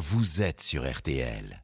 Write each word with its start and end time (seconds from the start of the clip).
vous 0.00 0.40
êtes 0.40 0.62
sur 0.62 0.90
RTL. 0.90 1.62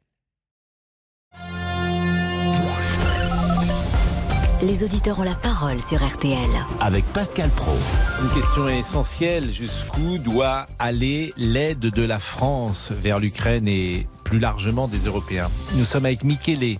Les 4.61 4.83
auditeurs 4.83 5.19
ont 5.19 5.23
la 5.23 5.33
parole 5.33 5.81
sur 5.81 6.05
RTL. 6.05 6.47
Avec 6.79 7.03
Pascal 7.05 7.49
Pro. 7.49 7.75
Une 8.21 8.29
question 8.29 8.67
essentielle, 8.67 9.51
jusqu'où 9.51 10.19
doit 10.19 10.67
aller 10.77 11.33
l'aide 11.35 11.79
de 11.79 12.03
la 12.03 12.19
France 12.19 12.91
vers 12.91 13.17
l'Ukraine 13.17 13.67
et 13.67 14.07
plus 14.23 14.37
largement 14.37 14.87
des 14.87 15.05
Européens? 15.05 15.49
Nous 15.73 15.85
sommes 15.85 16.05
avec 16.05 16.23
Michele, 16.23 16.77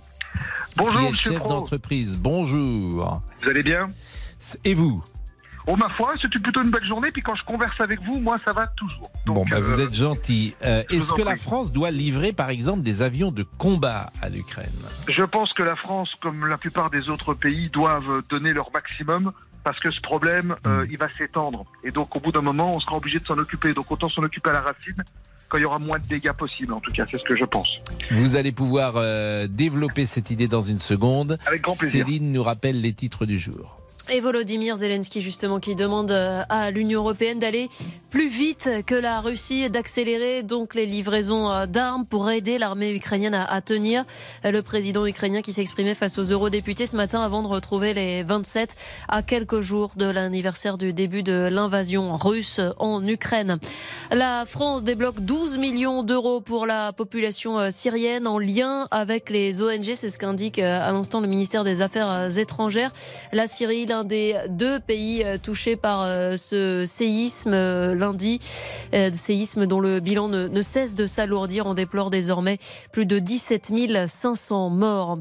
Bonjour, 0.76 1.00
qui 1.00 1.06
est 1.06 1.12
chef 1.12 1.42
d'entreprise. 1.42 2.18
Bonjour. 2.18 3.20
Vous 3.42 3.48
allez 3.48 3.64
bien? 3.64 3.88
Et 4.64 4.74
vous? 4.74 5.02
Oh, 5.70 5.76
ma 5.76 5.90
foi, 5.90 6.14
c'était 6.20 6.38
plutôt 6.38 6.62
une 6.62 6.70
belle 6.70 6.86
journée. 6.86 7.10
Puis 7.12 7.20
quand 7.20 7.34
je 7.34 7.44
converse 7.44 7.78
avec 7.80 8.00
vous, 8.02 8.18
moi, 8.18 8.38
ça 8.42 8.52
va 8.52 8.68
toujours. 8.68 9.10
Donc, 9.26 9.36
Bon, 9.36 9.44
bah, 9.50 9.60
vous 9.60 9.78
euh, 9.78 9.84
êtes 9.86 9.94
gentil. 9.94 10.54
Euh, 10.64 10.82
vous 10.88 10.96
Est-ce 10.96 11.12
que 11.12 11.20
la. 11.20 11.36
France 11.36 11.72
doit 11.72 11.90
livrer, 11.90 12.32
par 12.32 12.48
exemple, 12.48 12.80
des 12.82 13.02
avions 13.02 13.30
de 13.30 13.42
combat 13.58 14.08
à 14.22 14.30
l'Ukraine? 14.30 14.72
Je 15.08 15.22
pense 15.24 15.52
que 15.52 15.62
la 15.62 15.76
France, 15.76 16.10
comme 16.22 16.46
la 16.46 16.56
plupart 16.56 16.88
des 16.88 17.10
autres 17.10 17.34
pays, 17.34 17.68
doivent 17.68 18.22
donner 18.30 18.54
leur 18.54 18.72
maximum 18.72 19.32
parce 19.62 19.78
que 19.80 19.90
ce 19.90 20.00
problème, 20.00 20.56
euh, 20.66 20.84
Hmm. 20.84 20.88
il 20.90 20.96
va 20.96 21.08
s'étendre. 21.18 21.64
Et 21.84 21.90
donc, 21.90 22.16
au 22.16 22.20
bout 22.20 22.32
d'un 22.32 22.40
moment, 22.40 22.74
on 22.74 22.80
sera 22.80 22.96
obligé 22.96 23.18
de 23.18 23.26
s'en 23.26 23.36
occuper. 23.36 23.74
Donc, 23.74 23.90
autant 23.92 24.08
s'en 24.08 24.22
occuper 24.22 24.48
à 24.48 24.54
la 24.54 24.60
racine 24.60 25.04
quand 25.50 25.58
il 25.58 25.62
y 25.62 25.64
aura 25.66 25.78
moins 25.78 25.98
de 25.98 26.06
dégâts 26.06 26.32
possibles. 26.32 26.72
En 26.72 26.80
tout 26.80 26.92
cas, 26.92 27.04
c'est 27.10 27.18
ce 27.18 27.24
que 27.24 27.36
je 27.36 27.44
pense. 27.44 27.68
Vous 28.10 28.36
allez 28.36 28.52
pouvoir 28.52 28.94
euh, 28.96 29.46
développer 29.46 30.06
cette 30.06 30.30
idée 30.30 30.48
dans 30.48 30.62
une 30.62 30.78
seconde. 30.78 31.38
Avec 31.46 31.60
grand 31.62 31.76
plaisir. 31.76 32.06
Céline 32.06 32.32
nous 32.32 32.42
rappelle 32.42 32.80
les 32.80 32.94
titres 32.94 33.26
du 33.26 33.38
jour. 33.38 33.74
Et 34.10 34.20
Volodymyr 34.20 34.78
Zelensky, 34.78 35.20
justement, 35.20 35.60
qui 35.60 35.74
demande 35.74 36.10
euh, 36.10 36.42
à 36.48 36.70
l'Union 36.70 37.00
européenne 37.00 37.38
d'aller 37.38 37.68
plus 38.10 38.28
vite 38.28 38.70
que 38.86 38.94
la 38.94 39.20
Russie 39.20 39.60
et 39.64 39.68
d'accélérer 39.68 40.42
donc 40.42 40.74
les 40.74 40.86
livraisons 40.86 41.50
euh, 41.50 41.66
d'armes 41.66 42.06
pour 42.06 42.30
aider 42.30 42.56
l'armée 42.56 42.94
ukrainienne 42.94 43.34
à, 43.34 43.60
tenir. 43.60 44.06
Euh, 44.46 44.50
Le 44.50 44.62
président 44.62 45.04
ukrainien 45.04 45.42
qui 45.42 45.52
s'exprimait 45.52 45.94
face 45.94 46.16
aux 46.16 46.22
eurodéputés 46.24 46.86
ce 46.86 46.96
matin 46.96 47.20
avant 47.20 47.42
de 47.42 47.48
retrouver 47.48 47.92
les 47.92 48.22
27 48.22 48.76
à 49.08 49.22
quelques 49.22 49.60
jours 49.60 49.92
de 49.96 50.06
l'anniversaire 50.06 50.78
du 50.78 50.94
début 50.94 51.22
de 51.22 51.46
l'invasion 51.50 52.16
russe 52.16 52.60
en 52.78 53.06
Ukraine. 53.06 53.58
La 54.10 54.46
France 54.46 54.84
débloque 54.84 55.20
12 55.20 55.58
millions 55.58 56.02
d'euros 56.02 56.40
pour 56.40 56.64
la 56.64 56.94
population 56.94 57.70
syrienne 57.70 58.26
en 58.26 58.38
lien 58.38 58.88
avec 58.90 59.28
les 59.28 59.60
ONG. 59.60 59.92
C'est 59.94 60.08
ce 60.08 60.18
qu'indique 60.18 60.58
à 60.58 60.90
l'instant 60.92 61.20
le 61.20 61.26
ministère 61.26 61.62
des 61.62 61.82
Affaires 61.82 62.38
étrangères. 62.38 62.92
La 63.32 63.46
Syrie, 63.46 63.84
l'un 63.98 64.04
des 64.04 64.36
deux 64.48 64.78
pays 64.78 65.24
euh, 65.24 65.38
touchés 65.38 65.74
par 65.74 66.02
euh, 66.02 66.36
ce 66.36 66.84
séisme 66.86 67.52
euh, 67.52 67.96
lundi, 67.96 68.38
séisme 69.12 69.66
dont 69.66 69.80
le 69.80 69.98
bilan 69.98 70.28
ne 70.28 70.62
cesse 70.62 70.94
de 70.94 71.06
s'alourdir. 71.06 71.66
On 71.66 71.74
déplore 71.74 72.10
désormais 72.10 72.58
plus 72.92 73.06
de 73.06 73.18
17 73.18 73.72
500 74.06 74.70
morts. 74.70 75.18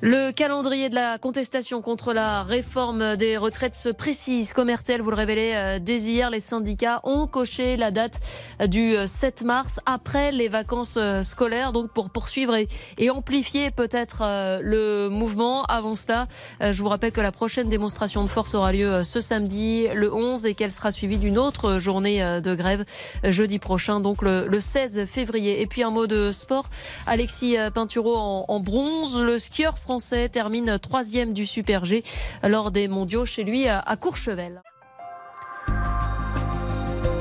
Le 0.00 0.30
calendrier 0.30 0.90
de 0.90 0.94
la 0.94 1.18
contestation 1.18 1.82
contre 1.82 2.12
la 2.12 2.44
réforme 2.44 3.16
des 3.16 3.36
retraites 3.36 3.74
se 3.74 3.88
précise. 3.88 4.52
Comme 4.52 4.70
RTL 4.70 5.02
vous 5.02 5.10
le 5.10 5.16
révélez 5.16 5.52
euh, 5.56 5.78
dès 5.80 5.96
hier, 5.96 6.30
les 6.30 6.38
syndicats 6.38 7.00
ont 7.02 7.26
coché 7.26 7.76
la 7.76 7.90
date 7.90 8.20
euh, 8.60 8.68
du 8.68 8.94
euh, 8.94 9.08
7 9.08 9.42
mars 9.42 9.80
après 9.86 10.30
les 10.30 10.46
vacances 10.46 10.94
euh, 10.98 11.24
scolaires, 11.24 11.72
donc 11.72 11.90
pour 11.90 12.10
poursuivre 12.10 12.54
et, 12.96 13.10
amplifier 13.10 13.72
peut-être 13.72 14.22
euh, 14.22 14.60
le 14.62 15.08
mouvement. 15.08 15.64
Avant 15.64 15.96
cela, 15.96 16.28
euh, 16.62 16.72
je 16.72 16.80
vous 16.80 16.88
rappelle 16.88 17.10
que 17.10 17.20
la 17.20 17.32
prochaine 17.32 17.68
démonstration 17.68 18.22
de 18.22 18.28
force 18.28 18.54
aura 18.54 18.70
lieu 18.70 18.86
euh, 18.86 19.02
ce 19.02 19.20
samedi, 19.20 19.88
le 19.92 20.14
11, 20.14 20.46
et 20.46 20.54
qu'elle 20.54 20.70
sera 20.70 20.92
suivie 20.92 21.18
d'une 21.18 21.38
autre 21.38 21.80
journée 21.80 22.22
euh, 22.22 22.40
de 22.40 22.54
grève 22.54 22.84
euh, 23.24 23.32
jeudi 23.32 23.58
prochain, 23.58 23.98
donc 23.98 24.22
le, 24.22 24.46
le 24.46 24.60
16 24.60 25.06
février. 25.06 25.60
Et 25.60 25.66
puis 25.66 25.82
un 25.82 25.90
mot 25.90 26.06
de 26.06 26.30
sport. 26.30 26.66
Alexis 27.08 27.58
euh, 27.58 27.72
Pinturo 27.72 28.14
en 28.46 28.60
bronze. 28.60 29.18
Le 29.18 29.40
skieur 29.40 29.76
français 29.88 30.28
termine 30.28 30.78
troisième 30.78 31.32
du 31.32 31.46
Super 31.46 31.86
G 31.86 32.02
lors 32.46 32.70
des 32.70 32.88
mondiaux 32.88 33.24
chez 33.24 33.42
lui 33.42 33.68
à 33.68 33.96
Courchevel. 33.98 34.60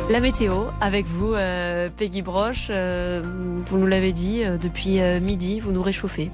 La 0.09 0.19
météo 0.19 0.65
avec 0.81 1.05
vous, 1.05 1.33
euh, 1.33 1.87
Peggy 1.95 2.21
Broche. 2.21 2.67
Euh, 2.69 3.21
vous 3.23 3.77
nous 3.77 3.87
l'avez 3.87 4.11
dit, 4.11 4.43
euh, 4.43 4.57
depuis 4.57 4.99
midi, 5.21 5.61
vous 5.61 5.71
nous 5.71 5.81
réchauffez. 5.81 6.29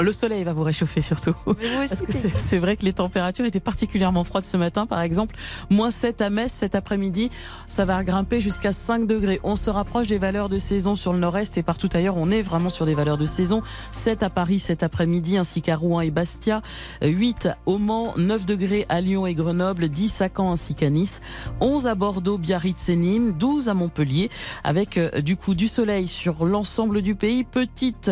Le 0.00 0.12
soleil 0.12 0.44
va 0.44 0.52
vous 0.52 0.62
réchauffer 0.62 1.00
surtout. 1.00 1.34
Mais 1.46 1.52
vous 1.68 1.82
aussi, 1.82 1.96
Parce 1.96 2.02
que 2.02 2.38
c'est 2.38 2.58
vrai 2.58 2.76
que 2.76 2.84
les 2.84 2.92
températures 2.92 3.44
étaient 3.44 3.60
particulièrement 3.60 4.24
froides 4.24 4.46
ce 4.46 4.56
matin, 4.56 4.86
par 4.86 5.00
exemple. 5.00 5.36
Moins 5.70 5.90
7 5.90 6.22
à 6.22 6.30
Metz 6.30 6.52
cet 6.52 6.74
après-midi. 6.74 7.30
Ça 7.66 7.84
va 7.84 8.02
grimper 8.04 8.40
jusqu'à 8.40 8.72
5 8.72 9.06
degrés. 9.06 9.40
On 9.42 9.56
se 9.56 9.70
rapproche 9.70 10.06
des 10.06 10.18
valeurs 10.18 10.48
de 10.48 10.58
saison 10.58 10.96
sur 10.96 11.12
le 11.12 11.18
nord-est 11.18 11.56
et 11.58 11.62
partout 11.62 11.88
ailleurs. 11.92 12.16
On 12.16 12.30
est 12.30 12.42
vraiment 12.42 12.70
sur 12.70 12.86
des 12.86 12.94
valeurs 12.94 13.18
de 13.18 13.26
saison. 13.26 13.62
7 13.92 14.22
à 14.22 14.30
Paris 14.30 14.58
cet 14.58 14.82
après-midi, 14.82 15.36
ainsi 15.36 15.62
qu'à 15.62 15.76
Rouen 15.76 16.00
et 16.00 16.10
Bastia. 16.10 16.62
8 17.02 17.48
au 17.66 17.78
Mans, 17.78 18.14
9 18.16 18.46
degrés 18.46 18.86
à 18.88 19.00
Lyon 19.00 19.26
et 19.26 19.34
Grenoble, 19.34 19.88
10 19.88 20.22
à 20.22 20.28
Caen 20.34 20.52
ainsi 20.52 20.74
qu'à 20.74 20.90
Nice. 20.90 21.20
11 21.60 21.86
à 21.86 21.94
Bordeaux, 21.94 22.38
Biarritz 22.38 22.88
et 22.88 22.96
Nîmes, 22.96 23.32
12 23.32 23.68
à 23.68 23.74
Montpellier, 23.74 24.30
avec 24.64 24.98
euh, 24.98 25.20
du 25.20 25.36
coup 25.36 25.54
du 25.54 25.68
soleil 25.68 26.08
sur 26.08 26.44
l'ensemble 26.44 27.02
du 27.02 27.14
pays. 27.14 27.44
Petite, 27.44 28.10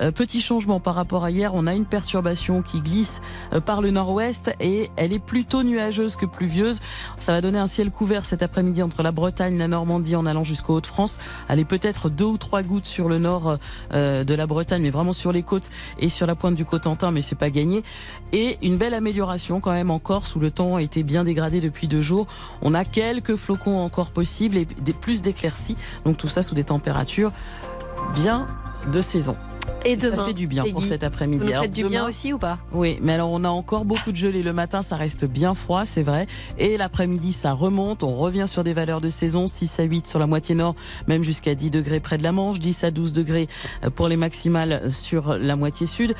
euh, 0.00 0.10
petit 0.10 0.40
changement 0.40 0.80
par 0.80 0.94
rapport 0.94 1.24
à 1.24 1.25
hier. 1.30 1.52
On 1.54 1.66
a 1.66 1.74
une 1.74 1.86
perturbation 1.86 2.62
qui 2.62 2.80
glisse 2.80 3.20
euh, 3.52 3.60
par 3.60 3.80
le 3.80 3.90
nord-ouest 3.90 4.52
et 4.60 4.90
elle 4.96 5.12
est 5.12 5.18
plutôt 5.18 5.62
nuageuse 5.62 6.16
que 6.16 6.26
pluvieuse. 6.26 6.80
Ça 7.18 7.32
va 7.32 7.40
donner 7.40 7.58
un 7.58 7.66
ciel 7.66 7.90
couvert 7.90 8.24
cet 8.24 8.42
après-midi 8.42 8.82
entre 8.82 9.02
la 9.02 9.12
Bretagne, 9.12 9.58
la 9.58 9.68
Normandie 9.68 10.16
en 10.16 10.26
allant 10.26 10.44
jusqu'aux 10.44 10.74
Hauts-de-France. 10.74 11.18
Allez 11.48 11.64
peut-être 11.64 12.08
deux 12.08 12.24
ou 12.24 12.38
trois 12.38 12.62
gouttes 12.62 12.84
sur 12.84 13.08
le 13.08 13.18
nord 13.18 13.58
euh, 13.92 14.24
de 14.24 14.34
la 14.34 14.46
Bretagne, 14.46 14.82
mais 14.82 14.90
vraiment 14.90 15.12
sur 15.12 15.32
les 15.32 15.42
côtes 15.42 15.70
et 15.98 16.08
sur 16.08 16.26
la 16.26 16.34
pointe 16.34 16.54
du 16.54 16.64
Cotentin, 16.64 17.10
mais 17.10 17.22
c'est 17.22 17.36
pas 17.36 17.50
gagné. 17.50 17.82
Et 18.32 18.58
une 18.62 18.76
belle 18.76 18.94
amélioration 18.94 19.60
quand 19.60 19.72
même 19.72 19.90
en 19.90 19.98
Corse 19.98 20.34
où 20.36 20.40
le 20.40 20.50
temps 20.50 20.76
a 20.76 20.82
été 20.82 21.02
bien 21.02 21.24
dégradé 21.24 21.60
depuis 21.60 21.88
deux 21.88 22.02
jours. 22.02 22.26
On 22.62 22.74
a 22.74 22.84
quelques 22.84 23.36
flocons 23.36 23.78
encore 23.78 24.10
possibles 24.10 24.56
et 24.56 24.66
plus 25.00 25.22
d'éclaircies. 25.22 25.76
Donc 26.04 26.16
tout 26.16 26.28
ça 26.28 26.42
sous 26.42 26.54
des 26.54 26.64
températures 26.64 27.32
bien 28.14 28.46
de 28.92 29.00
saison. 29.00 29.36
Et 29.84 29.98
ça 29.98 30.10
demain, 30.10 30.26
fait 30.26 30.32
du 30.32 30.46
bien 30.46 30.64
pour 30.64 30.84
cet 30.84 31.02
Vous 31.02 31.06
après-midi. 31.06 31.48
Alors, 31.52 31.62
faites 31.62 31.72
du 31.72 31.82
demain- 31.82 31.90
bien 31.90 32.08
aussi 32.08 32.32
ou 32.32 32.38
pas? 32.38 32.58
Oui, 32.72 32.98
mais 33.02 33.12
alors 33.14 33.30
on 33.30 33.44
a 33.44 33.48
encore 33.48 33.84
beaucoup 33.84 34.10
de 34.10 34.16
gelée 34.16 34.42
le 34.42 34.52
matin, 34.52 34.82
ça 34.82 34.96
reste 34.96 35.24
bien 35.24 35.54
froid, 35.54 35.84
c'est 35.84 36.02
vrai. 36.02 36.26
Et 36.58 36.76
l'après-midi, 36.76 37.32
ça 37.32 37.52
remonte, 37.52 38.02
on 38.02 38.14
revient 38.14 38.46
sur 38.48 38.64
des 38.64 38.72
valeurs 38.74 39.00
de 39.00 39.10
saison, 39.10 39.46
6 39.48 39.78
à 39.78 39.84
8 39.84 40.06
sur 40.08 40.18
la 40.18 40.26
moitié 40.26 40.54
nord, 40.54 40.74
même 41.06 41.22
jusqu'à 41.22 41.54
10 41.54 41.70
degrés 41.70 42.00
près 42.00 42.18
de 42.18 42.22
la 42.24 42.32
Manche, 42.32 42.58
10 42.58 42.82
à 42.84 42.90
12 42.90 43.12
degrés 43.12 43.48
euh, 43.84 43.90
pour 43.90 44.08
les 44.08 44.16
maximales 44.16 44.90
sur 44.90 45.34
la 45.36 45.54
moitié 45.56 45.86
sud. 45.86 46.14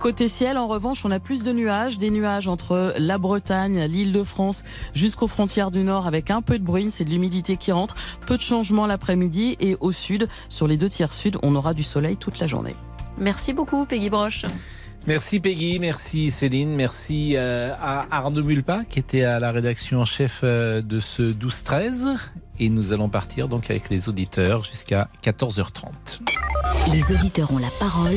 Côté 0.00 0.28
ciel, 0.28 0.58
en 0.58 0.68
revanche, 0.68 1.04
on 1.04 1.10
a 1.10 1.18
plus 1.18 1.42
de 1.42 1.50
nuages, 1.50 1.98
des 1.98 2.10
nuages 2.10 2.46
entre 2.46 2.94
la 2.98 3.18
Bretagne, 3.18 3.82
l'île 3.86 4.12
de 4.12 4.22
France, 4.22 4.62
jusqu'aux 4.94 5.26
frontières 5.26 5.72
du 5.72 5.82
nord 5.82 6.06
avec 6.06 6.30
un 6.30 6.40
peu 6.40 6.56
de 6.56 6.64
bruine, 6.64 6.92
c'est 6.92 7.04
de 7.04 7.10
l'humidité 7.10 7.56
qui 7.56 7.72
rentre, 7.72 7.96
peu 8.24 8.36
de 8.36 8.40
changements 8.40 8.86
l'après-midi 8.86 9.56
et 9.58 9.76
au 9.80 9.90
sud, 9.90 10.28
sur 10.48 10.68
les 10.68 10.76
deux 10.76 10.88
tiers 10.88 11.12
sud, 11.12 11.36
on 11.42 11.56
aura 11.56 11.74
du 11.74 11.82
soleil 11.82 12.16
toute 12.16 12.38
la 12.38 12.46
journée. 12.46 12.76
Merci 13.18 13.52
beaucoup, 13.52 13.86
Peggy 13.86 14.08
Broche. 14.08 14.44
Merci 15.06 15.40
Peggy, 15.40 15.78
merci 15.80 16.30
Céline, 16.30 16.74
merci 16.74 17.34
euh, 17.36 17.72
à 17.80 18.06
Arnaud 18.10 18.42
Mulpa 18.42 18.84
qui 18.84 18.98
était 18.98 19.24
à 19.24 19.40
la 19.40 19.52
rédaction 19.52 20.00
en 20.00 20.04
chef 20.04 20.40
euh, 20.44 20.82
de 20.82 21.00
ce 21.00 21.22
12-13. 21.32 22.18
Et 22.60 22.68
nous 22.68 22.92
allons 22.92 23.08
partir 23.08 23.48
donc 23.48 23.70
avec 23.70 23.88
les 23.88 24.08
auditeurs 24.08 24.64
jusqu'à 24.64 25.08
14h30. 25.22 26.20
Les 26.92 27.14
auditeurs 27.14 27.52
ont 27.52 27.58
la 27.58 27.70
parole 27.78 28.16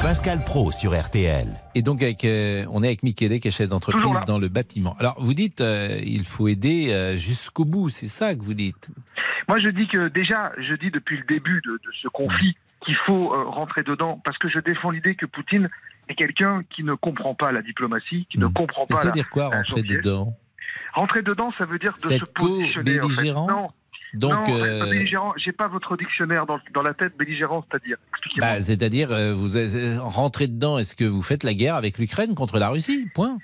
Pascal 0.00 0.42
Pro 0.44 0.72
sur 0.72 0.98
RTL. 0.98 1.46
Et 1.74 1.82
donc 1.82 2.02
avec, 2.02 2.24
euh, 2.24 2.64
on 2.72 2.82
est 2.82 2.86
avec 2.86 3.02
Michele 3.02 3.38
qui 3.38 3.48
est 3.48 3.50
chef 3.50 3.68
d'entreprise 3.68 4.20
dans 4.26 4.38
le 4.38 4.48
bâtiment. 4.48 4.96
Alors 4.98 5.14
vous 5.18 5.34
dites 5.34 5.60
euh, 5.60 5.98
il 6.04 6.24
faut 6.24 6.48
aider 6.48 6.92
euh, 6.92 7.16
jusqu'au 7.16 7.64
bout, 7.64 7.90
c'est 7.90 8.06
ça 8.06 8.34
que 8.34 8.42
vous 8.42 8.54
dites? 8.54 8.90
Moi, 9.48 9.58
je 9.58 9.68
dis 9.68 9.88
que 9.88 10.08
déjà, 10.08 10.52
je 10.58 10.74
dis 10.74 10.90
depuis 10.90 11.18
le 11.18 11.24
début 11.24 11.60
de, 11.64 11.72
de 11.72 11.92
ce 12.00 12.08
conflit 12.08 12.56
qu'il 12.84 12.96
faut 13.06 13.28
rentrer 13.28 13.82
dedans 13.82 14.20
parce 14.24 14.38
que 14.38 14.48
je 14.48 14.58
défends 14.58 14.90
l'idée 14.90 15.14
que 15.14 15.26
Poutine 15.26 15.68
est 16.08 16.14
quelqu'un 16.14 16.62
qui 16.70 16.84
ne 16.84 16.94
comprend 16.94 17.34
pas 17.34 17.52
la 17.52 17.62
diplomatie, 17.62 18.26
qui 18.30 18.38
ne 18.38 18.46
Mm. 18.46 18.52
comprend 18.52 18.86
Ça 18.88 18.94
pas 18.96 19.00
veut 19.02 19.06
la... 19.08 19.12
dire 19.12 19.30
quoi 19.30 19.48
rentrer 19.48 19.82
dedans? 19.82 20.36
Rentrer 20.94 21.22
dedans, 21.22 21.52
ça 21.56 21.64
veut 21.64 21.78
dire 21.78 21.94
de 22.02 22.06
C'est 22.06 22.18
se 22.18 22.24
positionner. 22.24 23.00
en 23.00 23.08
fait. 23.08 23.32
Non, 23.32 23.68
Donc 24.14 24.46
non, 24.48 24.54
euh, 24.54 24.90
belligérant, 24.90 25.32
j'ai 25.36 25.52
pas 25.52 25.68
votre 25.68 25.96
dictionnaire 25.96 26.44
dans, 26.44 26.58
dans 26.74 26.82
la 26.82 26.92
tête, 26.92 27.16
belligérant, 27.16 27.64
c'est-à-dire. 27.70 27.96
Bah, 28.38 28.60
c'est-à-dire 28.60 29.10
euh, 29.10 29.32
vous 29.32 29.56
euh, 29.56 29.98
rentrez 30.00 30.48
dedans, 30.48 30.76
est-ce 30.78 30.94
que 30.94 31.04
vous 31.04 31.22
faites 31.22 31.44
la 31.44 31.54
guerre 31.54 31.76
avec 31.76 31.96
l'Ukraine 31.98 32.34
contre 32.34 32.58
la 32.58 32.68
Russie? 32.68 33.08
Point. 33.14 33.38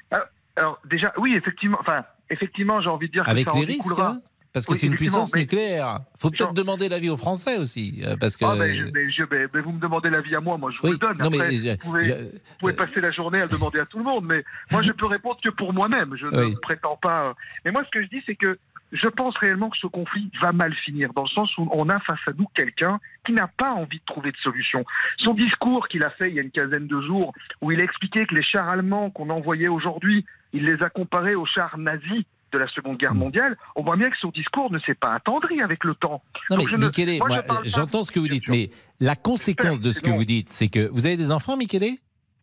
Alors, 0.57 0.79
déjà, 0.85 1.13
oui, 1.17 1.35
effectivement, 1.37 1.79
enfin, 1.81 2.05
effectivement, 2.29 2.83
j'ai 2.83 2.89
envie 2.91 3.07
de 3.09 3.13
dire 3.13 3.25
que 3.25 3.31
Avec 3.31 3.49
ça 3.49 3.55
en 3.57 3.61
les 3.61 3.65
risques 3.67 3.99
hein 3.99 4.21
parce 4.59 4.67
que 4.67 4.73
Oui, 4.73 4.79
c'est 4.79 4.87
une 4.87 4.97
puissance 4.97 5.33
mais- 5.35 5.41
nucléaire. 5.41 6.01
Faut 6.19 6.31
peut-être 6.31 6.53
demander 6.53 6.89
l'avis 6.89 7.11
aux 7.11 7.17
Français 7.17 7.57
aussi, 7.59 8.03
euh, 8.05 8.17
parce 8.19 8.37
que. 8.37 8.45
Ah, 8.45 8.55
je- 8.57 9.61
vous 9.61 9.73
me 9.73 9.81
demandez 9.81 10.11
l'avis 10.11 10.35
à 10.35 10.41
moi, 10.41 10.57
moi 10.59 10.71
je 10.71 10.79
vous 10.79 10.89
oui, 10.89 10.93
le 10.93 10.99
donne. 10.99 11.19
non 11.19 11.27
Après, 11.29 11.51
vous 11.51 11.77
pouvez, 11.79 12.05
je- 12.05 12.13
vous 12.15 12.39
pouvez 12.61 12.73
passer 12.75 13.01
la 13.01 13.11
journée 13.11 13.39
à 13.41 13.43
le 13.45 13.49
demander 13.51 13.81
à 13.81 13.87
tout 13.87 13.99
le 13.99 14.05
monde, 14.05 14.25
mais 14.27 14.45
moi 14.71 14.83
je 14.83 14.93
peux 14.93 15.07
répondre 15.07 15.39
que 15.43 15.51
pour 15.51 15.73
moi-même. 15.73 16.15
Je 16.17 16.27
Oui. 16.27 16.53
ne 16.53 16.59
prétends 16.59 16.99
pas. 17.01 17.29
euh. 17.29 17.33
Mais 17.65 17.71
moi 17.71 17.83
ce 17.85 17.91
que 17.91 18.03
je 18.03 18.09
dis, 18.09 18.23
c'est 18.27 18.35
que 18.37 18.59
je 18.93 19.07
pense 19.09 19.37
réellement 19.37 19.69
que 19.69 19.77
ce 19.77 19.87
conflit 19.87 20.31
va 20.41 20.53
mal 20.53 20.73
finir, 20.85 21.13
dans 21.13 21.23
le 21.25 21.29
sens 21.29 21.51
où 21.59 21.69
on 21.73 21.89
a 21.91 22.01
face 22.01 22.19
à 22.27 22.31
nous 22.39 22.47
quelqu'un 22.55 22.99
qui 23.27 23.33
n'a 23.33 23.47
pas 23.47 23.71
envie 23.73 23.99
de 23.99 24.05
trouver 24.07 24.33
de 24.33 24.37
solution. 24.39 24.85
Son 25.19 25.35
discours 25.35 25.89
qu'il 25.89 26.03
a 26.05 26.11
fait 26.11 26.31
il 26.31 26.37
y 26.37 26.39
a 26.39 26.43
une 26.43 26.51
quinzaine 26.51 26.87
de 26.87 27.01
jours, 27.03 27.33
où 27.61 27.71
il 27.71 27.81
a 27.81 27.85
expliqué 27.85 28.25
que 28.27 28.35
les 28.35 28.43
chars 28.43 28.69
allemands 28.69 29.11
qu'on 29.11 29.29
envoyait 29.29 29.69
aujourd'hui, 29.69 30.25
il 30.55 30.65
les 30.65 30.83
a 30.83 30.89
comparés 30.89 31.35
aux 31.35 31.45
chars 31.45 31.77
nazis 31.77 32.25
de 32.53 32.59
la 32.59 32.67
Seconde 32.69 32.99
Guerre 32.99 33.15
Mm. 33.15 33.19
mondiale, 33.19 33.57
on 33.77 33.83
voit 33.83 33.97
bien 33.97 34.11
que 34.11 34.17
son 34.21 34.29
discours 34.31 34.71
ne 34.73 34.79
s'est 34.81 34.95
pas 34.95 35.15
attendri 35.15 35.61
avec 35.61 35.85
le 35.85 35.95
temps. 35.95 36.23
Non 36.51 36.57
Donc 36.59 36.67
mais 36.67 36.73
je 36.73 36.77
Michele, 36.77 37.19
moi, 37.27 37.43
je 37.65 37.69
j'entends 37.71 38.05
ce 38.05 38.13
que 38.13 38.19
vous 38.19 38.29
dites, 38.29 38.49
mais 38.49 38.71
la 39.01 39.17
conséquence 39.17 39.81
de 39.81 39.93
ce 39.93 40.01
que 40.01 40.11
vous 40.11 40.25
dites, 40.25 40.49
c'est 40.51 40.69
que 40.69 40.89
vous 40.93 41.07
avez 41.07 41.17
des 41.17 41.31
enfants, 41.31 41.57
Michele? 41.57 41.97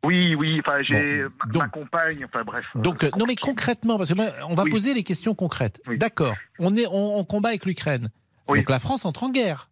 Oui, 0.05 0.35
oui, 0.35 0.61
enfin, 0.63 0.83
j'ai 0.83 1.23
Bon, 1.47 1.59
ma- 1.59 1.67
compagne, 1.69 2.23
enfin 2.25 2.43
bref. 2.43 2.63
Donc, 2.75 3.03
euh, 3.03 3.07
euh, 3.07 3.17
non 3.17 3.25
mais 3.27 3.35
concrètement, 3.35 3.97
parce 3.97 4.09
que 4.11 4.15
moi, 4.15 4.27
on 4.47 4.53
va 4.53 4.63
Oui. 4.63 4.69
poser 4.69 4.93
les 4.93 5.03
questions 5.03 5.33
concrètes. 5.33 5.81
Oui. 5.87 5.97
D'accord, 5.97 6.35
on 6.59 6.75
est, 6.75 6.85
on, 6.85 7.17
on 7.17 7.23
combat 7.23 7.49
avec 7.49 7.65
l'Ukraine. 7.65 8.09
Oui. 8.47 8.59
Donc 8.59 8.69
la 8.69 8.77
France 8.79 9.05
entre 9.05 9.23
en 9.23 9.29
guerre. 9.31 9.69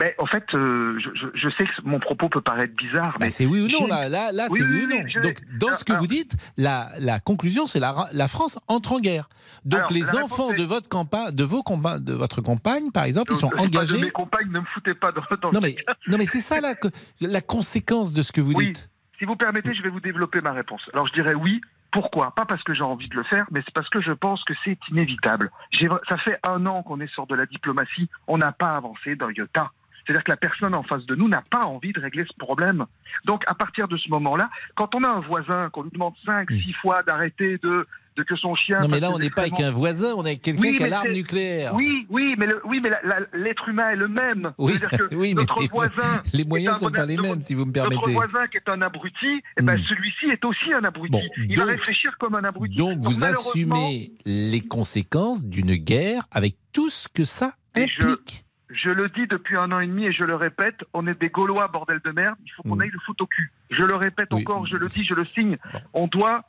Mais 0.00 0.14
en 0.18 0.26
fait, 0.26 0.44
euh, 0.54 0.98
je, 1.34 1.48
sais 1.50 1.64
que 1.64 1.70
mon 1.84 1.98
propos 1.98 2.28
peut 2.28 2.40
paraître 2.40 2.74
bizarre, 2.76 3.16
mais 3.20 3.26
Bah, 3.26 3.30
c'est 3.30 3.46
oui 3.46 3.60
ou 3.60 3.68
non 3.68 3.86
là, 3.86 4.08
là, 4.08 4.30
là 4.32 4.46
Oui, 4.50 4.58
c'est 4.60 4.64
oui, 4.66 4.86
oui, 4.88 4.94
ou 4.96 5.02
non. 5.02 5.08
je- 5.08 5.20
Donc 5.20 5.36
dans 5.58 5.74
ce 5.74 5.84
que 5.84 5.92
vous 5.92 6.06
dites, 6.06 6.36
la, 6.56 6.88
la 7.00 7.20
conclusion 7.20 7.66
c'est 7.66 7.80
la, 7.80 7.94
la 8.12 8.28
France 8.28 8.58
entre 8.68 8.92
en 8.92 9.00
guerre. 9.00 9.28
Donc 9.64 9.80
Alors, 9.80 9.92
les 9.92 10.14
enfants 10.16 10.52
est- 10.52 10.56
de 10.56 10.62
votre 10.64 10.88
campagne, 10.88 11.34
de 11.34 11.44
vos 11.44 11.62
compa- 11.62 11.98
de 12.02 12.12
votre 12.12 12.40
compagne 12.40 12.90
par 12.92 13.04
exemple, 13.04 13.32
ils 13.32 13.36
sont 13.38 13.50
engagés. 13.58 13.98
mes 14.00 14.10
compagnes, 14.10 14.50
ne 14.50 14.60
me 14.60 14.64
foutez 14.74 14.94
pas 14.94 15.10
dans, 15.12 15.22
dans 15.42 15.52
Non 15.52 15.60
mais 15.60 15.74
non 16.06 16.18
mais 16.18 16.26
c'est 16.26 16.40
ça 16.40 16.60
la, 16.60 16.74
la 17.20 17.40
conséquence 17.40 18.12
de 18.12 18.22
ce 18.22 18.32
que 18.32 18.40
vous 18.40 18.54
dites. 18.54 18.88
Si 19.18 19.24
vous 19.24 19.34
permettez, 19.36 19.74
je 19.74 19.82
vais 19.82 19.88
vous 19.88 20.00
développer 20.00 20.40
ma 20.40 20.52
réponse. 20.52 20.82
Alors 20.92 21.08
je 21.08 21.12
dirais 21.12 21.34
oui. 21.34 21.60
Pourquoi? 21.90 22.32
Pas 22.32 22.44
parce 22.44 22.62
que 22.62 22.74
j'ai 22.74 22.82
envie 22.82 23.08
de 23.08 23.16
le 23.16 23.24
faire, 23.24 23.46
mais 23.50 23.60
c'est 23.64 23.72
parce 23.72 23.88
que 23.88 24.00
je 24.00 24.12
pense 24.12 24.42
que 24.44 24.52
c'est 24.64 24.78
inévitable. 24.90 25.50
Ça 26.08 26.18
fait 26.18 26.38
un 26.42 26.66
an 26.66 26.82
qu'on 26.82 27.00
est 27.00 27.12
sur 27.12 27.26
de 27.26 27.34
la 27.34 27.46
diplomatie, 27.46 28.08
on 28.26 28.38
n'a 28.38 28.52
pas 28.52 28.72
avancé 28.72 29.16
d'un 29.16 29.30
iota. 29.32 29.70
C'est-à-dire 30.08 30.24
que 30.24 30.30
la 30.30 30.36
personne 30.38 30.74
en 30.74 30.82
face 30.82 31.04
de 31.04 31.18
nous 31.18 31.28
n'a 31.28 31.42
pas 31.50 31.64
envie 31.66 31.92
de 31.92 32.00
régler 32.00 32.24
ce 32.26 32.34
problème. 32.38 32.86
Donc 33.26 33.42
à 33.46 33.54
partir 33.54 33.88
de 33.88 33.96
ce 33.98 34.08
moment-là, 34.08 34.48
quand 34.74 34.94
on 34.94 35.04
a 35.04 35.08
un 35.08 35.20
voisin, 35.20 35.68
qu'on 35.70 35.82
lui 35.82 35.90
demande 35.90 36.14
cinq, 36.24 36.50
Mm. 36.50 36.60
six 36.62 36.72
fois 36.80 37.02
d'arrêter 37.06 37.58
de, 37.58 37.86
que 38.26 38.34
son 38.36 38.56
chien... 38.56 38.80
Non 38.80 38.88
mais 38.88 38.98
là 39.00 39.10
on 39.12 39.18
n'est 39.18 39.30
pas 39.30 39.42
avec 39.42 39.60
un 39.60 39.70
voisin, 39.70 40.12
on 40.16 40.24
est 40.24 40.30
avec 40.30 40.42
quelqu'un 40.42 40.62
Oui, 40.62 40.74
qui 40.74 40.82
a 40.82 40.88
l'arme 40.88 41.12
nucléaire. 41.12 41.72
Oui, 41.74 42.04
oui, 42.10 42.34
mais 42.38 42.46
le- 42.46 42.60
oui, 42.64 42.80
mais 42.82 42.90
l'être 43.32 43.68
humain 43.68 43.90
est 43.90 43.96
le 43.96 44.08
même. 44.08 44.50
Oui, 44.58 44.72
que 44.80 45.14
oui, 45.14 45.34
mais 45.34 45.42
notre 45.42 45.60
les- 45.60 45.68
voisin, 45.68 46.22
Les 46.32 46.44
moyens 46.44 46.74
un 46.76 46.78
sont 46.78 46.90
pas 46.90 47.04
les 47.06 47.14
notre- 47.16 47.28
mêmes 47.28 47.42
si 47.42 47.54
vous 47.54 47.64
me 47.66 47.72
notre 47.72 47.88
permettez. 47.90 48.12
voisin 48.14 48.46
qui 48.48 48.56
est 48.56 48.68
un 48.68 48.80
abruti, 48.82 49.40
eh 49.58 49.62
ben 49.62 49.76
Hmm. 49.76 49.84
celui-ci 49.88 50.26
est 50.32 50.44
aussi 50.44 50.72
un 50.72 50.82
abruti. 50.84 51.12
Bon, 51.12 51.20
Il 51.36 51.56
va 51.56 51.64
donc- 51.66 51.70
réfléchir 51.76 52.16
comme 52.18 52.34
un 52.34 52.42
abruti. 52.44 52.74
Donc 52.76 52.98
vous 53.02 53.22
assumez 53.24 54.10
les 54.24 54.60
conséquences 54.62 55.44
d'une 55.44 55.74
guerre 55.76 56.22
avec 56.32 56.56
tout 56.72 56.90
ce 56.90 57.08
que 57.08 57.24
ça 57.24 57.52
je- 57.76 57.82
implique. 57.82 58.44
Je 58.70 58.90
le 58.90 59.08
dis 59.08 59.26
depuis 59.26 59.56
un 59.56 59.72
an 59.72 59.80
et 59.80 59.86
demi 59.86 60.04
et 60.06 60.12
je 60.12 60.24
le 60.24 60.34
répète, 60.34 60.76
on 60.92 61.06
est 61.06 61.18
des 61.18 61.30
Gaulois, 61.30 61.68
bordel 61.68 62.00
de 62.04 62.10
merde, 62.10 62.36
il 62.44 62.50
faut 62.52 62.62
qu'on 62.62 62.76
Hmm. 62.76 62.80
aille 62.82 62.90
le 62.90 62.98
foot 63.00 63.20
au 63.22 63.26
cul. 63.26 63.50
Je 63.70 63.82
le 63.82 63.94
répète 63.96 64.28
Oui. 64.32 64.42
encore, 64.42 64.66
je 64.66 64.76
le 64.76 64.88
dis, 64.88 65.04
je 65.04 65.14
le 65.14 65.24
signe. 65.24 65.56
On 65.94 66.06
doit 66.06 66.42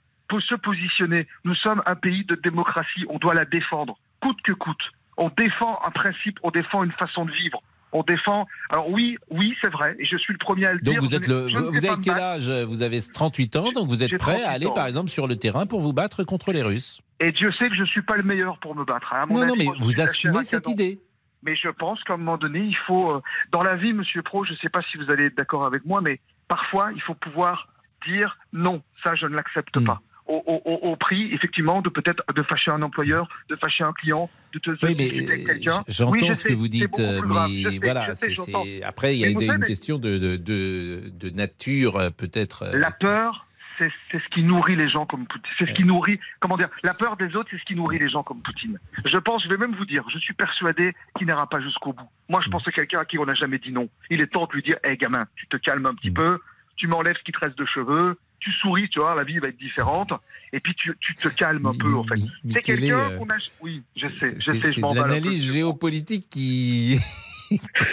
se 0.48 0.56
positionner. 0.56 1.27
Nous 1.44 1.56
sommes 1.56 1.81
un 1.88 1.95
pays 1.95 2.24
de 2.25 2.36
démocratie, 2.36 3.06
on 3.10 3.18
doit 3.18 3.33
la 3.33 3.45
défendre, 3.45 3.98
coûte 4.21 4.38
que 4.44 4.51
coûte. 4.51 4.83
On 5.18 5.31
défend 5.36 5.80
un 5.86 5.89
principe, 5.92 6.38
on 6.44 6.51
défend 6.51 6.83
une 6.83 6.92
façon 6.92 7.25
de 7.25 7.31
vivre. 7.31 7.62
On 7.94 8.04
défend. 8.04 8.45
Alors 8.69 8.89
oui, 8.92 9.18
oui, 9.31 9.56
c'est 9.63 9.72
vrai, 9.72 9.95
et 9.98 10.06
je 10.06 10.15
suis 10.18 10.33
le 10.33 10.38
premier 10.38 10.65
à 10.68 10.74
le 10.74 10.80
Donc 10.80 10.94
dire. 10.95 11.01
vous 11.01 11.10
je 11.10 11.15
êtes 11.15 11.27
le, 11.27 11.50
ne 11.50 11.60
vous 11.62 11.83
avez 11.86 12.00
quel 12.04 12.13
âge 12.19 12.50
Vous 12.68 12.83
avez 12.83 13.01
38 13.01 13.56
ans, 13.56 13.72
donc 13.72 13.88
vous 13.89 14.04
êtes 14.04 14.15
prêt 14.19 14.33
à 14.44 14.50
38 14.50 14.56
aller 14.56 14.65
ans. 14.68 14.74
par 14.74 14.86
exemple 14.86 15.10
sur 15.10 15.25
le 15.25 15.36
terrain 15.38 15.65
pour 15.65 15.80
vous 15.81 15.94
battre 15.94 16.24
contre 16.24 16.51
les 16.51 16.62
Russes? 16.62 17.01
Et 17.19 17.31
Dieu 17.31 17.51
sait 17.54 17.68
que 17.68 17.75
je 17.75 17.83
suis 17.86 18.04
pas 18.04 18.15
le 18.15 18.24
meilleur 18.24 18.60
pour 18.60 18.75
me 18.75 18.86
battre. 18.86 19.12
hein. 19.13 19.22
À 19.24 19.25
mon 19.25 19.39
Non, 19.39 19.48
non, 19.48 19.56
mais 19.57 19.65
moi, 19.65 19.75
vous 19.80 20.00
assumez 20.00 20.44
cette 20.44 20.68
idée. 20.68 21.00
Mais 21.44 21.56
je 21.56 21.69
pense 21.69 22.03
qu'à 22.03 22.13
un 22.13 22.18
moment 22.18 22.38
donné, 22.38 22.59
il 22.59 22.75
faut, 22.88 23.15
euh, 23.15 23.21
dans 23.51 23.62
la 23.62 23.75
vie, 23.75 23.94
Monsieur 23.94 24.21
Pro, 24.21 24.44
je 24.45 24.51
ne 24.51 24.57
sais 24.57 24.69
pas 24.69 24.81
si 24.91 24.97
vous 24.97 25.09
allez 25.09 25.25
être 25.25 25.38
d'accord 25.38 25.65
avec 25.65 25.86
moi, 25.86 26.01
mais 26.01 26.19
parfois, 26.47 26.91
il 26.95 27.01
faut 27.01 27.13
pouvoir 27.15 27.69
dire 28.06 28.38
non, 28.53 28.81
ça, 29.03 29.15
je 29.15 29.25
ne 29.25 29.36
l'accepte 29.36 29.77
Mm. 29.77 29.86
pas. 29.86 30.01
Au, 30.25 30.44
au- 30.45 30.62
au- 30.71 30.91
au 30.91 30.95
prix, 30.95 31.33
effectivement, 31.33 31.81
de 31.81 31.89
peut-être 31.89 32.21
de 32.36 32.44
fâcher 32.44 32.69
un 32.69 32.83
employeur, 32.83 33.27
de 33.50 33.56
fâcher 33.56 33.83
un 33.83 33.94
client, 33.94 34.30
de 34.53 34.59
te 34.59 34.69
Oui, 34.86 34.94
mais 34.95 35.09
avec 35.27 35.45
quelqu'un. 35.45 35.83
j'entends 35.88 36.12
Oui, 36.12 36.19
je 36.21 36.33
ce 36.36 36.41
sais, 36.44 36.50
que 36.50 36.53
vous 36.53 36.68
dites, 36.68 37.00
euh, 37.00 37.21
mais 37.25 37.63
sais, 37.63 37.80
voilà, 37.83 38.13
sais, 38.44 38.83
après 38.83 39.15
il 39.15 39.19
y 39.21 39.25
a 39.25 39.30
une, 39.30 39.39
savez- 39.39 39.63
question 39.63 39.97
de, 39.97 40.18
de, 40.19 40.36
de, 40.36 41.09
de 41.09 41.30
nature 41.31 41.95
euh, 41.95 42.09
peut-être. 42.12 42.62
euh, 42.63 42.77
La 42.77 42.91
peur, 42.91 43.47
c'est 43.80 43.92
c'est 44.12 44.22
ce 44.22 44.28
qui 44.30 44.44
nourrit 44.44 44.76
les 44.76 44.90
gens 44.90 45.06
comme 45.08 45.26
Poutine. 45.26 45.52
C'est 45.58 45.66
ce 45.66 45.74
qui 45.74 45.84
nourrit, 45.84 46.20
comment 46.40 46.58
dire, 46.58 46.70
la 46.84 46.94
peur 46.94 47.18
des 47.18 47.36
autres, 47.36 47.48
c'est 47.50 47.58
ce 47.58 47.64
qui 47.64 47.76
nourrit 47.76 47.98
les 47.98 48.10
gens 48.10 48.22
comme 48.22 48.42
Poutine. 48.42 48.78
Je 49.06 49.18
pense, 49.18 49.44
je 49.44 49.50
vais 49.50 49.58
même 49.58 49.74
vous 49.76 49.86
dire, 49.86 50.04
je 50.14 50.20
suis 50.20 50.34
persuadé 50.34 50.94
qu'il 51.18 51.26
n'ira 51.26 51.48
pas 51.50 51.60
jusqu'au 51.62 51.94
bout. 51.94 52.10
Moi, 52.28 52.42
je 52.44 52.50
Mm. 52.50 52.52
pense 52.52 52.68
à 52.68 52.72
quelqu'un 52.72 53.00
à 53.00 53.06
qui 53.06 53.18
on 53.18 53.26
n'a 53.26 53.34
jamais 53.34 53.58
dit 53.58 53.72
non. 53.72 53.90
Il 54.12 54.22
est 54.22 54.28
temps 54.28 54.46
de 54.46 54.54
lui 54.54 54.62
dire, 54.62 54.78
hé 54.84 54.96
gamin, 54.98 55.26
tu 55.36 55.48
te 55.48 55.58
calmes 55.58 55.86
un 55.88 55.96
petit 55.96 56.12
Mm. 56.12 56.16
peu, 56.16 56.40
tu 56.76 56.88
m'enlèves 56.88 57.16
ce 57.18 57.24
qui 57.24 57.31
te 57.31 57.40
reste 57.40 57.58
de 57.58 57.66
cheveux, 57.66 58.20
tu 58.40 58.52
souris, 58.54 58.88
tu 58.90 59.00
vois, 59.00 59.16
la 59.16 59.24
vie 59.24 59.38
va 59.40 59.48
être 59.50 59.58
différente, 59.58 60.14
et 60.54 60.60
puis 60.62 60.74
tu, 60.75 60.94
tu 61.02 61.16
te 61.16 61.28
calmes 61.30 61.66
un 61.66 61.74
peu, 61.74 61.94
en 61.96 62.04
fait. 62.06 62.20
C'est 62.50 62.62
quelqu'un 62.62 62.98
euh, 63.12 63.18
qu'on 63.18 63.30
a. 63.30 63.36
Oui, 63.62 63.84
je 63.98 64.08
sais, 64.08 64.36
je 64.40 64.54
sais, 64.54 64.72
c'est 64.74 64.82
de 64.82 64.96
l'analyse 64.96 65.52
géopolitique 65.52 66.30
qui, 66.30 66.98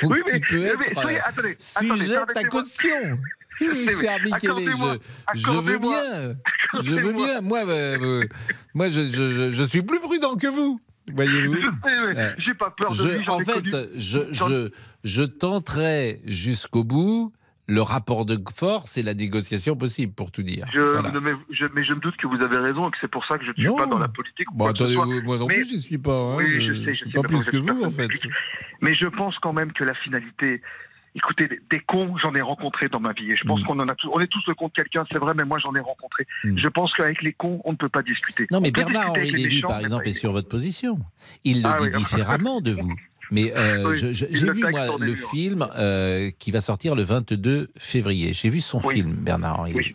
Oui, 0.03 0.19
mais, 0.26 0.41
qui 0.41 0.47
peut 0.49 0.61
mais- 0.61 0.67
être 0.67 1.05
mais 1.06 1.20
attendez, 1.20 1.56
sujette 1.58 2.17
à 2.19 2.26
permettez-moi- 2.26 2.50
caution. 2.50 3.19
Cher 3.58 4.19
Michele, 4.23 4.99
je, 5.35 5.41
je 5.41 5.50
veux 5.50 5.79
bien. 5.79 6.37
Je 6.82 6.94
veux 6.94 7.12
bien. 7.14 7.41
Moi, 7.41 7.61
euh, 7.67 7.99
euh, 8.23 8.25
moi 8.75 8.91
je, 8.91 9.00
je, 9.06 9.32
je, 9.32 9.50
je 9.50 9.64
suis 9.64 9.82
plus 9.82 9.99
prudent 10.00 10.35
que 10.37 10.47
vous. 10.47 10.79
Voyez-vous 11.14 11.55
Je 11.55 11.61
sais, 11.61 11.70
mais 11.85 12.19
Euh, 12.19 12.32
j'ai 12.38 12.53
pas 12.55 12.75
peur 12.76 12.91
de 12.91 12.97
je, 12.97 13.08
lui, 13.08 13.29
en 13.29 13.41
ai 13.41 13.44
fait, 13.44 13.53
connu. 13.62 13.70
je, 13.97 14.19
j'en- 14.32 14.49
je, 14.49 14.69
je 15.05 15.23
tenterai 15.23 16.20
jusqu'au 16.26 16.85
bout 16.85 17.32
le 17.69 17.83
rapport 17.83 18.25
de 18.27 18.39
force 18.55 18.97
et 18.97 19.03
la 19.03 19.15
négociation 19.15 19.75
possible, 19.77 20.13
pour 20.13 20.31
tout 20.31 20.43
dire. 20.43 20.67
Je, 20.73 20.79
Voilà. 20.81 21.13
mais, 21.21 21.33
je, 21.51 21.65
mais 21.75 21.85
je 21.85 21.95
me 21.95 22.01
doute 22.01 22.17
que 22.17 22.27
vous 22.29 22.41
avez 22.43 22.59
raison 22.59 22.87
et 22.89 22.91
que 22.93 22.97
c'est 23.01 23.11
pour 23.11 23.25
ça 23.27 23.39
que 23.39 23.45
je 23.45 23.51
ne 23.51 23.55
suis 23.55 23.65
Non. 23.65 23.77
pas 23.77 23.87
dans 23.87 23.99
la 23.99 24.09
politique. 24.09 24.47
Bon, 24.55 24.67
ce 24.67 24.71
attendez, 24.71 24.95
vous- 24.95 25.23
moi 25.25 25.37
non 25.39 25.47
Mais- 25.49 25.55
plus, 25.55 25.69
j'y 25.69 25.79
suis 25.81 25.99
pas. 25.99 26.13
hein. 26.17 26.37
Oui, 26.37 26.65
je 26.65 26.85
sais, 26.85 26.93
je 26.93 26.99
suis 26.99 27.11
sais, 27.11 27.21
Pas 27.21 27.23
plus 27.27 27.45
que 27.45 27.57
vous, 27.57 27.83
en 27.85 27.91
fait. 27.91 28.09
Mais 28.81 28.95
je 28.95 29.07
pense 29.09 29.37
quand 29.41 29.53
même 29.53 29.73
que 29.73 29.83
la 29.85 29.95
finalité. 29.95 30.63
Écoutez, 31.17 31.49
des, 31.71 31.81
cons, 31.81 32.15
j'en 32.19 32.35
ai 32.35 32.43
rencontré 32.43 32.89
dans 32.89 33.01
ma 33.01 33.15
vie. 33.15 33.33
Et 33.33 33.37
je 33.37 33.45
pense 33.45 33.63
Mm. 33.63 33.65
qu'on 33.65 33.81
en 33.81 33.89
a 33.89 33.95
tous, 33.95 34.11
on 34.13 34.21
est 34.21 34.27
tous 34.27 34.47
le 34.47 34.55
con 34.55 34.67
de 34.69 34.73
quelqu'un, 34.73 35.05
c'est 35.11 35.17
vrai, 35.19 35.33
mais 35.35 35.45
moi 35.45 35.59
j'en 35.59 35.75
ai 35.75 35.81
rencontré. 35.81 36.27
Mm. 36.45 36.59
Je 36.59 36.69
pense 36.69 36.93
qu'avec 36.93 37.23
les 37.23 37.33
cons, 37.33 37.63
on 37.65 37.73
ne 37.73 37.77
peut 37.77 37.89
pas 37.89 38.03
discuter. 38.03 38.47
Non, 38.51 38.61
mais 38.61 38.71
Bernard-Henri 38.71 39.31
Lévy, 39.31 39.63
par 39.63 39.81
exemple, 39.81 40.07
est 40.07 40.13
sur 40.13 40.31
votre 40.33 40.49
position. 40.49 40.99
Il 41.43 41.63
le 41.63 41.69
Ah 41.71 41.77
dit 41.81 41.89
oui. 41.91 41.97
différemment 41.97 42.61
de 42.61 42.73
vous. 42.73 42.95
Mais 43.31 43.52
euh, 43.56 43.90
Oui, 43.90 43.96
j'ai 44.14 44.26
vu, 44.52 44.61
moi, 44.70 44.87
le 44.99 45.06
murs. 45.12 45.31
film 45.31 45.67
euh, 45.76 46.31
qui 46.38 46.50
va 46.50 46.61
sortir 46.61 46.94
le 46.94 47.02
22 47.02 47.69
février. 47.78 48.32
J'ai 48.32 48.48
vu 48.48 48.60
son 48.60 48.81
Oui. 48.84 48.96
film, 48.96 49.12
Bernard-Henri 49.12 49.72
Oui. 49.74 49.82
Lévy. 49.82 49.94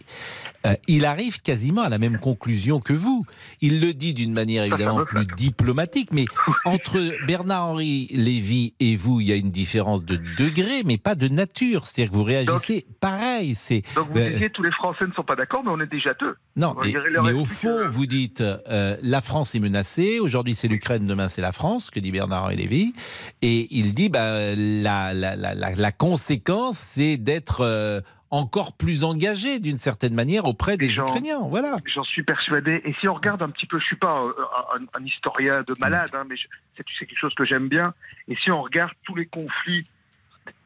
Euh, 0.67 0.75
il 0.87 1.05
arrive 1.05 1.41
quasiment 1.41 1.81
à 1.81 1.89
la 1.89 1.97
même 1.97 2.19
conclusion 2.19 2.79
que 2.79 2.93
vous. 2.93 3.25
Il 3.61 3.81
le 3.81 3.93
dit 3.95 4.13
d'une 4.13 4.31
manière 4.31 4.63
évidemment 4.63 4.99
me 4.99 5.05
plus 5.05 5.25
diplomatique, 5.35 6.09
mais 6.11 6.25
entre 6.65 6.99
Bernard-Henri 7.25 8.07
Lévy 8.11 8.75
et 8.79 8.95
vous, 8.95 9.21
il 9.21 9.27
y 9.27 9.31
a 9.31 9.35
une 9.37 9.49
différence 9.49 10.05
de 10.05 10.19
degré, 10.37 10.83
mais 10.85 10.97
pas 10.99 11.15
de 11.15 11.27
nature. 11.29 11.87
C'est-à-dire 11.87 12.11
que 12.11 12.15
vous 12.17 12.23
réagissez 12.23 12.85
pareil. 12.99 13.55
C'est 13.55 13.81
Donc 13.95 14.09
vous 14.11 14.19
Euh, 14.19 14.29
disiez 14.29 14.51
tous 14.51 14.61
les 14.61 14.71
Français 14.71 15.07
ne 15.07 15.13
sont 15.13 15.23
pas 15.23 15.35
d'accord, 15.35 15.63
mais 15.65 15.71
on 15.71 15.79
est 15.81 15.91
déjà 15.91 16.13
deux. 16.19 16.35
non, 16.55 16.75
On 16.77 17.23
mais, 17.23 17.31
au 17.33 17.45
fond, 17.45 17.79
que- 17.79 17.87
vous 17.87 18.05
dites 18.05 18.41
euh, 18.41 18.95
la 19.01 19.21
France 19.21 19.55
est 19.55 19.59
menacée. 19.59 20.19
Aujourd'hui, 20.19 20.53
c'est 20.53 20.67
l'Ukraine, 20.67 21.07
demain, 21.07 21.27
c'est 21.27 21.41
la 21.41 21.53
France, 21.53 21.89
que 21.89 21.99
dit 21.99 22.11
Bernard 22.11 22.49
Lévy. 22.51 22.93
Et 23.41 23.67
il 23.75 23.93
dit 23.93 24.09
bah, 24.09 24.53
la, 24.55 25.13
la, 25.13 25.35
la, 25.35 25.91
conséquence, 25.91 26.77
c'est 26.77 27.17
d'être 27.17 27.61
euh, 27.61 28.01
encore 28.29 28.73
plus 28.73 29.03
engagé 29.03 29.59
d'une 29.59 29.77
certaine 29.77 30.13
manière 30.13 30.45
auprès 30.45 30.77
des 30.77 30.89
Ukrainiens. 31.09 31.41
Voilà. 31.49 31.77
J'en 31.93 32.03
suis 32.03 32.23
persuadé. 32.23 32.81
Et 32.85 32.93
si 32.99 33.07
on 33.07 33.13
regarde 33.13 33.41
un 33.43 33.49
petit 33.49 33.65
peu, 33.65 33.79
je 33.79 33.85
suis 33.85 33.95
pas 33.97 34.15
un, 34.19 34.79
un- 34.79 35.01
un 35.01 35.05
historien 35.05 35.63
de 35.67 35.73
malade, 35.79 36.09
hein, 36.13 36.23
mais 36.29 36.35
c'est 36.77 36.83
quelque 37.05 37.17
chose 37.19 37.33
que 37.35 37.45
j'aime 37.45 37.67
bien. 37.67 37.93
Et 38.27 38.35
si 38.35 38.51
on 38.51 38.61
regarde 38.61 38.91
tous 39.03 39.15
les 39.15 39.25
conflits, 39.25 39.85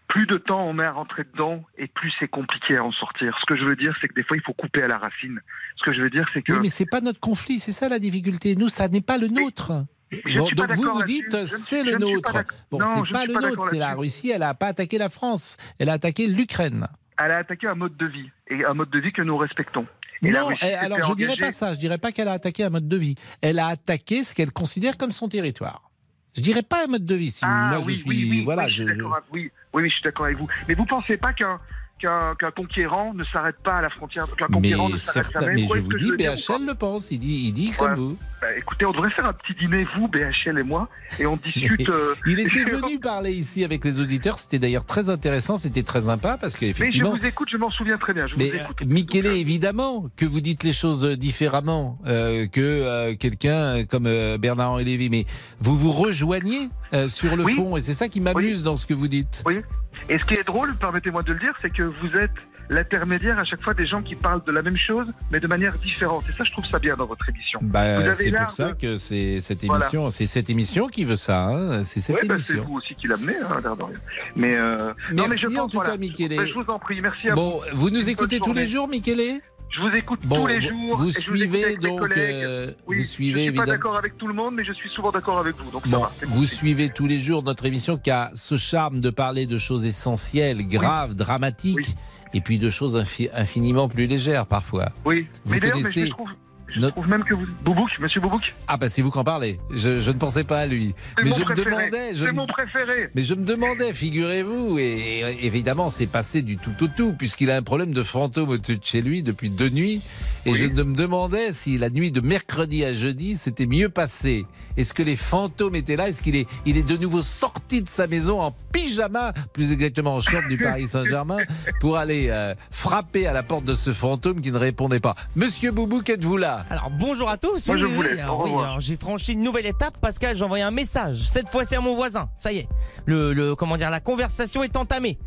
plus 0.07 0.27
de 0.27 0.37
temps 0.37 0.63
on 0.67 0.71
met 0.73 0.85
à 0.85 0.91
rentrer 0.91 1.23
dedans, 1.23 1.63
et 1.77 1.87
plus 1.87 2.13
c'est 2.19 2.27
compliqué 2.27 2.77
à 2.77 2.83
en 2.83 2.91
sortir. 2.91 3.35
Ce 3.41 3.45
que 3.47 3.59
je 3.59 3.65
veux 3.65 3.75
dire, 3.75 3.93
c'est 3.99 4.07
que 4.07 4.13
des 4.13 4.23
fois, 4.23 4.37
il 4.37 4.43
faut 4.43 4.53
couper 4.53 4.83
à 4.83 4.87
la 4.87 4.97
racine. 4.97 5.41
Ce 5.77 5.83
que 5.83 5.91
je 5.93 6.01
veux 6.01 6.09
dire, 6.11 6.29
c'est 6.33 6.41
que 6.43 6.53
Oui, 6.53 6.59
mais 6.61 6.69
c'est 6.69 6.85
pas 6.85 7.01
notre 7.01 7.19
conflit, 7.19 7.59
c'est 7.59 7.71
ça 7.73 7.89
la 7.89 7.97
difficulté. 7.99 8.55
Nous, 8.55 8.69
ça 8.69 8.87
n'est 8.87 9.01
pas 9.01 9.17
le 9.17 9.27
nôtre. 9.27 9.73
Je 10.11 10.37
Bon, 10.39 10.49
donc 10.55 10.71
vous 10.73 10.83
vous 10.93 11.03
dites 11.03 11.31
Je 11.31 11.37
ne 11.37 11.45
c'est 11.45 11.83
le 11.83 11.93
je 11.93 11.97
ne 11.97 12.01
nôtre. 12.01 12.37
Bon, 12.71 12.79
c'est 12.83 13.05
je 13.07 13.11
pas 13.11 13.25
le 13.25 13.33
nôtre, 13.33 13.67
c'est 13.69 13.77
la. 13.79 13.93
Russie. 13.95 14.29
Elle 14.31 14.43
a 14.43 14.53
pas 14.53 14.67
attaqué 14.67 14.97
la 14.97 15.09
France, 15.09 15.57
elle 15.79 15.89
a 15.89 15.93
attaqué 15.93 16.27
l'Ukraine. 16.27 16.87
elle 17.17 17.31
a 17.31 17.37
attaqué 17.37 17.67
un 17.67 17.75
mode 17.75 17.95
de 17.97 18.05
vie, 18.11 18.29
et 18.49 18.65
un 18.65 18.73
mode 18.73 18.89
de 18.89 18.99
vie 18.99 19.11
que 19.11 19.21
nous 19.21 19.37
respectons. 19.37 19.85
Et 20.21 20.31
Non, 20.31 20.47
Russie 20.47 20.65
alors 20.65 20.99
je 21.03 21.13
dirais 21.15 21.33
engagée- 21.33 21.41
pas 21.41 21.51
ça. 21.51 21.73
Je 21.73 21.79
dirais 21.79 21.97
pas 21.97 22.11
qu'elle 22.11 22.27
a 22.27 22.33
attaqué 22.33 22.63
un 22.63 22.69
mode 22.69 22.87
de 22.87 22.97
vie. 22.97 23.15
Elle 23.41 23.59
a 23.59 23.67
attaqué 23.67 24.23
ce 24.23 24.33
qu'elle 24.35 24.51
considère 24.51 24.97
comme 24.97 25.11
son 25.11 25.27
territoire. 25.27 25.89
Je 26.35 26.41
dirais 26.41 26.63
pas 26.63 26.83
un 26.85 26.87
mode 26.87 27.05
de 27.05 27.15
vie. 27.15 27.31
Si 27.31 27.45
Ah 27.45 27.69
moi 27.71 27.79
je 27.81 27.85
oui, 27.87 27.97
suis, 27.97 28.09
oui, 28.09 28.27
oui, 28.31 28.43
voilà, 28.43 28.65
oui, 28.65 28.71
je 28.73 28.83
suis 28.83 28.93
je- 28.93 28.99
je- 28.99 29.03
oui, 29.03 29.11
oui, 29.31 29.51
oui, 29.73 29.89
je 29.89 29.93
suis 29.95 30.03
d'accord 30.03 30.25
avec 30.25 30.37
vous. 30.37 30.47
Mais 30.67 30.73
vous 30.73 30.85
pensez 30.85 31.15
pas 31.17 31.31
qu'un 31.33 31.59
qu'un 31.99 32.51
conquérant 32.55 33.13
ne 33.13 33.23
s'arrête 33.25 33.55
pas 33.63 33.75
à 33.77 33.81
la 33.81 33.89
frontière, 33.89 34.27
qu'un 34.37 34.47
mais 34.49 34.55
conquérant 34.55 34.89
ne 34.89 34.97
s'arrête 34.97 35.31
mais 35.53 35.67
je 35.67 35.79
vous 35.79 35.89
que 35.89 35.97
dis, 35.97 36.11
BHL 36.11 36.65
le 36.67 36.75
pense. 36.75 37.11
Il 37.11 37.19
dit, 37.19 37.45
il 37.47 37.53
dit 37.53 37.71
comme 37.71 37.93
vous. 37.93 38.17
bah, 38.41 38.47
écoutez, 38.57 38.85
on 38.85 38.91
devrait 38.91 39.09
faire 39.11 39.27
un 39.29 39.33
petit 39.33 39.53
dîner, 39.59 39.87
vous, 39.95 40.07
BHL 40.07 40.59
et 40.59 40.63
moi, 40.63 40.89
et 41.19 41.25
on 41.25 41.35
discute. 41.43 41.89
euh, 41.89 42.13
Il 42.27 42.39
était 42.39 42.63
venu 42.65 42.99
parler 42.99 43.31
ici 43.31 43.63
avec 43.63 43.83
les 43.85 43.99
auditeurs. 43.99 44.37
C'était 44.37 44.59
d'ailleurs 44.59 44.85
très 44.85 45.09
intéressant. 45.09 45.57
C'était 45.57 45.83
très 45.83 46.01
sympa 46.01 46.37
parce 46.39 46.53
Mais 46.61 46.67
je 46.67 46.73
qu'effectivement. 46.73 47.15
vous 47.15 47.25
écoute, 47.25 47.47
je 47.51 47.57
m'en 47.57 47.71
souviens 47.71 47.97
très 47.97 48.13
bien. 48.13 48.27
Je 48.27 48.35
Mais 48.37 48.49
vous 48.49 48.55
écoute. 48.57 48.85
Michele, 48.85 49.27
évidemment 49.27 50.05
que 50.17 50.25
vous 50.25 50.41
dites 50.41 50.63
les 50.63 50.73
choses 50.73 51.03
différemment 51.17 51.97
euh, 52.05 52.45
que 52.47 52.61
euh, 52.61 53.15
quelqu'un 53.15 53.85
comme 53.85 54.05
euh, 54.07 54.37
Bernard-Henri 54.37 54.83
Lévy, 54.85 55.09
mais 55.09 55.25
vous 55.59 55.75
vous 55.75 55.91
rejoignez 55.91 56.69
euh, 56.93 57.09
sur 57.09 57.35
le 57.35 57.43
Oui. 57.43 57.55
fond 57.55 57.77
et 57.77 57.81
c'est 57.81 57.93
ça 57.93 58.09
qui 58.09 58.19
m'amuse 58.19 58.63
dans 58.63 58.75
ce 58.77 58.85
que 58.85 58.93
vous 58.93 59.07
dites. 59.07 59.43
Oui. 59.45 59.61
Et 60.09 60.19
ce 60.19 60.25
qui 60.25 60.33
est 60.35 60.45
drôle, 60.45 60.75
permettez-moi 60.75 61.23
de 61.23 61.33
le 61.33 61.39
dire, 61.39 61.53
c'est 61.61 61.69
que 61.71 61.83
vous 61.83 62.07
êtes 62.19 62.31
l'intermédiaire 62.67 63.37
à 63.37 63.43
chaque 63.43 63.61
fois 63.61 63.75
des 63.75 63.85
gens 63.85 64.01
qui 64.01 64.15
parlent 64.15 64.43
de 64.43 64.51
la 64.51 64.63
même 64.63 64.77
chose, 64.77 65.05
mais 65.31 65.39
de 65.39 65.45
manière 65.45 65.73
différente. 65.75 66.23
Et 66.27 66.31
ça, 66.31 66.43
je 66.43 66.51
trouve 66.51 66.65
ça 66.65 66.79
bien 66.79 66.95
dans 66.95 67.05
votre 67.05 67.29
émission. 67.29 67.59
Vous 67.61 67.67
Bah, 67.67 68.13
c'est 68.15 68.31
pour 68.31 68.49
ça 68.49 68.71
de- 68.71 68.73
que 68.81 68.97
c'est 68.97 69.39
cette 69.41 69.63
Voilà. 69.65 69.85
émission, 69.85 70.09
c'est 70.09 70.25
cette 70.25 70.49
émission 70.49 70.87
qui 70.87 71.03
veut 71.05 71.15
ça. 71.15 71.45
hein, 71.45 71.83
c'est 71.85 71.99
cette 71.99 72.15
Ouais, 72.15 72.27
bah, 72.27 72.35
c'est 72.39 72.53
émission. 72.53 72.67
vous 72.69 72.77
aussi 72.77 72.95
qui 72.95 73.07
l'amenez, 73.07 73.35
hein, 73.37 73.59
l'air 73.61 73.75
de 73.77 73.83
rien. 73.83 73.97
Mais, 74.35 74.55
euh, 74.57 74.77
non, 75.13 75.23
mais 75.23 75.27
Merci 75.29 75.45
pense, 75.45 75.57
en 75.59 75.67
tout 75.69 75.77
voilà. 75.77 75.91
cas, 75.91 75.97
Michele. 75.97 76.35
Ben, 76.37 76.47
je 76.47 76.53
vous 76.55 76.65
en 76.67 76.79
prie, 76.79 76.99
merci 77.01 77.29
à 77.29 77.35
vous. 77.35 77.41
Bon, 77.41 77.61
vous 77.73 77.89
nous 77.91 78.01
Une 78.03 78.09
écoutez 78.09 78.39
tous 78.39 78.53
les 78.53 78.65
jours, 78.65 78.87
Michele? 78.87 79.41
Je 79.69 79.81
vous 79.81 79.95
écoute 79.95 80.19
Bon, 80.23 80.41
tous 80.41 80.47
les 80.47 80.61
jours. 80.61 80.95
vous 80.95 81.09
et 81.09 81.21
je 81.21 81.29
vous 81.31 81.37
suivez 81.37 81.75
donc, 81.77 82.01
euh, 82.17 82.71
Oui, 82.87 82.97
vous 82.97 83.03
suivez 83.03 83.45
je 83.47 83.51
suis 83.51 83.59
pas 83.59 83.65
d'accord 83.65 83.97
avec 83.97 84.17
tout 84.17 84.27
le 84.27 84.33
monde, 84.33 84.55
mais 84.55 84.63
je 84.63 84.71
suis 84.73 84.89
souvent 84.91 85.11
d'accord 85.11 85.37
avec 85.39 85.55
vous. 85.57 85.69
Donc 85.71 85.83
ça 85.85 85.89
Bon, 85.89 85.99
va. 86.03 86.09
vous 86.27 86.45
suivez 86.45 86.89
tous 86.89 87.07
les 87.07 87.19
jours 87.19 87.43
notre 87.43 87.65
émission 87.65 87.97
qui 87.97 88.09
a 88.09 88.31
ce 88.33 88.55
charme 88.55 88.99
de 88.99 89.09
parler 89.09 89.47
de 89.47 89.57
choses 89.57 89.85
essentielles, 89.85 90.65
graves, 90.65 91.13
dramatiques, 91.15 91.75
Oui. 91.75 91.95
et 92.33 92.39
puis 92.41 92.57
de 92.57 92.69
choses 92.69 92.95
infi- 92.95 93.29
infiniment 93.33 93.89
plus 93.89 94.07
légères 94.07 94.45
parfois. 94.45 94.89
Oui. 95.03 95.27
Vous 95.43 95.55
mais 95.55 95.59
d'ailleurs, 95.59 95.75
mais 95.77 95.81
connaissez 95.83 96.05
je 96.05 96.11
trouve, 96.11 96.29
je 96.75 96.79
notre- 96.81 96.93
trouve 96.93 97.07
même 97.07 97.23
que 97.23 97.33
vous. 97.33 97.45
Boubouk, 97.63 97.97
monsieur 97.99 98.21
Boubouk 98.21 98.53
Ah 98.67 98.77
bah 98.77 98.89
c'est 98.89 99.01
vous 99.01 99.11
qui 99.11 99.17
en 99.17 99.23
parlez. 99.23 99.59
Je, 99.73 99.99
je 100.01 100.11
ne 100.11 100.17
pensais 100.17 100.43
pas 100.43 100.59
à 100.59 100.65
lui. 100.65 100.93
Mais 101.23 101.29
mon 101.29 101.35
je 101.35 101.43
me 101.43 101.55
demandais, 101.55 102.13
je 102.15 102.25
C'est 102.25 102.31
mon 102.31 102.45
préféré. 102.47 103.09
Mais 103.15 103.23
je 103.23 103.33
me 103.33 103.43
demandais, 103.45 103.93
figurez-vous, 103.93 104.77
et, 104.79 104.83
et 105.21 105.45
évidemment 105.45 105.89
c'est 105.89 106.07
passé 106.07 106.41
du 106.41 106.57
tout 106.57 106.73
au 106.83 106.87
tout, 106.87 107.13
puisqu'il 107.13 107.49
a 107.51 107.55
un 107.55 107.63
problème 107.63 107.93
de 107.93 108.03
fantôme 108.03 108.49
au-dessus 108.49 108.77
de 108.77 108.83
chez 108.83 109.01
lui 109.01 109.23
depuis 109.23 109.49
deux 109.49 109.69
nuits, 109.69 110.01
et 110.45 110.51
Oui. 110.51 110.57
je 110.57 110.65
me 110.65 110.95
demandais 110.95 111.53
si 111.53 111.77
la 111.77 111.89
nuit 111.89 112.11
de 112.11 112.21
mercredi 112.21 112.83
à 112.85 112.93
jeudi 112.93 113.35
c'était 113.37 113.65
mieux 113.65 113.89
passé. 113.89 114.45
Est-ce 114.77 114.93
que 114.93 115.03
les 115.03 115.15
fantômes 115.15 115.75
étaient 115.75 115.95
là? 115.95 116.09
Est-ce 116.09 116.21
qu'il 116.21 116.35
est, 116.35 116.47
il 116.65 116.77
est 116.77 116.83
de 116.83 116.97
nouveau 116.97 117.21
sorti 117.21 117.81
de 117.81 117.87
sa 117.89 118.07
maison 118.07 118.41
en 118.41 118.53
pyjama, 118.73 119.31
plus 119.53 119.71
exactement 119.71 120.15
en 120.15 120.21
short 120.21 120.47
du 120.49 120.57
Paris 120.57 120.87
Saint-Germain, 120.87 121.37
pour 121.79 121.97
aller 121.97 122.27
euh, 122.29 122.53
frapper 122.71 123.25
à 123.25 123.31
la 123.33 123.41
porte 123.41 123.63
de 123.63 123.73
ce 123.73 123.93
fantôme 123.93 124.41
qui 124.41 124.51
ne 124.51 124.57
répondait 124.57 124.99
pas? 124.99 125.15
Monsieur 125.35 125.71
Boubou, 125.71 126.01
qu'êtes-vous 126.01 126.35
là? 126.37 126.65
Alors 126.69 126.89
bonjour 126.91 127.29
à 127.29 127.37
tous. 127.37 127.67
Moi, 127.67 127.75
Oui, 127.77 127.81
je 127.81 127.85
oui, 127.87 127.93
voulais. 127.95 128.13
oui. 128.15 128.19
Alors, 128.19 128.39
Au 128.39 128.43
oui, 128.43 128.49
revoir. 128.49 128.65
alors, 128.65 128.81
j'ai 128.81 128.97
franchi 128.97 129.31
une 129.33 129.41
nouvelle 129.43 129.65
étape, 129.65 129.97
Pascal. 130.01 130.35
J'ai 130.35 130.43
envoyé 130.43 130.63
un 130.63 130.71
message. 130.71 131.21
Cette 131.23 131.47
fois-ci 131.49 131.75
à 131.75 131.79
mon 131.81 131.95
voisin. 131.95 132.29
Ça 132.35 132.51
y 132.51 132.57
est. 132.57 132.67
Le, 133.05 133.33
le 133.33 133.55
comment 133.55 133.77
dire, 133.77 133.89
la 133.89 134.01
conversation 134.01 134.61
est 134.61 134.75
entamée. 134.75 135.17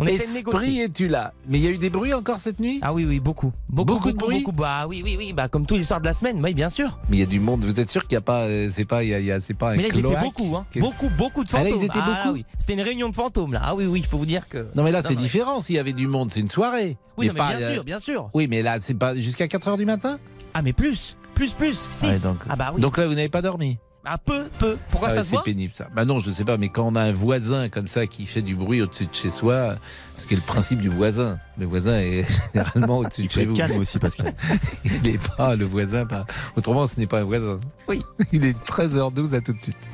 On 0.00 0.06
Esprit, 0.06 0.80
es-tu 0.80 1.08
là? 1.08 1.32
Mais 1.48 1.58
il 1.58 1.64
y 1.64 1.66
a 1.66 1.70
eu 1.70 1.78
des 1.78 1.90
bruits 1.90 2.14
encore 2.14 2.38
cette 2.38 2.60
nuit? 2.60 2.78
Ah 2.82 2.92
oui, 2.94 3.04
oui, 3.04 3.18
beaucoup. 3.18 3.52
Beaucoup, 3.68 3.94
Beaucoup 3.94 4.08
de 4.12 4.14
beaucoup, 4.16 4.26
bruit? 4.30 4.44
beaucoup. 4.44 4.52
Bah 4.56 4.86
oui, 4.88 5.02
oui, 5.04 5.16
oui. 5.18 5.32
Bah 5.32 5.48
comme 5.48 5.66
tous 5.66 5.74
les 5.76 5.82
soirs 5.82 6.00
de 6.00 6.04
la 6.06 6.14
semaine. 6.14 6.40
Oui, 6.42 6.54
bien 6.54 6.68
sûr. 6.68 7.00
Mais 7.10 7.16
il 7.16 7.20
y 7.20 7.22
a 7.24 7.26
du 7.26 7.40
monde. 7.40 7.64
Vous 7.64 7.80
êtes 7.80 7.90
sûr 7.90 8.02
qu'il 8.06 8.12
n'y 8.14 8.18
a 8.18 8.22
pas, 8.22 8.42
euh, 8.42 8.68
c'est 8.70 8.84
pas, 8.84 9.02
il 9.02 9.08
y 9.10 9.14
a, 9.14 9.18
y 9.18 9.32
a- 9.32 9.40
c'est 9.40 9.54
pas 9.54 9.70
un 9.72 9.76
Mais 9.76 9.82
là, 9.82 9.88
ils 9.92 9.98
étaient 9.98 10.20
beaucoup, 10.22 10.54
hein. 10.56 10.66
Beaucoup, 10.76 11.08
beaucoup 11.10 11.42
de 11.42 11.48
Ah, 11.52 11.58
là, 11.58 11.64
fantômes. 11.64 11.80
ils 11.80 11.84
étaient 11.86 11.98
beaucoup 11.98 12.34
oui. 12.34 12.44
C'était 12.60 12.74
une 12.74 12.80
réunion 12.80 13.08
de 13.08 13.16
fantômes, 13.16 13.54
là. 13.54 13.60
Ah 13.64 13.74
oui, 13.74 13.86
oui, 13.86 14.02
je 14.04 14.08
peux 14.08 14.16
vous 14.16 14.24
dire 14.26 14.48
que. 14.48 14.68
Non 14.76 14.84
mais 14.84 14.92
là 14.92 15.02
Non, 15.02 15.08
c'est 15.08 15.16
différent 15.16 15.58
s'il 15.58 15.74
y 15.74 15.78
avait 15.80 15.92
du 15.92 16.06
monde, 16.06 16.30
c'est 16.30 16.40
une 16.40 16.48
soirée. 16.48 16.96
Oui, 17.16 17.26
non, 17.26 17.32
mais 17.32 17.38
pas, 17.38 17.56
bien 17.56 17.66
euh, 17.66 17.74
sûr, 17.74 17.84
bien 17.84 17.98
sûr. 17.98 18.30
Oui 18.34 18.46
mais 18.48 18.62
là 18.62 18.78
c'est 18.80 18.94
pas 18.94 19.16
jusqu'à 19.16 19.48
4 19.48 19.66
heures 19.68 19.76
du 19.76 19.86
matin? 19.86 20.18
Ah, 20.54 20.62
mais 20.62 20.72
plus. 20.72 21.16
Plus, 21.34 21.52
plus. 21.54 21.88
6. 21.90 22.06
Ouais, 22.06 22.18
donc- 22.20 22.38
ah 22.48 22.54
bah 22.56 22.70
oui. 22.74 22.80
Donc 22.80 22.96
là 22.98 23.06
vous 23.08 23.14
n'avez 23.14 23.28
pas 23.28 23.42
dormi? 23.42 23.78
Ah, 24.10 24.16
peu, 24.16 24.48
peu. 24.58 24.78
Pourquoi 24.90 25.08
Ah 25.08 25.12
ça 25.12 25.16
ouais, 25.18 25.22
se 25.24 25.28
C'est 25.30 25.36
voit? 25.36 25.44
pénible 25.44 25.74
ça. 25.74 25.88
Bah 25.94 26.04
non 26.06 26.18
je 26.18 26.30
sais 26.30 26.44
pas 26.44 26.56
mais 26.56 26.70
quand 26.70 26.84
on 26.86 26.94
a 26.94 27.02
un 27.02 27.12
voisin 27.12 27.68
comme 27.68 27.88
ça 27.88 28.06
qui 28.06 28.24
fait 28.26 28.40
du 28.40 28.54
bruit 28.54 28.80
au-dessus 28.80 29.04
de 29.06 29.14
chez 29.14 29.28
soi, 29.30 29.74
ce 30.16 30.26
qui 30.26 30.32
est 30.34 30.38
le 30.38 30.42
principe 30.42 30.80
du 30.80 30.88
voisin. 30.88 31.38
Le 31.58 31.66
voisin 31.66 31.98
est 31.98 32.24
généralement 32.54 32.98
au-dessus 32.98 33.22
de 33.22 33.26
Il 33.26 33.32
chez 33.32 33.44
vous. 33.44 33.54
calme 33.54 33.76
aussi, 33.76 33.98
Pascal. 33.98 34.32
Il 34.84 35.02
n'est 35.02 35.18
pas 35.36 35.56
le 35.56 35.66
voisin. 35.66 36.06
Pas... 36.06 36.24
Autrement 36.56 36.86
ce 36.86 36.98
n'est 36.98 37.06
pas 37.06 37.20
un 37.20 37.24
voisin. 37.24 37.58
Oui. 37.88 38.02
Il 38.32 38.46
est 38.46 38.56
13h12 38.66 39.34
à 39.34 39.40
tout 39.42 39.52
de 39.52 39.60
suite. 39.62 39.90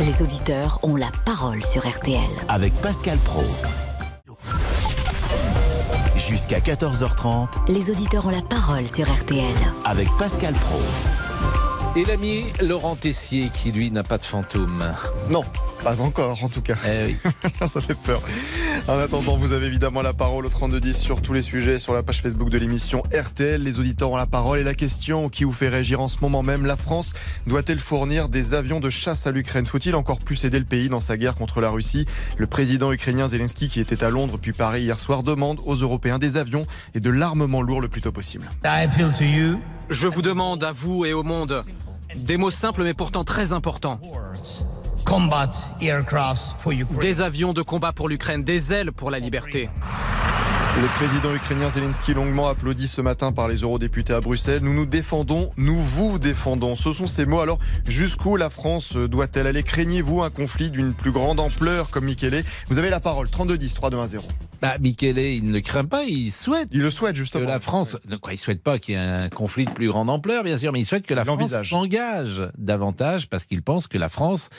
Les 0.00 0.22
auditeurs 0.22 0.78
ont 0.82 0.96
la 0.96 1.10
parole 1.24 1.64
sur 1.64 1.88
RTL. 1.88 2.20
Avec 2.48 2.72
Pascal 2.74 3.18
Pro. 3.18 3.42
Jusqu'à 6.16 6.58
14h30 6.60 7.48
Les 7.68 7.90
auditeurs 7.90 8.26
ont 8.26 8.30
la 8.30 8.42
parole 8.42 8.88
sur 8.88 9.12
RTL. 9.12 9.54
avec 9.84 10.08
Pascal 10.18 10.54
Pro. 10.54 10.80
Et 11.96 12.04
l'ami 12.04 12.46
Laurent 12.60 12.96
Tessier 12.96 13.50
qui 13.54 13.70
lui 13.70 13.92
n'a 13.92 14.02
pas 14.02 14.18
de 14.18 14.24
fantôme. 14.24 14.84
Non, 15.30 15.44
pas 15.84 16.00
encore 16.00 16.42
en 16.42 16.48
tout 16.48 16.60
cas. 16.60 16.74
Eh 16.84 17.06
oui. 17.06 17.16
Ça 17.68 17.80
fait 17.80 17.94
peur. 17.94 18.20
En 18.88 18.98
attendant, 18.98 19.36
vous 19.36 19.52
avez 19.52 19.66
évidemment 19.66 20.02
la 20.02 20.12
parole 20.12 20.44
au 20.44 20.48
3210 20.48 20.96
sur 20.96 21.22
tous 21.22 21.34
les 21.34 21.42
sujets 21.42 21.78
sur 21.78 21.94
la 21.94 22.02
page 22.02 22.20
Facebook 22.20 22.50
de 22.50 22.58
l'émission 22.58 23.04
RTL. 23.16 23.62
Les 23.62 23.78
auditeurs 23.78 24.10
ont 24.10 24.16
la 24.16 24.26
parole 24.26 24.58
et 24.58 24.64
la 24.64 24.74
question 24.74 25.28
qui 25.28 25.44
vous 25.44 25.52
fait 25.52 25.68
réagir 25.68 26.00
en 26.00 26.08
ce 26.08 26.18
moment 26.20 26.42
même. 26.42 26.66
La 26.66 26.74
France 26.76 27.12
doit-elle 27.46 27.78
fournir 27.78 28.28
des 28.28 28.54
avions 28.54 28.80
de 28.80 28.90
chasse 28.90 29.28
à 29.28 29.30
l'Ukraine? 29.30 29.66
Faut-il 29.66 29.94
encore 29.94 30.18
plus 30.18 30.44
aider 30.44 30.58
le 30.58 30.64
pays 30.64 30.88
dans 30.88 30.98
sa 30.98 31.16
guerre 31.16 31.36
contre 31.36 31.60
la 31.60 31.70
Russie? 31.70 32.06
Le 32.38 32.48
président 32.48 32.90
ukrainien 32.90 33.28
Zelensky, 33.28 33.68
qui 33.68 33.78
était 33.78 34.02
à 34.02 34.10
Londres 34.10 34.36
puis 34.42 34.52
Paris 34.52 34.82
hier 34.82 34.98
soir, 34.98 35.22
demande 35.22 35.60
aux 35.64 35.76
Européens 35.76 36.18
des 36.18 36.38
avions 36.38 36.66
et 36.96 37.00
de 37.00 37.10
l'armement 37.10 37.62
lourd 37.62 37.80
le 37.80 37.88
plus 37.88 38.00
tôt 38.00 38.10
possible. 38.10 38.50
Je 39.90 40.06
vous 40.08 40.22
demande 40.22 40.64
à 40.64 40.72
vous 40.72 41.04
et 41.04 41.12
au 41.12 41.22
monde 41.22 41.62
des 42.16 42.36
mots 42.36 42.50
simples 42.50 42.82
mais 42.82 42.94
pourtant 42.94 43.24
très 43.24 43.52
importants. 43.52 44.00
Des 47.00 47.20
avions 47.20 47.52
de 47.52 47.62
combat 47.62 47.92
pour 47.92 48.08
l'Ukraine, 48.08 48.42
des 48.42 48.72
ailes 48.72 48.92
pour 48.92 49.10
la 49.10 49.18
liberté. 49.18 49.68
Le 50.76 50.88
président 50.98 51.32
ukrainien 51.32 51.70
Zelensky 51.70 52.14
longuement 52.14 52.48
applaudi 52.48 52.88
ce 52.88 53.00
matin 53.00 53.30
par 53.30 53.46
les 53.46 53.58
eurodéputés 53.60 54.12
à 54.12 54.20
Bruxelles. 54.20 54.60
Nous 54.60 54.74
nous 54.74 54.86
défendons, 54.86 55.52
nous 55.56 55.76
vous 55.78 56.18
défendons. 56.18 56.74
Ce 56.74 56.90
sont 56.90 57.06
ces 57.06 57.26
mots. 57.26 57.40
Alors, 57.40 57.58
jusqu'où 57.86 58.36
la 58.36 58.50
France 58.50 58.96
doit-elle 58.96 59.46
aller? 59.46 59.62
Craignez-vous 59.62 60.22
un 60.22 60.30
conflit 60.30 60.70
d'une 60.70 60.92
plus 60.92 61.12
grande 61.12 61.38
ampleur 61.38 61.90
comme 61.90 62.06
Michele? 62.06 62.42
Vous 62.68 62.78
avez 62.78 62.90
la 62.90 62.98
parole. 62.98 63.28
32-10, 63.28 63.74
3-2-1-0. 63.76 64.20
Bah 64.60 64.76
Michele 64.80 65.18
il 65.18 65.44
ne 65.44 65.52
le 65.52 65.60
craint 65.60 65.84
pas, 65.84 66.04
il 66.04 66.30
souhaite 66.32 66.68
Il 66.72 66.82
le 66.82 66.90
souhaite 66.90 67.12
que 67.12 67.18
justement. 67.18 67.46
la 67.46 67.60
France, 67.60 67.96
quoi, 68.20 68.32
il 68.32 68.38
souhaite 68.38 68.62
pas 68.62 68.78
qu'il 68.78 68.94
y 68.94 68.96
ait 68.96 69.00
un 69.00 69.28
conflit 69.28 69.66
de 69.66 69.70
plus 69.70 69.88
grande 69.88 70.10
ampleur, 70.10 70.42
bien 70.42 70.56
sûr, 70.56 70.72
mais 70.72 70.80
il 70.80 70.86
souhaite 70.86 71.06
que 71.06 71.14
la 71.14 71.22
Il 71.22 71.26
France 71.26 71.54
s'engage 71.64 72.42
davantage 72.58 73.28
parce 73.28 73.44
qu'il 73.44 73.62
pense 73.62 73.86
que 73.86 73.98
la 73.98 74.08
France 74.08 74.50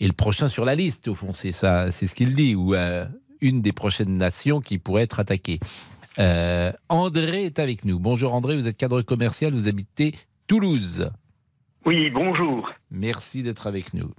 est 0.00 0.06
le 0.06 0.12
prochain 0.12 0.48
sur 0.48 0.64
la 0.64 0.74
liste. 0.74 1.06
Au 1.08 1.14
fond, 1.14 1.32
c'est 1.32 1.52
ça, 1.52 1.90
c'est 1.90 2.06
ce 2.06 2.14
qu'il 2.14 2.34
dit, 2.34 2.54
ou 2.56 2.74
euh, 2.74 3.04
une 3.42 3.60
des 3.60 3.72
prochaines 3.72 4.16
nations 4.16 4.60
qui 4.60 4.78
pourrait 4.78 5.02
être 5.02 5.20
attaquée. 5.20 5.58
Euh, 6.18 6.70
André 6.88 7.44
est 7.44 7.58
avec 7.58 7.84
nous. 7.84 7.98
Bonjour 7.98 8.34
André, 8.34 8.54
vous 8.56 8.68
êtes 8.68 8.76
cadre 8.76 9.02
commercial, 9.02 9.52
vous 9.52 9.68
habitez 9.68 10.14
Toulouse. 10.46 11.10
Oui, 11.84 12.10
bonjour. 12.10 12.70
Merci 12.90 13.42
d'être 13.42 13.66
avec 13.66 13.92
nous. 13.92 14.10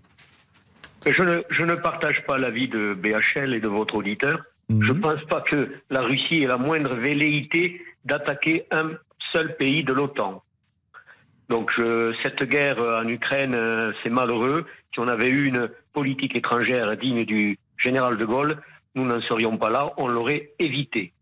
Je 1.06 1.22
ne, 1.22 1.42
je 1.50 1.64
ne 1.64 1.76
partage 1.76 2.24
pas 2.28 2.38
l'avis 2.38 2.68
de 2.68 2.94
BHL 2.94 3.54
et 3.54 3.60
de 3.60 3.68
votre 3.68 3.96
auditeur. 3.96 4.40
Je 4.70 4.76
ne 4.76 4.94
Mhm. 4.94 5.02
pense 5.02 5.22
pas 5.26 5.42
que 5.42 5.72
la 5.90 6.02
Russie 6.02 6.44
ait 6.44 6.48
la 6.48 6.58
moindre 6.58 6.96
velléité 6.96 7.82
d'attaquer 8.06 8.66
un 8.72 8.92
seul 9.32 9.56
pays 9.58 9.84
de 9.84 9.94
l'OTAN. 9.94 10.42
Donc 11.50 11.70
je- 11.78 12.14
cette 12.24 12.44
guerre 12.44 12.80
en 12.80 13.08
Ukraine, 13.08 13.54
euh, 13.54 13.92
c'est 14.02 14.10
malheureux. 14.10 14.66
Si 14.94 15.00
on 15.00 15.08
avait 15.08 15.28
eu 15.28 15.46
une 15.46 15.70
politique 15.94 16.36
étrangère 16.36 16.96
digne 16.98 17.26
du 17.26 17.60
général 17.78 18.18
de 18.18 18.26
Gaulle, 18.26 18.62
nous 18.96 19.06
n'en 19.06 19.22
serions 19.22 19.58
pas 19.58 19.70
là, 19.70 19.92
on 19.98 20.08
l'aurait 20.08 20.52
évité. 20.60 21.14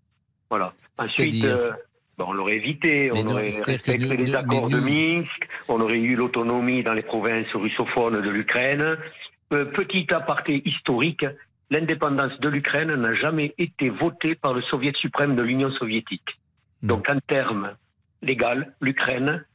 Voilà. 0.50 0.74
Ensuite, 1.00 1.44
euh, 1.46 1.72
ben, 2.18 2.26
on 2.28 2.34
l'aurait 2.34 2.56
évité, 2.58 3.10
Mais 3.14 3.20
on 3.22 3.24
non, 3.26 3.32
aurait 3.34 3.44
respecté 3.44 3.98
nous- 3.98 4.10
les 4.10 4.18
nous- 4.18 4.36
accords 4.36 4.68
de 4.70 4.78
nous- 4.78 4.84
Minsk, 5.22 5.48
on 5.70 5.80
aurait 5.82 5.98
eu 6.00 6.16
l'autonomie 6.16 6.84
dans 6.84 6.94
les 6.94 7.02
provinces 7.04 7.52
russophones 7.54 8.22
de 8.22 8.30
l'Ukraine. 8.30 8.98
Euh, 9.54 9.66
petit 9.66 10.06
aparté 10.14 10.62
historique, 10.66 11.26
l'indépendance 11.70 12.38
de 12.40 12.50
l'Ukraine 12.50 12.94
n'a 12.96 13.14
jamais 13.16 13.54
été 13.58 13.90
votée 13.90 14.36
par 14.36 14.54
le 14.54 14.62
Soviet 14.64 14.94
suprême 14.98 15.36
de 15.36 15.42
l'Union 15.42 15.72
soviétique. 15.72 16.38
Hmm. 16.82 16.88
Donc 16.88 17.10
en 17.10 17.20
termes 17.26 17.76
légaux, 18.22 18.64
l'Ukraine 18.82 19.46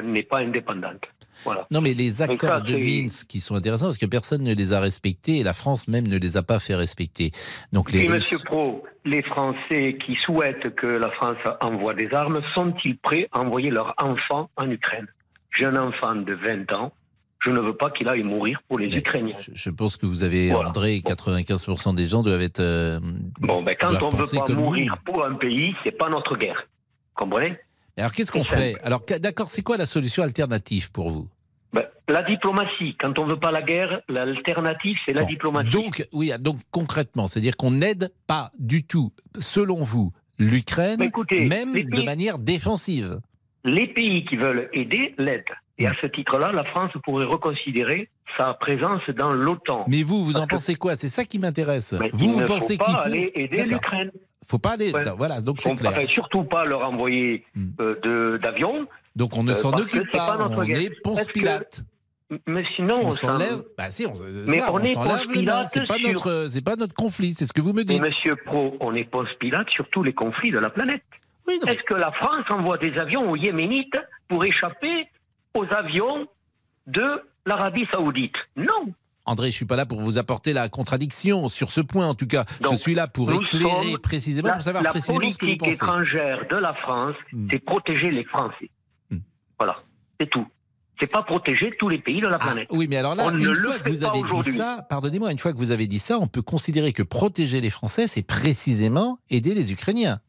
n'est 0.00 0.22
pas 0.22 0.38
indépendante. 0.38 1.02
Voilà. 1.44 1.66
Non, 1.72 1.80
mais 1.80 1.92
les 1.94 2.22
accords 2.22 2.38
ça, 2.50 2.60
de 2.60 2.76
Minsk 2.76 3.26
qui 3.26 3.40
sont 3.40 3.56
intéressants 3.56 3.86
parce 3.86 3.98
que 3.98 4.06
personne 4.06 4.42
ne 4.44 4.54
les 4.54 4.72
a 4.72 4.80
respectés 4.80 5.38
et 5.38 5.42
la 5.42 5.52
France 5.54 5.88
même 5.88 6.06
ne 6.06 6.16
les 6.16 6.36
a 6.36 6.42
pas 6.44 6.58
fait 6.60 6.76
respecter. 6.76 7.32
Donc 7.72 7.90
les 7.90 8.00
Et 8.04 8.06
Russes- 8.06 8.32
Monsieur 8.32 8.38
Pro, 8.44 8.84
les 9.04 9.22
Français 9.22 9.96
qui 10.06 10.14
souhaitent 10.24 10.74
que 10.76 10.86
la 10.86 11.10
France 11.10 11.38
envoie 11.60 11.94
des 11.94 12.08
armes, 12.14 12.40
sont-ils 12.54 12.96
prêts 12.96 13.28
à 13.32 13.40
envoyer 13.40 13.70
leurs 13.70 13.92
enfants 14.00 14.50
en 14.56 14.70
Ukraine? 14.70 15.06
J'ai 15.58 15.66
un 15.66 15.76
enfant 15.76 16.14
de 16.14 16.32
20 16.32 16.72
ans, 16.74 16.92
je 17.44 17.50
ne 17.50 17.60
veux 17.60 17.74
pas 17.76 17.90
qu'il 17.90 18.08
aille 18.08 18.22
mourir 18.22 18.60
pour 18.68 18.78
les 18.78 18.86
Mais 18.88 18.98
Ukrainiens. 18.98 19.34
Je, 19.52 19.70
pense 19.70 19.96
que 19.96 20.06
vous 20.06 20.22
avez, 20.22 20.50
Voilà. 20.52 20.68
André, 20.68 21.02
Bon. 21.04 21.10
95% 21.12 21.92
des 21.96 22.06
gens 22.06 22.22
doivent 22.22 22.40
être. 22.40 22.60
euh, 22.60 23.00
Bon, 23.40 23.62
ben, 23.64 23.74
quand 23.80 23.88
on 23.88 24.16
ne 24.16 24.22
veut 24.22 24.38
pas 24.38 24.44
vous. 24.46 24.54
mourir 24.60 24.96
pour 25.04 25.24
un 25.24 25.34
pays, 25.34 25.74
c'est 25.84 25.98
pas 25.98 26.08
notre 26.08 26.36
guerre. 26.36 26.68
Comprenez? 27.14 27.56
Alors 27.96 28.12
qu'est-ce 28.12 28.32
qu'on 28.32 28.44
fait 28.44 28.76
Alors 28.82 29.02
d'accord, 29.20 29.48
c'est 29.48 29.62
quoi 29.62 29.76
la 29.76 29.86
solution 29.86 30.22
alternative 30.22 30.90
pour 30.92 31.10
vous 31.10 31.28
Ben, 31.72 31.84
la 32.08 32.22
diplomatie, 32.22 32.96
quand 32.98 33.18
on 33.18 33.26
veut 33.26 33.38
pas 33.38 33.50
la 33.50 33.62
guerre, 33.62 34.00
l'alternative, 34.08 34.96
c'est 35.06 35.12
la 35.12 35.22
Bon. 35.22 35.28
diplomatie. 35.28 35.70
Donc 35.70 36.06
oui, 36.12 36.32
donc 36.40 36.58
concrètement, 36.70 37.26
c'est-à-dire 37.26 37.56
qu'on 37.56 37.70
n'aide 37.70 38.12
pas 38.26 38.50
du 38.58 38.84
tout, 38.84 39.12
selon 39.38 39.82
vous, 39.82 40.12
l'Ukraine, 40.38 41.02
écoutez, 41.02 41.46
même 41.46 41.72
de 41.74 42.02
manière 42.02 42.38
défensive. 42.38 43.20
Les 43.64 43.86
pays 43.88 44.24
qui 44.24 44.36
veulent 44.36 44.68
aider 44.72 45.14
l'aident. 45.18 45.44
Et 45.78 45.86
à 45.86 45.92
ce 46.00 46.06
titre-là, 46.06 46.52
la 46.52 46.64
France 46.64 46.90
pourrait 47.04 47.24
reconsidérer 47.26 48.08
sa 48.36 48.54
présence 48.54 49.02
dans 49.16 49.30
l'OTAN. 49.32 49.84
Mais 49.88 50.02
vous, 50.02 50.24
vous 50.24 50.32
Parce 50.32 50.44
en 50.44 50.46
pensez 50.46 50.74
quoi? 50.74 50.96
C'est 50.96 51.08
ça 51.08 51.24
qui 51.24 51.38
m'intéresse. 51.38 51.94
Mais 52.00 52.10
Vous, 52.12 52.32
vous 52.32 52.40
ne 52.40 52.46
pensez 52.46 52.76
faut 52.76 52.84
qu'il 52.84 52.94
pas 52.94 53.02
faut 53.02 53.08
aller 53.08 53.32
aider 53.34 53.56
D'accord. 53.58 53.72
l'Ukraine. 53.74 54.10
Faut 54.46 54.58
pas 54.58 54.70
aller. 54.72 54.92
Ouais. 54.92 55.02
Voilà, 55.16 55.40
donc 55.40 55.58
On 55.64 55.70
c'est 55.70 55.74
clair. 55.76 56.00
ne 56.00 56.06
surtout 56.08 56.44
pas 56.44 56.64
leur 56.64 56.84
envoyer 56.88 57.44
Hmm. 57.54 57.68
euh, 57.80 57.94
de- 58.02 58.38
d'avions. 58.42 58.86
Donc 59.16 59.36
on 59.36 59.42
ne 59.44 59.52
Euh, 59.52 59.54
s'en 59.54 59.72
occupe 59.72 60.10
pas. 60.10 60.36
on 60.50 60.62
est 60.62 60.90
Ponce 61.02 61.26
que- 61.26 61.32
Pilate. 61.32 61.82
Mais 62.46 62.64
sinon, 62.76 63.00
On 63.04 63.10
s'enlève. 63.10 63.62
Bah 63.76 63.90
si, 63.90 64.06
on, 64.06 64.14
Mais 64.46 64.60
ça, 64.60 64.72
on 64.72 64.78
est 64.78 64.94
Ponce. 64.94 65.26
Pilate 65.30 65.66
C'est 65.68 65.86
pas 65.86 65.96
sur- 65.96 66.08
notre, 66.08 66.46
c'est 66.48 66.64
pas 66.64 66.76
notre 66.76 66.94
conflit. 66.94 67.34
C'est 67.34 67.44
ce 67.46 67.52
que 67.52 67.60
vous 67.60 67.72
me 67.74 67.78
Mais 67.80 67.84
dites. 67.84 68.00
Monsieur 68.02 68.36
Pro, 68.36 68.74
on 68.80 68.94
est 68.94 69.04
Ponce 69.04 69.28
Pilate 69.38 69.68
sur 69.68 69.86
tous 69.90 70.02
les 70.02 70.14
conflits 70.14 70.50
de 70.50 70.58
la 70.58 70.70
planète. 70.70 71.02
Oui, 71.46 71.60
Est-ce 71.66 71.82
que 71.82 71.94
la 71.94 72.10
France 72.12 72.44
envoie 72.50 72.78
des 72.78 72.96
avions 72.98 73.30
aux 73.30 73.36
Yéménites 73.36 73.98
pour 74.28 74.44
échapper 74.44 75.08
aux 75.54 75.66
avions 75.72 76.26
de 76.86 77.04
l'Arabie 77.44 77.86
Saoudite? 77.92 78.36
Non. 78.56 78.94
André, 79.24 79.50
je 79.52 79.56
suis 79.56 79.64
pas 79.66 79.76
là 79.76 79.86
pour 79.86 80.00
vous 80.00 80.18
apporter 80.18 80.52
la 80.52 80.68
contradiction 80.68 81.48
sur 81.48 81.70
ce 81.70 81.80
point. 81.80 82.08
En 82.08 82.14
tout 82.14 82.26
cas, 82.26 82.44
je 82.68 82.74
suis 82.76 82.94
là 82.94 83.06
pour 83.06 83.30
éclairer 83.32 83.96
précisément, 84.02 84.48
La, 84.48 84.54
pour 84.54 84.62
savoir 84.64 84.82
la 84.82 84.90
précisément 84.90 85.30
ce 85.30 85.38
que 85.38 85.46
vous 85.46 85.56
politique 85.56 85.60
pensez. 85.60 85.74
étrangère 85.74 86.46
de 86.50 86.56
la 86.56 86.74
France, 86.74 87.14
Hmm. 87.32 87.46
c'est 87.50 87.58
protéger 87.60 88.10
les 88.10 88.24
Français. 88.24 88.70
Hmm. 89.10 89.18
Voilà, 89.58 89.76
c'est 90.20 90.28
tout. 90.28 90.46
C'est 91.00 91.06
pas 91.06 91.22
protéger 91.22 91.72
tous 91.78 91.88
les 91.88 91.98
pays 91.98 92.20
de 92.20 92.26
la 92.28 92.36
Ah, 92.40 92.44
planète. 92.44 92.68
oui, 92.72 92.86
mais 92.88 92.96
alors 92.96 93.14
là, 93.14 93.24
On 93.26 93.30
ne 93.32 93.38
une 93.38 93.54
fois 93.54 93.78
que 93.78 93.88
vous 93.90 94.04
avez 94.04 94.22
dit 94.22 94.52
ça, 94.52 94.86
pardonnez-moi, 94.88 95.32
une 95.32 95.38
fois 95.38 95.52
que 95.52 95.58
vous 95.58 95.70
avez 95.70 95.86
dit 95.86 95.98
ça, 95.98 96.18
on 96.18 96.26
peut 96.28 96.42
considérer 96.42 96.92
que 96.92 97.02
protéger 97.02 97.60
les 97.60 97.70
Français, 97.70 98.06
c'est 98.06 98.22
précisément 98.22 99.18
aider 99.30 99.54
les 99.54 99.72
Ukrainiens. 99.72 100.20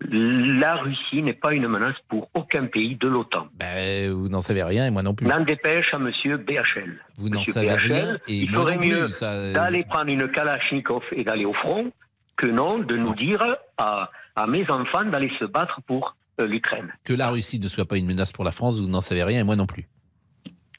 La 0.00 0.76
Russie 0.76 1.22
n'est 1.22 1.32
pas 1.32 1.52
une 1.54 1.68
menace 1.68 1.96
pour 2.08 2.28
aucun 2.34 2.66
pays 2.66 2.96
de 2.96 3.08
l'OTAN. 3.08 3.48
Ben, 3.54 4.12
vous 4.12 4.28
n'en 4.28 4.40
savez 4.42 4.62
rien 4.62 4.86
et 4.86 4.90
moi 4.90 5.02
non 5.02 5.14
plus. 5.14 5.26
N'en 5.26 5.40
dépêche 5.42 5.92
à 5.94 5.98
Monsieur 5.98 6.36
BHL. 6.36 6.98
Vous 7.16 7.28
n'en 7.30 7.42
savez 7.44 7.68
BHL, 7.68 7.76
rien 7.92 8.16
et 8.28 8.34
il 8.34 8.50
moi 8.50 8.62
ferait 8.62 8.74
non 8.74 8.80
plus. 8.80 8.90
mieux 8.90 9.08
ça- 9.08 9.52
d'aller 9.52 9.84
prendre 9.84 10.10
une 10.10 10.28
Kalachnikov 10.30 11.02
et 11.12 11.24
d'aller 11.24 11.46
au 11.46 11.54
front 11.54 11.90
que 12.36 12.46
non 12.46 12.78
de 12.78 12.96
nous 12.96 13.14
dire 13.14 13.42
à, 13.78 14.10
à 14.36 14.46
mes 14.46 14.68
enfants 14.70 15.04
d'aller 15.06 15.32
se 15.38 15.46
battre 15.46 15.80
pour 15.86 16.14
euh, 16.40 16.46
l'Ukraine. 16.46 16.92
Que 17.04 17.14
la 17.14 17.30
Russie 17.30 17.58
ne 17.58 17.66
soit 17.68 17.86
pas 17.86 17.96
une 17.96 18.06
menace 18.06 18.30
pour 18.32 18.44
la 18.44 18.52
France, 18.52 18.78
vous 18.80 18.88
n'en 18.88 19.00
savez 19.00 19.24
rien 19.24 19.40
et 19.40 19.44
moi 19.44 19.56
non 19.56 19.66
plus. 19.66 19.86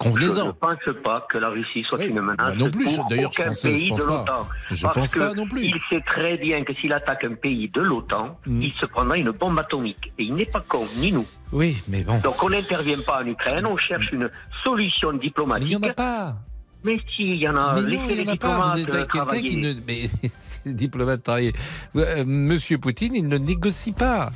Je 0.04 0.10
ne 0.10 0.51
pense 0.51 0.77
pas 1.04 1.25
que 1.32 1.38
la 1.39 1.50
Russie 1.50 1.84
soit 1.89 1.98
Oui, 2.00 2.08
une 2.08 2.22
menace 2.22 2.56
non 2.56 2.70
plus, 2.70 2.86
pour 2.96 3.08
d'ailleurs, 3.08 3.32
je 3.34 3.42
pays 3.68 3.89
pense 3.89 4.00
de 4.00 4.04
pas. 4.06 4.18
l'OTAN. 4.20 4.48
Je 4.70 4.82
Parce 4.84 4.94
pense 4.94 5.12
que 5.16 5.20
pas 5.20 5.34
non 5.34 5.48
plus. 5.48 5.63
Il 5.66 5.80
sait 5.89 6.01
très 6.06 6.38
bien 6.38 6.63
que 6.63 6.74
s'il 6.75 6.94
attaque 6.94 7.24
un 7.24 7.34
pays 7.34 7.70
de 7.74 7.82
l'OTAN, 7.82 8.38
Mm. 8.46 8.62
il 8.62 8.74
se 8.80 8.86
prendra 8.86 9.18
une 9.18 9.32
bombe 9.32 9.58
atomique. 9.60 10.12
Et 10.20 10.24
il 10.25 10.36
n'est 10.36 10.46
pas 10.46 10.63
con, 10.68 10.86
ni 11.00 11.12
nous. 11.12 11.25
Oui, 11.51 11.82
mais 11.88 12.04
bon. 12.04 12.20
Donc 12.20 12.44
on 12.44 12.50
n'intervient 12.50 13.00
pas 13.06 13.24
en 13.24 13.27
Ukraine, 13.27 13.66
on 13.66 13.77
cherche 13.77 14.12
une 14.12 14.30
solution 14.63 15.12
Mais 15.13 15.18
il 15.18 15.22
diplomatique. 15.22 15.70
n'y 15.70 15.75
en 15.75 15.89
a 15.89 15.94
pas. 15.94 16.36
Mais 16.84 17.00
si, 17.16 17.24
il 17.24 17.36
y 17.38 17.50
en 17.50 17.56
a. 17.56 17.74
Mais 17.74 17.82
non, 17.98 18.04
il 18.08 18.24
n'y 18.24 18.30
en 18.30 18.34
a 18.34 18.36
pas. 18.38 18.62
Vous 18.75 18.77
diplomates 18.77 18.80
êtes 18.80 18.94
avec 18.94 19.10
quelqu'un 19.12 19.48
qui 19.48 19.58
ne. 19.58 19.74
Mais 19.88 20.10
c'est 20.39 20.66
le 20.68 20.74
diplomate. 20.74 21.27
Euh, 21.27 22.24
Monsieur 22.25 22.77
Poutine, 22.77 23.16
il 23.16 23.27
ne 23.27 23.38
négocie 23.39 23.94
pas. 23.94 24.30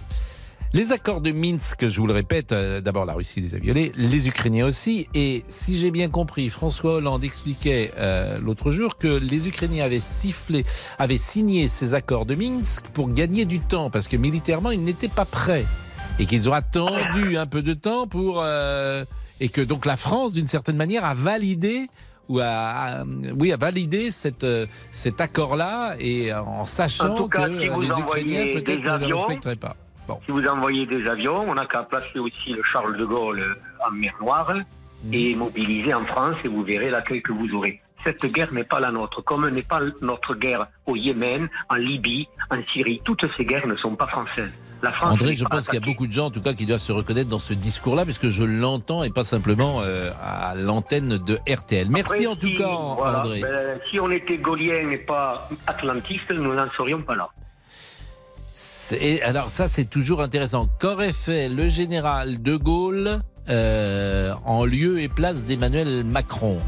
Les 0.74 0.94
accords 0.94 1.20
de 1.20 1.34
Minsk, 1.34 1.90
je 1.90 2.00
vous 2.00 2.08
le 2.08 2.14
répète, 2.14 2.54
euh, 2.54 2.80
d'abord 2.80 3.06
la 3.06 3.12
Russie 3.14 3.42
les 3.42 3.56
a 3.56 3.58
violés, 3.58 3.92
les 3.98 4.28
Ukrainiens 4.30 4.66
aussi. 4.66 5.06
Et 5.14 5.44
si 5.48 5.78
j'ai 5.78 5.92
bien 5.92 6.08
compris, 6.08 6.50
François 6.50 6.94
Hollande 6.96 7.26
expliquait 7.26 7.92
euh, 7.98 8.40
l'autre 8.40 8.72
jour 8.72 8.98
que 8.98 9.10
les 9.10 9.50
Ukrainiens 9.50 9.84
avaient 9.84 10.00
sifflé, 10.00 10.64
avaient 10.98 11.18
signé 11.18 11.68
ces 11.68 11.94
accords 11.94 12.26
de 12.26 12.36
Minsk 12.36 12.86
pour 12.94 13.10
gagner 13.12 13.44
du 13.44 13.60
temps, 13.60 13.90
parce 13.90 14.08
que 14.08 14.16
militairement, 14.16 14.72
ils 14.72 14.82
n'étaient 14.82 15.10
pas 15.10 15.26
prêts. 15.26 15.66
Et 16.20 16.26
qu'ils 16.26 16.50
ont 16.50 16.54
attendu 16.54 17.38
un 17.38 17.48
peu 17.48 17.62
de 17.62 17.74
temps 17.74 18.08
pour. 18.08 18.42
euh, 18.42 19.04
et 19.42 19.50
que 19.50 19.60
donc 19.62 19.86
la 19.86 19.98
France, 19.98 20.32
d'une 20.34 20.48
certaine 20.48 20.78
manière, 20.78 21.04
a 21.04 21.14
validé 21.16 21.88
ou 22.30 22.40
a, 22.40 22.46
a- 22.46 23.04
oui, 23.38 23.52
a 23.52 23.58
validé 23.58 24.10
cette, 24.12 24.44
euh, 24.46 24.68
cet 24.92 25.20
accord-là 25.20 25.96
et 26.00 26.32
en 26.32 26.64
sachant 26.64 27.14
En 27.16 27.18
tout 27.18 27.28
cas, 27.28 27.50
que 27.50 27.60
si 27.60 27.66
les 27.66 28.00
Ukrainiens 28.00 28.46
peut-être 28.54 28.80
ne 29.00 29.08
le 29.08 29.16
respecteraient 29.16 29.56
pas. 29.58 29.76
Bon. 30.08 30.20
Si 30.26 30.32
vous 30.32 30.44
envoyez 30.46 30.86
des 30.86 31.06
avions, 31.08 31.42
on 31.48 31.54
n'a 31.54 31.66
qu'à 31.66 31.84
placer 31.84 32.20
aussi 32.20 32.54
le 32.54 32.64
Charles 32.64 32.98
de 32.98 33.06
Gaulle 33.06 33.58
en 33.88 33.92
mer 33.92 34.14
Noire 34.20 34.54
Mhm. 35.04 35.14
et 35.14 35.36
mobiliser 35.36 35.94
en 35.94 36.06
France 36.06 36.36
et 36.44 36.48
vous 36.48 36.64
verrez 36.64 36.90
l'accueil 36.90 37.22
que 37.22 37.32
vous 37.32 37.50
aurez. 37.56 37.82
Cette 38.04 38.26
guerre 38.32 38.52
n'est 38.54 38.64
pas 38.64 38.80
la 38.80 38.92
nôtre, 38.92 39.24
comme 39.24 39.48
n'est 39.50 39.62
pas 39.62 39.80
notre 40.02 40.34
guerre 40.36 40.68
au 40.88 40.96
Yémen, 40.96 41.48
en 41.70 41.76
Libye, 41.76 42.28
en 42.50 42.58
Syrie. 42.74 43.00
Toutes 43.06 43.26
ces 43.38 43.46
guerres 43.46 43.68
ne 43.68 43.76
sont 43.76 43.96
pas 43.96 44.08
françaises. 44.08 44.52
La 44.84 44.92
France 44.92 45.14
André, 45.14 45.36
je 45.36 45.46
pense 45.46 45.68
qu'il 45.70 45.80
y 45.80 45.84
a 45.84 45.86
beaucoup 45.86 46.08
de 46.08 46.12
gens, 46.12 46.26
en 46.26 46.32
tout 46.32 46.42
cas, 46.42 46.54
qui 46.54 46.66
doivent 46.66 46.80
se 46.80 46.92
reconnaître 46.92 47.30
dans 47.30 47.38
ce 47.38 47.54
discours-là, 47.54 48.04
puisque 48.04 48.30
je 48.30 48.44
l'entends 48.44 49.04
et 49.04 49.12
pas 49.12 49.24
simplement 49.24 49.82
euh, 49.84 50.10
à 50.24 50.56
l'antenne 50.56 51.18
de 51.20 51.38
RTL. 51.48 51.88
Merci 51.92 52.14
Après, 52.14 52.26
en 52.26 52.36
tout 52.36 52.48
si- 52.48 52.56
cas, 52.56 52.70
voilà, 52.98 53.20
André. 53.20 53.42
ben, 53.42 53.80
si 53.92 54.00
on 54.00 54.10
était 54.10 54.40
gaulien 54.40 54.90
et 54.90 54.98
pas 54.98 55.48
atlantiste, 55.68 56.32
nous 56.32 56.56
n'en 56.56 56.70
serions 56.72 57.04
pas 57.04 57.14
là. 57.16 57.30
Et 59.00 59.22
alors 59.22 59.50
ça, 59.50 59.68
c'est 59.68 59.86
toujours 59.86 60.22
intéressant. 60.22 60.68
Qu'aurait 60.80 61.14
fait 61.14 61.50
le 61.50 61.70
général 61.70 62.42
de 62.42 62.56
Gaulle 62.56 63.22
euh, 63.50 64.34
en 64.46 64.66
lieu 64.66 65.00
et 65.02 65.08
place 65.08 65.44
d'Emmanuel 65.46 66.04
Macron? 66.04 66.60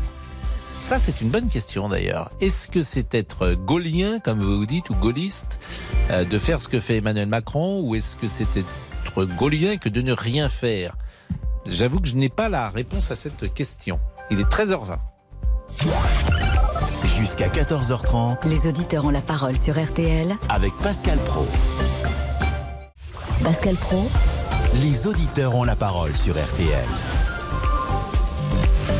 Ça, 0.88 1.00
c'est 1.00 1.22
une 1.22 1.30
bonne 1.30 1.48
question 1.48 1.88
d'ailleurs. 1.88 2.30
Est-ce 2.42 2.70
que 2.70 2.84
c'est 2.84 3.16
être 3.16 3.54
gaulien, 3.54 4.20
comme 4.20 4.42
vous 4.42 4.66
dites, 4.66 4.90
ou 4.90 4.96
gaulliste, 4.96 5.60
euh, 6.10 6.26
de 6.26 6.38
faire 6.38 6.60
ce 6.62 6.68
que 6.68 6.80
fait 6.80 6.98
Emmanuel 6.98 7.28
Macron, 7.30 7.82
ou 7.82 7.96
est-ce 7.96 8.18
que 8.18 8.28
c'est 8.28 8.48
être 8.58 9.26
gaulien 9.38 9.78
que 9.78 9.88
de 9.90 10.02
ne 10.02 10.12
rien 10.12 10.50
faire? 10.50 10.98
J'avoue 11.66 12.00
que 12.00 12.08
je 12.08 12.16
n'ai 12.16 12.30
pas 12.30 12.50
la 12.50 12.70
réponse 12.70 13.12
à 13.12 13.16
cette 13.16 13.54
question. 13.54 14.00
Il 14.30 14.40
est 14.40 14.50
13h20. 14.50 14.98
Jusqu'à 17.18 17.48
14h30 17.48 18.48
Les 18.50 18.68
auditeurs 18.68 19.06
ont 19.06 19.10
la 19.10 19.22
parole 19.22 19.58
sur 19.58 19.82
RTL. 19.82 20.36
avec 20.50 20.74
Pascal 20.80 21.18
Pro. 21.20 21.48
Pascal 23.42 23.76
Pro, 23.76 24.10
Les 24.82 25.08
auditeurs 25.08 25.56
ont 25.56 25.64
la 25.64 25.76
parole 25.76 26.16
sur 26.16 26.36
RTL. 26.36 27.23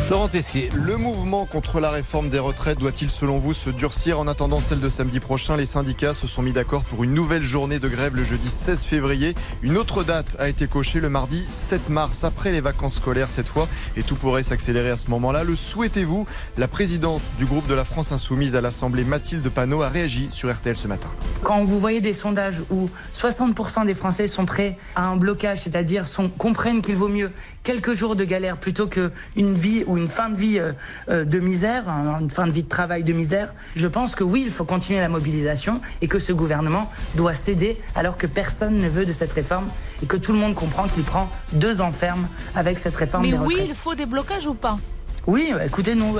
Florent 0.06 0.28
Tessier. 0.28 0.70
Le 0.74 0.98
mouvement 0.98 1.46
contre 1.46 1.80
la 1.80 1.90
réforme 1.90 2.28
des 2.28 2.38
retraites 2.38 2.78
doit-il, 2.78 3.10
selon 3.10 3.38
vous, 3.38 3.54
se 3.54 3.70
durcir 3.70 4.20
En 4.20 4.28
attendant 4.28 4.60
celle 4.60 4.82
de 4.82 4.90
samedi 4.90 5.22
prochain, 5.22 5.56
les 5.56 5.66
syndicats 5.66 6.14
se 6.14 6.28
sont 6.28 6.42
mis 6.42 6.52
d'accord 6.52 6.84
pour 6.84 7.06
une 7.06 7.14
nouvelle 7.14 7.42
journée 7.42 7.80
de 7.80 7.88
grève 7.88 8.14
le 8.14 8.26
jeudi 8.26 8.50
16 8.50 8.84
février. 8.84 9.34
Une 9.62 9.78
autre 9.78 10.04
date 10.04 10.36
a 10.40 10.50
été 10.50 10.68
cochée 10.68 11.00
le 11.00 11.08
mardi 11.08 11.46
7 11.50 11.88
mars, 11.88 12.26
après 12.26 12.52
les 12.52 12.60
vacances 12.60 12.96
scolaires 12.96 13.32
cette 13.32 13.48
fois, 13.48 13.70
et 13.96 14.04
tout 14.04 14.16
pourrait 14.16 14.44
s'accélérer 14.44 14.90
à 14.90 14.98
ce 14.98 15.10
moment-là. 15.10 15.46
Le 15.46 15.56
souhaitez-vous? 15.56 16.28
La 16.58 16.68
présidente 16.68 17.22
du 17.38 17.46
groupe 17.46 17.68
de 17.68 17.74
la 17.74 17.86
France 17.86 18.12
Insoumise 18.12 18.58
à 18.58 18.62
l'Assemblée, 18.62 19.06
Mathilde 19.06 19.48
Panot, 19.48 19.84
a 19.84 19.90
réagi 19.90 20.28
sur 20.32 20.54
RTL 20.54 20.76
ce 20.76 20.90
matin. 20.90 21.10
Quand 21.44 21.64
vous 21.64 21.80
voyez 21.80 22.02
des 22.02 22.14
sondages 22.14 22.62
où 22.70 22.90
60% 23.14 23.86
des 23.86 23.94
Français 23.94 24.28
sont 24.28 24.46
prêts 24.46 24.78
à 24.98 25.08
un 25.08 25.16
blocage, 25.16 25.62
c'est-à-dire 25.62 26.04
comprennent 26.38 26.82
qu'il 26.82 26.98
vaut 26.98 27.08
mieux 27.08 27.32
quelques 27.64 27.94
jours 27.94 28.18
de 28.18 28.26
galère 28.26 28.58
plutôt 28.58 28.88
qu'une 28.88 29.54
vie 29.54 29.86
ou 29.94 29.98
une 29.98 30.08
fin 30.08 30.30
de 30.30 30.36
vie 30.36 30.58
euh, 30.58 30.74
euh, 31.10 31.24
de 31.24 31.40
misère, 31.40 31.88
hein, 31.88 32.18
une 32.20 32.30
fin 32.32 32.48
de 32.48 32.52
vie 32.52 32.64
de 32.64 32.70
travail 32.70 33.04
de 33.04 33.14
misère, 33.14 33.54
je 33.76 33.88
pense 33.88 34.16
que 34.16 34.24
oui, 34.24 34.42
il 34.44 34.52
faut 34.52 34.66
continuer 34.66 35.00
la 35.00 35.10
mobilisation 35.10 35.82
et 36.02 36.08
que 36.08 36.18
ce 36.18 36.34
gouvernement 36.34 36.90
doit 37.16 37.36
céder 37.36 37.80
alors 37.94 38.18
que 38.18 38.26
personne 38.26 38.78
ne 38.78 38.90
veut 38.90 39.06
de 39.06 39.14
cette 39.14 39.32
réforme 39.34 39.68
et 40.02 40.08
que 40.08 40.18
tout 40.18 40.34
le 40.34 40.40
monde 40.40 40.56
comprend 40.56 40.88
qu'il 40.88 41.04
prend 41.04 41.30
deux 41.54 41.80
ans 41.80 41.92
ferme 41.92 42.28
avec 42.56 42.80
cette 42.80 42.96
réforme 42.96 43.24
Mais 43.24 43.32
des 43.32 43.38
oui, 43.38 43.58
il 43.68 43.76
faut 43.76 43.94
des 43.94 44.08
blocages 44.08 44.48
ou 44.48 44.56
pas? 44.56 44.80
Oui, 45.26 45.52
bah, 45.54 45.66
écoutez, 45.66 45.96
nous, 45.96 46.16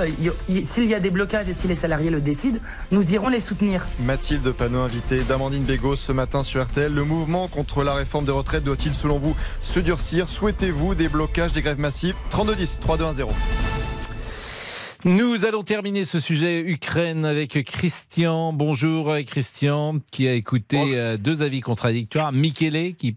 y- 0.48 0.64
s'il 0.64 0.86
y 0.86 0.94
a 0.94 1.00
des 1.00 1.10
blocages 1.10 1.48
et 1.48 1.52
si 1.52 1.68
les 1.68 1.74
salariés 1.74 2.08
le 2.10 2.22
décident, 2.22 2.58
nous 2.90 3.12
irons 3.12 3.28
les 3.28 3.40
soutenir. 3.40 3.86
Mathilde 4.00 4.50
Panot, 4.52 4.80
invitée 4.80 5.22
d'Amandine 5.24 5.64
Begos 5.64 5.96
ce 5.96 6.12
matin 6.12 6.42
sur 6.42 6.64
RTL. 6.64 6.92
Le 6.92 7.04
mouvement 7.04 7.48
contre 7.48 7.82
la 7.84 7.94
réforme 7.94 8.24
des 8.24 8.32
retraites 8.32 8.64
doit-il, 8.64 8.94
selon 8.94 9.18
vous, 9.18 9.36
se 9.60 9.78
durcir? 9.80 10.28
Souhaitez-vous 10.28 10.94
des 10.94 11.08
blocages, 11.08 11.52
des 11.52 11.60
grèves 11.62 11.78
massives? 11.80 12.14
3210, 12.30 12.78
3210. 12.80 13.26
Nous 15.06 15.44
allons 15.44 15.62
terminer 15.62 16.06
ce 16.06 16.18
sujet 16.18 16.62
Ukraine 16.62 17.26
avec 17.26 17.62
Christian. 17.64 18.54
Bonjour 18.54 19.10
euh, 19.10 19.20
Christian, 19.20 19.96
qui 20.10 20.26
a 20.26 20.32
écouté 20.32 20.78
euh, 20.94 21.18
deux 21.18 21.42
avis 21.42 21.60
contradictoires. 21.60 22.32
Michele, 22.32 22.94
qui, 22.94 23.08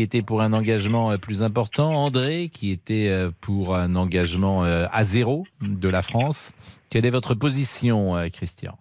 était 0.00 0.22
pour 0.22 0.42
un 0.42 0.52
engagement 0.52 1.10
euh, 1.10 1.16
plus 1.16 1.42
important. 1.42 1.92
André, 1.92 2.50
qui 2.52 2.70
était 2.70 3.10
pour 3.40 3.74
un 3.74 3.96
engagement 3.96 4.62
à 4.62 5.04
zéro 5.04 5.44
de 5.60 5.88
la 5.88 6.02
France. 6.02 6.52
Quelle 6.88 7.04
est 7.04 7.10
votre 7.10 7.34
position, 7.34 8.14
Christian? 8.32 8.78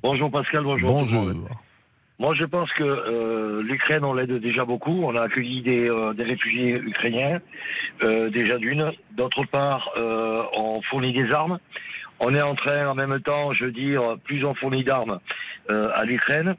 Bonjour 0.00 0.30
Pascal, 0.30 0.62
Bonjour. 0.62 1.32
Moi, 2.20 2.34
je 2.34 2.44
pense 2.44 2.70
que 2.74 2.84
euh, 2.84 3.62
l'Ukraine, 3.62 4.04
on 4.04 4.12
l'aide 4.12 4.34
déjà 4.40 4.66
beaucoup. 4.66 5.04
On 5.04 5.16
a 5.16 5.22
accueilli 5.22 5.62
des, 5.62 5.88
euh, 5.88 6.12
des 6.12 6.24
réfugiés 6.24 6.74
ukrainiens, 6.74 7.40
euh, 8.02 8.28
déjà 8.28 8.58
d'une. 8.58 8.92
D'autre 9.12 9.42
part, 9.50 9.90
euh, 9.96 10.42
on 10.54 10.82
fournit 10.82 11.14
des 11.14 11.32
armes. 11.32 11.58
On 12.20 12.34
est 12.34 12.42
en 12.42 12.54
train, 12.54 12.86
en 12.86 12.94
même 12.94 13.18
temps, 13.20 13.54
je 13.54 13.64
veux 13.64 13.72
dire, 13.72 14.16
plus 14.24 14.44
on 14.44 14.54
fournit 14.54 14.84
d'armes 14.84 15.18
euh, 15.70 15.88
à 15.94 16.04
l'Ukraine, 16.04 16.56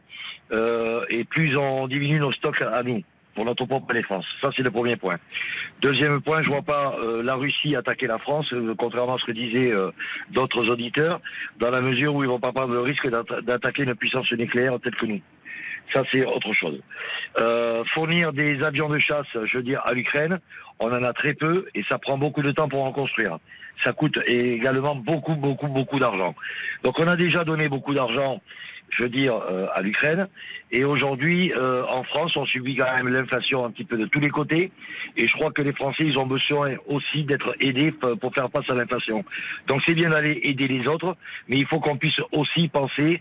euh, 0.52 1.06
et 1.10 1.26
plus 1.26 1.56
on 1.56 1.88
diminue 1.88 2.20
nos 2.20 2.32
stocks 2.32 2.64
à 2.64 2.82
nous 2.82 3.04
pour 3.36 3.46
notre 3.46 3.66
propre 3.66 3.94
défense. 3.94 4.26
Ça, 4.42 4.50
c'est 4.56 4.64
le 4.64 4.72
premier 4.72 4.96
point. 4.96 5.18
Deuxième 5.84 6.22
point, 6.22 6.42
je 6.44 6.50
vois 6.50 6.64
pas 6.64 6.96
euh, 7.04 7.22
la 7.22 7.36
Russie 7.36 7.76
attaquer 7.76 8.08
la 8.08 8.18
France, 8.18 8.52
contrairement 8.80 9.16
à 9.16 9.20
ce 9.20 9.26
que 9.26 9.32
disaient 9.32 9.72
euh, 9.72 9.92
d'autres 10.32 10.68
auditeurs, 10.72 11.22
dans 11.60 11.70
la 11.70 11.82
mesure 11.82 12.16
où 12.16 12.24
ils 12.24 12.30
vont 12.30 12.40
pas 12.40 12.52
prendre 12.52 12.74
le 12.74 12.82
risque 12.82 13.08
d'atta- 13.08 13.42
d'attaquer 13.42 13.84
une 13.84 13.94
puissance 13.94 14.30
nucléaire 14.32 14.80
telle 14.84 14.96
que 14.96 15.06
nous. 15.06 15.22
Ça, 15.94 16.04
c'est 16.12 16.26
autre 16.26 16.54
chose. 16.54 16.80
Euh, 17.40 17.84
fournir 17.94 18.32
des 18.34 18.62
avions 18.64 18.90
de 18.90 19.00
chasse, 19.00 19.28
je 19.34 19.58
veux 19.58 19.64
dire, 19.64 19.82
à 19.86 19.94
l'Ukraine, 19.94 20.40
on 20.80 20.88
en 20.90 21.04
a 21.04 21.14
très 21.14 21.34
peu 21.34 21.68
et 21.76 21.84
ça 21.90 21.98
prend 21.98 22.18
beaucoup 22.18 22.42
de 22.42 22.52
temps 22.52 22.70
pour 22.70 22.84
en 22.84 22.92
construire. 22.92 23.38
Ça 23.84 23.94
coûte 23.94 24.18
également 24.28 24.96
beaucoup, 24.96 25.36
beaucoup, 25.36 25.68
beaucoup 25.68 26.00
d'argent. 26.00 26.36
Donc, 26.84 27.00
on 27.00 27.08
a 27.08 27.16
déjà 27.16 27.44
donné 27.44 27.68
beaucoup 27.68 27.94
d'argent, 27.94 28.42
je 28.92 29.04
veux 29.04 29.10
dire, 29.10 29.36
euh, 29.36 29.68
à 29.74 29.82
l'Ukraine. 29.82 30.28
Et 30.72 30.84
aujourd'hui, 30.84 31.54
euh, 31.56 31.84
en 31.88 32.04
France, 32.04 32.32
on 32.36 32.46
subit 32.46 32.76
quand 32.76 32.94
même 32.96 33.08
l'inflation 33.08 33.66
un 33.66 33.72
petit 33.72 33.84
peu 33.84 33.98
de 33.98 34.06
tous 34.06 34.20
les 34.20 34.30
côtés. 34.30 34.72
Et 35.18 35.28
je 35.28 35.34
crois 35.34 35.52
que 35.52 35.62
les 35.62 35.74
Français, 35.74 36.04
ils 36.06 36.18
ont 36.18 36.26
besoin 36.26 36.76
aussi 36.88 37.24
d'être 37.24 37.56
aidés 37.60 37.92
pour 37.92 38.34
faire 38.34 38.50
face 38.52 38.70
à 38.70 38.76
l'inflation. 38.76 39.24
Donc 39.68 39.82
c'est 39.86 39.94
bien 39.94 40.10
d'aller 40.10 40.40
aider 40.44 40.68
les 40.68 40.88
autres, 40.88 41.16
mais 41.48 41.58
il 41.58 41.66
faut 41.66 41.80
qu'on 41.80 41.98
puisse 41.98 42.20
aussi 42.32 42.68
penser 42.68 43.20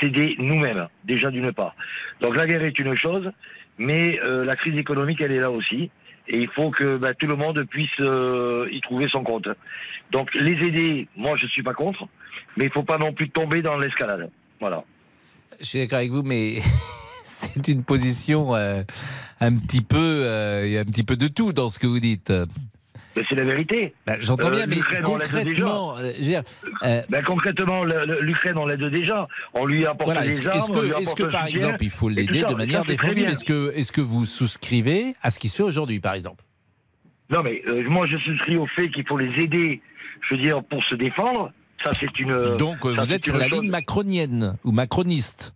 s'aider 0.00 0.36
nous-mêmes, 0.38 0.88
déjà 1.04 1.30
d'une 1.30 1.52
part. 1.52 1.74
Donc 2.20 2.36
la 2.36 2.46
guerre 2.46 2.64
est 2.64 2.78
une 2.78 2.96
chose, 2.96 3.30
mais 3.78 4.18
euh, 4.24 4.44
la 4.44 4.56
crise 4.56 4.78
économique, 4.78 5.20
elle 5.20 5.32
est 5.32 5.40
là 5.40 5.50
aussi. 5.50 5.90
Et 6.28 6.38
il 6.38 6.48
faut 6.48 6.70
que 6.70 6.96
bah, 6.96 7.14
tout 7.14 7.26
le 7.26 7.34
monde 7.34 7.64
puisse 7.68 7.90
euh, 8.00 8.68
y 8.70 8.80
trouver 8.80 9.08
son 9.08 9.24
compte. 9.24 9.48
Donc 10.12 10.32
les 10.34 10.66
aider, 10.66 11.08
moi 11.16 11.36
je 11.36 11.46
suis 11.48 11.62
pas 11.62 11.74
contre, 11.74 12.06
mais 12.56 12.66
il 12.66 12.70
faut 12.70 12.84
pas 12.84 12.98
non 12.98 13.12
plus 13.12 13.28
tomber 13.28 13.60
dans 13.60 13.76
l'escalade. 13.76 14.30
Voilà. 14.60 14.84
Je 15.60 15.64
suis 15.64 15.78
d'accord 15.80 15.98
avec 15.98 16.10
vous, 16.10 16.22
mais 16.22 16.60
c'est 17.24 17.68
une 17.68 17.84
position 17.84 18.54
euh, 18.54 18.82
un 19.40 19.56
petit 19.56 19.82
peu. 19.82 19.96
euh, 19.98 20.62
Il 20.66 20.72
y 20.72 20.78
a 20.78 20.80
un 20.80 20.84
petit 20.84 21.04
peu 21.04 21.16
de 21.16 21.28
tout 21.28 21.52
dans 21.52 21.68
ce 21.70 21.78
que 21.78 21.86
vous 21.86 22.00
dites. 22.00 22.32
Mais 23.14 23.22
c'est 23.28 23.34
la 23.34 23.44
vérité. 23.44 23.94
Bah, 24.06 24.14
J'entends 24.20 24.48
Euh, 24.48 24.52
bien, 24.52 24.66
mais 24.66 24.76
concrètement, 25.02 25.94
déjà. 25.96 26.06
euh, 26.08 26.12
dire, 26.18 26.42
euh, 26.82 27.02
Ben, 27.10 27.22
concrètement, 27.22 27.84
l'Ukraine, 27.84 28.56
on 28.56 28.64
l'aide 28.64 28.84
déjà. 28.86 29.28
On 29.52 29.66
lui 29.66 29.84
apporte 29.84 30.06
voilà, 30.06 30.22
des 30.22 30.28
est-ce 30.38 30.48
armes. 30.48 30.58
est-ce 30.98 31.14
que, 31.14 31.22
par 31.24 31.46
soutien, 31.46 31.46
exemple, 31.46 31.84
il 31.84 31.90
faut 31.90 32.08
l'aider 32.08 32.42
de 32.48 32.54
manière 32.54 32.84
défensive? 32.86 33.28
Est-ce 33.28 33.44
que, 33.44 33.72
est-ce 33.76 33.92
que 33.92 34.00
vous 34.00 34.24
souscrivez 34.24 35.14
à 35.20 35.28
ce 35.30 35.38
qui 35.38 35.50
se 35.50 35.56
fait 35.58 35.62
aujourd'hui, 35.62 36.00
par 36.00 36.14
exemple? 36.14 36.42
Non, 37.28 37.42
mais 37.42 37.60
euh, 37.66 37.84
moi, 37.88 38.06
je 38.06 38.16
souscris 38.16 38.56
au 38.56 38.66
fait 38.66 38.88
qu'il 38.90 39.06
faut 39.06 39.18
les 39.18 39.42
aider, 39.42 39.82
je 40.28 40.34
veux 40.34 40.42
dire, 40.42 40.62
pour 40.64 40.82
se 40.84 40.94
défendre. 40.94 41.52
Ça, 41.84 41.90
c'est 41.98 42.18
une. 42.20 42.56
Donc, 42.56 42.84
euh, 42.84 42.94
ça, 42.94 43.02
vous 43.02 43.12
êtes 43.12 43.24
sur 43.24 43.36
la 43.36 43.48
chose. 43.48 43.60
ligne 43.60 43.70
macronienne 43.70 44.56
ou 44.64 44.72
macroniste 44.72 45.54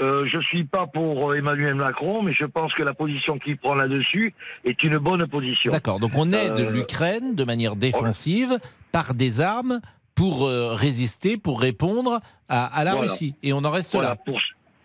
Euh, 0.00 0.26
je 0.32 0.40
suis 0.40 0.64
pas 0.64 0.86
pour 0.86 1.30
euh, 1.32 1.34
Emmanuel 1.36 1.74
Macron, 1.74 2.22
mais 2.22 2.32
je 2.32 2.44
pense 2.44 2.72
que 2.74 2.82
la 2.84 2.94
position 2.94 3.38
qu'il 3.38 3.56
prend 3.56 3.74
là-dessus 3.74 4.32
est 4.64 4.82
une 4.84 4.98
bonne 4.98 5.26
position. 5.26 5.70
D'accord, 5.72 5.98
donc 6.00 6.12
on 6.16 6.32
aide 6.32 6.58
Euh, 6.60 6.70
l'Ukraine 6.70 7.34
de 7.34 7.44
manière 7.44 7.74
défensive 7.76 8.58
par 8.92 9.14
des 9.14 9.40
armes 9.40 9.80
pour 10.14 10.46
euh, 10.46 10.74
résister, 10.74 11.36
pour 11.36 11.60
répondre 11.60 12.20
à, 12.48 12.66
à 12.66 12.84
la 12.84 12.92
Voilà. 12.92 13.10
Russie. 13.10 13.34
Et 13.42 13.52
on 13.52 13.58
en 13.64 13.70
reste 13.70 13.92
Voilà, 13.92 14.10
là. 14.10 14.16
pour, 14.24 14.40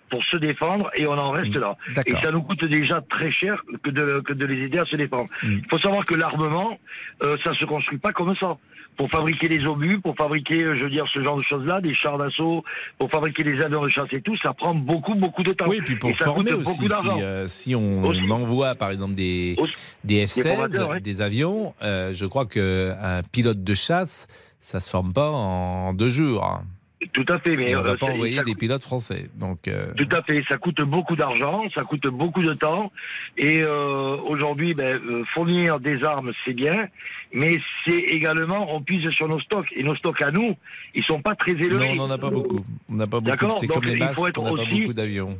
pour 0.09 0.23
se 0.25 0.37
défendre 0.37 0.89
et 0.95 1.05
on 1.07 1.13
en 1.17 1.31
reste 1.31 1.55
là. 1.55 1.75
Et 1.89 1.93
D'accord. 1.93 2.21
ça 2.23 2.31
nous 2.31 2.41
coûte 2.43 2.65
déjà 2.65 3.01
très 3.09 3.31
cher 3.31 3.61
que 3.83 3.89
de, 3.91 4.19
que 4.19 4.33
de 4.33 4.45
les 4.45 4.65
aider 4.65 4.77
à 4.79 4.85
se 4.85 4.95
défendre. 4.95 5.29
Mm. 5.43 5.51
Il 5.63 5.65
faut 5.71 5.79
savoir 5.79 6.05
que 6.05 6.13
l'armement, 6.15 6.77
euh, 7.23 7.35
ça 7.43 7.51
se 7.55 7.65
construit 7.65 7.97
pas 7.99 8.13
comme 8.13 8.35
ça. 8.35 8.57
Pour 8.97 9.09
fabriquer 9.09 9.47
les 9.47 9.65
obus, 9.65 9.99
pour 9.99 10.15
fabriquer, 10.15 10.61
euh, 10.63 10.75
je 10.77 10.83
veux 10.83 10.89
dire, 10.89 11.05
ce 11.13 11.23
genre 11.23 11.37
de 11.37 11.43
choses-là, 11.43 11.81
des 11.81 11.95
chars 11.95 12.17
d'assaut, 12.17 12.63
pour 12.99 13.09
fabriquer 13.09 13.43
les 13.43 13.61
avions 13.63 13.83
de 13.83 13.89
chasse 13.89 14.07
et 14.11 14.21
tout, 14.21 14.35
ça 14.37 14.53
prend 14.53 14.75
beaucoup, 14.75 15.15
beaucoup 15.15 15.43
de 15.43 15.53
temps. 15.53 15.65
Oui, 15.67 15.77
et 15.77 15.81
puis 15.81 15.95
pour 15.95 16.09
Et 16.11 16.13
former 16.13 16.53
aussi, 16.53 16.87
si, 16.87 17.21
euh, 17.21 17.47
si 17.47 17.75
on 17.75 18.03
Aussi. 18.05 18.21
envoie 18.31 18.75
par 18.75 18.91
exemple 18.91 19.15
des, 19.15 19.55
des 20.03 20.25
F-16, 20.27 20.47
formateurs, 20.47 20.89
ouais. 20.91 20.99
des 21.01 21.21
avions, 21.21 21.73
euh, 21.81 22.13
je 22.13 22.25
crois 22.25 22.45
qu'un 22.45 23.21
pilote 23.31 23.63
de 23.63 23.73
chasse, 23.73 24.27
ça 24.59 24.79
se 24.79 24.89
forme 24.89 25.11
pas 25.13 25.29
en 25.29 25.93
deux 25.93 26.09
jours. 26.09 26.43
hein. 26.45 26.63
Tout 27.11 27.25
à 27.29 27.39
fait, 27.39 27.55
mais 27.57 27.71
Et 27.71 27.75
on 27.75 27.79
euh, 27.79 27.83
va 27.83 27.95
pas 27.97 28.07
ça- 28.07 28.13
envoyer 28.13 28.37
ça 28.37 28.43
des 28.43 28.55
pilotes 28.55 28.83
français. 28.83 29.25
Donc, 29.35 29.67
euh, 29.67 29.93
Tout 29.97 30.07
à 30.15 30.21
fait, 30.21 30.43
ça 30.47 30.57
coûte 30.57 30.81
beaucoup 30.81 31.15
d'argent, 31.15 31.63
ça 31.73 31.83
coûte 31.83 32.07
beaucoup 32.07 32.41
de 32.41 32.53
temps, 32.53 32.91
et 33.37 33.61
euh, 33.63 34.15
aujourd'hui, 34.25 34.73
ben, 34.73 34.99
fournir 35.33 35.79
des 35.79 36.03
armes, 36.03 36.31
c'est 36.45 36.53
bien, 36.53 36.87
mais 37.33 37.59
c'est 37.85 37.97
également, 37.97 38.73
on 38.73 38.81
puise 38.81 39.09
sur 39.11 39.27
nos 39.27 39.39
stocks, 39.41 39.67
et 39.75 39.83
nos 39.83 39.95
stocks 39.95 40.21
à 40.21 40.31
nous, 40.31 40.55
ils 40.95 41.03
sont 41.03 41.21
pas 41.21 41.35
très 41.35 41.51
élevés. 41.51 41.95
non, 41.95 42.03
on 42.03 42.07
n'en 42.07 42.11
a 42.13 42.17
pas 42.17 42.29
beaucoup. 42.29 42.63
On 42.89 42.93
n'a 42.95 43.07
pas 43.07 43.19
beaucoup. 43.19 43.51
C'est 43.59 43.67
comme 43.67 43.83
les 43.85 43.95
masques, 43.95 44.19
on 44.37 44.43
n'a 44.43 44.51
pas 44.53 44.61
aussi- 44.61 44.81
beaucoup 44.81 44.93
d'avions. 44.93 45.37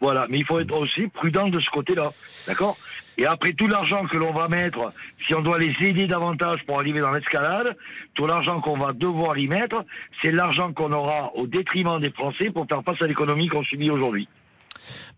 Voilà, 0.00 0.26
mais 0.28 0.38
il 0.38 0.44
faut 0.44 0.58
être 0.58 0.76
aussi 0.76 1.06
prudent 1.08 1.48
de 1.48 1.60
ce 1.60 1.70
côté-là, 1.70 2.10
d'accord? 2.46 2.76
Et 3.18 3.26
après 3.26 3.52
tout 3.52 3.66
l'argent 3.68 4.06
que 4.06 4.16
l'on 4.16 4.32
va 4.32 4.46
mettre, 4.48 4.92
si 5.26 5.34
on 5.34 5.42
doit 5.42 5.58
les 5.58 5.74
aider 5.80 6.06
davantage 6.06 6.60
pour 6.66 6.78
arriver 6.80 7.00
dans 7.00 7.12
l'escalade, 7.12 7.76
tout 8.14 8.26
l'argent 8.26 8.60
qu'on 8.60 8.76
va 8.76 8.92
devoir 8.92 9.38
y 9.38 9.46
mettre, 9.46 9.84
c'est 10.22 10.32
l'argent 10.32 10.72
qu'on 10.72 10.92
aura 10.92 11.32
au 11.36 11.46
détriment 11.46 12.00
des 12.00 12.10
Français 12.10 12.50
pour 12.50 12.66
faire 12.66 12.82
face 12.84 13.00
à 13.00 13.06
l'économie 13.06 13.48
qu'on 13.48 13.62
subit 13.64 13.90
aujourd'hui. 13.90 14.28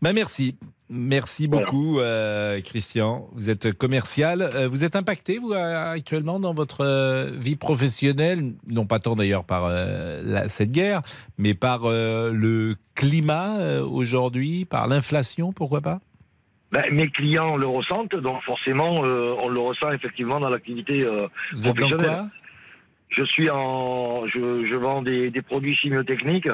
Bah 0.03 0.13
merci. 0.13 0.57
Merci 0.89 1.49
beaucoup, 1.49 1.99
euh, 1.99 2.61
Christian. 2.61 3.27
Vous 3.33 3.51
êtes 3.51 3.73
commercial. 3.73 4.43
Euh, 4.55 4.69
vous 4.69 4.85
êtes 4.85 4.95
impacté, 4.95 5.39
vous, 5.39 5.53
euh, 5.53 5.91
actuellement, 5.93 6.39
dans 6.39 6.55
votre 6.55 7.29
vie 7.41 7.57
professionnelle, 7.57 8.53
non 8.69 8.87
pas 8.87 9.01
tant 9.01 9.17
d'ailleurs 9.17 9.43
par 9.43 9.65
euh, 9.65 10.23
la- 10.25 10.49
cette 10.49 10.71
guerre, 10.71 11.03
mais 11.39 11.55
par 11.55 11.87
euh, 11.87 12.31
le 12.33 12.77
climat 12.95 13.81
aujourd'hui, 13.81 14.65
par 14.65 14.87
l'inflation, 14.87 15.53
pourquoi 15.53 15.81
pas? 15.81 15.99
Ben, 16.73 16.85
mes 16.93 17.09
clients 17.09 17.57
le 17.57 17.67
ressentent, 17.67 18.17
donc 18.17 18.43
forcément, 18.43 19.05
euh, 19.05 19.35
on 19.41 19.49
le 19.49 19.61
ressent 19.61 19.93
effectivement 19.93 20.41
dans 20.41 20.49
l'activité 20.51 21.03
euh, 21.05 21.29
Vous 21.53 21.69
êtes 21.69 21.77
dans 21.77 21.91
quoi? 21.97 22.27
Je 23.09 23.25
suis 23.25 23.49
en, 23.51 24.27
je, 24.27 24.67
je 24.67 24.75
vends 24.75 25.01
des, 25.01 25.31
des 25.31 25.41
produits 25.41 25.77
chimiotechniques 25.77 26.49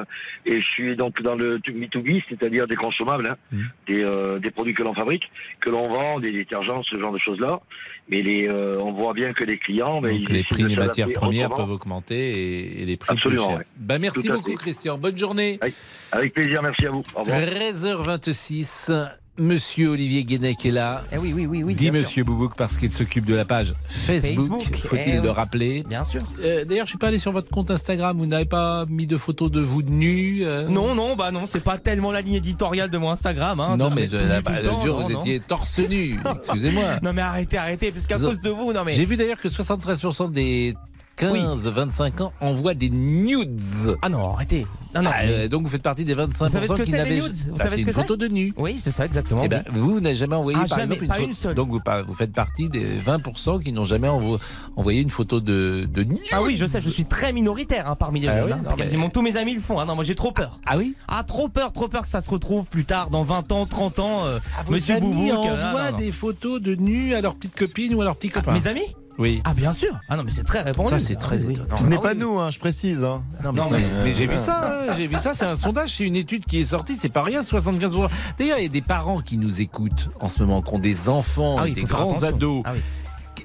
et 0.45 0.61
je 0.61 0.65
suis 0.67 0.95
donc 0.95 1.19
dans 1.23 1.33
le 1.33 1.57
B2B, 1.57 2.23
c'est-à-dire 2.29 2.67
des 2.67 2.75
consommables, 2.75 3.27
hein, 3.27 3.35
Mmh. 3.51 3.61
des, 3.87 4.03
euh, 4.03 4.37
des 4.37 4.51
produits 4.51 4.75
que 4.75 4.83
l'on 4.83 4.93
fabrique, 4.93 5.31
que 5.59 5.71
l'on 5.71 5.89
vend, 5.89 6.19
des 6.19 6.31
détergents, 6.31 6.83
ce 6.83 6.97
genre 6.99 7.11
de 7.11 7.17
choses-là. 7.17 7.59
Mais 8.07 8.21
les, 8.21 8.47
euh, 8.47 8.77
on 8.79 8.91
voit 8.93 9.13
bien 9.13 9.33
que 9.33 9.43
les 9.43 9.57
clients, 9.57 9.99
ben, 9.99 10.11
Donc 10.11 10.29
ils 10.29 10.33
les 10.33 10.43
prix 10.43 10.61
de 10.63 10.67
des 10.69 10.75
matières 10.75 11.11
premières 11.11 11.47
autrement. 11.49 11.65
peuvent 11.65 11.73
augmenter 11.75 12.15
et, 12.29 12.83
et 12.83 12.85
les 12.85 12.97
prix 12.97 13.13
Absolument, 13.13 13.45
plus 13.45 13.49
chers. 13.49 13.57
ouais. 13.59 13.65
Bah, 13.77 13.97
merci 13.99 14.29
beaucoup. 14.29 14.53
Christian. 14.53 14.97
Bonne 14.99 15.17
journée. 15.17 15.57
Avec, 15.59 15.73
avec 16.11 16.33
plaisir, 16.35 16.61
merci 16.61 16.85
à 16.85 16.91
vous. 16.91 17.03
Au 17.15 17.23
revoir. 17.23 17.39
13h26. 17.39 19.09
Monsieur 19.39 19.89
Olivier 19.89 20.23
Guénec 20.25 20.63
est 20.63 20.69
là. 20.71 21.03
Eh 21.11 21.17
oui, 21.17 21.33
oui, 21.33 21.47
oui, 21.47 21.63
oui. 21.63 21.73
Dit. 21.73 21.89
Monsieur 21.89 22.23
Boubouk 22.23 22.55
parce 22.55 22.77
qu'il 22.77 22.91
s'occupe 22.93 23.25
de 23.25 23.33
la 23.33 23.45
page 23.45 23.73
Facebook. 23.89 24.61
Facebook, 24.61 24.77
Faut-il 24.87 25.01
eh 25.07 25.13
le 25.15 25.21
oui. 25.21 25.29
rappeler 25.29 25.83
Bien 25.89 26.03
sûr. 26.03 26.21
Euh, 26.43 26.63
D'ailleurs, 26.65 26.85
je 26.85 26.89
suis 26.91 26.99
pas 26.99 27.07
allé 27.07 27.17
sur 27.17 27.31
votre 27.31 27.49
compte 27.49 27.71
Instagram. 27.71 28.15
Vous 28.19 28.27
n'avez 28.27 28.45
pas 28.45 28.85
mis 28.89 29.07
de 29.07 29.17
photos 29.17 29.49
de 29.49 29.59
vous 29.59 29.81
nus 29.81 30.41
euh? 30.45 30.67
Non, 30.67 30.93
non, 30.93 31.15
bah 31.15 31.31
non, 31.31 31.47
c'est 31.47 31.63
pas 31.63 31.79
tellement 31.79 32.11
la 32.11 32.21
ligne 32.21 32.35
éditoriale 32.35 32.91
de 32.91 32.97
mon 32.99 33.09
Instagram. 33.09 33.59
Hein, 33.59 33.75
Non, 33.77 33.89
mais 33.89 34.07
je- 34.07 34.17
là, 34.17 34.41
bah, 34.41 34.51
le 34.61 34.65
le 34.69 34.85
jour, 34.85 34.99
non, 34.99 35.07
vous 35.07 35.13
non. 35.13 35.21
étiez 35.21 35.39
torse 35.39 35.79
nu. 35.79 36.19
Excusez-moi. 36.45 36.99
Non, 37.01 37.11
mais 37.13 37.21
arrêtez, 37.23 37.57
arrêtez, 37.57 37.91
parce 37.91 38.05
qu'à 38.05 38.19
cause 38.19 38.39
de 38.43 38.49
vous, 38.51 38.71
non, 38.71 38.83
mais. 38.85 38.93
J'ai 38.93 39.05
vu 39.05 39.17
d'ailleurs 39.17 39.39
que 39.41 39.49
73% 39.49 40.31
des 40.31 40.75
15-25 41.17 42.21
ans 42.23 42.33
envoient 42.41 42.73
des 42.73 42.89
nudes. 42.89 43.61
Ah 44.01 44.09
non, 44.09 44.33
arrêtez. 44.33 44.65
Non, 44.95 45.01
non, 45.01 45.09
Ah, 45.11 45.23
mais- 45.25 45.31
euh, 45.31 45.47
donc 45.47 45.63
vous 45.63 45.69
faites 45.69 45.81
partie 45.81 46.05
des 46.05 46.13
25% 46.13 46.45
Vous 46.45 46.53
savez 46.53 46.67
ce 46.67 46.73
que 46.73 46.83
qui 46.83 46.91
n'avaient 46.91 47.19
nudes 47.19 47.33
Vous 47.47 47.55
Bah, 47.55 47.63
savez 47.63 47.75
ce 47.75 47.79
une 47.79 47.85
que 47.85 47.91
c'est 47.91 48.01
photo 48.01 48.15
de 48.15 48.27
nu. 48.27 48.53
Oui, 48.57 48.75
c'est 48.79 48.91
ça, 48.91 49.05
exactement. 49.05 49.41
Eh 49.43 49.47
ben, 49.47 49.63
vous 49.73 49.99
n'avez 49.99 50.15
jamais 50.15 50.35
envoyé 50.35 50.55
Ah, 50.61 50.67
par 50.67 50.77
jamais, 50.77 50.83
exemple 50.95 51.03
une 51.03 51.07
pas 51.09 51.15
photo. 51.15 51.27
une 51.27 51.33
seule. 51.33 51.55
Donc 51.55 51.69
vous, 51.69 51.79
vous 52.05 52.13
faites 52.13 52.31
partie 52.31 52.69
des 52.69 52.85
20% 52.99 53.57
qui 53.59 53.71
n'ont 53.73 53.85
jamais 53.85 54.07
envo- 54.07 54.39
envoyé 54.75 55.01
une 55.01 55.09
photo 55.09 55.39
de, 55.39 55.87
de 55.91 56.03
nu. 56.03 56.17
Ah 56.31 56.43
oui, 56.43 56.57
je 56.57 56.65
sais, 56.65 56.79
je 56.79 56.89
suis 56.91 57.05
très 57.05 57.33
minoritaire 57.33 57.89
hein, 57.89 57.95
parmi 57.95 58.19
les 58.19 58.27
Ah 58.27 58.35
jeunes. 58.39 58.45
oui, 58.45 58.51
hein. 58.53 58.59
non, 58.63 58.69
mais- 58.71 58.83
Quasiment 58.83 59.09
tous 59.09 59.23
mes 59.23 59.35
amis 59.37 59.55
le 59.55 59.61
font. 59.61 59.79
hein. 59.79 59.85
Non, 59.85 59.95
moi 59.95 60.03
j'ai 60.03 60.15
trop 60.15 60.31
peur. 60.31 60.59
Ah 60.67 60.77
oui? 60.77 60.95
Ah, 61.07 61.23
trop 61.23 61.49
peur, 61.49 61.71
trop 61.73 61.87
peur 61.87 62.03
que 62.03 62.07
ça 62.09 62.21
se 62.21 62.29
retrouve 62.29 62.65
plus 62.65 62.85
tard, 62.85 63.09
dans 63.09 63.23
20 63.23 63.51
ans, 63.51 63.65
30 63.65 63.97
ans. 63.97 64.25
euh, 64.25 64.39
Monsieur 64.69 64.95
amis 64.95 65.07
Boubouk. 65.07 65.47
euh, 65.47 65.71
ah, 65.75 65.91
non. 65.91 65.97
des 65.97 66.11
photos 66.11 66.61
de 66.61 66.75
nus 66.75 67.15
à 67.15 67.21
leurs 67.21 67.35
petites 67.35 67.55
copines 67.55 67.95
ou 67.95 68.01
à 68.01 68.05
leurs 68.05 68.15
petits 68.15 68.31
Ah, 68.35 68.39
copains. 68.41 68.53
mes 68.53 68.67
amis? 68.67 68.95
Oui. 69.19 69.41
Ah, 69.45 69.53
bien 69.53 69.73
sûr. 69.73 69.99
Ah 70.09 70.17
non, 70.17 70.23
mais 70.23 70.31
c'est 70.31 70.43
très 70.43 70.61
répandu. 70.61 70.89
Ça, 70.89 70.99
c'est 70.99 71.15
Ah, 71.17 71.19
très 71.19 71.43
oui. 71.45 71.53
étonnant. 71.53 71.77
Ce 71.77 71.85
n'est 71.87 71.97
Ah, 71.97 72.01
pas 72.01 72.11
oui. 72.13 72.17
nous, 72.19 72.39
hein, 72.39 72.49
je 72.51 72.59
précise. 72.59 73.03
hein. 73.03 73.23
Non, 73.43 73.51
mais, 73.53 73.61
Non, 73.61 73.67
mais- 73.71 73.83
mais 74.05 74.13
j'ai 74.13 74.25
vu 74.27 74.37
ça, 74.37 74.61
hein, 74.89 74.93
j'ai 74.97 75.07
vu 75.07 75.17
ça, 75.17 75.33
c'est 75.35 75.45
un 75.45 75.55
sondage, 75.55 75.95
c'est 75.97 76.05
une 76.05 76.15
étude 76.15 76.45
qui 76.45 76.59
est 76.59 76.65
sortie, 76.65 76.95
c'est 76.95 77.09
pas 77.13 77.21
rien, 77.23 77.41
75%. 77.43 78.09
D'ailleurs, 78.39 78.57
il 78.57 78.63
y 78.63 78.65
a 78.65 78.69
des 78.69 78.81
parents 78.81 79.21
qui 79.21 79.37
nous 79.37 79.61
écoutent 79.61 80.09
en 80.19 80.29
ce 80.29 80.39
moment, 80.41 80.61
qui 80.61 80.73
ont 80.73 80.79
des 80.79 81.09
enfants, 81.09 81.57
Ah 81.59 81.67
et 81.67 81.71
des 81.71 81.83
grands 81.83 82.09
attention. 82.09 82.27
ados. 82.27 82.61
Ah 82.65 82.71
oui. 82.73 82.81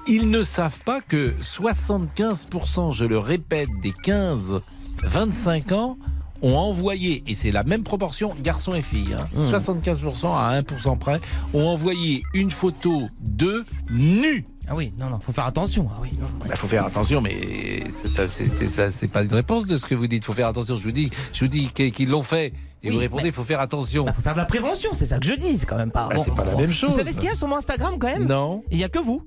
Ils 0.07 0.31
ne 0.31 0.42
savent 0.42 0.78
pas 0.87 1.00
que 1.02 1.35
75%, 1.42 2.92
je 2.92 3.04
le 3.04 3.18
répète, 3.18 3.68
des 3.83 3.92
15-25 3.92 5.72
ans 5.72 5.98
ont 6.40 6.54
envoyé, 6.57 7.24
et 7.26 7.35
c'est 7.35 7.50
la 7.50 7.64
même 7.64 7.83
proportion 7.83 8.33
garçons 8.42 8.72
et 8.74 8.81
filles, 8.81 9.14
hein, 9.18 9.26
Mmh. 9.35 9.40
75% 9.50 10.35
à 10.37 10.52
1% 10.52 10.96
près, 10.96 11.20
ont 11.52 11.66
envoyé 11.66 12.22
une 12.33 12.50
photo 12.52 13.09
de 13.20 13.64
nu. 13.90 14.44
Ah 14.70 14.74
oui, 14.74 14.92
non, 14.98 15.09
non, 15.09 15.18
faut 15.20 15.33
faire 15.33 15.46
attention. 15.46 15.88
Ah 15.94 15.98
oui, 16.02 16.11
non. 16.20 16.26
Il 16.44 16.57
faut 16.57 16.66
faire 16.68 16.85
attention, 16.85 17.20
mais 17.22 17.85
ça, 18.07 18.28
ça, 18.28 18.90
c'est- 18.90 19.09
pas 19.09 19.22
une 19.22 19.33
réponse 19.33 19.66
de 19.66 19.76
ce 19.78 19.87
que 19.87 19.94
vous 19.94 20.07
dites. 20.07 20.22
Il 20.22 20.26
faut 20.26 20.33
faire 20.35 20.48
attention. 20.48 20.76
Je 20.76 20.83
vous 20.83 20.92
dis, 20.92 21.09
je 21.33 21.40
vous 21.44 21.48
dis 21.48 21.68
qu'ils 21.70 22.11
l'ont 22.11 22.22
fait. 22.22 22.52
Et 22.83 22.88
Oui, 22.90 22.94
vous 22.94 22.98
répondez, 23.00 23.26
il 23.26 23.33
faut 23.33 23.42
faire 23.44 23.61
attention. 23.61 24.04
Bah, 24.04 24.12
faut 24.12 24.22
faire 24.22 24.35
de 24.35 24.38
la 24.38 24.44
prévention, 24.44 24.90
c'est 24.94 25.07
ça 25.07 25.18
que 25.18 25.26
je 25.26 25.33
dis, 25.33 25.59
c'est 25.59 25.66
quand 25.66 25.76
même 25.76 25.90
pas. 25.90 26.09
Bah, 26.09 26.16
c'est 26.24 26.35
pas 26.35 26.44
la 26.44 26.54
même 26.54 26.70
chose. 26.70 26.90
Vous 26.90 26.96
savez 26.96 27.11
ce 27.12 27.18
qu'il 27.18 27.28
y 27.28 27.33
a 27.33 27.35
sur 27.37 27.48
mon 27.48 27.57
Instagram 27.57 27.94
quand 27.98 28.07
même? 28.07 28.26
Non. 28.26 28.62
Il 28.70 28.78
y 28.78 28.85
a 28.85 28.88
que 28.88 28.98
vous. 29.00 29.22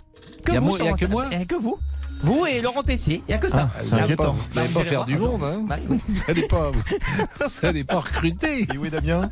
Que 0.46 0.52
Il 0.52 0.54
y 0.54 0.58
a 0.58 0.60
vous 0.62 0.68
moi- 0.68 0.78
sur 0.78 0.86
il 0.86 0.90
y 0.90 0.92
a 0.94 0.96
que 0.98 1.06
moi? 1.08 1.26
Il 1.32 1.40
y 1.40 1.42
a 1.42 1.46
que 1.46 1.56
vous. 1.56 1.78
Vous 2.24 2.46
et 2.46 2.62
Laurent 2.62 2.84
Tessier, 2.84 3.24
il 3.28 3.32
y 3.32 3.34
a 3.34 3.38
que 3.40 3.50
ça. 3.50 3.70
Ah, 3.76 3.80
c'est 3.84 3.96
Bah, 3.96 4.04
inquiétant. 4.04 4.24
bah, 4.34 4.36
Vous 4.52 4.56
n'allez 4.56 4.68
vous 4.70 4.80
pas 4.80 4.86
faire 4.86 5.06
du 5.06 5.18
monde, 5.18 5.44
hein 5.44 5.62
Bah, 5.68 5.78
oui. 5.90 5.98
Vous 6.08 6.22
n'allez 6.28 6.48
pas, 6.48 6.72
pas 7.88 8.00
recruter. 8.00 8.68
Et 8.74 8.78
où 8.78 8.86
est 8.86 8.90
Damien 8.90 9.30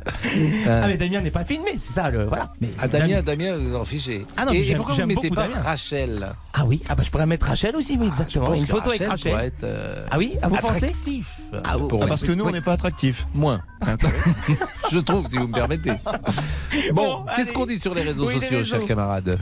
Ah 0.66 0.86
mais 0.88 0.96
Damien 0.96 1.20
n'est 1.20 1.30
pas 1.30 1.44
filmé, 1.44 1.72
c'est 1.76 1.92
ça 1.92 2.10
le 2.10 2.26
voilà. 2.26 2.52
Mais 2.60 2.68
Ah, 2.80 2.88
Damien, 2.88 3.22
Damien, 3.22 3.56
vous 3.56 3.76
en 3.76 3.84
fichez. 3.84 4.26
Ah 4.36 4.44
non, 4.44 4.52
mais 4.52 4.58
et, 4.58 4.60
et 4.60 4.64
j'aime- 4.64 4.76
pourquoi 4.78 4.94
vous 4.96 5.00
ne 5.02 5.06
mettez 5.06 5.28
beaucoup 5.30 5.34
pas 5.42 5.48
Damien. 5.48 5.62
Rachel 5.62 6.26
Ah 6.52 6.64
oui, 6.66 6.82
ah 6.88 6.94
bah 6.94 7.02
je 7.04 7.10
pourrais 7.10 7.26
mettre 7.26 7.46
Rachel 7.46 7.76
aussi, 7.76 7.96
oui, 8.00 8.08
exactement. 8.08 8.46
pense 8.46 8.58
Une 8.58 8.66
photo 8.66 8.90
avec 8.90 9.00
Rachel 9.02 9.10
Rachel. 9.10 9.32
pourrait 9.32 9.46
être, 9.46 9.64
euh, 9.64 10.04
Ah 10.10 10.18
oui, 10.18 10.32
ah, 10.42 10.48
vous 10.48 10.56
pensez 10.56 10.86
attractif. 10.86 11.26
Ah, 11.64 11.76
vous- 11.76 11.88
Pour- 11.88 12.02
Ah, 12.02 12.06
Parce 12.08 12.22
que 12.22 12.32
nous, 12.32 12.44
on 12.44 12.50
n'est 12.50 12.60
pas 12.60 12.72
attractifs. 12.72 13.26
Moins. 13.34 13.60
Je 14.92 14.98
trouve, 14.98 15.26
si 15.28 15.36
vous 15.38 15.48
me 15.48 15.52
permettez. 15.54 15.92
Bon, 16.92 17.24
qu'est-ce 17.36 17.52
qu'on 17.52 17.66
dit 17.66 17.78
sur 17.78 17.94
les 17.94 18.02
réseaux 18.02 18.26
Oui, 18.26 18.34
sociaux, 18.34 18.64
chers 18.64 18.84
camarades? 18.84 19.38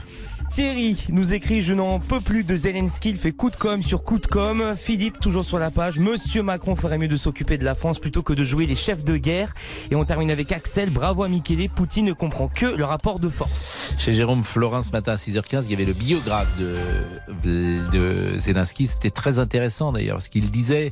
Thierry 0.49 1.05
nous 1.09 1.33
écrit 1.33 1.61
Je 1.61 1.73
n'en 1.73 1.99
peux 1.99 2.19
plus 2.19 2.43
de 2.43 2.55
Zelensky, 2.55 3.11
il 3.11 3.17
fait 3.17 3.31
coup 3.31 3.51
de 3.51 3.55
com 3.55 3.83
sur 3.83 4.03
coup 4.03 4.17
de 4.17 4.25
com. 4.25 4.75
Philippe, 4.75 5.19
toujours 5.19 5.45
sur 5.45 5.59
la 5.59 5.69
page 5.69 5.99
Monsieur 5.99 6.41
Macron 6.41 6.75
ferait 6.75 6.97
mieux 6.97 7.07
de 7.07 7.17
s'occuper 7.17 7.57
de 7.57 7.63
la 7.63 7.75
France 7.75 7.99
plutôt 7.99 8.23
que 8.23 8.33
de 8.33 8.43
jouer 8.43 8.65
les 8.65 8.75
chefs 8.75 9.03
de 9.03 9.17
guerre. 9.17 9.53
Et 9.91 9.95
on 9.95 10.05
termine 10.05 10.31
avec 10.31 10.51
Axel 10.51 10.89
Bravo 10.89 11.23
à 11.23 11.29
Michele, 11.29 11.69
Poutine 11.69 12.05
ne 12.05 12.13
comprend 12.13 12.47
que 12.47 12.65
le 12.65 12.83
rapport 12.83 13.19
de 13.19 13.29
force. 13.29 13.93
Chez 13.99 14.13
Jérôme 14.13 14.43
Florin 14.43 14.81
ce 14.81 14.91
matin 14.91 15.13
à 15.13 15.15
6h15, 15.15 15.65
il 15.65 15.71
y 15.71 15.73
avait 15.75 15.85
le 15.85 15.93
biographe 15.93 16.49
de, 16.57 17.89
de 17.91 18.37
Zelensky. 18.39 18.87
C'était 18.87 19.11
très 19.11 19.37
intéressant 19.37 19.91
d'ailleurs, 19.91 20.15
parce 20.15 20.29
qu'il 20.29 20.49
disait, 20.49 20.91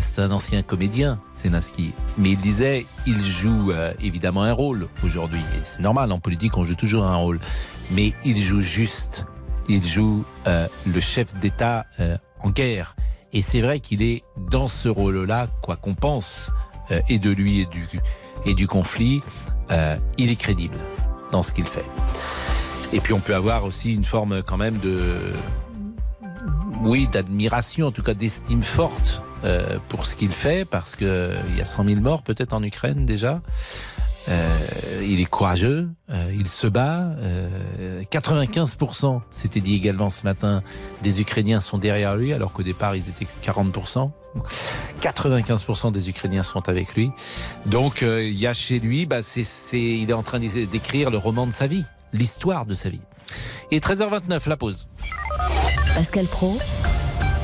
c'est 0.00 0.20
un 0.20 0.30
ancien 0.30 0.62
comédien, 0.62 1.20
Zelensky, 1.36 1.92
mais 2.16 2.30
il 2.30 2.36
disait, 2.36 2.86
il 3.06 3.24
joue 3.24 3.72
euh, 3.72 3.92
évidemment 4.02 4.42
un 4.42 4.52
rôle 4.52 4.88
aujourd'hui. 5.02 5.40
Et 5.40 5.60
c'est 5.64 5.80
normal, 5.80 6.12
en 6.12 6.18
politique, 6.18 6.56
on 6.56 6.64
joue 6.64 6.74
toujours 6.74 7.04
un 7.04 7.16
rôle. 7.16 7.40
Mais 7.90 8.12
il 8.24 8.38
joue 8.38 8.60
juste. 8.60 9.24
Il 9.68 9.86
joue 9.86 10.24
euh, 10.46 10.66
le 10.86 11.00
chef 11.00 11.34
d'État 11.40 11.86
euh, 12.00 12.16
en 12.40 12.50
guerre. 12.50 12.96
Et 13.32 13.42
c'est 13.42 13.60
vrai 13.60 13.80
qu'il 13.80 14.02
est 14.02 14.22
dans 14.50 14.68
ce 14.68 14.88
rôle-là, 14.88 15.48
quoi 15.62 15.76
qu'on 15.76 15.94
pense, 15.94 16.50
euh, 16.90 17.00
et 17.08 17.18
de 17.18 17.30
lui 17.30 17.60
et 17.60 17.66
du, 17.66 17.86
et 18.46 18.54
du 18.54 18.66
conflit, 18.66 19.22
euh, 19.70 19.98
il 20.16 20.30
est 20.30 20.36
crédible 20.36 20.78
dans 21.30 21.42
ce 21.42 21.52
qu'il 21.52 21.66
fait. 21.66 21.84
Et 22.92 23.00
puis 23.00 23.12
on 23.12 23.20
peut 23.20 23.34
avoir 23.34 23.64
aussi 23.64 23.94
une 23.94 24.06
forme 24.06 24.42
quand 24.42 24.56
même 24.56 24.78
de, 24.78 25.32
oui, 26.82 27.06
d'admiration, 27.08 27.88
en 27.88 27.92
tout 27.92 28.02
cas 28.02 28.14
d'estime 28.14 28.62
forte 28.62 29.22
euh, 29.44 29.78
pour 29.88 30.04
ce 30.06 30.16
qu'il 30.16 30.30
fait, 30.30 30.64
parce 30.64 30.96
que 30.96 31.34
il 31.50 31.56
y 31.56 31.60
a 31.60 31.64
100 31.66 31.84
000 31.86 32.00
morts 32.00 32.22
peut-être 32.22 32.52
en 32.52 32.62
Ukraine 32.62 33.06
déjà. 33.06 33.40
Euh, 34.28 34.58
il 35.08 35.20
est 35.22 35.24
courageux, 35.24 35.88
euh, 36.10 36.30
il 36.38 36.48
se 36.48 36.66
bat. 36.66 37.12
Euh, 37.18 38.02
95%, 38.12 39.22
c'était 39.30 39.60
dit 39.60 39.74
également 39.74 40.10
ce 40.10 40.24
matin, 40.24 40.62
des 41.02 41.22
Ukrainiens 41.22 41.60
sont 41.60 41.78
derrière 41.78 42.14
lui, 42.14 42.34
alors 42.34 42.52
qu'au 42.52 42.62
départ 42.62 42.94
ils 42.94 43.08
étaient 43.08 43.24
que 43.24 43.30
40%. 43.50 44.10
95% 45.00 45.92
des 45.92 46.10
Ukrainiens 46.10 46.42
sont 46.42 46.68
avec 46.68 46.94
lui. 46.94 47.10
Donc 47.64 48.02
euh, 48.02 48.22
il 48.22 48.38
y 48.38 48.46
a 48.46 48.52
chez 48.52 48.80
lui, 48.80 49.06
bah, 49.06 49.20
il 49.72 50.10
est 50.10 50.12
en 50.12 50.22
train 50.22 50.40
d'é- 50.40 50.66
d'écrire 50.66 51.10
le 51.10 51.16
roman 51.16 51.46
de 51.46 51.52
sa 51.52 51.66
vie, 51.66 51.84
l'histoire 52.12 52.66
de 52.66 52.74
sa 52.74 52.90
vie. 52.90 53.00
Et 53.70 53.80
13h29, 53.80 54.46
la 54.48 54.56
pause. 54.58 54.88
Pascal 55.94 56.26
Pro, 56.26 56.58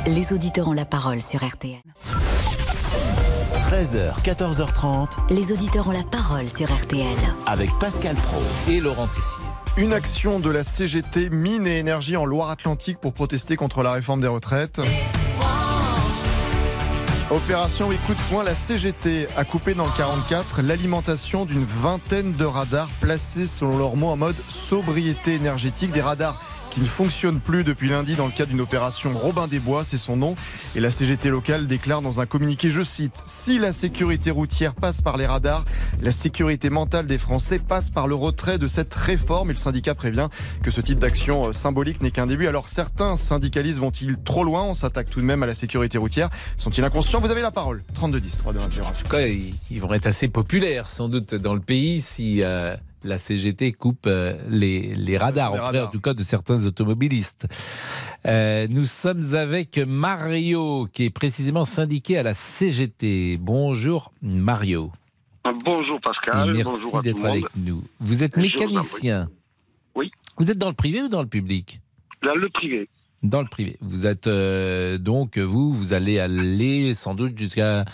les 0.07 0.33
auditeurs 0.33 0.69
ont 0.69 0.73
la 0.73 0.85
parole 0.85 1.21
sur 1.21 1.45
RTL. 1.47 1.81
13h, 3.71 4.23
14h30 4.23 5.09
Les 5.31 5.53
auditeurs 5.53 5.89
ont 5.89 5.93
la 5.93 6.03
parole 6.03 6.49
sur 6.51 6.73
RTL. 6.75 7.17
avec 7.47 7.71
Pascal 7.81 8.15
Pro. 8.17 8.43
Et 8.69 8.81
Laurent 8.81 9.09
Tessier. 9.09 9.45
Une 9.77 9.93
action 9.93 10.39
de 10.41 10.51
la 10.51 10.63
CGT 10.63 11.31
Mine 11.31 11.67
et 11.67 11.79
Énergie 11.79 12.17
en 12.17 12.25
Loire-Atlantique 12.25 12.99
pour 12.99 13.13
protester 13.13 13.57
contre 13.57 13.83
la 13.83 13.93
réforme 13.93 14.21
des 14.21 14.29
retraites. 14.29 14.81
Opération 17.31 17.89
oui, 17.89 17.97
coup 18.07 18.15
de 18.15 18.21
poing, 18.31 18.45
la 18.45 18.55
CGT 18.55 19.27
a 19.37 19.45
coupé 19.45 19.75
dans 19.75 19.87
le 19.87 19.91
44 19.97 20.61
l'alimentation 20.63 21.47
d'une 21.47 21.65
vingtaine 21.65 22.33
de 22.33 22.45
radars 22.45 22.91
placés 23.01 23.47
selon 23.47 23.79
leurs 23.79 23.97
mots 23.97 24.11
en 24.11 24.17
mode 24.17 24.37
sobriété 24.49 25.35
énergétique. 25.35 25.91
Des 25.91 26.03
radars 26.03 26.41
qui 26.75 26.81
ne 26.81 26.87
fonctionnent 26.87 27.39
plus 27.39 27.63
depuis 27.63 27.89
lundi 27.89 28.17
dans 28.17 28.27
le 28.27 28.33
cadre 28.33 28.51
d'une 28.51 28.61
opération 28.61 29.13
Robin 29.15 29.47
des 29.47 29.61
Bois, 29.61 29.85
c'est 29.85 29.97
son 29.97 30.17
nom. 30.17 30.35
Et 30.75 30.81
la 30.81 30.91
CGT 30.91 31.29
locale 31.29 31.69
déclare 31.69 32.03
dans 32.03 32.21
un 32.21 32.27
communiqué, 32.27 32.69
je 32.69 32.83
cite, 32.83 33.23
Si 33.27 33.61
la 33.61 33.73
sécurité 33.73 34.33
routière 34.33 34.75
passe 34.75 35.01
par 35.01 35.17
les 35.17 35.27
radars, 35.27 35.65
la 36.03 36.11
sécurité 36.11 36.71
mentale 36.71 37.07
des 37.07 37.19
Français 37.19 37.61
passe 37.61 37.91
par 37.91 38.09
le 38.09 38.17
retrait 38.17 38.59
de 38.59 38.67
cette 38.67 38.93
réforme. 38.93 39.51
Et 39.51 39.53
le 39.53 39.59
syndicat 39.59 39.95
prévient 39.95 40.29
que 40.63 40.73
ce 40.73 40.81
type 40.81 40.99
d'action 40.99 41.47
euh, 41.47 41.53
symbolique 41.53 42.03
n'est 42.03 42.11
qu'un 42.11 42.27
début. 42.27 42.49
Alors 42.49 42.67
certains 42.67 43.15
syndicalistes 43.15 43.79
vont-ils 43.79 44.17
trop 44.17 44.43
loin? 44.43 44.65
On 44.65 44.75
s'attaque 44.75 45.11
tout 45.11 45.21
de 45.21 45.27
même 45.27 45.45
à 45.45 45.47
la 45.47 45.55
sécurité 45.55 45.97
routière. 45.97 46.29
Sont-ils 46.59 46.83
inconscients? 46.83 47.21
Vous 47.21 47.31
avez 47.31 47.43
la 47.43 47.53
parole. 47.53 47.85
3210, 47.95 48.39
3210. 48.39 48.81
En 48.81 48.91
tout 48.91 49.09
cas, 49.09 49.21
ils 49.21 49.81
vont 49.81 49.93
être 49.93 50.07
assez 50.07 50.27
populaires 50.27 50.91
sans 50.91 51.09
doute 51.09 51.37
dans 51.37 51.55
le 51.55 51.61
pays 51.61 52.01
si 52.01 52.43
euh, 52.43 52.75
la 53.05 53.19
CGT 53.19 53.73
coupe 53.73 54.07
euh, 54.07 54.33
les, 54.49 54.95
les 54.95 55.19
radars, 55.19 55.53
Les 55.53 55.59
auprès 55.59 55.67
radars. 55.67 55.89
en 55.89 55.91
tout 55.91 56.01
cas 56.01 56.15
de 56.15 56.23
certains 56.23 56.67
automobilistes. 56.67 57.47
Euh, 58.27 58.67
nous 58.71 58.87
sommes 58.87 59.35
avec 59.35 59.79
Mario, 59.79 60.89
qui 60.93 61.05
est 61.05 61.11
précisément 61.11 61.65
syndiqué 61.65 62.19
à 62.19 62.23
la 62.23 62.35
CGT. 62.35 63.37
Bonjour 63.39 64.13
Mario. 64.23 64.91
Bonjour 65.65 65.99
Et 65.99 66.01
Pascal, 66.01 66.55
merci 66.55 66.93
d'être 67.03 67.25
avec 67.25 67.45
nous. 67.57 67.85
Vous 68.01 68.23
êtes 68.25 68.35
vous 68.35 68.41
mécanicien. 68.41 69.29
Oui. 69.95 70.11
Vous 70.39 70.51
êtes 70.51 70.59
dans 70.59 70.69
le 70.69 70.75
privé 70.75 71.03
ou 71.03 71.09
dans 71.09 71.21
le 71.23 71.29
public? 71.29 71.81
Dans 72.23 72.35
le 72.35 72.49
privé. 72.49 72.89
Dans 73.23 73.43
le 73.43 73.49
privé. 73.49 73.77
Vous 73.81 74.07
êtes 74.07 74.27
euh, 74.27 74.97
donc 74.97 75.37
vous, 75.37 75.75
vous 75.75 75.93
allez 75.93 76.19
aller 76.19 76.95
sans 76.95 77.15
doute 77.15 77.37
jusqu'à. 77.39 77.85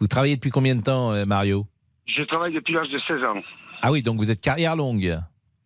Vous 0.00 0.08
travaillez 0.08 0.34
depuis 0.34 0.50
combien 0.50 0.74
de 0.74 0.82
temps, 0.82 1.24
Mario? 1.26 1.66
Je 2.06 2.22
travaille 2.24 2.52
depuis 2.52 2.74
l'âge 2.74 2.88
de 2.88 2.98
16 3.06 3.24
ans. 3.28 3.42
Ah 3.82 3.92
oui, 3.92 4.02
donc 4.02 4.18
vous 4.18 4.30
êtes 4.30 4.40
carrière 4.40 4.76
longue. 4.76 5.18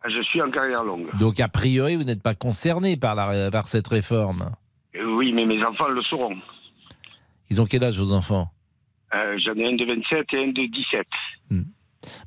Je 0.05 0.21
suis 0.23 0.41
en 0.41 0.49
carrière 0.49 0.83
longue. 0.83 1.07
Donc 1.19 1.39
a 1.39 1.47
priori, 1.47 1.95
vous 1.95 2.03
n'êtes 2.03 2.23
pas 2.23 2.33
concerné 2.35 2.97
par, 2.97 3.15
la, 3.15 3.51
par 3.51 3.67
cette 3.67 3.87
réforme. 3.87 4.51
Euh, 4.95 5.15
Oui, 5.15 5.31
mais 5.33 5.45
mes 5.45 5.63
enfants 5.65 5.87
le 5.87 6.01
sauront. 6.03 6.37
Ils 7.49 7.61
ont 7.61 7.65
quel 7.65 7.83
âge 7.83 7.99
vos 7.99 8.13
enfants? 8.13 8.49
Euh, 9.13 9.37
J'en 9.45 9.53
ai 9.55 9.67
un 9.71 9.75
de 9.75 9.85
27 9.85 10.33
et 10.33 10.37
un 10.43 10.47
de 10.47 10.71
17. 10.71 11.07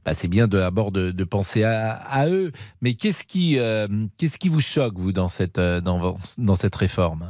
bah, 0.05 0.15
C'est 0.15 0.29
bien 0.29 0.47
de- 0.47 0.59
d'abord 0.59 0.93
de, 0.93 1.11
de 1.11 1.25
penser 1.25 1.65
à, 1.65 1.93
à 1.95 2.29
eux. 2.29 2.53
Mais 2.83 2.95
qu'est-ce 2.95 3.25
qui, 3.25 3.59
euh, 3.59 3.89
qu'est-ce 4.19 4.39
qui 4.39 4.49
vous 4.49 4.61
choque, 4.61 4.95
vous, 4.99 5.13
dans 5.13 5.29
cette, 5.29 5.59
dans, 5.59 6.17
dans 6.39 6.57
cette 6.57 6.75
réforme? 6.77 7.27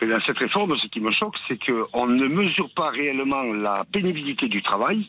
Mais 0.00 0.08
dans 0.08 0.20
cette 0.26 0.38
réforme, 0.38 0.76
ce 0.76 0.86
qui 0.88 1.00
me 1.00 1.12
choque, 1.12 1.36
c'est 1.46 1.58
qu'on 1.64 2.06
ne 2.06 2.26
mesure 2.26 2.68
pas 2.74 2.90
réellement 2.90 3.42
la 3.42 3.84
pénibilité 3.92 4.48
du 4.48 4.62
travail 4.62 5.08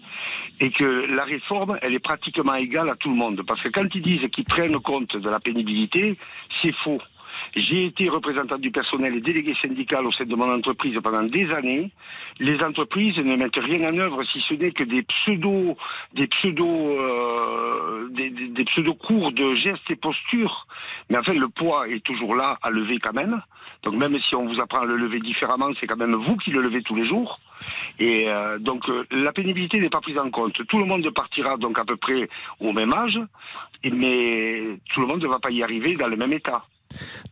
et 0.59 0.69
que 0.71 0.83
la 0.83 1.23
réforme, 1.23 1.77
elle 1.81 1.95
est 1.95 1.99
pratiquement 1.99 2.53
égale 2.55 2.89
à 2.89 2.95
tout 2.95 3.09
le 3.09 3.15
monde. 3.15 3.41
Parce 3.47 3.61
que 3.61 3.69
quand 3.69 3.87
ils 3.93 4.01
disent 4.01 4.29
qu'ils 4.31 4.45
prennent 4.45 4.79
compte 4.79 5.15
de 5.17 5.29
la 5.29 5.39
pénibilité, 5.39 6.17
c'est 6.61 6.73
faux. 6.83 6.97
J'ai 7.55 7.85
été 7.85 8.09
représentant 8.09 8.57
du 8.57 8.71
personnel 8.71 9.15
et 9.15 9.21
délégué 9.21 9.53
syndical 9.61 10.05
au 10.05 10.11
sein 10.11 10.25
de 10.25 10.35
mon 10.35 10.53
entreprise 10.53 10.97
pendant 11.03 11.23
des 11.23 11.49
années. 11.51 11.91
Les 12.39 12.61
entreprises 12.63 13.17
ne 13.17 13.35
mettent 13.35 13.55
rien 13.55 13.89
en 13.89 13.97
œuvre 13.97 14.23
si 14.23 14.41
ce 14.41 14.53
n'est 14.55 14.71
que 14.71 14.83
des 14.83 15.03
pseudo, 15.03 15.77
des 16.13 16.27
pseudo, 16.27 16.67
euh, 16.67 18.09
des, 18.09 18.65
pseudo 18.65 18.93
cours 18.93 19.31
de 19.31 19.55
gestes 19.55 19.89
et 19.89 19.95
postures. 19.95 20.67
Mais 21.09 21.17
en 21.17 21.23
fait, 21.23 21.33
le 21.33 21.47
poids 21.47 21.87
est 21.87 22.03
toujours 22.03 22.35
là 22.35 22.57
à 22.61 22.71
lever 22.71 22.99
quand 22.99 23.13
même. 23.13 23.41
Donc 23.83 23.95
même 23.95 24.17
si 24.19 24.35
on 24.35 24.47
vous 24.47 24.59
apprend 24.59 24.79
à 24.79 24.85
le 24.85 24.97
lever 24.97 25.19
différemment, 25.19 25.69
c'est 25.79 25.87
quand 25.87 25.97
même 25.97 26.15
vous 26.15 26.35
qui 26.37 26.51
le 26.51 26.61
levez 26.61 26.81
tous 26.81 26.95
les 26.95 27.07
jours. 27.07 27.39
Et 27.99 28.27
euh, 28.27 28.57
donc 28.59 28.89
euh, 28.89 29.05
la 29.11 29.31
pénibilité 29.31 29.79
n'est 29.79 29.89
pas 29.89 30.01
prise 30.01 30.17
en 30.17 30.29
compte. 30.29 30.65
Tout 30.67 30.79
le 30.79 30.85
monde 30.85 31.09
partira 31.11 31.57
donc 31.57 31.79
à 31.79 31.85
peu 31.85 31.95
près 31.95 32.27
au 32.59 32.73
même 32.73 32.93
âge, 32.93 33.19
mais 33.83 34.77
tout 34.93 35.01
le 35.01 35.07
monde 35.07 35.21
ne 35.21 35.27
va 35.27 35.39
pas 35.39 35.51
y 35.51 35.63
arriver 35.63 35.95
dans 35.95 36.07
le 36.07 36.17
même 36.17 36.33
état. 36.33 36.63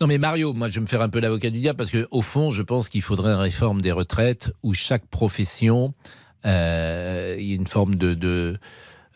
Non 0.01 0.07
mais 0.07 0.17
Mario, 0.17 0.53
moi 0.53 0.69
je 0.69 0.75
vais 0.75 0.81
me 0.81 0.87
faire 0.87 1.01
un 1.01 1.09
peu 1.09 1.19
l'avocat 1.19 1.49
du 1.49 1.59
diable 1.59 1.77
parce 1.77 1.91
que 1.91 2.07
au 2.11 2.21
fond, 2.21 2.51
je 2.51 2.61
pense 2.61 2.89
qu'il 2.89 3.01
faudrait 3.01 3.33
une 3.33 3.39
réforme 3.39 3.81
des 3.81 3.91
retraites 3.91 4.51
où 4.63 4.73
chaque 4.73 5.05
profession, 5.07 5.93
euh, 6.45 7.35
il 7.39 7.45
y 7.45 7.51
a 7.51 7.55
une 7.55 7.67
forme 7.67 7.95
de, 7.95 8.57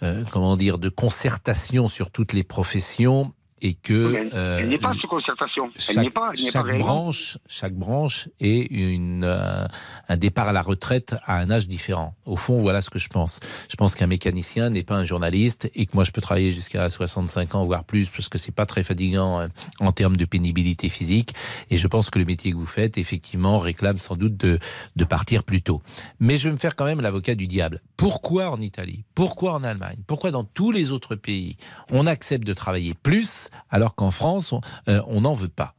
euh, 0.03 0.23
comment 0.31 0.57
dire, 0.57 0.77
de 0.77 0.89
concertation 0.89 1.87
sur 1.87 2.11
toutes 2.11 2.33
les 2.33 2.43
professions 2.43 3.33
et 3.61 3.73
que 3.73 4.11
Mais 4.11 4.17
elle 4.19 4.59
elle 4.61 4.69
n'est 4.69 4.77
pas 4.77 4.93
sous 4.93 5.07
concertation. 5.07 5.69
Elle 5.75 5.95
chaque, 5.95 6.13
pas, 6.13 6.31
elle 6.33 6.43
pas 6.45 6.51
chaque 6.51 6.65
réellement. 6.65 6.85
branche, 6.85 7.37
chaque 7.47 7.73
branche 7.73 8.29
est 8.39 8.71
une, 8.71 9.23
euh, 9.23 9.65
un 10.07 10.17
départ 10.17 10.47
à 10.47 10.53
la 10.53 10.61
retraite 10.61 11.15
à 11.25 11.37
un 11.37 11.49
âge 11.49 11.67
différent. 11.67 12.15
Au 12.25 12.35
fond, 12.35 12.57
voilà 12.59 12.81
ce 12.81 12.89
que 12.89 12.99
je 12.99 13.09
pense. 13.09 13.39
Je 13.69 13.75
pense 13.75 13.95
qu'un 13.95 14.07
mécanicien 14.07 14.69
n'est 14.69 14.83
pas 14.83 14.95
un 14.95 15.05
journaliste 15.05 15.71
et 15.75 15.85
que 15.85 15.91
moi 15.95 16.03
je 16.03 16.11
peux 16.11 16.21
travailler 16.21 16.51
jusqu'à 16.51 16.89
65 16.89 17.55
ans 17.55 17.65
voire 17.65 17.83
plus 17.83 18.09
parce 18.09 18.29
que 18.29 18.37
c'est 18.37 18.53
pas 18.53 18.65
très 18.65 18.83
fatigant 18.83 19.39
euh, 19.39 19.47
en 19.79 19.91
termes 19.91 20.17
de 20.17 20.25
pénibilité 20.25 20.89
physique. 20.89 21.33
Et 21.69 21.77
je 21.77 21.87
pense 21.87 22.09
que 22.09 22.19
le 22.19 22.25
métier 22.25 22.51
que 22.51 22.57
vous 22.57 22.65
faites 22.65 22.97
effectivement 22.97 23.59
réclame 23.59 23.97
sans 23.97 24.15
doute 24.15 24.37
de, 24.37 24.59
de 24.95 25.05
partir 25.05 25.43
plus 25.43 25.61
tôt. 25.61 25.81
Mais 26.19 26.37
je 26.37 26.49
vais 26.49 26.53
me 26.53 26.59
faire 26.59 26.75
quand 26.75 26.85
même 26.85 27.01
l'avocat 27.01 27.35
du 27.35 27.47
diable. 27.47 27.81
Pourquoi 27.95 28.51
en 28.51 28.61
Italie? 28.61 29.03
Pourquoi 29.15 29.53
en 29.53 29.63
Allemagne? 29.63 29.97
Pourquoi 30.05 30.31
dans 30.31 30.43
tous 30.43 30.71
les 30.71 30.91
autres 30.91 31.15
pays 31.15 31.57
on 31.91 32.05
accepte 32.07 32.45
de 32.45 32.53
travailler 32.53 32.93
plus 32.93 33.46
alors 33.69 33.95
qu'en 33.95 34.11
France 34.11 34.53
on 34.53 34.61
euh, 34.87 35.01
on 35.07 35.21
n'en 35.21 35.33
veut 35.33 35.47
pas 35.49 35.73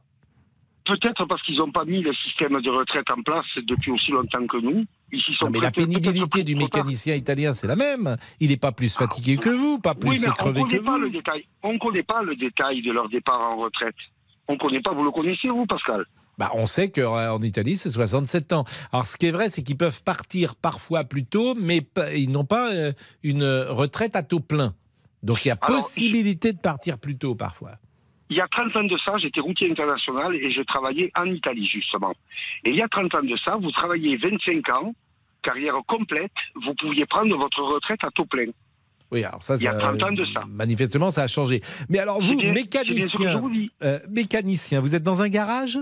Peut-être 0.85 1.25
parce 1.25 1.43
qu'ils 1.43 1.57
n'ont 1.57 1.71
pas 1.71 1.85
mis 1.85 2.01
le 2.01 2.11
système 2.15 2.59
de 2.61 2.69
retraite 2.71 3.05
en 3.15 3.21
place 3.21 3.45
depuis 3.67 3.91
aussi 3.91 4.09
longtemps 4.11 4.47
que 4.47 4.57
nous. 4.57 4.85
Sont 5.37 5.45
Non, 5.45 5.51
mais 5.51 5.59
la 5.59 5.69
pénibilité 5.69 6.43
du 6.43 6.55
mécanicien 6.55 7.13
italien, 7.13 7.53
c'est 7.53 7.67
la 7.67 7.75
même. 7.75 8.17
Il 8.39 8.49
n'est 8.49 8.57
pas 8.57 8.71
plus 8.71 8.95
fatigué 8.95 9.37
que 9.37 9.49
vous, 9.49 9.77
pas 9.77 9.93
plus 9.93 10.09
Oui, 10.09 10.19
mais 10.19 10.29
on 10.29 10.33
crevé 10.33 10.61
ne 10.61 10.65
que 10.65 10.69
connaît 10.77 10.83
pas 10.83 10.97
vous. 10.97 11.03
le 11.03 11.09
détail. 11.11 11.45
On 11.61 11.73
ne 11.73 11.77
connaît 11.77 12.01
pas 12.03 12.23
le 12.23 12.35
détail 12.35 12.81
de 12.81 12.91
leur 12.91 13.07
départ 13.07 13.39
en 13.39 13.57
retraite. 13.57 13.95
On 14.47 14.53
ne 14.53 14.57
connaît 14.57 14.81
pas. 14.81 14.91
Vous 14.93 15.03
le 15.03 15.11
connaissez, 15.11 15.49
vous, 15.49 15.67
Pascal? 15.67 16.05
Bah, 16.39 16.49
on 16.55 16.65
sait 16.65 16.89
qu'en 16.89 17.39
Italie, 17.41 17.77
c'est 17.77 17.91
67 17.91 18.53
ans. 18.53 18.63
Alors, 18.91 19.05
ce 19.05 19.17
qui 19.17 19.27
est 19.27 19.31
vrai, 19.31 19.49
c'est 19.49 19.61
qu'ils 19.61 19.77
peuvent 19.77 20.01
partir 20.03 20.55
parfois 20.55 21.03
plus 21.03 21.25
tôt, 21.25 21.53
mais 21.53 21.85
ils 22.15 22.31
n'ont 22.31 22.45
pas 22.45 22.71
euh, 22.73 22.93
une 23.21 23.43
retraite 23.43 24.15
à 24.15 24.23
taux 24.23 24.39
plein. 24.39 24.73
Donc, 25.23 25.43
il 25.45 25.49
y 25.49 25.51
a 25.51 25.57
Alors, 25.61 25.77
possibilité 25.77 26.53
de 26.53 26.59
partir 26.59 26.97
plus 26.97 27.17
tôt 27.17 27.35
parfois. 27.35 27.73
Il 28.29 28.37
y 28.37 28.41
a 28.41 28.47
30 28.47 28.75
ans 28.75 28.83
de 28.83 28.95
ça, 29.03 29.13
j'étais 29.17 29.39
routier 29.39 29.71
international 29.71 30.35
et 30.35 30.51
je 30.51 30.61
travaillais 30.61 31.11
en 31.17 31.25
Italie, 31.25 31.67
justement. 31.67 32.13
Et 32.63 32.69
il 32.69 32.75
y 32.75 32.81
a 32.81 32.87
30 32.87 33.15
ans 33.15 33.23
de 33.23 33.35
ça, 33.43 33.57
vous 33.59 33.71
travaillez 33.71 34.17
25 34.17 34.69
ans, 34.77 34.93
carrière 35.41 35.73
complète, 35.87 36.31
vous 36.55 36.73
pouviez 36.75 37.05
prendre 37.07 37.35
votre 37.37 37.61
retraite 37.63 37.99
à 38.03 38.09
taux 38.11 38.25
plein. 38.25 38.45
Oui, 39.11 39.23
alors 39.23 39.41
ça, 39.41 39.55
Il 39.55 39.63
y 39.63 39.67
a 39.67 39.71
ça- 39.73 39.79
30 39.79 40.03
ans 40.03 40.11
de 40.11 40.23
ça. 40.25 40.43
Manifestement, 40.47 41.09
ça 41.09 41.23
a 41.23 41.27
changé. 41.27 41.61
Mais 41.89 41.97
alors, 41.97 42.21
vous, 42.21 42.35
bien- 42.37 42.53
mécanicien, 42.53 43.41
euh, 43.81 43.99
mécanicien, 44.11 44.79
vous 44.79 44.93
êtes 44.93 45.01
dans 45.03 45.23
un 45.23 45.29
garage? 45.29 45.79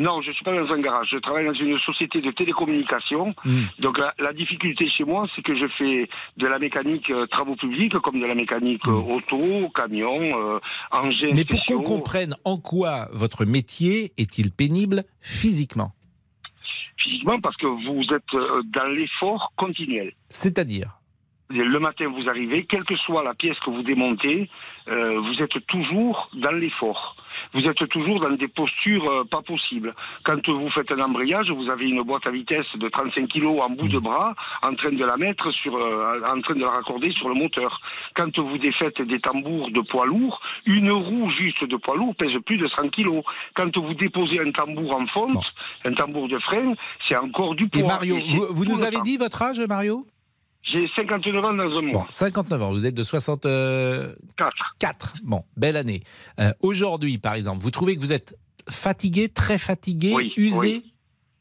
Non, 0.00 0.22
je 0.22 0.30
ne 0.30 0.34
suis 0.34 0.44
pas 0.44 0.56
dans 0.58 0.72
un 0.72 0.80
garage. 0.80 1.08
Je 1.12 1.18
travaille 1.18 1.44
dans 1.44 1.52
une 1.52 1.78
société 1.80 2.22
de 2.22 2.30
télécommunications. 2.30 3.34
Hmm. 3.44 3.64
Donc 3.80 3.98
la, 3.98 4.14
la 4.18 4.32
difficulté 4.32 4.88
chez 4.88 5.04
moi, 5.04 5.26
c'est 5.36 5.42
que 5.42 5.54
je 5.54 5.66
fais 5.76 6.08
de 6.38 6.46
la 6.46 6.58
mécanique 6.58 7.10
euh, 7.10 7.26
travaux 7.26 7.54
publics 7.54 7.92
comme 7.98 8.18
de 8.18 8.24
la 8.24 8.34
mécanique 8.34 8.86
euh, 8.86 8.92
auto, 8.92 9.68
camion, 9.74 10.22
euh, 10.22 10.58
engins 10.90 11.28
Hmm. 11.30 11.34
Mais 11.34 11.44
pour 11.44 11.62
qu'on 11.66 11.82
comprenne 11.82 12.34
en 12.44 12.56
quoi 12.56 13.08
votre 13.12 13.44
métier 13.44 14.12
est-il 14.16 14.50
pénible 14.52 15.04
physiquement? 15.20 15.90
Physiquement, 16.96 17.38
parce 17.40 17.56
que 17.56 17.66
vous 17.66 18.02
êtes 18.14 18.34
euh, 18.34 18.62
dans 18.64 18.88
l'effort 18.88 19.52
continuel. 19.56 20.12
C'est-à-dire? 20.28 20.98
Le 21.50 21.78
matin, 21.78 22.06
vous 22.08 22.26
arrivez, 22.28 22.64
quelle 22.64 22.84
que 22.84 22.96
soit 22.96 23.22
la 23.22 23.34
pièce 23.34 23.58
que 23.58 23.70
vous 23.70 23.82
démontez, 23.82 24.48
vous 24.86 25.42
êtes 25.42 25.66
toujours 25.66 26.30
dans 26.34 26.52
l'effort. 26.52 27.16
Vous 27.54 27.60
êtes 27.60 27.88
toujours 27.88 28.20
dans 28.20 28.30
des 28.30 28.48
postures 28.48 29.10
euh, 29.10 29.24
pas 29.24 29.42
possibles. 29.42 29.94
Quand 30.24 30.46
vous 30.48 30.70
faites 30.70 30.90
un 30.92 31.00
embrayage, 31.00 31.50
vous 31.50 31.68
avez 31.70 31.88
une 31.88 32.02
boîte 32.02 32.26
à 32.26 32.30
vitesse 32.30 32.66
de 32.76 32.88
35 32.88 33.28
kg 33.28 33.46
en 33.60 33.70
bout 33.70 33.88
de 33.88 33.98
bras, 33.98 34.34
en 34.62 34.74
train 34.74 34.92
de 34.92 35.04
la 35.04 35.16
mettre 35.16 35.50
sur, 35.52 35.76
euh, 35.76 36.20
en 36.26 36.40
train 36.40 36.54
de 36.54 36.60
la 36.60 36.70
raccorder 36.70 37.10
sur 37.12 37.28
le 37.28 37.34
moteur. 37.34 37.80
Quand 38.14 38.38
vous 38.38 38.58
défaites 38.58 39.00
des 39.02 39.20
tambours 39.20 39.70
de 39.70 39.80
poids 39.80 40.06
lourd, 40.06 40.40
une 40.66 40.90
roue 40.90 41.30
juste 41.30 41.64
de 41.64 41.76
poids 41.76 41.96
lourd 41.96 42.14
pèse 42.16 42.36
plus 42.46 42.58
de 42.58 42.68
100 42.68 42.88
kg. 42.90 43.22
Quand 43.54 43.76
vous 43.76 43.94
déposez 43.94 44.40
un 44.40 44.50
tambour 44.52 44.96
en 44.96 45.06
fonte, 45.06 45.44
un 45.84 45.92
tambour 45.92 46.28
de 46.28 46.38
frein, 46.38 46.74
c'est 47.08 47.16
encore 47.18 47.54
du 47.54 47.68
poids. 47.68 47.80
Et 47.80 47.84
Mario, 47.84 48.16
Et 48.16 48.38
vous, 48.50 48.64
nous 48.64 48.82
avez 48.82 49.00
dit 49.00 49.16
votre 49.16 49.42
âge, 49.42 49.60
Mario? 49.60 50.04
J'ai 50.62 50.88
59 50.94 51.44
ans 51.44 51.54
dans 51.54 51.78
un 51.78 51.82
mois. 51.82 51.92
Bon, 52.02 52.04
59 52.08 52.62
ans, 52.62 52.70
vous 52.72 52.86
êtes 52.86 52.94
de 52.94 53.02
64. 53.02 54.14
4. 54.78 55.14
Bon, 55.24 55.42
belle 55.56 55.76
année. 55.76 56.02
Euh, 56.38 56.52
Aujourd'hui, 56.62 57.18
par 57.18 57.34
exemple, 57.34 57.62
vous 57.62 57.70
trouvez 57.70 57.96
que 57.96 58.00
vous 58.00 58.12
êtes 58.12 58.36
fatigué, 58.68 59.28
très 59.28 59.58
fatigué, 59.58 60.12
Oui, 60.14 60.32
usé 60.36 60.82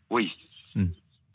Oui. 0.10 0.32
Hmm. 0.76 0.86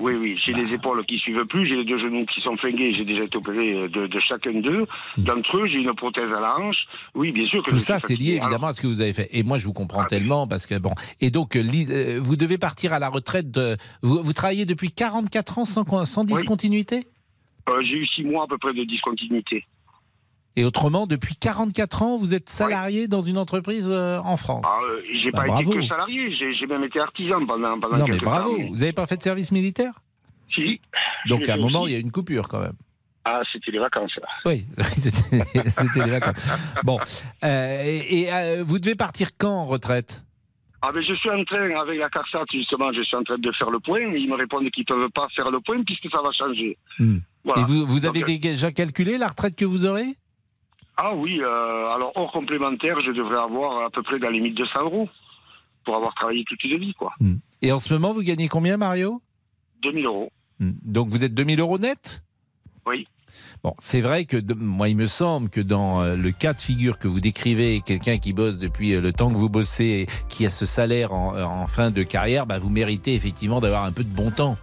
Oui, 0.01 0.15
oui, 0.15 0.37
j'ai 0.45 0.53
Bah. 0.53 0.59
les 0.59 0.73
épaules 0.75 1.05
qui 1.07 1.19
suivent 1.19 1.45
plus, 1.49 1.69
j'ai 1.69 1.77
les 1.77 1.85
deux 1.85 1.99
genoux 1.99 2.27
qui 2.27 2.41
sont 2.41 2.57
flingués, 2.57 2.93
j'ai 2.95 3.05
déjà 3.05 3.25
été 3.25 3.37
opéré 3.37 3.73
euh, 3.75 3.89
de, 3.89 4.07
de 4.09 4.21
chacun 4.29 4.53
d'eux. 4.61 4.87
D'entre 5.19 5.59
eux, 5.59 5.67
j'ai 5.69 5.79
une 5.79 5.95
prothèse 5.95 6.31
à 6.37 6.41
la 6.41 6.59
hanche. 6.59 6.77
Oui, 7.15 7.31
bien 7.33 7.47
sûr 7.47 7.63
que 7.63 7.71
Hmm. 7.71 7.77
Tout 7.77 7.81
ça, 7.83 7.99
c'est 8.01 8.17
lié 8.17 8.41
évidemment 8.43 8.69
à 8.69 8.73
ce 8.73 8.81
que 8.81 8.87
vous 8.89 9.01
avez 9.03 9.13
fait. 9.13 9.29
Et 9.31 9.43
moi, 9.45 9.59
je 9.59 9.67
vous 9.67 9.73
comprends 9.73 10.05
tellement 10.05 10.49
parce 10.49 10.67
que 10.67 10.77
bon. 10.79 10.91
Et 11.21 11.31
donc, 11.31 11.55
euh, 11.55 12.19
vous 12.21 12.37
devez 12.37 12.59
partir 12.59 12.93
à 12.93 12.99
la 12.99 13.09
retraite. 13.09 13.51
De... 13.51 13.77
Vous, 14.03 14.21
vous 14.23 14.33
travaillez 14.33 14.65
depuis 14.65 14.91
44 14.91 15.59
ans 15.59 15.65
sans, 15.65 15.85
con- 15.85 16.05
sans 16.07 16.25
discontinuité? 16.25 17.07
Euh, 17.69 17.83
j'ai 17.83 17.97
eu 17.97 18.07
six 18.07 18.25
mois 18.25 18.45
à 18.45 18.47
peu 18.47 18.59
près 18.59 18.73
de 18.75 18.85
discontinuité. 18.85 19.65
Et 20.57 20.65
autrement, 20.65 21.07
depuis 21.09 21.35
44 21.35 22.03
ans, 22.03 22.17
vous 22.17 22.33
êtes 22.33 22.49
salarié 22.49 23.09
dans 23.09 23.21
une 23.21 23.39
entreprise 23.39 23.89
euh, 23.91 24.19
en 24.19 24.37
France. 24.37 24.65
Ah, 24.69 24.79
euh, 24.85 25.03
j'ai 25.21 25.31
Bah, 25.33 25.41
pas 25.41 25.47
bravo. 25.47 25.73
été 25.73 25.81
que 25.81 25.87
salarié, 25.89 26.55
j'ai 26.59 26.67
même 26.67 26.85
été 26.85 27.01
artisan 27.01 27.45
pendant, 27.45 27.81
pendant 27.81 27.97
non, 27.97 28.07
mais 28.07 28.19
bravo. 28.19 28.55
années. 28.55 28.69
Vous 28.71 28.77
n'avez 28.77 28.93
pas 28.93 29.07
fait 29.07 29.17
de 29.17 29.23
service 29.23 29.51
militaire? 29.51 29.95
Si. 30.55 30.81
Donc, 31.29 31.49
à 31.49 31.55
un 31.55 31.57
moment, 31.57 31.83
aussi. 31.83 31.93
il 31.93 31.95
y 31.95 31.97
a 31.97 32.01
une 32.01 32.13
coupure 32.13 32.47
quand 32.47 32.61
même. 32.61 32.75
Ah, 33.25 33.41
c'était 33.53 33.73
les 33.73 33.79
vacances, 33.81 34.15
là. 34.21 34.29
Oui, 34.45 34.67
c'était 34.95 36.05
les 36.05 36.11
vacances. 36.11 36.47
Bon, 36.85 37.01
euh, 37.43 37.83
et, 37.85 38.25
et, 38.29 38.63
vous 38.63 38.79
devez 38.79 38.95
partir 38.95 39.31
quand 39.37 39.51
en 39.63 39.65
retraite? 39.67 40.23
Ah 40.87 40.93
ben 40.93 41.03
je 41.03 41.15
suis 41.15 41.31
en 41.31 41.43
train, 41.45 41.71
avec 41.81 41.99
la 41.99 42.11
CARSAT 42.11 42.45
justement, 42.53 42.93
je 42.93 43.01
suis 43.03 43.17
en 43.17 43.23
train 43.25 43.39
de 43.39 43.51
faire 43.53 43.71
le 43.71 43.81
point, 43.81 44.07
mais 44.07 44.21
ils 44.21 44.29
me 44.29 44.37
répondent 44.37 44.69
qu'ils 44.71 44.85
ne 44.87 44.95
peuvent 44.95 45.09
pas 45.15 45.27
faire 45.35 45.51
le 45.51 45.59
point 45.61 45.83
puisque 45.83 46.11
ça 46.15 46.21
va 46.23 46.31
changer. 46.33 46.77
Hmm. 46.99 47.21
Voilà. 47.45 47.63
Et 47.63 47.65
vous, 47.65 48.07
avez 48.07 48.23
euh, 48.23 48.39
déjà 48.39 48.73
calculé 48.73 49.19
la 49.19 49.29
retraite 49.29 49.55
que 49.57 49.65
vous 49.65 49.85
aurez? 49.85 50.07
Ah 50.97 51.15
oui, 51.15 51.41
euh, 51.41 51.89
alors 51.91 52.13
hors 52.15 52.33
complémentaire, 52.33 52.97
je 53.05 53.11
devrais 53.11 53.39
avoir 53.39 53.85
à 53.85 53.91
peu 53.91 54.03
près 54.03 54.19
dans 54.19 54.31
les 54.31 54.41
1200 54.41 54.71
euros 54.83 55.09
pour 55.85 55.97
avoir 55.97 56.15
travaillé 56.15 56.45
toute 56.45 56.63
une 56.65 56.79
vie, 56.79 56.95
quoi. 56.95 57.13
Et 57.63 57.73
en 57.73 57.79
ce 57.79 57.93
moment, 57.93 58.13
vous 58.13 58.23
gagnez 58.23 58.49
combien, 58.49 58.77
Mario? 58.77 59.21
2000 59.83 60.07
euros. 60.07 60.31
Hmm. 60.61 60.73
Donc 60.83 61.09
vous 61.09 61.25
êtes 61.25 61.35
2000 61.35 61.61
euros 61.61 61.79
net? 61.79 62.23
Oui. 62.87 63.07
Bon, 63.63 63.75
c'est 63.79 64.01
vrai 64.01 64.25
que 64.25 64.37
de- 64.37 64.55
moi, 64.55 64.89
il 64.89 64.97
me 64.97 65.07
semble 65.07 65.49
que 65.51 65.61
dans 65.61 66.01
euh, 66.03 66.17
le 66.17 66.31
cas 66.31 66.53
de 66.55 66.61
figure 66.61 66.99
que 66.99 67.09
vous 67.09 67.21
décrivez, 67.21 67.83
quelqu'un 67.85 68.19
qui 68.19 68.33
bosse 68.33 68.59
depuis 68.59 68.93
le 68.99 69.13
temps 69.13 69.31
que 69.31 69.37
vous 69.37 69.49
bossez, 69.49 70.07
qui 70.29 70.47
a 70.47 70.51
ce 70.51 70.65
salaire 70.67 71.13
en, 71.13 71.37
en 71.39 71.67
fin 71.67 71.91
de 71.91 72.03
carrière, 72.03 72.47
bah, 72.47 72.59
vous 72.59 72.71
méritez 72.71 73.15
effectivement 73.15 73.61
d'avoir 73.61 73.85
un 73.85 73.93
peu 73.93 74.05
de 74.05 74.15
bon 74.15 74.31
temps. 74.31 74.57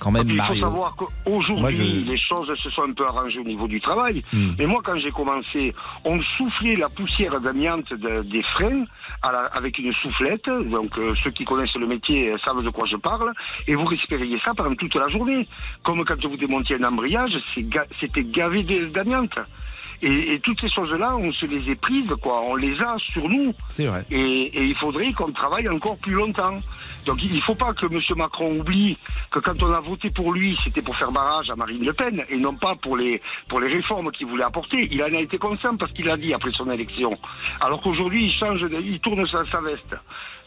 Quand 0.00 0.10
même, 0.12 0.28
Il 0.30 0.40
faut 0.40 0.54
savoir 0.60 0.94
qu'aujourd'hui, 0.96 1.76
je- 1.76 2.10
les 2.10 2.18
choses 2.18 2.50
se 2.62 2.70
sont 2.70 2.82
un 2.82 2.92
peu 2.92 3.04
arrangées 3.06 3.38
au 3.40 3.44
niveau 3.44 3.66
du 3.66 3.80
travail. 3.80 4.22
Hmm. 4.32 4.52
Mais 4.58 4.66
moi, 4.66 4.80
quand 4.84 4.96
j'ai 4.98 5.10
commencé, 5.10 5.74
on 6.04 6.20
soufflait 6.36 6.76
la 6.76 6.88
poussière 6.88 7.40
d'amiante 7.40 7.92
de- 7.92 8.22
des 8.22 8.42
freins 8.42 8.84
à 9.22 9.32
la- 9.32 9.46
avec 9.46 9.78
une 9.78 9.92
soufflette. 9.94 10.48
Donc, 10.48 10.96
euh, 10.98 11.14
ceux 11.22 11.30
qui 11.30 11.44
connaissent 11.44 11.74
le 11.74 11.86
métier 11.86 12.30
euh, 12.30 12.38
savent 12.44 12.62
de 12.62 12.70
quoi 12.70 12.86
je 12.86 12.96
parle. 12.96 13.32
Et 13.66 13.74
vous 13.74 13.84
respiriez 13.86 14.38
ça 14.44 14.54
pendant 14.54 14.74
toute 14.74 14.94
la 14.94 15.08
journée. 15.08 15.46
Comme 15.82 16.04
quand 16.04 16.24
vous 16.24 16.36
démontiez 16.36 16.76
un 16.76 16.84
embrayage, 16.84 17.32
ga- 17.58 17.86
c'était 18.00 18.24
gavé 18.24 18.62
d'amiante. 18.92 19.38
Et, 20.00 20.34
et 20.34 20.40
toutes 20.40 20.60
ces 20.60 20.68
choses-là, 20.70 21.16
on 21.16 21.32
se 21.32 21.44
les 21.46 21.70
est 21.72 21.74
prises, 21.74 22.10
quoi. 22.22 22.40
On 22.42 22.54
les 22.54 22.78
a 22.80 22.96
sur 23.12 23.28
nous. 23.28 23.52
C'est 23.68 23.86
vrai. 23.86 24.04
Et, 24.10 24.16
et 24.56 24.62
il 24.64 24.76
faudrait 24.76 25.12
qu'on 25.12 25.32
travaille 25.32 25.68
encore 25.68 25.96
plus 25.98 26.12
longtemps. 26.12 26.58
Donc 27.06 27.22
il 27.22 27.34
ne 27.34 27.40
faut 27.40 27.54
pas 27.54 27.72
que 27.72 27.86
M. 27.86 28.00
Macron 28.16 28.60
oublie 28.60 28.96
que 29.30 29.38
quand 29.40 29.60
on 29.62 29.72
a 29.72 29.80
voté 29.80 30.10
pour 30.10 30.32
lui, 30.32 30.56
c'était 30.62 30.82
pour 30.82 30.94
faire 30.94 31.10
barrage 31.10 31.48
à 31.50 31.56
Marine 31.56 31.84
Le 31.84 31.92
Pen 31.92 32.22
et 32.28 32.36
non 32.36 32.54
pas 32.54 32.74
pour 32.76 32.96
les, 32.96 33.20
pour 33.48 33.60
les 33.60 33.68
réformes 33.72 34.10
qu'il 34.12 34.26
voulait 34.26 34.44
apporter. 34.44 34.86
Il 34.90 35.02
en 35.02 35.06
a 35.14 35.18
été 35.20 35.38
conscient 35.38 35.76
parce 35.76 35.90
qu'il 35.92 36.04
l'a 36.04 36.16
dit 36.16 36.32
après 36.34 36.52
son 36.52 36.70
élection. 36.70 37.18
Alors 37.60 37.80
qu'aujourd'hui, 37.80 38.24
il 38.26 38.32
change, 38.34 38.60
de- 38.60 38.80
il 38.80 39.00
tourne 39.00 39.26
sa, 39.26 39.44
sa 39.46 39.60
veste. 39.60 39.96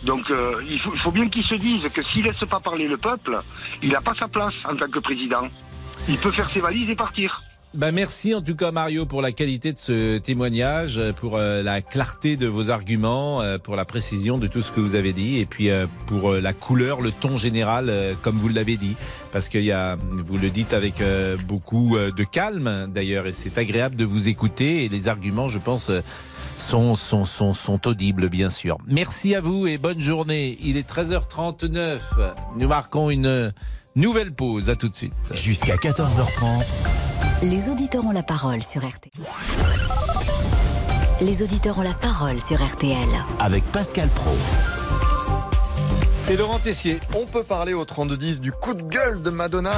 Donc 0.03 0.29
euh, 0.29 0.61
il, 0.69 0.79
faut, 0.79 0.91
il 0.93 0.99
faut 0.99 1.11
bien 1.11 1.27
qu'il 1.29 1.43
se 1.43 1.55
dise 1.55 1.89
que 1.89 2.01
s'il 2.03 2.23
laisse 2.25 2.39
pas 2.49 2.59
parler 2.59 2.87
le 2.87 2.97
peuple, 2.97 3.39
il 3.81 3.89
n'a 3.91 4.01
pas 4.01 4.13
sa 4.19 4.27
place 4.27 4.53
en 4.65 4.75
tant 4.75 4.87
que 4.89 4.99
président. 4.99 5.47
Il 6.07 6.17
peut 6.19 6.31
faire 6.31 6.45
ses 6.49 6.61
valises 6.61 6.89
et 6.89 6.95
partir. 6.95 7.41
Bah 7.73 7.93
merci 7.93 8.35
en 8.35 8.41
tout 8.41 8.57
cas 8.57 8.71
Mario 8.71 9.05
pour 9.05 9.21
la 9.21 9.31
qualité 9.31 9.71
de 9.71 9.79
ce 9.79 10.17
témoignage, 10.17 10.97
euh, 10.97 11.13
pour 11.13 11.37
euh, 11.37 11.63
la 11.63 11.81
clarté 11.81 12.35
de 12.35 12.45
vos 12.45 12.69
arguments, 12.69 13.41
euh, 13.41 13.57
pour 13.57 13.77
la 13.77 13.85
précision 13.85 14.37
de 14.37 14.47
tout 14.47 14.61
ce 14.61 14.73
que 14.73 14.81
vous 14.81 14.95
avez 14.95 15.13
dit 15.13 15.39
et 15.39 15.45
puis 15.45 15.69
pour 16.05 16.33
la 16.33 16.51
couleur, 16.51 16.99
le 16.99 17.11
ton 17.11 17.37
général 17.37 17.89
comme 18.21 18.35
vous 18.35 18.49
l'avez 18.49 18.75
dit 18.75 18.97
parce 19.31 19.47
qu'il 19.47 19.63
y 19.63 19.71
a 19.71 19.97
vous 20.11 20.37
le 20.37 20.49
dites 20.49 20.73
avec 20.73 21.01
beaucoup 21.45 21.97
de 21.97 22.23
calme 22.25 22.89
d'ailleurs 22.93 23.25
et 23.25 23.31
c'est 23.31 23.57
agréable 23.57 23.95
de 23.95 24.03
vous 24.03 24.27
écouter 24.27 24.83
et 24.83 24.89
les 24.89 25.07
arguments 25.07 25.47
je 25.47 25.59
pense 25.59 25.89
sont, 26.57 26.95
sont, 26.95 27.25
sont, 27.25 27.53
sont 27.53 27.87
audibles, 27.87 28.27
bien 28.29 28.49
sûr. 28.49 28.77
Merci 28.85 29.33
à 29.33 29.41
vous 29.41 29.65
et 29.65 29.77
bonne 29.77 30.01
journée. 30.01 30.57
Il 30.61 30.77
est 30.77 30.87
13h39. 30.87 31.99
Nous 32.57 32.67
marquons 32.67 33.09
une 33.09 33.53
nouvelle 33.95 34.33
pause. 34.33 34.69
À 34.69 34.75
tout 34.75 34.89
de 34.89 34.95
suite. 34.95 35.13
Jusqu'à 35.33 35.75
14h30. 35.75 37.20
Les 37.43 37.69
auditeurs 37.69 38.05
ont 38.05 38.11
la 38.11 38.21
parole 38.21 38.61
sur 38.61 38.83
RT. 38.83 39.09
Les 41.21 41.41
auditeurs 41.41 41.79
ont 41.79 41.81
la 41.81 41.95
parole 41.95 42.39
sur 42.39 42.63
RTL. 42.63 43.07
Avec 43.39 43.63
Pascal 43.71 44.09
Pro. 44.09 44.29
Et 46.29 46.37
Laurent 46.37 46.59
Tessier. 46.59 46.99
On 47.15 47.25
peut 47.25 47.41
parler 47.41 47.73
au 47.73 47.83
32-10 47.83 48.39
du 48.39 48.51
coup 48.51 48.75
de 48.75 48.83
gueule 48.83 49.23
de 49.23 49.31
Madonna. 49.31 49.71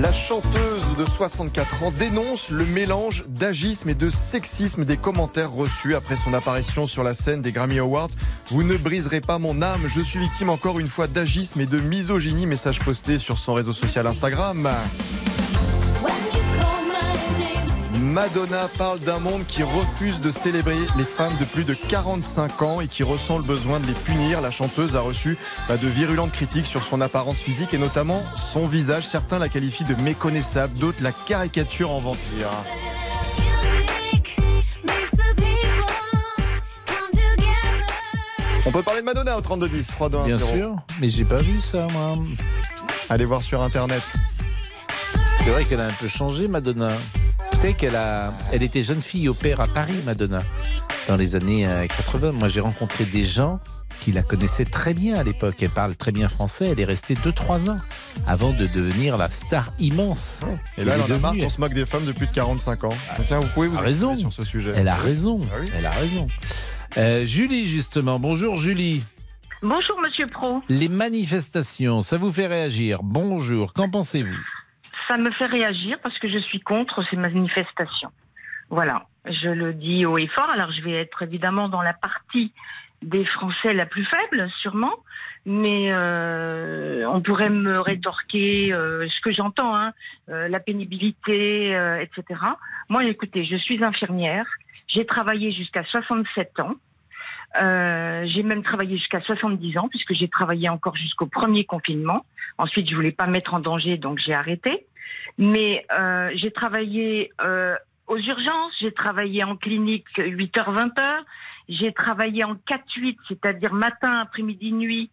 La 0.00 0.12
chanteuse 0.12 0.96
de 0.96 1.04
64 1.04 1.82
ans 1.82 1.92
dénonce 1.98 2.50
le 2.50 2.64
mélange 2.66 3.24
d'agisme 3.26 3.88
et 3.88 3.94
de 3.94 4.10
sexisme 4.10 4.84
des 4.84 4.96
commentaires 4.96 5.50
reçus 5.50 5.96
après 5.96 6.14
son 6.14 6.34
apparition 6.34 6.86
sur 6.86 7.02
la 7.02 7.14
scène 7.14 7.42
des 7.42 7.50
Grammy 7.50 7.80
Awards. 7.80 8.10
Vous 8.50 8.62
ne 8.62 8.76
briserez 8.76 9.20
pas 9.20 9.38
mon 9.38 9.60
âme, 9.60 9.80
je 9.88 10.00
suis 10.00 10.20
victime 10.20 10.50
encore 10.50 10.78
une 10.78 10.86
fois 10.86 11.08
d'agisme 11.08 11.60
et 11.60 11.66
de 11.66 11.78
misogynie, 11.78 12.46
message 12.46 12.78
posté 12.78 13.18
sur 13.18 13.38
son 13.38 13.54
réseau 13.54 13.72
social 13.72 14.06
Instagram. 14.06 14.70
Madonna 18.18 18.66
parle 18.76 18.98
d'un 18.98 19.20
monde 19.20 19.46
qui 19.46 19.62
refuse 19.62 20.20
de 20.20 20.32
célébrer 20.32 20.76
les 20.96 21.04
femmes 21.04 21.36
de 21.38 21.44
plus 21.44 21.62
de 21.62 21.72
45 21.72 22.62
ans 22.62 22.80
et 22.80 22.88
qui 22.88 23.04
ressent 23.04 23.38
le 23.38 23.44
besoin 23.44 23.78
de 23.78 23.86
les 23.86 23.92
punir. 23.92 24.40
La 24.40 24.50
chanteuse 24.50 24.96
a 24.96 25.00
reçu 25.00 25.38
bah, 25.68 25.76
de 25.76 25.86
virulentes 25.86 26.32
critiques 26.32 26.66
sur 26.66 26.82
son 26.82 27.00
apparence 27.00 27.38
physique 27.38 27.74
et 27.74 27.78
notamment 27.78 28.24
son 28.34 28.64
visage. 28.64 29.06
Certains 29.06 29.38
la 29.38 29.48
qualifient 29.48 29.84
de 29.84 29.94
méconnaissable, 30.02 30.76
d'autres 30.78 31.00
la 31.00 31.12
caricature 31.12 31.92
en 31.92 32.00
vampire. 32.00 32.50
On 38.66 38.72
peut 38.72 38.82
parler 38.82 39.02
de 39.02 39.06
Madonna 39.06 39.38
au 39.38 39.40
3210, 39.40 39.86
3 39.86 40.08
2 40.08 40.18
1 40.18 40.24
Bien 40.24 40.38
0. 40.38 40.52
sûr, 40.52 40.76
mais 41.00 41.08
j'ai 41.08 41.24
pas 41.24 41.38
vu 41.38 41.60
ça, 41.60 41.86
moi. 41.92 42.14
Allez 43.10 43.26
voir 43.26 43.42
sur 43.42 43.62
internet. 43.62 44.02
C'est 45.44 45.50
vrai 45.50 45.64
qu'elle 45.64 45.80
a 45.80 45.86
un 45.86 45.92
peu 46.00 46.08
changé, 46.08 46.48
Madonna. 46.48 46.90
Vous 47.58 47.62
savez 47.62 47.74
qu'elle 47.74 47.96
a, 47.96 48.32
elle 48.52 48.62
était 48.62 48.84
jeune 48.84 49.02
fille 49.02 49.28
au 49.28 49.34
père 49.34 49.58
à 49.60 49.66
Paris, 49.66 49.96
Madonna, 50.06 50.38
dans 51.08 51.16
les 51.16 51.34
années 51.34 51.66
euh, 51.66 51.88
80. 51.88 52.30
Moi, 52.30 52.46
j'ai 52.46 52.60
rencontré 52.60 53.02
des 53.04 53.24
gens 53.24 53.58
qui 53.98 54.12
la 54.12 54.22
connaissaient 54.22 54.64
très 54.64 54.94
bien 54.94 55.16
à 55.16 55.24
l'époque. 55.24 55.56
Elle 55.60 55.70
parle 55.70 55.96
très 55.96 56.12
bien 56.12 56.28
français. 56.28 56.68
Elle 56.70 56.78
est 56.78 56.84
restée 56.84 57.14
2-3 57.14 57.68
ans 57.70 57.76
avant 58.28 58.52
de 58.52 58.64
devenir 58.66 59.16
la 59.16 59.28
star 59.28 59.72
immense. 59.80 60.42
Et 60.76 60.84
là, 60.84 60.94
Elle 60.94 61.00
en 61.00 61.04
a 61.16 61.18
marre 61.18 61.32
devenue. 61.32 61.42
qu'on 61.42 61.48
se 61.48 61.60
moque 61.60 61.74
des 61.74 61.84
femmes 61.84 62.04
de 62.04 62.12
plus 62.12 62.28
de 62.28 62.32
45 62.32 62.84
ans. 62.84 62.94
Tiens, 63.26 63.40
vous 63.40 63.48
pouvez 63.48 63.66
vous 63.66 63.74
Elle 63.78 63.82
a 63.82 63.86
raison. 63.88 64.10
exprimer 64.12 64.30
sur 64.32 64.44
ce 64.44 64.48
sujet. 64.48 64.72
Elle 64.76 64.86
a 64.86 64.94
raison. 64.94 65.40
Ah 65.52 65.56
oui 65.60 65.68
Elle 65.76 65.86
a 65.86 65.90
raison. 65.90 66.28
Euh, 66.96 67.24
Julie, 67.24 67.66
justement. 67.66 68.20
Bonjour, 68.20 68.56
Julie. 68.56 69.02
Bonjour 69.62 70.00
Monsieur 70.00 70.26
Pro. 70.32 70.60
Les 70.68 70.88
manifestations, 70.88 72.02
ça 72.02 72.18
vous 72.18 72.30
fait 72.30 72.46
réagir. 72.46 73.00
Bonjour. 73.02 73.72
Qu'en 73.72 73.90
pensez-vous? 73.90 74.30
Ça 75.08 75.16
me 75.16 75.30
fait 75.30 75.46
réagir 75.46 75.98
parce 76.02 76.18
que 76.18 76.28
je 76.28 76.38
suis 76.38 76.60
contre 76.60 77.02
ces 77.02 77.16
manifestations. 77.16 78.12
Voilà, 78.70 79.06
je 79.24 79.48
le 79.48 79.72
dis 79.72 80.04
haut 80.04 80.18
et 80.18 80.26
fort. 80.26 80.50
Alors 80.52 80.70
je 80.70 80.82
vais 80.82 80.92
être 80.92 81.22
évidemment 81.22 81.68
dans 81.68 81.80
la 81.80 81.94
partie 81.94 82.52
des 83.02 83.24
Français 83.24 83.72
la 83.72 83.86
plus 83.86 84.04
faible, 84.04 84.50
sûrement, 84.60 84.94
mais 85.46 85.92
euh, 85.92 87.08
on 87.08 87.22
pourrait 87.22 87.48
me 87.48 87.80
rétorquer 87.80 88.72
euh, 88.72 89.08
ce 89.08 89.20
que 89.22 89.32
j'entends, 89.32 89.74
hein, 89.74 89.92
euh, 90.28 90.48
la 90.48 90.60
pénibilité, 90.60 91.74
euh, 91.74 92.00
etc. 92.00 92.40
Moi, 92.88 93.04
écoutez, 93.04 93.44
je 93.44 93.56
suis 93.56 93.82
infirmière. 93.82 94.46
J'ai 94.88 95.06
travaillé 95.06 95.52
jusqu'à 95.52 95.84
67 95.84 96.60
ans. 96.60 96.74
Euh, 97.62 98.26
j'ai 98.26 98.42
même 98.42 98.62
travaillé 98.62 98.98
jusqu'à 98.98 99.22
70 99.22 99.78
ans 99.78 99.88
puisque 99.88 100.12
j'ai 100.12 100.28
travaillé 100.28 100.68
encore 100.68 100.96
jusqu'au 100.96 101.26
premier 101.26 101.64
confinement. 101.64 102.26
Ensuite, 102.58 102.90
je 102.90 102.94
voulais 102.94 103.12
pas 103.12 103.26
me 103.26 103.32
mettre 103.32 103.54
en 103.54 103.60
danger, 103.60 103.96
donc 103.96 104.18
j'ai 104.18 104.34
arrêté. 104.34 104.86
Mais 105.38 105.86
euh, 105.96 106.30
j'ai 106.34 106.50
travaillé 106.50 107.30
euh, 107.40 107.76
aux 108.08 108.18
urgences, 108.18 108.72
j'ai 108.80 108.92
travaillé 108.92 109.44
en 109.44 109.56
clinique 109.56 110.06
8h 110.16 110.52
20h, 110.52 111.20
j'ai 111.68 111.92
travaillé 111.92 112.44
en 112.44 112.54
4-8, 112.54 113.16
c'est-à-dire 113.28 113.72
matin, 113.72 114.20
après-midi, 114.20 114.72
nuit, 114.72 115.10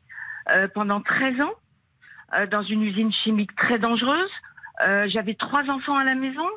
euh, 0.52 0.68
pendant 0.74 1.02
13 1.02 1.42
ans, 1.42 1.54
dans 2.52 2.64
une 2.64 2.82
usine 2.82 3.14
chimique 3.24 3.56
très 3.56 3.78
dangereuse. 3.78 4.32
J'avais 5.08 5.36
trois 5.36 5.64
enfants 5.70 5.96
à 5.96 6.04
la 6.04 6.16
maison. 6.16 6.48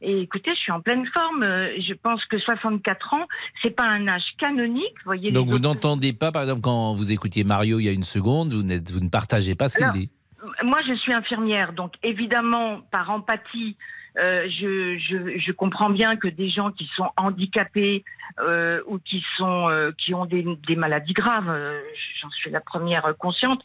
Et 0.00 0.20
écoutez, 0.20 0.52
je 0.54 0.60
suis 0.60 0.72
en 0.72 0.80
pleine 0.80 1.04
forme. 1.12 1.42
Je 1.42 1.92
pense 1.94 2.24
que 2.26 2.38
64 2.38 3.14
ans, 3.14 3.26
c'est 3.62 3.74
pas 3.74 3.84
un 3.84 4.06
âge 4.08 4.22
canonique. 4.38 4.94
Voyez. 5.04 5.32
Donc 5.32 5.48
vous 5.48 5.58
n'entendez 5.58 6.12
pas, 6.12 6.32
par 6.32 6.42
exemple, 6.42 6.62
quand 6.62 6.94
vous 6.94 7.12
écoutiez 7.12 7.44
Mario 7.44 7.80
il 7.80 7.84
y 7.84 7.88
a 7.88 7.92
une 7.92 8.04
seconde, 8.04 8.52
vous, 8.52 8.62
vous 8.62 9.04
ne 9.04 9.10
partagez 9.10 9.54
pas 9.54 9.68
ce 9.68 9.78
qu'il 9.78 9.90
dit. 9.90 10.12
Moi, 10.62 10.78
je 10.86 10.94
suis 10.94 11.12
infirmière, 11.12 11.72
donc 11.72 11.94
évidemment, 12.02 12.80
par 12.90 13.10
empathie, 13.10 13.76
euh, 14.18 14.48
je, 14.48 14.98
je, 15.38 15.52
comprends 15.52 15.90
bien 15.90 16.16
que 16.16 16.28
des 16.28 16.48
gens 16.48 16.70
qui 16.70 16.88
sont 16.96 17.10
handicapés 17.18 18.02
euh, 18.40 18.80
ou 18.86 18.98
qui 18.98 19.22
sont 19.36 19.68
euh, 19.68 19.90
qui 19.98 20.14
ont 20.14 20.24
des, 20.24 20.42
maladies 20.74 21.12
graves, 21.12 21.54
j'en 22.22 22.30
suis 22.30 22.50
la 22.50 22.60
première 22.60 23.14
consciente, 23.18 23.62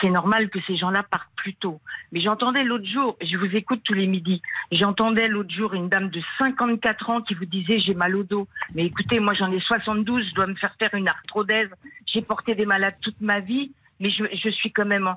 c'est 0.00 0.08
normal 0.08 0.48
que 0.48 0.60
ces 0.66 0.76
gens-là 0.76 1.02
partent 1.02 1.28
plus 1.36 1.54
tôt. 1.54 1.78
Mais 2.10 2.22
j'entendais 2.22 2.64
l'autre 2.64 2.86
jour, 2.86 3.18
je 3.20 3.36
vous 3.36 3.54
écoute 3.54 3.82
tous 3.84 3.92
les 3.92 4.06
midis, 4.06 4.40
j'entendais 4.70 5.28
l'autre 5.28 5.52
jour 5.54 5.74
une 5.74 5.90
dame 5.90 6.08
de 6.08 6.22
54 6.38 7.10
ans 7.10 7.20
qui 7.20 7.34
vous 7.34 7.44
disait 7.44 7.78
j'ai 7.78 7.94
mal 7.94 8.16
au 8.16 8.22
dos. 8.22 8.48
Mais 8.74 8.84
écoutez, 8.84 9.20
moi 9.20 9.34
j'en 9.34 9.52
ai 9.52 9.60
72, 9.60 10.26
je 10.26 10.34
dois 10.34 10.46
me 10.46 10.54
faire 10.54 10.74
faire 10.78 10.94
une 10.94 11.08
arthrodèse, 11.08 11.68
j'ai 12.06 12.22
porté 12.22 12.54
des 12.54 12.66
malades 12.66 12.96
toute 13.02 13.20
ma 13.20 13.40
vie 13.40 13.72
mais 14.02 14.10
je, 14.10 14.24
je 14.44 14.50
suis 14.50 14.70
quand 14.72 14.84
même. 14.84 15.08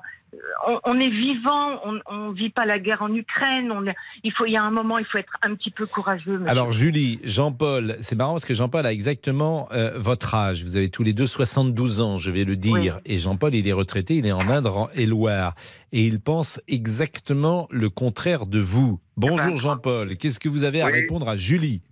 On, 0.66 0.78
on 0.84 0.98
est 1.00 1.10
vivant, 1.10 1.80
on 1.84 2.28
ne 2.30 2.34
vit 2.34 2.50
pas 2.50 2.64
la 2.64 2.78
guerre 2.78 3.02
en 3.02 3.12
Ukraine. 3.14 3.70
On 3.72 3.86
est- 3.86 3.94
il 4.24 4.32
faut, 4.32 4.46
il 4.46 4.52
y 4.52 4.56
a 4.56 4.62
un 4.62 4.70
moment, 4.70 4.96
il 4.98 5.04
faut 5.04 5.18
être 5.18 5.32
un 5.42 5.54
petit 5.54 5.70
peu 5.70 5.86
courageux. 5.86 6.38
monsieur. 6.38 6.48
Alors 6.50 6.72
Julie, 6.72 7.20
Jean-Paul, 7.24 7.96
c'est 8.00 8.16
marrant 8.16 8.32
parce 8.32 8.44
que 8.44 8.54
Jean-Paul 8.54 8.86
a 8.86 8.92
exactement 8.92 9.68
euh, 9.72 9.92
votre 9.98 10.34
âge. 10.34 10.62
Vous 10.64 10.76
avez 10.76 10.88
tous 10.88 11.02
les 11.02 11.12
deux 11.12 11.26
72 11.26 12.00
ans, 12.00 12.16
je 12.16 12.30
vais 12.30 12.44
le 12.44 12.56
dire. 12.56 12.98
Et 13.04 13.18
Jean-Paul, 13.18 13.54
il 13.54 13.66
est 13.68 13.72
retraité, 13.72 14.16
il 14.16 14.26
est 14.26 14.32
en 14.32 14.48
Indre-et-Loire. 14.48 15.54
Et 15.92 16.06
il 16.06 16.20
pense 16.20 16.60
exactement 16.68 17.66
le 17.70 17.88
contraire 17.90 18.46
de 18.46 18.58
vous. 18.58 19.00
Bonjour 19.16 19.56
Jean-Paul, 19.56 20.16
qu'est-ce 20.16 20.38
que 20.40 20.48
vous 20.48 20.64
avez 20.64 20.80
à 20.82 20.86
Oui. 20.86 20.92
répondre 20.92 21.28
à 21.28 21.36
Julie? 21.36 21.82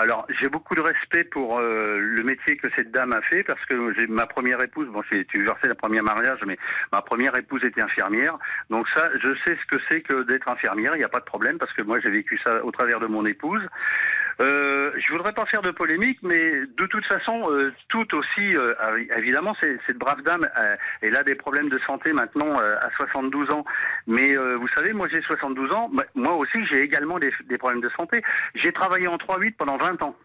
Alors, 0.00 0.26
j'ai 0.40 0.48
beaucoup 0.48 0.74
de 0.74 0.80
respect 0.80 1.24
pour 1.24 1.58
euh, 1.58 1.98
le 1.98 2.22
métier 2.22 2.56
que 2.56 2.68
cette 2.74 2.90
dame 2.90 3.12
a 3.12 3.20
fait 3.20 3.42
parce 3.42 3.62
que 3.66 3.92
j'ai 3.98 4.06
ma 4.06 4.26
première 4.26 4.62
épouse, 4.62 4.88
bon, 4.88 5.02
j'ai 5.10 5.26
divorcé 5.34 5.68
la 5.68 5.74
première 5.74 6.02
mariage, 6.02 6.38
mais 6.46 6.56
ma 6.90 7.02
première 7.02 7.36
épouse 7.36 7.62
était 7.64 7.82
infirmière. 7.82 8.38
Donc 8.70 8.86
ça, 8.94 9.10
je 9.22 9.28
sais 9.44 9.58
ce 9.60 9.76
que 9.76 9.82
c'est 9.90 10.00
que 10.00 10.22
d'être 10.22 10.48
infirmière, 10.48 10.92
il 10.94 11.00
n'y 11.00 11.04
a 11.04 11.10
pas 11.10 11.20
de 11.20 11.26
problème 11.26 11.58
parce 11.58 11.74
que 11.74 11.82
moi, 11.82 12.00
j'ai 12.00 12.10
vécu 12.10 12.40
ça 12.42 12.64
au 12.64 12.70
travers 12.70 12.98
de 12.98 13.08
mon 13.08 13.26
épouse. 13.26 13.60
Euh, 14.40 14.90
je 14.96 15.12
voudrais 15.12 15.32
pas 15.32 15.44
faire 15.46 15.60
de 15.60 15.70
polémique, 15.70 16.18
mais 16.22 16.52
de 16.66 16.86
toute 16.86 17.04
façon, 17.04 17.50
euh, 17.50 17.72
tout 17.88 18.16
aussi, 18.16 18.56
euh, 18.56 18.72
évidemment, 19.16 19.54
cette 19.60 19.98
brave 19.98 20.22
dame, 20.22 20.48
euh, 20.58 20.76
elle 21.02 21.16
a 21.16 21.22
des 21.22 21.34
problèmes 21.34 21.68
de 21.68 21.78
santé 21.80 22.12
maintenant 22.12 22.58
euh, 22.60 22.76
à 22.80 22.88
72 22.96 23.50
ans. 23.50 23.64
Mais 24.06 24.34
vous 24.36 24.68
savez, 24.76 24.92
moi 24.92 25.08
j'ai 25.12 25.20
72 25.22 25.72
ans, 25.72 25.90
moi 26.14 26.34
aussi 26.34 26.64
j'ai 26.70 26.80
également 26.80 27.18
des, 27.18 27.32
des 27.48 27.58
problèmes 27.58 27.82
de 27.82 27.90
santé. 27.90 28.22
J'ai 28.54 28.72
travaillé 28.72 29.08
en 29.08 29.16
3-8 29.16 29.56
pendant 29.56 29.76
20 29.76 30.02
ans. 30.02 30.16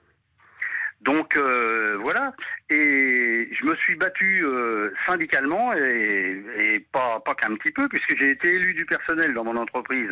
Donc 1.01 1.38
euh, 1.38 1.97
voilà, 2.01 2.34
et 2.70 3.49
je 3.51 3.66
me 3.66 3.76
suis 3.76 3.95
battu 3.95 4.43
euh, 4.43 4.91
syndicalement 5.05 5.72
et, 5.74 6.43
et 6.57 6.80
pas, 6.91 7.20
pas 7.20 7.36
qu'un 7.36 7.55
petit 7.55 7.72
peu, 7.72 7.88
puisque 7.89 8.18
j'ai 8.20 8.32
été 8.32 8.55
élu 8.55 8.74
du 8.74 8.86
personnel 8.86 9.34
dans 9.34 9.43
mon 9.43 9.55
entreprise. 9.57 10.09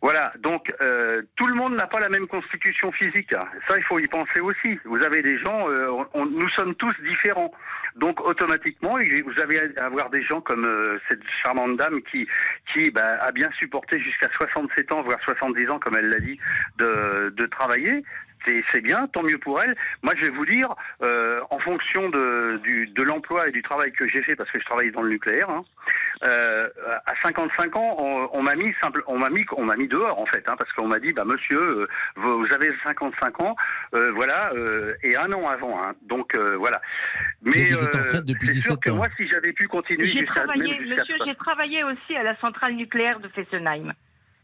Voilà, 0.00 0.32
donc 0.38 0.72
euh, 0.80 1.22
tout 1.34 1.46
le 1.48 1.54
monde 1.54 1.74
n'a 1.74 1.88
pas 1.88 1.98
la 1.98 2.08
même 2.08 2.28
constitution 2.28 2.92
physique. 2.92 3.32
Ça, 3.32 3.76
il 3.76 3.82
faut 3.82 3.98
y 3.98 4.06
penser 4.06 4.38
aussi. 4.40 4.78
Vous 4.84 5.02
avez 5.04 5.22
des 5.22 5.36
gens, 5.38 5.68
euh, 5.70 5.88
on- 6.14 6.26
nous 6.26 6.48
sommes 6.50 6.74
tous 6.76 6.94
différents. 7.02 7.52
Donc 7.96 8.20
automatiquement, 8.20 8.92
vous 8.96 9.42
allez 9.42 9.58
avoir 9.78 10.08
des 10.10 10.22
gens 10.22 10.40
comme 10.40 10.64
euh, 10.64 11.00
cette 11.10 11.22
charmante 11.42 11.76
dame 11.78 12.00
qui, 12.02 12.28
qui 12.72 12.92
bah, 12.92 13.18
a 13.20 13.32
bien 13.32 13.50
supporté 13.58 13.98
jusqu'à 13.98 14.28
67 14.40 14.92
ans, 14.92 15.02
voire 15.02 15.18
70 15.24 15.68
ans, 15.68 15.80
comme 15.80 15.96
elle 15.98 16.10
l'a 16.10 16.20
dit, 16.20 16.38
de, 16.78 17.30
de 17.36 17.46
travailler. 17.46 18.04
C'est 18.46 18.62
c'est 18.72 18.80
bien, 18.80 19.06
tant 19.08 19.22
mieux 19.22 19.38
pour 19.38 19.60
elle. 19.62 19.74
Moi, 20.02 20.14
je 20.16 20.24
vais 20.24 20.30
vous 20.30 20.46
dire, 20.46 20.68
euh, 21.02 21.40
en 21.50 21.58
fonction 21.58 22.08
de, 22.10 22.60
du, 22.62 22.86
de 22.86 23.02
l'emploi 23.02 23.48
et 23.48 23.50
du 23.50 23.62
travail 23.62 23.92
que 23.92 24.08
j'ai 24.08 24.22
fait, 24.22 24.36
parce 24.36 24.50
que 24.50 24.60
je 24.60 24.64
travaille 24.64 24.90
dans 24.90 25.02
le 25.02 25.10
nucléaire, 25.10 25.48
hein, 25.50 25.64
euh, 26.24 26.66
à 27.06 27.14
55 27.22 27.76
ans, 27.76 27.96
on, 27.98 28.28
on 28.32 28.42
m'a 28.42 28.54
mis 28.54 28.72
simple, 28.82 29.02
on 29.06 29.18
m'a 29.18 29.30
mis, 29.30 29.44
on 29.56 29.64
m'a 29.64 29.76
mis 29.76 29.88
dehors 29.88 30.18
en 30.18 30.26
fait, 30.26 30.44
hein, 30.48 30.54
parce 30.58 30.72
qu'on 30.72 30.88
m'a 30.88 30.98
dit, 31.00 31.12
bah 31.12 31.24
monsieur, 31.24 31.60
euh, 31.60 31.88
vous, 32.16 32.40
vous 32.40 32.52
avez 32.52 32.70
55 32.84 33.40
ans, 33.40 33.56
euh, 33.94 34.12
voilà, 34.14 34.50
euh, 34.54 34.94
et 35.02 35.16
un 35.16 35.30
an 35.32 35.46
avant, 35.46 35.80
hein, 35.82 35.92
donc 36.02 36.34
euh, 36.34 36.56
voilà. 36.56 36.80
Mais 37.42 37.66
vous 37.66 37.84
êtes 37.84 37.94
en 37.94 37.98
euh, 37.98 38.02
retraite 38.02 38.24
depuis 38.24 38.48
c'est 38.48 38.60
sûr 38.60 38.76
17 38.76 38.80
que 38.80 38.90
ans. 38.90 38.96
moi, 38.96 39.08
si 39.16 39.28
j'avais 39.28 39.52
pu 39.52 39.68
continuer 39.68 40.12
J'ai 40.12 40.24
travaillé, 40.26 40.78
monsieur, 40.80 41.16
j'ai 41.24 41.34
travaillé 41.36 41.84
aussi 41.84 42.16
à 42.16 42.22
la 42.22 42.36
centrale 42.36 42.74
nucléaire 42.74 43.20
de 43.20 43.28
Fessenheim. 43.28 43.92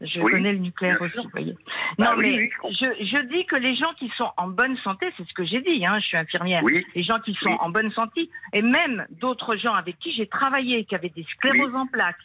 Je 0.05 0.19
Oui, 0.19 0.31
connais 0.31 0.53
le 0.53 0.59
nucléaire 0.59 1.01
aussi, 1.01 1.17
vous 1.17 1.29
voyez. 1.29 1.55
Bah 1.97 2.09
non, 2.11 2.17
oui, 2.17 2.31
mais 2.31 2.37
oui, 2.37 2.71
je 2.71 3.27
dis 3.27 3.45
que 3.45 3.55
les 3.55 3.75
gens 3.75 3.93
qui 3.97 4.11
sont 4.17 4.31
en 4.37 4.47
bonne 4.47 4.77
santé, 4.77 5.07
c'est 5.17 5.27
ce 5.27 5.33
que 5.33 5.45
j'ai 5.45 5.61
dit, 5.61 5.85
hein, 5.85 5.99
je 5.99 6.05
suis 6.05 6.17
infirmière. 6.17 6.63
Les 6.95 7.03
gens 7.03 7.19
qui 7.19 7.33
sont 7.35 7.57
en 7.59 7.69
bonne 7.69 7.91
santé, 7.91 8.29
et 8.53 8.61
même 8.61 9.05
d'autres 9.21 9.55
gens 9.55 9.73
avec 9.73 9.97
qui 9.99 10.13
j'ai 10.13 10.27
travaillé, 10.27 10.85
qui 10.85 10.95
avaient 10.95 11.09
des 11.09 11.25
scléroses 11.35 11.75
en 11.75 11.87
plaques, 11.87 12.17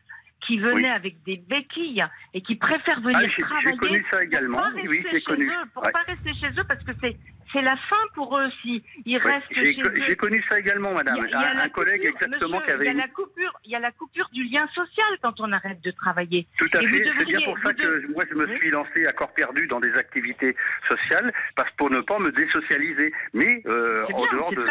qui 0.47 0.59
venaient 0.59 0.75
Oui. 0.75 0.87
avec 0.87 1.23
des 1.25 1.37
béquilles 1.37 2.05
et 2.35 2.41
qui 2.43 2.57
préfèrent 2.57 3.01
venir 3.01 3.17
Ah, 3.17 3.23
j'ai- 3.25 3.31
j'ai 3.31 3.43
travailler. 3.43 3.77
connu 3.79 4.05
ça 4.11 4.17
pour 4.19 4.21
également. 4.27 4.57
pas 4.59 4.71
Oui, 4.75 5.05
j'ai 5.13 5.21
connu. 5.23 5.49
eux, 5.49 5.53
Pour 5.75 5.85
Ouais. 5.85 5.93
pas 5.93 6.03
rester 6.03 6.33
chez 6.35 6.49
eux 6.59 6.65
parce 6.67 6.83
que 6.85 6.93
c'est 7.01 7.17
c'est 7.53 7.63
la 7.63 7.77
fin 7.77 7.97
pour 8.15 8.39
eux 8.39 8.47
aussi. 8.47 8.81
Ils 9.05 9.19
restent 9.19 9.53
chez 9.53 9.73
eux. 9.81 9.93
j'ai 10.07 10.15
connu 10.17 10.41
ça 10.49 10.57
également, 10.61 10.93
madame. 10.95 11.17
Il 11.19 11.23
y 11.23 11.25
a- 11.25 11.27
il 11.27 11.57
y 11.57 11.61
a 11.61 11.65
un, 11.65 11.69
collègue 11.71 12.01
coupure, 12.03 12.15
exactement 12.15 12.61
monsieur, 12.61 12.67
qui 12.67 12.73
avait 12.73 12.85
Il 12.85 12.89
y 12.89 12.93
une- 12.93 13.01
a 13.01 13.03
la 13.03 13.09
coupure, 13.13 13.61
il 13.65 13.71
y 13.73 13.75
a 13.75 13.81
la 13.81 13.91
coupure 13.91 14.29
du 14.33 14.45
lien 14.45 14.69
social 14.69 15.19
quand 15.21 15.41
on 15.41 15.51
arrête 15.51 15.81
de 15.83 15.91
travailler. 15.91 16.47
Tout 16.59 16.69
à 16.75 16.81
Et 16.83 16.87
fait. 16.87 17.05
C'est 17.19 17.25
bien 17.27 17.41
pour 17.45 17.59
ça 17.65 17.75
que 17.75 17.83
de- 17.83 18.13
moi 18.15 18.23
je 18.31 18.35
me 18.37 18.57
suis 18.59 18.71
lancé 18.71 19.05
à 19.07 19.13
corps 19.13 19.35
perdu 19.35 19.67
dans 19.67 19.81
des 19.81 19.93
activités 19.95 20.55
sociales, 20.89 21.33
parce 21.57 21.71
pour 21.73 21.91
ne 21.91 22.01
pas 22.03 22.19
me 22.21 22.31
désocialiser. 22.31 23.13
Mais 23.35 23.63
euh, 23.67 24.05
en 24.13 24.23
bien, 24.23 24.33
dehors 24.33 24.53
de. 24.55 24.67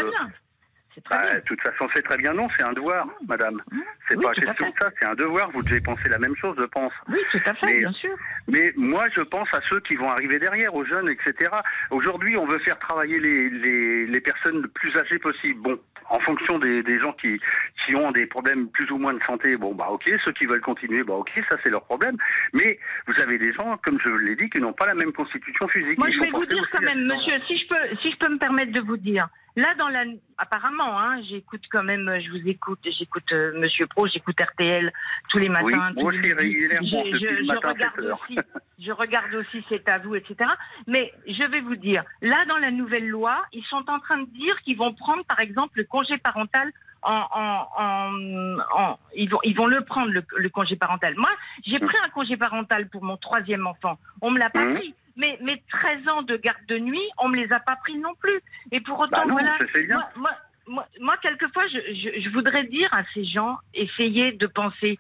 Bah, 1.09 1.33
de 1.35 1.39
toute 1.41 1.61
façon, 1.61 1.87
c'est 1.95 2.01
très 2.01 2.17
bien. 2.17 2.33
Non, 2.33 2.47
c'est 2.57 2.67
un 2.67 2.73
devoir, 2.73 3.07
madame. 3.27 3.61
C'est 4.09 4.17
Oui, 4.17 4.23
pas 4.23 4.33
question 4.33 4.69
de 4.69 4.73
ça. 4.81 4.89
C'est 4.99 5.07
un 5.07 5.13
devoir. 5.15 5.49
Vous 5.51 5.61
devez 5.63 5.79
penser 5.81 6.09
la 6.09 6.17
même 6.17 6.35
chose, 6.35 6.55
je 6.59 6.65
pense. 6.65 6.91
Oui, 7.07 7.19
tout 7.31 7.39
à 7.45 7.53
fait, 7.53 7.65
Mais- 7.67 7.77
bien 7.79 7.91
sûr. 7.93 8.15
Mais 8.47 8.73
moi, 8.75 9.03
je 9.15 9.21
pense 9.21 9.47
à 9.53 9.61
ceux 9.69 9.79
qui 9.81 9.95
vont 9.95 10.09
arriver 10.09 10.39
derrière, 10.39 10.73
aux 10.73 10.83
jeunes, 10.85 11.09
etc. 11.09 11.49
Aujourd'hui, 11.91 12.35
on 12.37 12.45
veut 12.47 12.59
faire 12.59 12.79
travailler 12.79 13.19
les, 13.19 13.49
les, 13.49 14.05
les 14.07 14.21
personnes 14.21 14.61
le 14.61 14.67
plus 14.67 14.95
âgées 14.97 15.19
possible. 15.19 15.61
Bon, 15.61 15.79
en 16.09 16.19
fonction 16.21 16.57
des, 16.57 16.81
des 16.81 16.99
gens 16.99 17.13
qui, 17.13 17.39
qui 17.85 17.95
ont 17.95 18.11
des 18.11 18.25
problèmes 18.25 18.67
plus 18.69 18.89
ou 18.91 18.97
moins 18.97 19.13
de 19.13 19.21
santé, 19.27 19.55
bon, 19.57 19.75
bah 19.75 19.87
ok, 19.91 20.11
ceux 20.25 20.31
qui 20.31 20.47
veulent 20.47 20.59
continuer, 20.61 21.03
bah 21.03 21.13
ok, 21.13 21.29
ça 21.49 21.57
c'est 21.63 21.69
leur 21.69 21.83
problème. 21.83 22.17
Mais 22.53 22.79
vous 23.07 23.21
avez 23.21 23.37
des 23.37 23.53
gens, 23.53 23.77
comme 23.85 23.99
je 24.03 24.09
l'ai 24.09 24.35
dit, 24.35 24.49
qui 24.49 24.59
n'ont 24.59 24.73
pas 24.73 24.87
la 24.87 24.95
même 24.95 25.13
constitution 25.13 25.67
physique. 25.67 25.99
Moi, 25.99 26.09
je 26.09 26.19
vais 26.19 26.31
vous 26.31 26.45
dire 26.47 26.67
quand 26.71 26.81
même, 26.81 27.03
monsieur, 27.05 27.35
si 27.47 27.59
je 27.59 27.67
peux, 27.67 27.95
si 28.01 28.11
je 28.11 28.17
peux 28.17 28.29
me 28.29 28.39
permettre 28.39 28.71
de 28.71 28.81
vous 28.81 28.97
dire, 28.97 29.29
là, 29.56 29.74
dans 29.76 29.88
la, 29.89 30.04
apparemment, 30.38 31.00
hein, 31.00 31.22
j'écoute 31.30 31.64
quand 31.72 31.84
même, 31.84 32.10
je 32.24 32.30
vous 32.30 32.47
écoute, 32.47 32.80
j'écoute 32.97 33.32
euh, 33.34 33.52
Monsieur 33.60 33.88
Pro, 33.88 34.08
j'écoute 34.08 34.39
RTL 34.39 34.91
tous 35.30 35.38
les 35.39 35.50
matins. 35.50 35.64
Oui, 35.66 35.74
tous 35.95 36.02
moi 36.02 36.12
aussi, 36.14 36.34
régulièrement, 36.34 37.04
Je- 37.12 37.26
le 37.41 37.45
matin 37.45 37.70
regarde 37.70 37.95
7 37.95 38.06
heures. 38.06 38.20
aussi, 38.30 38.39
je 38.80 38.91
regarde 38.91 39.34
aussi 39.36 39.64
C'est 39.70 39.88
à 39.89 39.97
vous, 40.00 40.16
etc. 40.16 40.50
Mais 40.88 41.14
je 41.28 41.43
vais 41.43 41.62
vous 41.62 41.76
dire, 41.76 42.04
là, 42.22 42.45
dans 42.47 42.58
la 42.58 42.72
nouvelle 42.72 43.08
loi, 43.08 43.43
ils 43.54 43.64
sont 43.66 43.84
en 43.89 44.00
train 44.00 44.20
de 44.20 44.30
dire 44.32 44.60
qu'ils 44.62 44.78
vont 44.78 44.93
prendre, 44.93 45.24
par 45.26 45.39
exemple, 45.39 45.78
le 45.80 45.84
congé 45.86 46.18
parental 46.18 46.72
en, 47.10 47.28
en, 47.43 47.68
en, 47.78 48.60
en- 48.84 48.99
ils 49.16 49.30
vont 49.30 49.39
ils 49.43 49.55
vont 49.55 49.66
le 49.68 49.82
prendre 49.84 50.12
le, 50.12 50.24
le 50.38 50.49
congé 50.49 50.76
parental. 50.76 51.16
Moi, 51.18 51.30
j'ai 51.66 51.80
pris 51.80 51.97
un 52.05 52.10
congé 52.10 52.38
parental 52.38 52.88
pour 52.89 53.03
mon 53.03 53.18
troisième 53.18 53.66
enfant. 53.68 53.97
On 54.22 54.30
me 54.32 54.39
l'a 54.39 54.49
pas 54.49 54.62
Mhm. 54.66 54.76
pris. 54.76 54.93
Mais 55.16 55.38
mes 55.41 55.62
13 55.70 56.07
ans 56.14 56.22
de 56.22 56.38
garde 56.38 56.66
de 56.68 56.78
nuit, 56.78 57.07
on 57.18 57.28
me 57.28 57.36
les 57.36 57.51
a 57.51 57.60
pas 57.60 57.76
pris 57.78 57.97
non 57.97 58.14
plus. 58.22 58.39
Et 58.72 58.80
pour 58.80 58.97
autant, 58.99 59.20
Bah 59.22 59.26
non, 59.28 59.34
voilà. 59.34 59.57
Moi, 59.89 60.03
moi, 60.16 60.30
moi, 60.68 60.86
moi, 61.01 61.16
quelquefois, 61.22 61.68
je, 61.68 61.80
je, 61.93 62.22
je 62.22 62.30
voudrais 62.30 62.64
dire 62.66 62.88
à 62.93 63.01
ces 63.14 63.26
gens, 63.26 63.57
essayez 63.74 64.32
de 64.34 64.47
penser 64.47 64.97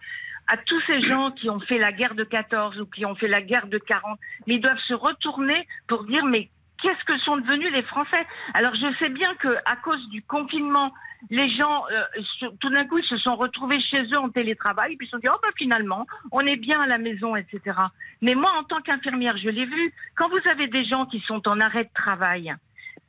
à 0.51 0.57
tous 0.57 0.81
ces 0.87 0.99
gens 1.07 1.31
qui 1.31 1.47
ont 1.49 1.59
fait 1.61 1.77
la 1.77 1.91
guerre 1.91 2.15
de 2.15 2.23
14 2.23 2.79
ou 2.81 2.85
qui 2.87 3.05
ont 3.05 3.15
fait 3.15 3.27
la 3.27 3.41
guerre 3.41 3.67
de 3.67 3.77
40, 3.77 4.19
mais 4.47 4.55
ils 4.55 4.61
doivent 4.61 4.79
se 4.87 4.95
retourner 4.95 5.67
pour 5.87 6.03
dire 6.05 6.25
mais 6.25 6.49
qu'est-ce 6.81 7.03
que 7.05 7.17
sont 7.19 7.37
devenus 7.37 7.71
les 7.71 7.83
Français? 7.83 8.25
Alors 8.53 8.73
je 8.75 8.93
sais 8.99 9.09
bien 9.09 9.33
que 9.35 9.49
à 9.65 9.75
cause 9.75 10.07
du 10.09 10.21
confinement, 10.23 10.93
les 11.29 11.49
gens 11.55 11.85
euh, 11.91 12.49
tout 12.59 12.69
d'un 12.69 12.85
coup 12.85 12.97
ils 12.97 13.05
se 13.05 13.17
sont 13.17 13.35
retrouvés 13.35 13.81
chez 13.81 14.03
eux 14.03 14.19
en 14.19 14.29
télétravail, 14.29 14.95
puis 14.95 15.07
ils 15.07 15.09
se 15.09 15.17
sont 15.17 15.21
dit 15.21 15.29
oh 15.33 15.39
bah 15.41 15.49
finalement 15.57 16.07
on 16.31 16.41
est 16.41 16.57
bien 16.57 16.79
à 16.81 16.87
la 16.87 16.97
maison, 16.97 17.35
etc. 17.35 17.77
Mais 18.21 18.35
moi 18.35 18.51
en 18.59 18.63
tant 18.63 18.81
qu'infirmière, 18.81 19.37
je 19.37 19.49
l'ai 19.49 19.65
vu. 19.65 19.93
Quand 20.15 20.29
vous 20.29 20.51
avez 20.51 20.67
des 20.67 20.85
gens 20.85 21.05
qui 21.05 21.19
sont 21.21 21.47
en 21.47 21.59
arrêt 21.59 21.85
de 21.85 21.93
travail 21.93 22.53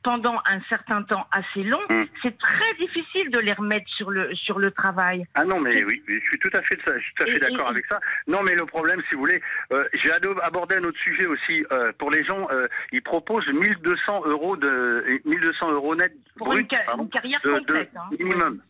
pendant 0.03 0.37
un 0.45 0.59
certain 0.69 1.03
temps 1.03 1.27
assez 1.31 1.63
long, 1.63 1.79
Hmm. 1.89 2.03
c'est 2.23 2.37
très 2.37 2.73
difficile 2.79 3.29
de 3.31 3.39
les 3.39 3.53
remettre 3.53 3.87
sur 3.95 4.09
le 4.09 4.33
sur 4.35 4.59
le 4.59 4.71
travail. 4.71 5.25
Ah 5.35 5.43
non, 5.43 5.59
mais 5.59 5.83
oui, 5.83 6.01
je 6.07 6.19
suis 6.19 6.39
tout 6.39 6.49
à 6.53 6.61
fait, 6.63 6.79
je 6.85 6.99
suis 6.99 7.13
tout 7.15 7.23
à 7.23 7.25
fait 7.27 7.35
Et- 7.35 7.39
d'accord 7.39 7.69
avec 7.69 7.85
ça. 7.89 7.99
Non, 8.27 8.41
mais 8.43 8.55
le 8.55 8.65
problème, 8.65 9.01
si 9.09 9.15
vous 9.15 9.21
voulez, 9.21 9.41
euh, 9.71 9.87
j'ai 9.93 10.11
abordé 10.11 10.75
un 10.77 10.83
autre 10.83 10.99
sujet 10.99 11.25
aussi. 11.27 11.65
euh, 11.71 11.91
pour 11.99 12.11
les 12.11 12.23
gens, 12.23 12.47
euh, 12.51 12.67
ils 12.91 13.01
proposent 13.01 13.47
1200 13.47 14.23
euros 14.25 14.55
de 14.57 15.19
1200 15.25 15.71
euros 15.71 15.95
net 15.95 16.11
Pour 16.37 16.47
brut, 16.47 16.61
une, 16.61 16.67
ca- 16.69 16.83
pardon, 16.85 17.03
une 17.03 17.09
carrière 17.09 17.39
de- 17.43 17.51
de 17.51 17.57
complète. 17.59 17.91
hein. 17.95 18.09
minimum. 18.19 18.61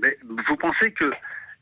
Mais 0.00 0.16
vous 0.24 0.56
pensez 0.56 0.92
que 0.92 1.10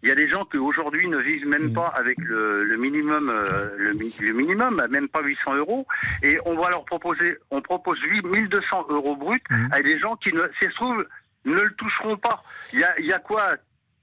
il 0.04 0.08
y 0.08 0.12
a 0.12 0.14
des 0.14 0.28
gens 0.30 0.44
qui 0.44 0.58
aujourd'hui 0.58 1.08
ne 1.08 1.16
vivent 1.16 1.46
même 1.48 1.72
pas 1.72 1.86
avec 1.96 2.18
le, 2.18 2.62
le 2.62 2.76
minimum, 2.76 3.30
euh, 3.30 3.70
le, 3.78 3.94
mi- 3.94 4.14
le 4.20 4.32
minimum, 4.34 4.86
même 4.90 5.08
pas 5.08 5.22
800 5.22 5.54
euros, 5.56 5.86
et 6.22 6.38
on 6.44 6.54
va 6.56 6.68
leur 6.70 6.84
proposer, 6.84 7.38
on 7.50 7.60
propose 7.62 7.98
8 8.02 8.22
1200 8.26 8.86
euros 8.90 9.16
brut 9.16 9.42
à 9.72 9.80
des 9.82 9.98
gens 9.98 10.14
qui, 10.16 10.32
ne, 10.32 10.42
se 10.60 10.66
trouve, 10.74 11.04
ne 11.46 11.54
le 11.58 11.70
toucheront 11.72 12.16
pas. 12.18 12.42
Il 12.74 12.80
y 12.80 12.84
a, 12.84 12.94
il 13.00 13.06
y 13.06 13.12
a 13.12 13.18
quoi? 13.18 13.48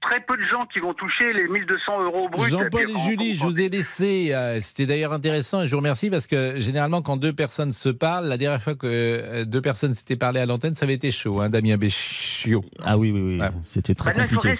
Très 0.02 0.20
peu 0.20 0.36
de 0.36 0.42
gens 0.50 0.66
qui 0.72 0.80
vont 0.80 0.94
toucher 0.94 1.32
les 1.32 1.46
1200 1.48 2.02
euros 2.04 2.28
bruts. 2.28 2.50
Jean-Paul 2.50 2.90
et 2.90 3.02
Julie, 3.04 3.34
je 3.36 3.42
vous 3.44 3.60
ai 3.60 3.68
laissé. 3.68 4.30
euh, 4.32 4.60
C'était 4.60 4.84
d'ailleurs 4.86 5.12
intéressant 5.12 5.62
et 5.62 5.66
je 5.68 5.70
vous 5.70 5.76
remercie 5.78 6.10
parce 6.10 6.26
que 6.26 6.60
généralement, 6.60 7.02
quand 7.02 7.16
deux 7.16 7.32
personnes 7.32 7.72
se 7.72 7.88
parlent, 7.88 8.26
la 8.26 8.36
dernière 8.36 8.60
fois 8.60 8.74
que 8.74 8.86
euh, 8.86 9.44
deux 9.44 9.60
personnes 9.62 9.94
s'étaient 9.94 10.16
parlé 10.16 10.40
à 10.40 10.46
l'antenne, 10.46 10.74
ça 10.74 10.84
avait 10.86 10.94
été 10.94 11.12
chaud, 11.12 11.40
hein, 11.40 11.48
Damien 11.50 11.76
Béchiot. 11.76 12.64
Ah 12.84 12.98
oui, 12.98 13.12
oui, 13.12 13.38
oui. 13.40 13.46
C'était 13.62 13.94
très 13.94 14.12
Bah 14.12 14.22
compliqué. 14.26 14.56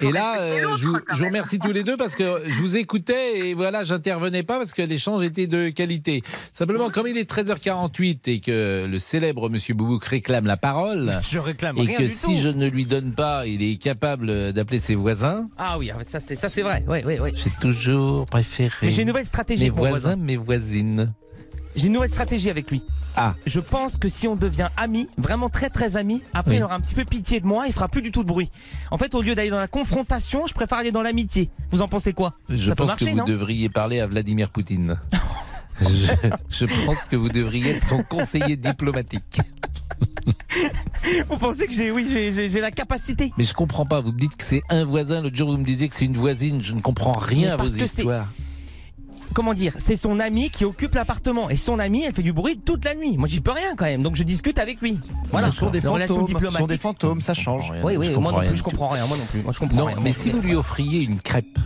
faut 0.00 0.06
Et 0.08 0.12
là, 0.12 0.40
euh, 0.40 0.76
je, 0.76 0.86
vous, 0.88 0.98
je 1.14 1.24
remercie 1.24 1.58
tous 1.60 1.72
les 1.72 1.84
deux 1.84 1.96
parce 1.96 2.14
que 2.16 2.42
je 2.46 2.58
vous 2.60 2.76
écoutais 2.76 3.38
et 3.38 3.54
voilà, 3.54 3.84
j'intervenais 3.84 4.42
pas 4.42 4.58
parce 4.58 4.72
que 4.72 4.82
l'échange 4.82 5.22
était 5.22 5.46
de 5.46 5.68
qualité. 5.70 6.22
Simplement, 6.52 6.90
comme 6.90 7.06
il 7.06 7.16
est 7.16 7.30
13h48 7.30 8.18
et 8.30 8.40
que 8.40 8.86
le 8.90 8.98
célèbre 8.98 9.48
Monsieur 9.48 9.74
Boubouk 9.74 10.04
réclame 10.04 10.46
la 10.46 10.56
parole, 10.56 11.20
Je 11.30 11.38
réclame 11.38 11.78
et 11.78 11.82
rien 11.82 11.98
que 11.98 12.02
du 12.02 12.08
si 12.08 12.24
tout. 12.26 12.36
je 12.36 12.48
ne 12.48 12.68
lui 12.68 12.84
donne 12.84 13.12
pas, 13.12 13.46
il 13.46 13.62
est 13.62 13.76
capable 13.76 14.52
d'appeler 14.52 14.71
ses 14.80 14.94
voisins. 14.94 15.48
Ah 15.58 15.78
oui, 15.78 15.90
ça 16.02 16.20
c'est 16.20 16.36
ça 16.36 16.48
c'est 16.48 16.62
vrai. 16.62 16.84
Ouais, 16.86 17.04
ouais, 17.04 17.20
ouais. 17.20 17.32
J'ai 17.34 17.50
toujours 17.60 18.26
préféré. 18.26 18.90
J'ai 18.90 19.02
une 19.02 19.08
nouvelle 19.08 19.26
stratégie 19.26 19.64
Mes 19.64 19.70
pour 19.70 19.80
voisins, 19.86 20.10
voisin. 20.10 20.16
mes 20.16 20.36
voisines. 20.36 21.12
J'ai 21.74 21.86
une 21.86 21.94
nouvelle 21.94 22.10
stratégie 22.10 22.50
avec 22.50 22.70
lui. 22.70 22.82
Ah. 23.16 23.34
Je 23.46 23.60
pense 23.60 23.98
que 23.98 24.08
si 24.08 24.26
on 24.26 24.36
devient 24.36 24.66
amis, 24.76 25.08
vraiment 25.18 25.50
très 25.50 25.68
très 25.68 25.96
amis, 25.98 26.22
après 26.32 26.52
Oui. 26.52 26.56
il 26.58 26.62
aura 26.64 26.74
un 26.74 26.80
petit 26.80 26.94
peu 26.94 27.04
pitié 27.04 27.40
de 27.40 27.46
moi, 27.46 27.66
il 27.66 27.72
fera 27.74 27.88
plus 27.88 28.00
du 28.00 28.10
tout 28.10 28.22
de 28.22 28.28
bruit. 28.28 28.50
En 28.90 28.96
fait, 28.98 29.14
au 29.14 29.20
lieu 29.20 29.34
d'aller 29.34 29.50
dans 29.50 29.58
la 29.58 29.68
confrontation, 29.68 30.46
je 30.46 30.54
préfère 30.54 30.78
aller 30.78 30.92
dans 30.92 31.02
l'amitié. 31.02 31.50
Vous 31.70 31.82
en 31.82 31.88
pensez 31.88 32.14
quoi? 32.14 32.32
Je 32.48 32.68
Ça 32.70 32.74
pense 32.74 32.86
marcher, 32.88 33.12
que 33.12 33.20
vous 33.20 33.26
devriez 33.26 33.68
parler 33.68 34.00
à 34.00 34.06
Vladimir 34.06 34.48
Poutine. 34.50 34.98
je, 35.80 36.12
je 36.50 36.86
pense 36.86 37.04
que 37.06 37.16
vous 37.16 37.28
devriez 37.28 37.72
être 37.76 37.86
son 37.86 38.02
conseiller 38.02 38.56
diplomatique. 38.56 39.40
Vous 41.28 41.36
pensez 41.38 41.66
que 41.66 41.72
j'ai 41.72 41.90
oui, 41.90 42.06
j'ai- 42.10 42.32
j'ai 42.32 42.48
j'ai 42.48 42.60
la 42.60 42.70
capacité 42.70 43.32
Mais 43.38 43.44
je 43.44 43.54
comprends 43.54 43.84
pas. 43.86 44.00
Vous 44.00 44.12
me 44.12 44.18
dites 44.18 44.36
que 44.36 44.44
c'est 44.44 44.62
un 44.68 44.84
voisin. 44.84 45.20
L'autre 45.22 45.36
jour, 45.36 45.50
vous 45.50 45.58
me 45.58 45.64
disiez 45.64 45.88
que 45.88 45.94
c'est 45.94 46.04
une 46.04 46.16
voisine. 46.16 46.62
Je 46.62 46.74
ne 46.74 46.80
comprends 46.80 47.12
rien 47.12 47.40
Mais 47.40 47.52
à 47.52 47.56
vos 47.56 47.62
parce 47.64 47.76
que 47.76 47.86
c'est- 47.86 48.02
histoires. 48.02 48.28
Comment 49.34 49.54
dire 49.54 49.72
C'est 49.78 49.96
son 49.96 50.20
ami 50.20 50.50
qui 50.50 50.66
occupe 50.66 50.94
l'appartement 50.94 51.48
et 51.48 51.56
son 51.56 51.78
ami, 51.78 52.02
elle 52.04 52.12
fait 52.12 52.22
du 52.22 52.34
bruit 52.34 52.60
toute 52.62 52.84
la 52.84 52.94
nuit. 52.94 53.16
Moi, 53.16 53.28
j'y 53.28 53.40
peux 53.40 53.50
rien 53.52 53.74
quand 53.76 53.86
même, 53.86 54.02
donc 54.02 54.14
je 54.14 54.24
discute 54.24 54.58
avec 54.58 54.80
lui. 54.82 54.98
Voilà. 55.30 55.50
Ce 55.50 55.56
sont 55.58 55.70
des 55.70 55.80
fantômes. 55.80 56.28
Ce 56.28 56.50
sont 56.58 56.66
des 56.66 56.76
fantômes, 56.76 57.20
ça 57.22 57.32
change. 57.32 57.72
Oui, 57.82 57.96
oui, 57.96 58.10
moi 58.10 58.32
non 58.32 58.40
plus, 58.46 58.58
je 58.58 58.62
comprends 58.62 58.88
rien, 58.88 59.06
moi 59.06 59.16
non 59.16 59.24
plus. 59.24 59.42
Moi, 59.42 59.52
je 59.52 59.58
comprends 59.58 59.76
Non, 59.78 59.86
rien. 59.86 59.96
mais 60.02 60.10
Moi, 60.10 60.18
si 60.18 60.30
vous 60.30 60.40
lui 60.42 60.54
offriez 60.54 61.00
une 61.00 61.18
crêpe. 61.20 61.58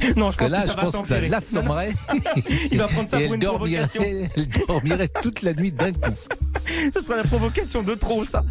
non, 0.16 0.30
Parce 0.30 0.32
je 0.32 0.38
que 0.38 0.44
là, 0.44 0.60
que 0.62 0.66
ça 0.66 0.72
je 0.72 0.76
va 0.76 0.82
pense 0.90 0.96
que 0.96 1.08
ça 1.08 1.20
l'assommerait. 1.20 1.92
Il 2.70 2.78
va 2.78 2.88
prendre 2.88 3.08
ça 3.08 3.20
Et 3.20 3.26
pour 3.26 3.34
elle 3.34 3.40
une 3.42 3.48
provocation. 3.48 4.02
dormirait, 4.02 4.28
elle 4.36 4.48
dormirait 4.66 5.08
toute 5.22 5.42
la 5.42 5.54
nuit 5.54 5.72
d'un 5.72 5.92
coup. 5.92 6.14
Ce 6.94 7.00
sera 7.00 7.16
la 7.16 7.24
provocation 7.24 7.82
de 7.82 7.94
trop, 7.94 8.24
ça. 8.24 8.44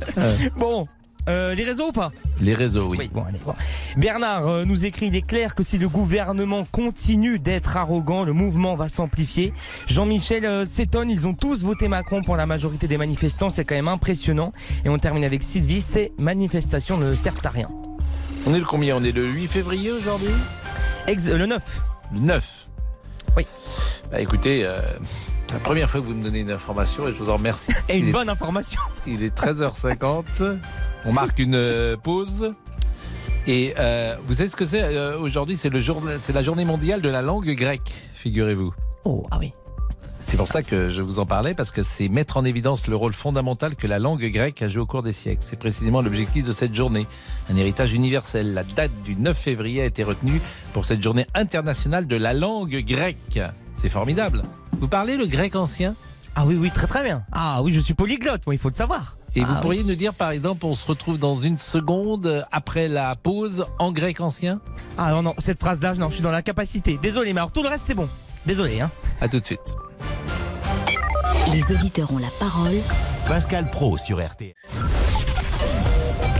Bon, 0.57 0.87
euh, 1.27 1.53
les 1.53 1.63
réseaux 1.63 1.89
ou 1.89 1.91
pas? 1.91 2.11
Les 2.41 2.53
réseaux, 2.53 2.87
oui. 2.87 3.09
bon, 3.13 3.23
allez, 3.23 3.39
bon. 3.43 3.53
Bernard 3.97 4.47
euh, 4.47 4.63
nous 4.65 4.85
écrit, 4.85 5.07
il 5.07 5.15
est 5.15 5.25
clair 5.25 5.53
que 5.53 5.63
si 5.63 5.77
le 5.77 5.87
gouvernement 5.87 6.65
continue 6.71 7.37
d'être 7.39 7.77
arrogant, 7.77 8.23
le 8.23 8.33
mouvement 8.33 8.75
va 8.75 8.89
s'amplifier. 8.89 9.53
Jean-Michel 9.87 10.45
euh, 10.45 10.65
s'étonne, 10.65 11.09
ils 11.09 11.27
ont 11.27 11.33
tous 11.33 11.63
voté 11.63 11.87
Macron 11.87 12.23
pour 12.23 12.35
la 12.35 12.45
majorité 12.45 12.87
des 12.87 12.97
manifestants, 12.97 13.49
c'est 13.49 13.63
quand 13.65 13.75
même 13.75 13.87
impressionnant. 13.89 14.51
Et 14.85 14.89
on 14.89 14.97
termine 14.97 15.23
avec 15.23 15.43
Sylvie, 15.43 15.81
ces 15.81 16.13
manifestations 16.19 16.97
ne 16.97 17.13
servent 17.13 17.45
à 17.45 17.49
rien. 17.49 17.67
On 18.47 18.53
est 18.55 18.59
le 18.59 18.65
combien? 18.65 18.95
On 18.95 19.03
est 19.03 19.11
le 19.11 19.25
8 19.27 19.47
février 19.47 19.91
aujourd'hui? 19.91 20.33
Ex- 21.09 21.27
euh, 21.27 21.37
le 21.37 21.45
9. 21.47 21.83
Le 22.13 22.19
9 22.19 22.67
Oui. 23.37 23.47
Bah 24.11 24.19
écoutez, 24.21 24.61
euh, 24.65 24.81
c'est 25.47 25.53
la 25.55 25.59
première 25.59 25.89
fois 25.89 25.99
que 26.01 26.05
vous 26.05 26.13
me 26.13 26.23
donnez 26.23 26.39
une 26.39 26.51
information 26.51 27.07
et 27.07 27.13
je 27.13 27.21
vous 27.21 27.29
en 27.29 27.33
remercie. 27.37 27.71
Et 27.89 27.97
une 27.97 28.09
est- 28.09 28.11
bonne 28.11 28.29
information. 28.29 28.79
Il 29.07 29.23
est 29.23 29.35
13h50. 29.35 30.59
On 31.05 31.13
marque 31.13 31.39
une 31.39 31.55
euh, 31.55 31.97
pause. 31.97 32.53
Et 33.47 33.73
euh, 33.79 34.15
vous 34.25 34.33
savez 34.35 34.49
ce 34.49 34.55
que 34.55 34.65
c'est 34.65 34.97
aujourd'hui? 35.15 35.57
C'est 35.57 35.69
le 35.69 35.79
jour, 35.79 36.03
c'est 36.19 36.33
la 36.33 36.43
journée 36.43 36.65
mondiale 36.65 37.01
de 37.01 37.09
la 37.09 37.21
langue 37.21 37.49
grecque, 37.55 37.91
figurez-vous. 38.13 38.73
Oh, 39.05 39.25
ah 39.31 39.37
oui. 39.39 39.53
C'est 40.29 40.37
pour 40.37 40.47
ça 40.47 40.61
que 40.61 40.91
je 40.91 41.01
vous 41.01 41.17
en 41.17 41.25
parlais, 41.25 41.55
parce 41.55 41.71
que 41.71 41.81
c'est 41.81 42.07
mettre 42.07 42.37
en 42.37 42.45
évidence 42.45 42.87
le 42.87 42.95
rôle 42.95 43.13
fondamental 43.13 43.75
que 43.75 43.87
la 43.87 43.97
langue 43.97 44.23
grecque 44.29 44.61
a 44.61 44.69
joué 44.69 44.81
au 44.83 44.85
cours 44.85 45.01
des 45.01 45.11
siècles. 45.11 45.41
C'est 45.41 45.57
précisément 45.57 46.01
l'objectif 46.01 46.45
de 46.45 46.53
cette 46.53 46.75
journée. 46.75 47.07
Un 47.49 47.55
héritage 47.55 47.93
universel. 47.93 48.53
La 48.53 48.63
date 48.63 48.91
du 49.03 49.15
9 49.15 49.35
février 49.35 49.81
a 49.81 49.85
été 49.85 50.03
retenue 50.03 50.39
pour 50.71 50.85
cette 50.85 51.01
journée 51.01 51.25
internationale 51.33 52.05
de 52.05 52.15
la 52.15 52.33
langue 52.33 52.77
grecque. 52.85 53.39
C'est 53.73 53.89
formidable. 53.89 54.43
Vous 54.77 54.87
parlez 54.87 55.17
le 55.17 55.25
grec 55.25 55.55
ancien? 55.55 55.95
Ah 56.35 56.45
oui, 56.45 56.55
oui, 56.55 56.69
très 56.69 56.85
très 56.85 57.03
bien. 57.03 57.23
Ah 57.31 57.61
oui, 57.63 57.73
je 57.73 57.79
suis 57.79 57.95
polyglotte, 57.95 58.45
moi, 58.45 58.53
il 58.53 58.59
faut 58.59 58.69
le 58.69 58.75
savoir. 58.75 59.17
Et 59.35 59.43
vous 59.43 59.53
Ah 59.57 59.61
pourriez 59.61 59.83
nous 59.83 59.95
dire, 59.95 60.13
par 60.13 60.29
exemple, 60.29 60.63
on 60.63 60.75
se 60.75 60.85
retrouve 60.85 61.17
dans 61.17 61.35
une 61.35 61.57
seconde 61.57 62.45
après 62.51 62.87
la 62.87 63.15
pause 63.15 63.65
en 63.79 63.91
grec 63.91 64.21
ancien? 64.21 64.61
Ah 64.95 65.11
non, 65.11 65.23
non, 65.23 65.33
cette 65.39 65.59
phrase-là, 65.59 65.95
non, 65.95 66.09
je 66.09 66.15
suis 66.15 66.23
dans 66.23 66.31
la 66.31 66.43
capacité. 66.43 66.99
Désolé, 67.01 67.33
mais 67.33 67.39
alors 67.39 67.51
tout 67.51 67.63
le 67.63 67.69
reste, 67.69 67.85
c'est 67.85 67.95
bon. 67.95 68.07
Désolé, 68.45 68.79
hein. 68.79 68.91
À 69.21 69.27
tout 69.27 69.39
de 69.39 69.45
suite. 69.45 69.75
Les 71.51 71.71
auditeurs 71.75 72.11
ont 72.11 72.17
la 72.17 72.29
parole. 72.39 72.75
Pascal 73.27 73.69
Pro 73.69 73.97
sur 73.97 74.25
RTL. 74.25 74.53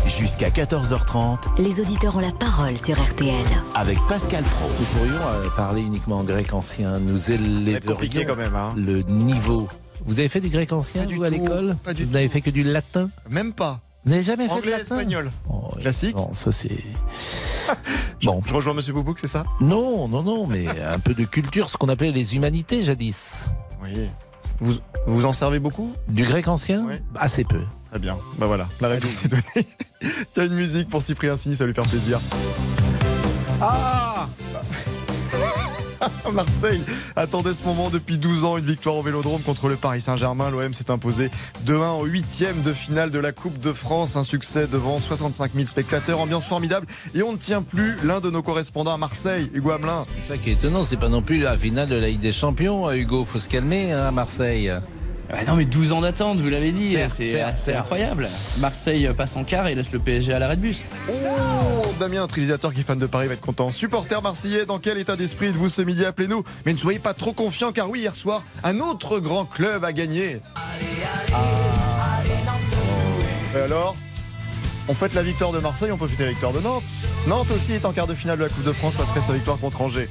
Jusqu'à 0.06 0.50
14h30 0.50 1.38
Les 1.58 1.80
auditeurs 1.80 2.16
ont 2.16 2.20
la 2.20 2.32
parole 2.32 2.78
sur 2.78 3.02
RTL. 3.02 3.46
avec 3.76 3.98
Pascal 4.08 4.44
Pro. 4.44 4.68
Nous 4.80 4.86
pourrions 4.86 5.28
euh, 5.28 5.50
parler 5.56 5.82
uniquement 5.82 6.18
en 6.18 6.24
grec 6.24 6.54
ancien. 6.54 7.00
Nous 7.00 7.18
compliqué 7.18 8.20
élèverions 8.22 8.26
quand 8.28 8.36
même, 8.36 8.56
hein. 8.56 8.74
le 8.76 9.02
niveau. 9.04 9.68
Vous 10.06 10.20
avez 10.20 10.30
fait 10.30 10.42
du 10.42 10.50
grec 10.50 10.72
ancien, 10.72 11.06
du 11.06 11.16
vous, 11.16 11.24
à 11.24 11.28
tout, 11.30 11.34
l'école 11.36 11.76
pas 11.84 11.94
du 11.94 12.06
Vous 12.06 12.12
n'avez 12.12 12.28
fait 12.30 12.42
que 12.42 12.50
du 12.50 12.64
latin 12.64 13.10
Même 13.30 13.54
pas. 13.54 13.82
Vous 14.06 14.12
n'avez 14.12 14.24
jamais 14.24 14.48
fait 14.48 14.62
de 14.62 14.70
latin 14.70 14.82
espagnol. 14.82 15.32
Oh, 15.50 15.70
Classique. 15.80 16.16
Non, 16.16 16.34
ça 16.36 16.52
c'est... 16.52 16.70
Bon. 18.24 18.42
Je 18.46 18.54
rejoins 18.54 18.74
Monsieur 18.74 18.94
Boubouk, 18.94 19.20
c'est 19.20 19.28
ça? 19.28 19.46
Non, 19.62 20.08
non, 20.08 20.24
non, 20.24 20.48
mais 20.48 20.68
un 20.68 21.00
peu 21.00 21.14
de 21.14 21.26
culture, 21.26 21.70
ce 21.70 21.78
qu'on 21.78 21.90
appelait 21.90 22.12
les 22.12 22.36
humanités 22.36 22.84
jadis. 22.84 23.46
Oui. 23.84 24.10
Vous 24.62 24.74
vous 25.08 25.26
en 25.26 25.34
servez 25.34 25.60
beaucoup 25.60 25.94
Du 26.08 26.24
grec 26.24 26.48
ancien 26.48 26.88
Assez 27.16 27.44
peu. 27.44 27.62
Très 27.90 28.00
bien. 28.00 28.18
Bah 28.38 28.46
voilà, 28.48 28.68
la 28.82 28.90
réponse 28.90 29.26
est 29.26 29.30
donnée. 29.30 29.68
Il 30.02 30.38
y 30.38 30.40
a 30.40 30.44
une 30.44 30.54
musique 30.54 30.90
pour 30.90 31.02
Cyprien 31.02 31.36
Sini, 31.38 31.56
ça 31.56 31.64
va 31.64 31.68
lui 31.68 31.74
faire 31.74 31.88
plaisir. 31.88 32.20
Ah 33.62 34.19
Marseille 36.34 36.82
attendait 37.16 37.54
ce 37.54 37.64
moment 37.64 37.90
depuis 37.90 38.18
12 38.18 38.46
ans, 38.46 38.58
une 38.58 38.66
victoire 38.66 38.96
au 38.96 39.02
Vélodrome 39.02 39.42
contre 39.42 39.68
le 39.68 39.76
Paris 39.76 40.02
Saint-Germain. 40.02 40.50
L'OM 40.50 40.74
s'est 40.74 40.92
imposé 40.92 41.30
2-1 41.66 42.02
au 42.02 42.06
huitième 42.06 42.62
de 42.62 42.74
finale 42.74 43.12
de 43.12 43.20
la 43.20 43.32
Coupe 43.32 43.60
de 43.60 43.74
France. 43.74 44.16
Un 44.16 44.24
succès 44.24 44.68
devant 44.68 45.00
65 45.00 45.52
000 45.56 45.68
spectateurs, 45.68 46.20
ambiance 46.20 46.46
formidable. 46.46 46.88
Et 47.16 47.24
on 47.24 47.34
ne 47.34 47.38
tient 47.38 47.62
plus 47.62 47.96
l'un 48.04 48.20
de 48.20 48.30
nos 48.30 48.42
correspondants 48.42 48.94
à 48.94 48.98
Marseille, 48.98 49.50
Hugo 49.54 49.72
Hamelin. 49.72 50.04
C'est 50.16 50.34
ça 50.34 50.38
qui 50.38 50.52
est 50.52 50.54
étonnant, 50.54 50.84
c'est 50.84 50.98
pas 50.98 51.10
non 51.10 51.22
plus 51.22 51.40
la 51.40 51.58
finale 51.58 51.90
de 51.90 51.96
la 51.96 52.08
Ligue 52.08 52.20
des 52.20 52.34
Champions, 52.34 52.88
euh, 52.88 52.96
Hugo. 52.96 53.26
Faut 53.26 53.40
se 53.40 53.50
calmer 53.50 53.92
hein, 53.92 54.08
à 54.08 54.12
Marseille. 54.12 54.72
Ah 55.32 55.44
non 55.48 55.56
mais 55.56 55.66
12 55.66 55.92
ans 55.92 56.02
d'attente, 56.02 56.40
vous 56.40 56.50
l'avez 56.50 56.72
dit, 56.72 56.98
c'est 57.08 57.76
incroyable. 57.76 58.28
Marseille 58.60 59.08
passe 59.16 59.36
en 59.36 59.44
quart 59.44 59.68
et 59.68 59.76
laisse 59.76 59.92
le 59.92 60.00
PSG 60.00 60.34
à 60.34 60.40
l'arrêt 60.40 60.56
de 60.56 60.62
bus. 60.62 60.84
Oh, 61.08 61.79
Damien, 62.00 62.24
un 62.24 62.28
réalisateur 62.28 62.74
qui 62.74 62.80
est 62.80 62.84
fan 62.84 62.98
de 62.98 63.06
Paris, 63.06 63.28
va 63.28 63.34
être 63.34 63.42
content. 63.42 63.70
Supporter 63.70 64.22
marseillais, 64.22 64.66
dans 64.66 64.80
quel 64.80 64.98
état 64.98 65.16
d'esprit 65.16 65.48
êtes-vous 65.48 65.70
ce 65.70 65.82
midi? 65.82 66.06
Appelez-nous. 66.06 66.44
Mais 66.66 66.74
ne 66.74 66.78
soyez 66.78 66.98
pas 66.98 67.14
trop 67.14 67.34
confiants, 67.34 67.72
car 67.72 67.90
oui, 67.90 68.00
hier 68.00 68.16
soir, 68.16 68.42
un 68.64 68.80
autre 68.80 69.20
grand 69.20 69.46
club 69.46 69.84
a 69.84 69.92
gagné. 69.92 70.42
Et 73.56 73.60
alors? 73.60 73.96
On 74.88 74.94
fête 74.94 75.14
la 75.14 75.22
victoire 75.22 75.52
de 75.52 75.60
Marseille, 75.60 75.92
on 75.92 75.98
peut 75.98 76.08
fêter 76.08 76.24
la 76.24 76.30
victoire 76.32 76.54
de 76.54 76.62
Nantes. 76.62 76.84
Nantes 77.28 77.52
aussi 77.52 77.74
est 77.74 77.86
en 77.86 77.92
quart 77.92 78.08
de 78.08 78.16
finale 78.16 78.40
de 78.40 78.44
la 78.44 78.50
Coupe 78.50 78.64
de 78.64 78.72
France 78.72 78.96
après 79.00 79.22
sa 79.22 79.34
victoire 79.34 79.58
contre 79.58 79.82
Angers. 79.82 80.08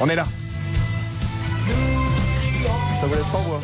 On 0.00 0.08
est 0.08 0.16
là. 0.16 0.26
Ça 3.00 3.06
vous 3.06 3.14
laisse 3.14 3.26
sans 3.30 3.42
voix. 3.42 3.60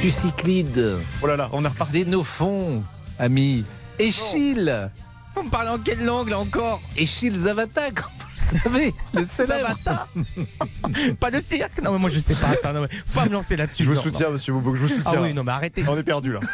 Thucyclide. 0.00 0.98
Oh 1.22 1.26
là 1.26 1.36
là, 1.36 1.48
on 1.52 1.64
est 1.64 1.68
reparti. 1.68 2.04
Xénophon, 2.04 2.82
ami. 3.18 3.64
Échille. 3.98 4.90
Vous 5.34 5.42
me 5.42 5.50
parlez 5.50 5.70
en 5.70 5.78
quelle 5.78 6.04
langue 6.04 6.30
là 6.30 6.38
encore? 6.38 6.80
Échille 6.96 7.36
Zavata, 7.36 7.90
comme 7.94 8.06
vous 8.18 8.26
le 8.54 8.60
savez, 8.60 8.94
le 9.12 9.24
célèbre. 9.24 9.68
Zavata? 9.84 10.08
Pas 11.20 11.30
de 11.30 11.40
cirque? 11.40 11.82
Non 11.82 11.92
mais 11.92 11.98
moi 11.98 12.10
je 12.10 12.18
sais 12.18 12.34
pas 12.34 12.56
ça, 12.56 12.72
non, 12.72 12.82
mais 12.82 12.88
faut 12.88 13.20
pas 13.20 13.26
me 13.26 13.32
lancer 13.32 13.56
là-dessus. 13.56 13.84
Je 13.84 13.88
vous 13.90 13.96
non, 13.96 14.02
soutiens, 14.02 14.26
non. 14.28 14.32
monsieur 14.34 14.52
Boubouk, 14.52 14.76
je 14.76 14.80
vous 14.82 14.88
soutiens. 14.88 15.12
Ah 15.16 15.22
oui, 15.22 15.34
non 15.34 15.44
mais 15.44 15.52
arrêtez. 15.52 15.84
On 15.86 15.96
est 15.96 16.02
perdu 16.02 16.32
là. 16.32 16.40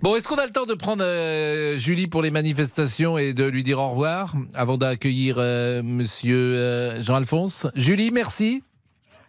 Bon, 0.00 0.14
est-ce 0.14 0.28
qu'on 0.28 0.36
a 0.36 0.44
le 0.44 0.52
temps 0.52 0.64
de 0.64 0.74
prendre 0.74 1.02
euh, 1.02 1.76
Julie 1.76 2.06
pour 2.06 2.22
les 2.22 2.30
manifestations 2.30 3.18
et 3.18 3.32
de 3.32 3.44
lui 3.44 3.64
dire 3.64 3.80
au 3.80 3.90
revoir 3.90 4.34
avant 4.54 4.78
d'accueillir 4.78 5.36
euh, 5.38 5.82
monsieur 5.82 6.36
euh, 6.36 7.02
Jean-Alphonse? 7.02 7.66
Julie, 7.74 8.12
merci. 8.12 8.62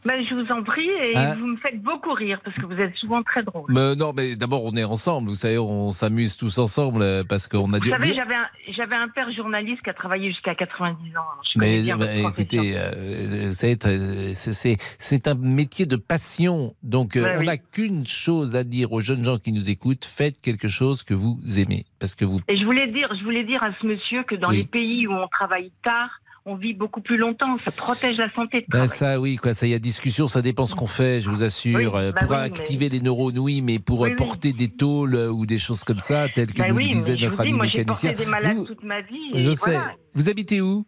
Ben, 0.06 0.20
je 0.26 0.34
vous 0.34 0.50
en 0.52 0.64
prie 0.64 0.88
et 0.90 1.16
Hein 1.18 1.36
vous 1.36 1.46
me 1.48 1.58
faites 1.58 1.82
beaucoup 1.82 2.14
rire 2.14 2.40
parce 2.44 2.56
que 2.56 2.66
vous 2.66 2.80
êtes 2.80 2.96
souvent 2.96 3.22
très 3.22 3.44
drôle. 3.44 3.66
Mais 3.70 3.96
non, 3.96 4.14
mais 4.16 4.36
d'abord, 4.38 4.64
on 4.64 4.74
est 4.76 4.84
ensemble. 4.86 5.28
Vous 5.30 5.36
savez, 5.36 5.58
on 5.58 5.92
s'amuse 5.92 6.38
tous 6.38 6.58
ensemble 6.58 7.02
euh, 7.02 7.24
parce 7.28 7.48
qu'on 7.50 7.74
a 7.74 7.78
Vous 7.78 7.84
dû. 7.84 7.90
savez, 7.90 8.14
j'avais 8.14 8.96
un, 8.96 9.08
père 9.10 9.30
journaliste 9.34 9.82
qui 9.84 9.90
a 9.90 9.94
travaillé 9.94 10.30
jusqu'à 10.32 10.56
90 10.56 11.10
ans. 11.18 11.20
alors 11.20 11.42
je 11.54 11.60
Mais, 11.60 11.82
bien 11.82 11.98
écoutez, 12.00 12.78
euh, 12.78 12.92
euh, 12.96 13.52
c'est- 13.52 15.28
un 15.28 15.36
métier 15.36 15.86
de 15.86 15.96
passion. 15.98 16.76
Donc, 16.84 17.16
euh, 17.18 17.24
Ouais, 17.24 17.36
on 17.36 17.40
oui. 17.40 17.46
n'a 17.46 17.58
qu'une 17.58 18.06
chose 18.06 18.56
à 18.56 18.64
dire 18.64 18.94
aux 18.94 19.02
jeunes 19.02 19.26
gens 19.26 19.38
qui 19.38 19.52
nous 19.52 19.70
écoutent 19.70 20.06
faites 20.06 20.40
quelque 20.42 20.70
chose 20.70 21.04
que 21.04 21.14
vous 21.14 21.38
aimez. 21.58 21.84
Parce 22.00 22.16
que 22.16 22.24
vous. 22.26 22.40
Et 22.48 22.56
je 22.58 22.64
voulais 22.64 22.88
dire, 22.88 23.10
je 23.20 23.24
voulais 23.24 23.44
dire 23.44 23.62
à 23.64 23.70
ce 23.82 23.86
monsieur 23.86 24.24
que 24.24 24.36
dans 24.36 24.50
Oui. 24.50 24.58
les 24.60 24.64
pays 24.66 25.08
où 25.08 25.12
on 25.14 25.28
travaille 25.28 25.72
tard, 25.84 26.10
on 26.46 26.56
vit 26.56 26.74
beaucoup 26.74 27.02
plus 27.02 27.18
longtemps. 27.18 27.58
Ça 27.60 27.72
protège 27.72 28.18
la 28.18 28.32
santé. 28.34 28.62
de 28.62 28.66
Ben 28.70 28.88
ça, 28.88 29.20
oui, 29.20 29.36
quoi. 29.38 29.54
Ça, 29.54 29.68
il 29.68 29.70
y 29.72 29.74
a 29.74 29.80
discussion. 29.80 30.28
Ça 30.28 30.42
dépend 30.42 30.66
ce 30.66 30.76
qu'on 30.76 30.88
fait, 30.88 31.22
je 31.22 31.30
vous 31.30 31.44
assure. 31.44 31.78
Oui, 31.78 31.86
Euh, 31.86 32.12
bah 32.12 32.20
pour 32.22 32.32
oui, 32.32 32.38
mais- 32.38 32.44
activer 32.46 32.90
les 32.90 33.02
neurones, 33.02 33.38
oui, 33.40 33.62
mais 33.62 33.80
pour 33.80 34.00
Oui, 34.02 34.12
euh, 34.12 34.16
porter 34.16 34.54
des 34.54 34.70
tôles 34.70 35.16
euh, 35.16 35.30
ou 35.32 35.46
des 35.46 35.60
choses 35.60 35.84
comme 35.84 36.00
ça, 36.00 36.28
telles 36.30 36.54
que 36.54 36.62
Ben 36.62 36.70
nous 36.70 36.78
le 36.80 36.84
disait 36.88 37.16
notre 37.18 37.36
dis, 37.38 37.42
ami 37.50 37.54
moi 37.54 37.66
mécanicien. 37.66 38.12
porté 38.12 38.26
des 38.26 38.32
malades 38.32 38.58
Vous- 38.58 38.66
toute 38.66 38.84
ma 38.84 39.02
vie. 39.02 39.32
Je 39.34 39.50
voilà. 39.52 39.56
sais. 39.56 39.80
Vous 40.14 40.30
habitez 40.30 40.62
où? 40.62 40.86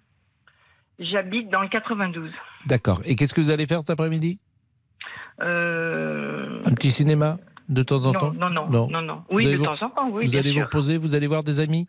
J'habite 1.00 1.50
dans 1.50 1.62
le 1.62 1.68
92. 1.70 2.30
D'accord. 2.68 3.02
Et 3.06 3.16
qu'est-ce 3.16 3.34
que 3.34 3.42
vous 3.42 3.50
allez 3.50 3.66
faire 3.68 3.80
cet 3.80 3.90
après-midi? 3.90 4.40
Euh... 5.42 6.60
Un 6.66 6.74
petit 6.74 6.92
cinéma 6.92 7.38
de 7.70 7.84
temps 7.84 8.06
en 8.06 8.12
non, 8.14 8.20
temps? 8.20 8.34
non, 8.34 8.50
non, 8.50 8.68
non, 8.90 9.02
non, 9.02 9.24
Oui, 9.32 9.44
Vous 9.44 9.48
allez 9.48 9.52
de 9.54 9.58
vous- 9.58 9.66
temps 9.66 9.86
en 9.86 9.90
temps, 9.90 10.10
oui, 10.12 10.26
Vous 10.26 10.36
allez 10.36 10.52
vous 10.52 10.60
reposer, 10.62 10.98
vous 10.98 11.16
allez 11.16 11.28
voir 11.28 11.44
des 11.44 11.60
amis? 11.60 11.88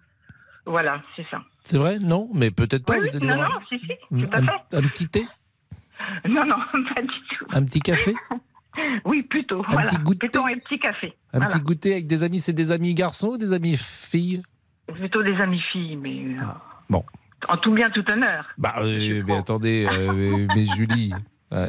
Voilà, 0.67 1.03
c'est 1.17 1.27
ça. 1.31 1.43
C'est 1.63 1.77
vrai? 1.79 1.99
Non, 1.99 2.29
mais 2.35 2.51
peut-être 2.51 2.85
pas. 2.85 2.99
Oui, 2.99 3.09
vous 3.13 3.19
oui, 3.19 3.27
non, 3.27 3.37
non, 3.37 3.49
si, 3.69 3.79
si, 3.79 3.93
un, 4.33 4.83
petit 4.89 5.09
thé? 5.09 5.27
Non, 6.29 6.45
non, 6.47 6.57
pas 6.95 7.03
du 7.03 7.09
tout. 7.09 7.47
Un 7.53 7.65
petit 7.65 7.81
café? 7.81 8.15
Oui, 9.05 9.23
plutôt. 9.23 9.61
Un 9.61 9.73
voilà. 9.73 9.87
petit 9.91 9.99
goûter 9.99 10.19
Plutôt 10.29 10.47
un 10.47 10.59
petit 10.59 10.79
café. 10.79 11.13
Un 11.35 11.39
Voilà. 11.41 11.53
petit 11.55 11.61
goûter 11.63 11.93
avec 11.93 12.07
des 12.07 12.23
amis 12.23 12.41
C'est 12.41 12.55
des 12.55 12.73
amis 12.73 12.95
garçons 12.95 13.29
ou 13.33 13.37
des 13.37 13.53
amis 13.53 13.77
filles? 13.77 14.43
Plutôt 14.87 15.23
des 15.23 15.35
amis 15.43 15.61
filles, 15.73 15.97
mais. 15.97 16.37
euh, 16.41 16.47
Bon. 16.89 17.05
En 17.49 17.57
tout 17.59 17.73
bien, 17.75 17.91
tout 17.91 18.05
honneur. 18.11 18.47
Bah, 18.57 18.77
euh, 18.79 19.23
mais 19.27 19.37
attendez, 19.37 19.87
euh, 19.93 20.47
mais 20.55 20.65
Julie, 20.65 21.13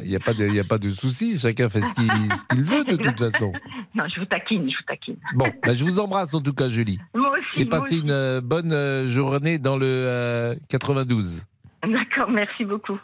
il 0.04 0.10
n'y 0.10 0.16
a, 0.16 0.20
pas 0.20 0.34
de- 0.34 0.48
y 0.48 0.60
a 0.60 0.64
pas 0.64 0.78
de 0.78 0.90
souci, 0.90 1.38
chacun 1.38 1.70
fait 1.70 1.82
ce 1.82 1.94
qu'il 1.94 2.64
veut 2.64 2.84
de 2.86 2.96
toute 2.96 3.20
façon. 3.20 3.52
Non, 3.96 4.06
je 4.12 4.20
vous 4.20 4.26
taquine, 4.26 4.64
je 4.68 4.76
vous 4.76 4.84
taquine. 4.88 5.18
Bon, 5.36 5.46
bah, 5.64 5.74
je 5.76 5.84
vous 5.84 6.00
embrasse 6.00 6.34
en 6.34 6.42
tout 6.42 6.54
cas, 6.54 6.68
Julie. 6.68 7.00
Moi 7.14 7.30
aussi. 7.32 7.62
Et 7.62 7.66
passez 7.66 7.98
aussi. 7.98 8.00
une 8.00 8.10
euh, 8.10 8.42
bonne 8.42 8.72
euh, 8.74 9.08
journée 9.08 9.60
dans 9.60 9.78
le 9.78 9.86
euh, 9.86 10.56
92. 10.70 11.44
D'accord, 11.84 12.32
merci 12.32 12.66
beaucoup. 12.66 12.98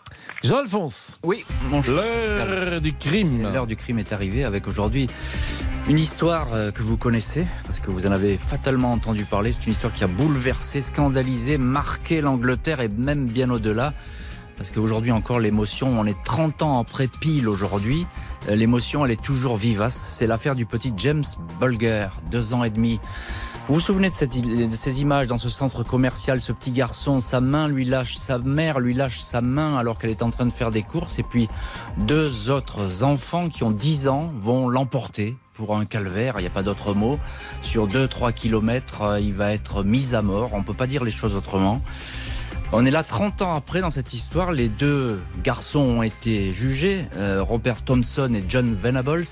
Jean-Alphonse. 0.44 1.20
Oui, 1.24 1.44
mon 1.70 1.84
cher 1.84 1.94
L'heure 1.96 2.82
du 2.82 2.94
crime. 2.94 3.44
L'heure 3.54 3.68
du 3.68 3.76
crime 3.76 4.00
est 4.00 4.14
arrivée 4.14 4.46
avec 4.46 4.68
aujourd'hui 4.68 5.06
une 5.88 6.00
histoire 6.00 6.54
euh, 6.54 6.72
que 6.72 6.82
vous 6.82 6.98
connaissez, 6.98 7.46
parce 7.66 7.80
que 7.80 7.92
vous 7.92 8.08
en 8.08 8.12
avez 8.12 8.38
fatalement 8.38 8.92
entendu 8.92 9.26
parler. 9.26 9.52
C'est 9.52 9.66
une 9.68 9.74
histoire 9.74 9.94
qui 9.94 10.04
a 10.04 10.08
bouleversé, 10.08 10.82
scandalisé, 10.82 11.58
marqué 11.60 12.22
l'Angleterre 12.22 12.80
et 12.82 12.88
même 12.88 13.28
bien 13.28 13.52
au-delà. 13.52 13.94
Parce 14.60 14.72
qu'aujourd'hui 14.72 15.14
encore, 15.14 15.40
l'émotion, 15.40 15.98
on 15.98 16.06
est 16.06 16.22
30 16.26 16.64
ans 16.64 16.82
après 16.82 17.08
pile 17.08 17.48
aujourd'hui, 17.48 18.06
euh, 18.50 18.56
l'émotion, 18.58 19.06
elle 19.06 19.12
est 19.12 19.22
toujours 19.22 19.56
vivace. 19.56 19.96
C'est 19.96 20.28
l'affaire 20.28 20.54
du 20.54 20.66
petit 20.66 20.94
James 20.98 21.24
Bulger, 21.62 22.10
deux 22.30 22.54
ans 22.54 22.66
et 22.66 22.70
demi. 22.70 23.00
Vous 23.70 23.76
vous 23.76 23.80
souvenez 23.80 24.10
de, 24.10 24.76
ces 24.76 25.00
images 25.00 25.28
dans 25.28 25.38
ce 25.38 25.48
centre 25.48 25.84
commercial, 25.84 26.42
ce 26.42 26.52
petit 26.52 26.72
garçon, 26.72 27.22
sa 27.22 27.40
main 27.40 27.70
lui 27.70 27.86
lâche, 27.86 28.18
sa 28.18 28.38
mère 28.38 28.80
lui 28.80 28.94
lâche 28.94 29.22
sa 29.22 29.40
main 29.40 29.78
alors 29.78 29.98
qu'elle 29.98 30.10
est 30.10 30.24
en 30.24 30.30
train 30.30 30.46
de 30.46 30.52
faire 30.52 30.72
des 30.72 30.82
courses, 30.82 31.20
et 31.20 31.24
puis 31.24 31.48
deux 31.96 32.50
autres 32.50 33.04
enfants 33.04 33.48
qui 33.48 33.64
ont 33.64 33.72
10 33.72 34.10
ans 34.10 34.34
vont 34.40 34.68
l'emporter 34.68 35.38
pour 35.54 35.78
un 35.78 35.86
calvaire, 35.86 36.36
il 36.38 36.42
n'y 36.42 36.48
a 36.48 36.52
pas 36.52 36.64
d'autre 36.64 36.94
mot. 36.94 37.18
Sur 37.62 37.88
2-3 37.88 38.34
kilomètres, 38.34 39.04
euh, 39.04 39.20
il 39.20 39.34
va 39.34 39.54
être 39.54 39.84
mis 39.84 40.16
à 40.16 40.22
mort, 40.22 40.50
on 40.54 40.64
peut 40.64 40.74
pas 40.74 40.88
dire 40.88 41.06
les 41.06 41.12
choses 41.12 41.36
autrement. 41.36 41.82
On 42.72 42.86
est 42.86 42.92
là 42.92 43.04
30 43.04 43.42
ans 43.42 43.56
après 43.56 43.82
dans 43.82 43.90
cette 43.90 44.14
histoire. 44.14 44.52
Les 44.52 44.68
deux 44.68 45.20
garçons 45.44 45.80
ont 45.80 46.04
été 46.04 46.54
jugés, 46.54 47.06
euh, 47.16 47.42
Robert 47.42 47.82
Thompson 47.84 48.32
et 48.36 48.44
John 48.48 48.76
Venables. 48.76 49.26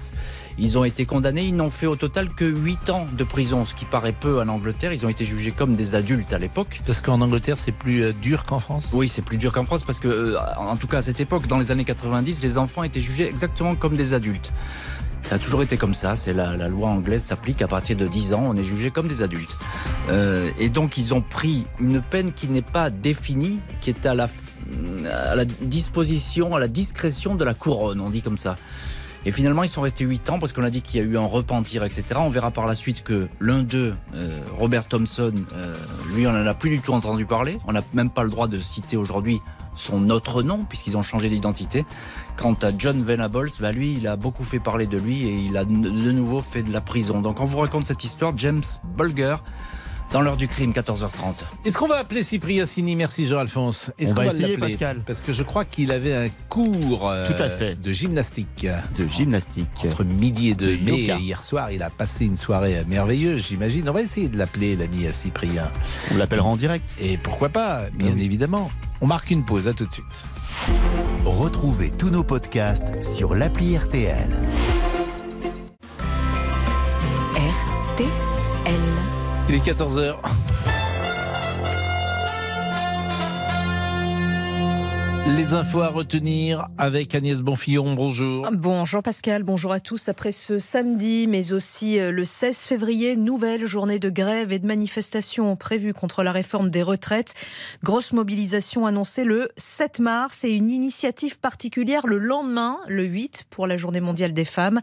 Ils 0.58 0.76
ont 0.76 0.84
été 0.84 1.06
condamnés. 1.06 1.44
Ils 1.44 1.56
n'ont 1.56 1.70
fait 1.70 1.86
au 1.86 1.96
total 1.96 2.30
que 2.30 2.46
8 2.46 2.90
ans 2.90 3.06
de 3.14 3.24
prison, 3.24 3.64
ce 3.64 3.76
qui 3.76 3.86
paraît 3.86 4.12
peu 4.12 4.42
en 4.42 4.48
Angleterre. 4.48 4.92
Ils 4.92 5.06
ont 5.06 5.10
été 5.10 5.24
jugés 5.24 5.52
comme 5.52 5.76
des 5.76 5.94
adultes 5.94 6.34
à 6.34 6.40
l'époque. 6.40 6.82
Parce 6.88 7.00
qu'en 7.00 7.22
Angleterre, 7.22 7.60
c'est 7.60 7.72
plus 7.72 8.06
euh, 8.06 8.12
dur 8.12 8.44
qu'en 8.44 8.60
France 8.60 8.90
Oui, 8.94 9.08
c'est 9.08 9.22
plus 9.22 9.38
dur 9.38 9.52
qu'en 9.52 9.66
France 9.66 9.84
parce 9.84 10.00
que, 10.00 10.08
euh, 10.08 10.40
en 10.58 10.76
tout 10.76 10.88
cas 10.88 10.98
à 10.98 11.02
cette 11.04 11.20
époque, 11.20 11.46
dans 11.46 11.60
les 11.60 11.70
années 11.70 11.86
90, 11.86 12.42
les 12.42 12.58
enfants 12.58 12.82
étaient 12.82 13.02
jugés 13.02 13.30
exactement 13.30 13.76
comme 13.76 13.96
des 13.96 14.14
adultes. 14.14 14.52
Ça 15.22 15.36
a 15.36 15.40
toujours 15.40 15.62
été 15.62 15.78
comme 15.78 15.94
ça, 15.94 16.16
c'est 16.16 16.34
la, 16.34 16.56
la 16.56 16.70
loi 16.70 16.90
anglaise 16.90 17.24
s'applique 17.24 17.62
à 17.62 17.68
partir 17.68 17.98
de 17.98 18.08
10 18.08 18.34
ans, 18.34 18.44
on 18.48 18.56
est 18.56 18.64
jugé 18.64 18.92
comme 18.92 19.08
des 19.08 19.22
adultes. 19.22 19.56
Euh, 20.10 20.50
et 20.58 20.70
donc 20.70 20.98
ils 20.98 21.14
ont 21.14 21.22
pris 21.22 21.66
une 21.82 22.02
peine 22.02 22.32
qui 22.32 22.48
n'est 22.48 22.62
pas 22.62 22.90
définie, 22.90 23.60
qui 23.82 23.90
est 23.90 24.06
à 24.06 24.16
la, 24.16 24.30
à 25.12 25.36
la 25.36 25.46
disposition, 25.46 26.56
à 26.56 26.60
la 26.60 26.68
discrétion 26.70 27.36
de 27.36 27.44
la 27.44 27.54
couronne, 27.54 28.00
on 28.00 28.10
dit 28.10 28.22
comme 28.22 28.38
ça. 28.38 28.56
Et 29.26 29.32
finalement, 29.34 29.64
ils 29.64 29.70
sont 29.70 29.82
restés 29.82 30.06
8 30.06 30.30
ans 30.30 30.40
parce 30.40 30.54
qu'on 30.54 30.64
a 30.64 30.70
dit 30.70 30.82
qu'il 30.82 31.02
y 31.02 31.04
a 31.04 31.06
eu 31.06 31.18
un 31.18 31.26
repentir, 31.26 31.84
etc. 31.84 32.06
On 32.16 32.30
verra 32.30 32.52
par 32.52 32.66
la 32.66 32.76
suite 32.76 33.04
que 33.04 33.28
l'un 33.42 33.62
d'eux, 33.62 33.94
euh, 34.16 34.40
Robert 34.58 34.88
Thompson, 34.88 35.34
euh, 35.54 35.76
lui, 36.16 36.26
on 36.28 36.32
n'en 36.32 36.48
a 36.48 36.54
plus 36.54 36.70
du 36.70 36.80
tout 36.80 36.94
entendu 36.94 37.26
parler. 37.26 37.58
On 37.68 37.74
n'a 37.74 37.84
même 37.94 38.10
pas 38.10 38.24
le 38.24 38.30
droit 38.30 38.48
de 38.48 38.62
citer 38.62 38.96
aujourd'hui 38.96 39.42
son 39.78 40.10
autre 40.10 40.44
nom 40.44 40.66
puisqu'ils 40.68 40.98
ont 40.98 41.02
changé 41.04 41.30
d'identité. 41.30 41.86
Quant 42.36 42.54
à 42.62 42.70
John 42.78 43.02
Venables, 43.04 43.50
bah 43.60 43.72
lui, 43.72 43.94
il 43.94 44.08
a 44.08 44.16
beaucoup 44.16 44.44
fait 44.44 44.60
parler 44.60 44.86
de 44.88 44.98
lui 44.98 45.24
et 45.28 45.34
il 45.40 45.56
a 45.58 45.66
de 45.66 45.72
nouveau 46.12 46.42
fait 46.42 46.64
de 46.64 46.72
la 46.74 46.82
prison. 46.82 47.22
Donc 47.22 47.40
on 47.40 47.46
vous 47.46 47.60
raconte 47.60 47.86
cette 47.86 48.04
histoire, 48.04 48.34
James 48.38 48.64
Bulger, 48.98 49.38
dans 50.12 50.22
l'heure 50.22 50.38
du 50.38 50.48
crime, 50.48 50.72
14h30. 50.72 51.44
Est-ce 51.66 51.78
qu'on 51.78 51.88
va 51.88 51.98
appeler 51.98 52.24
Cyprien 52.24 52.66
Sini? 52.66 52.96
Merci 52.96 53.26
Jean-Alphonse. 53.28 53.92
Est-ce 54.00 54.12
On 54.12 54.16
qu'on 54.16 54.22
va 54.22 54.28
va 54.30 54.34
essayer, 54.34 54.50
l'appeler? 54.56 54.68
Pascal. 54.78 55.02
Parce 55.06 55.22
que 55.22 55.34
je 55.34 55.44
crois 55.44 55.66
qu'il 55.66 55.92
avait 55.92 56.14
un 56.16 56.30
cours 56.48 57.10
euh, 57.10 57.28
Tout 57.28 57.44
à 57.44 57.50
fait. 57.50 57.76
de 57.82 57.92
gymnastique. 57.92 58.66
De 58.96 59.06
gymnastique. 59.06 59.68
Entre 59.86 60.06
midi 60.06 60.50
et 60.50 60.56
deux. 60.56 60.78
De 60.78 60.84
Mais 60.92 61.02
yoga. 61.02 61.18
hier 61.18 61.44
soir, 61.44 61.72
il 61.74 61.84
a 61.84 61.90
passé 61.90 62.26
une 62.26 62.38
soirée 62.38 62.86
merveilleuse, 62.88 63.48
j'imagine. 63.50 63.90
On 63.90 63.94
va 63.94 64.02
essayer 64.02 64.30
de 64.30 64.38
l'appeler, 64.38 64.78
l'ami 64.78 65.08
à 65.08 65.12
Cyprien. 65.12 65.70
On 66.14 66.18
l'appellera 66.18 66.48
en 66.48 66.56
direct. 66.56 66.90
Et 67.02 67.18
pourquoi 67.18 67.50
pas, 67.50 67.82
bien 67.94 68.16
évidemment. 68.18 68.72
On 69.00 69.06
marque 69.08 69.30
une 69.30 69.46
pause, 69.46 69.68
à 69.68 69.74
tout 69.74 69.86
de 69.86 69.94
suite. 69.94 70.24
Retrouvez 71.24 71.92
tous 71.92 72.10
nos 72.10 72.24
podcasts 72.24 73.04
sur 73.04 73.36
l'appli 73.36 73.78
RTL. 73.78 74.30
RTL. 77.36 78.74
Il 79.50 79.56
est 79.56 79.66
14h. 79.66 80.16
Les 85.36 85.54
infos 85.54 85.82
à 85.82 85.90
retenir 85.90 86.70
avec 86.78 87.14
Agnès 87.14 87.42
Bonfillon. 87.42 87.96
Bonjour. 87.96 88.48
Bonjour 88.54 89.04
Pascal, 89.04 89.44
bonjour 89.44 89.74
à 89.74 89.82
tous. 89.82 90.08
Après 90.08 90.32
ce 90.32 90.58
samedi, 90.58 91.28
mais 91.28 91.52
aussi 91.52 92.00
euh, 92.00 92.12
le 92.12 92.24
16 92.24 92.60
février, 92.60 93.18
nouvelle 93.18 93.66
journée 93.66 94.00
de 94.00 94.10
grève 94.10 94.54
et 94.54 94.60
de 94.60 94.66
manifestation 94.66 95.58
prévue 95.58 95.94
contre 95.94 96.24
la 96.24 96.32
réforme 96.32 96.70
des 96.70 96.82
retraites. 96.82 97.34
Grosse 97.84 98.14
mobilisation 98.14 98.86
annoncée 98.86 99.26
le 99.26 99.50
7 99.58 100.00
mars 100.00 100.46
et 100.46 100.52
une 100.52 100.70
initiative 100.70 101.40
particulière 101.40 102.08
le 102.08 102.20
lendemain, 102.20 102.78
le 102.88 103.04
8, 103.04 103.46
pour 103.50 103.68
la 103.68 103.76
journée 103.76 104.00
mondiale 104.00 104.32
des 104.32 104.46
femmes. 104.46 104.80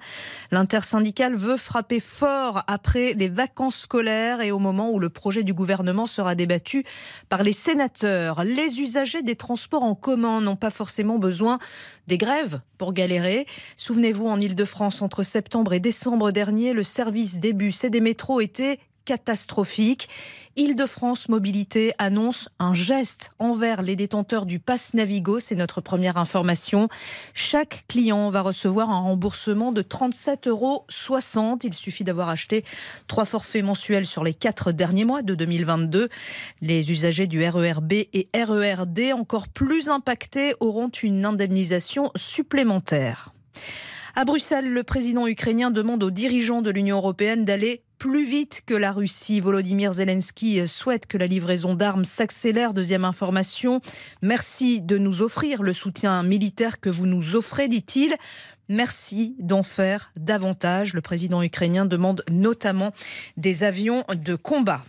L'intersyndicale 0.51 1.37
veut 1.37 1.57
frapper 1.57 2.01
fort 2.01 2.63
après 2.67 3.15
les 3.15 3.29
vacances 3.29 3.79
scolaires 3.79 4.43
et 4.43 4.53
au 4.53 4.59
moment 4.59 4.91
où 4.91 4.99
le 4.99 5.09
projet 5.09 5.43
du 5.43 5.55
gouvernement 5.55 6.07
sera 6.07 6.35
débattu 6.35 6.85
par 7.31 7.43
les 7.43 7.53
sénateurs. 7.53 8.45
Les 8.45 8.83
usagers 8.83 9.23
des 9.23 9.37
transports 9.37 9.85
en 9.85 9.95
commun 9.95 10.34
n'ont 10.41 10.57
pas 10.57 10.71
forcément 10.71 11.19
besoin 11.19 11.59
des 12.07 12.19
grèves 12.19 12.61
pour 12.79 12.93
galérer. 12.93 13.47
Souvenez-vous, 13.77 14.27
en 14.27 14.41
Ile-de-France, 14.41 15.03
entre 15.03 15.23
septembre 15.23 15.73
et 15.73 15.81
décembre 15.81 16.31
dernier, 16.31 16.73
le 16.73 16.83
service 16.83 17.41
des 17.41 17.53
bus 17.53 17.85
et 17.85 17.91
des 17.91 18.01
métros 18.01 18.41
était 18.41 18.79
catastrophique. 19.05 20.09
Île-de-France 20.57 21.29
Mobilité 21.29 21.93
annonce 21.99 22.49
un 22.59 22.75
geste 22.75 23.33
envers 23.39 23.83
les 23.83 23.97
détenteurs 23.97 24.47
du 24.47 24.59
Pass 24.59 24.95
Navigo. 24.95 25.41
C'est 25.41 25.55
notre 25.55 25.81
première 25.81 26.17
information. 26.17 26.89
Chaque 27.35 27.85
client 27.89 28.29
va 28.31 28.41
recevoir 28.41 28.91
un 28.91 29.01
remboursement 29.01 29.73
de 29.73 29.83
37,60 29.83 30.49
euros. 30.49 30.87
Il 31.65 31.75
suffit 31.75 32.05
d'avoir 32.05 32.29
acheté 32.29 32.65
trois 33.07 33.25
forfaits 33.25 33.65
mensuels 33.65 34.07
sur 34.07 34.25
les 34.25 34.35
quatre 34.35 34.73
derniers 34.73 35.05
mois 35.05 35.23
de 35.23 35.35
2022. 35.35 36.09
Les 36.61 36.91
usagers 36.91 37.27
du 37.27 37.47
RERB 37.47 37.93
et 37.93 38.29
RERD, 38.35 39.13
encore 39.15 39.49
plus 39.49 39.89
impactés, 39.89 40.55
auront 40.61 40.89
une 40.89 41.25
indemnisation 41.25 42.11
supplémentaire. 42.17 43.33
À 44.17 44.25
Bruxelles, 44.25 44.71
le 44.71 44.85
président 44.85 45.27
ukrainien 45.27 45.73
demande 45.73 46.05
aux 46.05 46.11
dirigeants 46.13 46.63
de 46.63 46.71
l'Union 46.71 46.99
européenne 46.99 47.45
d'aller 47.45 47.83
plus 47.99 48.25
vite 48.25 48.63
que 48.67 48.75
la 48.75 48.93
Russie. 48.93 49.41
Volodymyr 49.41 49.93
Zelensky 49.95 50.67
souhaite 50.67 51.07
que 51.07 51.19
la 51.19 51.27
livraison 51.27 51.75
d'armes 51.75 52.05
s'accélère. 52.05 52.75
Deuxième 52.75 53.05
information, 53.05 53.81
merci 54.23 54.81
de 54.81 54.99
nous 54.99 55.23
offrir 55.23 55.63
le 55.63 55.73
soutien 55.73 56.23
militaire 56.23 56.81
que 56.81 56.91
vous 56.91 57.07
nous 57.07 57.37
offrez, 57.37 57.69
dit-il. 57.69 58.15
Merci 58.69 59.37
d'en 59.39 59.63
faire 59.63 60.13
davantage. 60.17 60.95
Le 60.95 61.01
président 61.01 61.43
ukrainien 61.43 61.85
demande 61.85 62.25
notamment 62.31 62.93
des 63.37 63.63
avions 63.63 64.05
de 64.15 64.35
combat. 64.35 64.83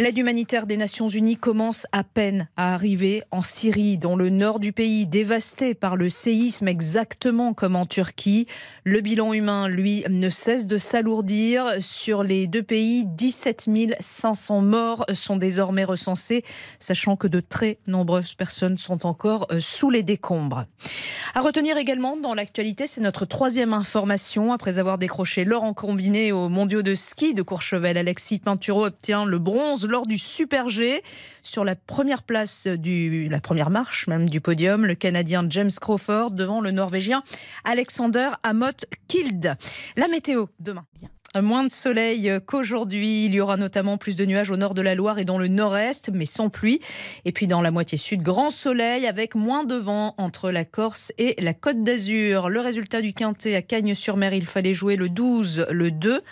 L'aide 0.00 0.16
humanitaire 0.16 0.68
des 0.68 0.76
Nations 0.76 1.08
Unies 1.08 1.36
commence 1.36 1.84
à 1.90 2.04
peine 2.04 2.48
à 2.56 2.72
arriver 2.72 3.24
en 3.32 3.42
Syrie, 3.42 3.98
dans 3.98 4.14
le 4.14 4.28
nord 4.28 4.60
du 4.60 4.72
pays, 4.72 5.08
dévasté 5.08 5.74
par 5.74 5.96
le 5.96 6.08
séisme 6.08 6.68
exactement 6.68 7.52
comme 7.52 7.74
en 7.74 7.84
Turquie. 7.84 8.46
Le 8.84 9.00
bilan 9.00 9.32
humain, 9.32 9.66
lui, 9.66 10.04
ne 10.08 10.28
cesse 10.28 10.68
de 10.68 10.78
s'alourdir. 10.78 11.66
Sur 11.80 12.22
les 12.22 12.46
deux 12.46 12.62
pays, 12.62 13.06
17 13.06 13.66
500 13.98 14.60
morts 14.60 15.04
sont 15.14 15.36
désormais 15.36 15.82
recensés, 15.82 16.44
sachant 16.78 17.16
que 17.16 17.26
de 17.26 17.40
très 17.40 17.80
nombreuses 17.88 18.34
personnes 18.34 18.78
sont 18.78 19.04
encore 19.04 19.48
euh, 19.50 19.58
sous 19.58 19.90
les 19.90 20.04
décombres. 20.04 20.66
À 21.34 21.40
retenir 21.40 21.76
également 21.76 22.16
dans 22.16 22.34
l'actualité, 22.34 22.86
c'est 22.86 23.00
notre 23.00 23.24
troisième 23.24 23.72
information. 23.72 24.52
Après 24.52 24.78
avoir 24.78 24.96
décroché 24.96 25.44
l'or 25.44 25.64
en 25.64 25.74
combiné 25.74 26.30
aux 26.30 26.48
mondiaux 26.48 26.82
de 26.82 26.94
ski 26.94 27.34
de 27.34 27.42
Courchevel, 27.42 27.96
Alexis 27.96 28.38
Pinturo 28.38 28.86
obtient 28.86 29.24
le 29.24 29.40
bronze 29.40 29.87
lors 29.88 30.06
du 30.06 30.18
Super 30.18 30.68
G. 30.68 31.02
Sur 31.42 31.64
la 31.64 31.76
première 31.76 32.22
place 32.22 32.66
du, 32.66 33.28
la 33.28 33.40
première 33.40 33.70
marche 33.70 34.06
même 34.06 34.28
du 34.28 34.40
podium, 34.40 34.86
le 34.86 34.94
Canadien 34.94 35.46
James 35.48 35.70
Crawford 35.80 36.32
devant 36.32 36.60
le 36.60 36.70
Norvégien 36.70 37.22
Alexander 37.64 38.30
Amott 38.42 38.86
Kild. 39.08 39.54
La 39.96 40.08
météo 40.08 40.46
demain. 40.60 40.84
Moins 41.36 41.62
de 41.62 41.70
soleil 41.70 42.32
qu'aujourd'hui. 42.46 43.26
Il 43.26 43.34
y 43.34 43.40
aura 43.40 43.58
notamment 43.58 43.98
plus 43.98 44.16
de 44.16 44.24
nuages 44.24 44.50
au 44.50 44.56
nord 44.56 44.72
de 44.72 44.80
la 44.80 44.94
Loire 44.94 45.18
et 45.18 45.26
dans 45.26 45.36
le 45.36 45.46
nord-est, 45.46 46.10
mais 46.10 46.24
sans 46.24 46.48
pluie. 46.48 46.80
Et 47.26 47.32
puis 47.32 47.46
dans 47.46 47.60
la 47.60 47.70
moitié 47.70 47.98
sud, 47.98 48.22
grand 48.22 48.48
soleil 48.48 49.06
avec 49.06 49.34
moins 49.34 49.62
de 49.64 49.74
vent 49.74 50.14
entre 50.16 50.50
la 50.50 50.64
Corse 50.64 51.12
et 51.18 51.36
la 51.38 51.52
Côte 51.52 51.82
d'Azur. 51.82 52.48
Le 52.48 52.60
résultat 52.60 53.02
du 53.02 53.12
quintet 53.12 53.54
à 53.54 53.62
Cagnes-sur-Mer, 53.62 54.32
il 54.32 54.46
fallait 54.46 54.72
jouer 54.72 54.96
le 54.96 55.10
12, 55.10 55.66
le 55.70 55.90
2. 55.90 56.22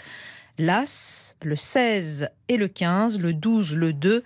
L'As, 0.58 1.36
le 1.42 1.56
16 1.56 2.28
et 2.48 2.56
le 2.56 2.68
15. 2.68 3.18
Le 3.18 3.32
12, 3.32 3.74
le 3.74 3.92
2. 3.92 4.24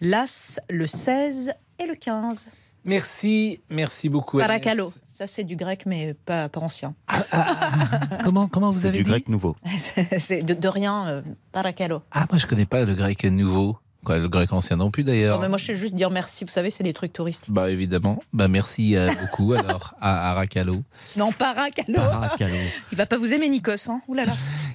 L'As, 0.00 0.60
le 0.68 0.86
16 0.86 1.52
et 1.78 1.86
le 1.86 1.94
15. 1.94 2.48
Merci, 2.84 3.60
merci 3.70 4.08
beaucoup. 4.08 4.38
Paracalo. 4.38 4.92
Ça, 5.06 5.26
c'est 5.26 5.44
du 5.44 5.54
grec, 5.56 5.84
mais 5.86 6.14
pas, 6.14 6.48
pas 6.48 6.60
ancien. 6.60 6.94
Comment, 8.24 8.48
comment 8.48 8.70
vous 8.70 8.80
C'est 8.80 8.88
avez 8.88 8.98
du 8.98 9.04
dit 9.04 9.10
grec 9.10 9.28
nouveau. 9.28 9.54
c'est 10.18 10.42
de, 10.42 10.54
de 10.54 10.68
rien, 10.68 11.06
euh, 11.06 11.22
paracalo. 11.52 12.02
Ah, 12.10 12.26
moi 12.30 12.38
je 12.38 12.46
connais 12.46 12.66
pas 12.66 12.84
le 12.84 12.94
grec 12.94 13.22
nouveau. 13.24 13.78
Quoi, 14.04 14.18
le 14.18 14.28
grec 14.28 14.52
ancien 14.52 14.76
non 14.76 14.90
plus 14.90 15.04
d'ailleurs. 15.04 15.36
Non, 15.36 15.42
mais 15.42 15.48
moi, 15.48 15.58
je 15.58 15.66
sais 15.66 15.74
juste 15.76 15.94
dire 15.94 16.10
merci. 16.10 16.44
Vous 16.44 16.50
savez, 16.50 16.70
c'est 16.70 16.82
les 16.82 16.92
trucs 16.92 17.12
touristiques. 17.12 17.54
Bah 17.54 17.70
évidemment. 17.70 18.20
Bah 18.32 18.48
merci 18.48 18.96
euh, 18.96 19.08
beaucoup 19.20 19.52
alors 19.52 19.94
à 20.00 20.30
Aracalo. 20.30 20.82
Non, 21.16 21.30
paracalo. 21.30 21.94
Paracalo. 21.94 22.54
Il 22.90 22.98
va 22.98 23.06
pas 23.06 23.16
vous 23.16 23.32
aimer, 23.32 23.48
Nikos. 23.48 23.88
Hein 23.90 24.00
Ouh 24.08 24.14
là 24.14 24.24
là. 24.24 24.32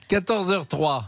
14h03. 0.10 1.04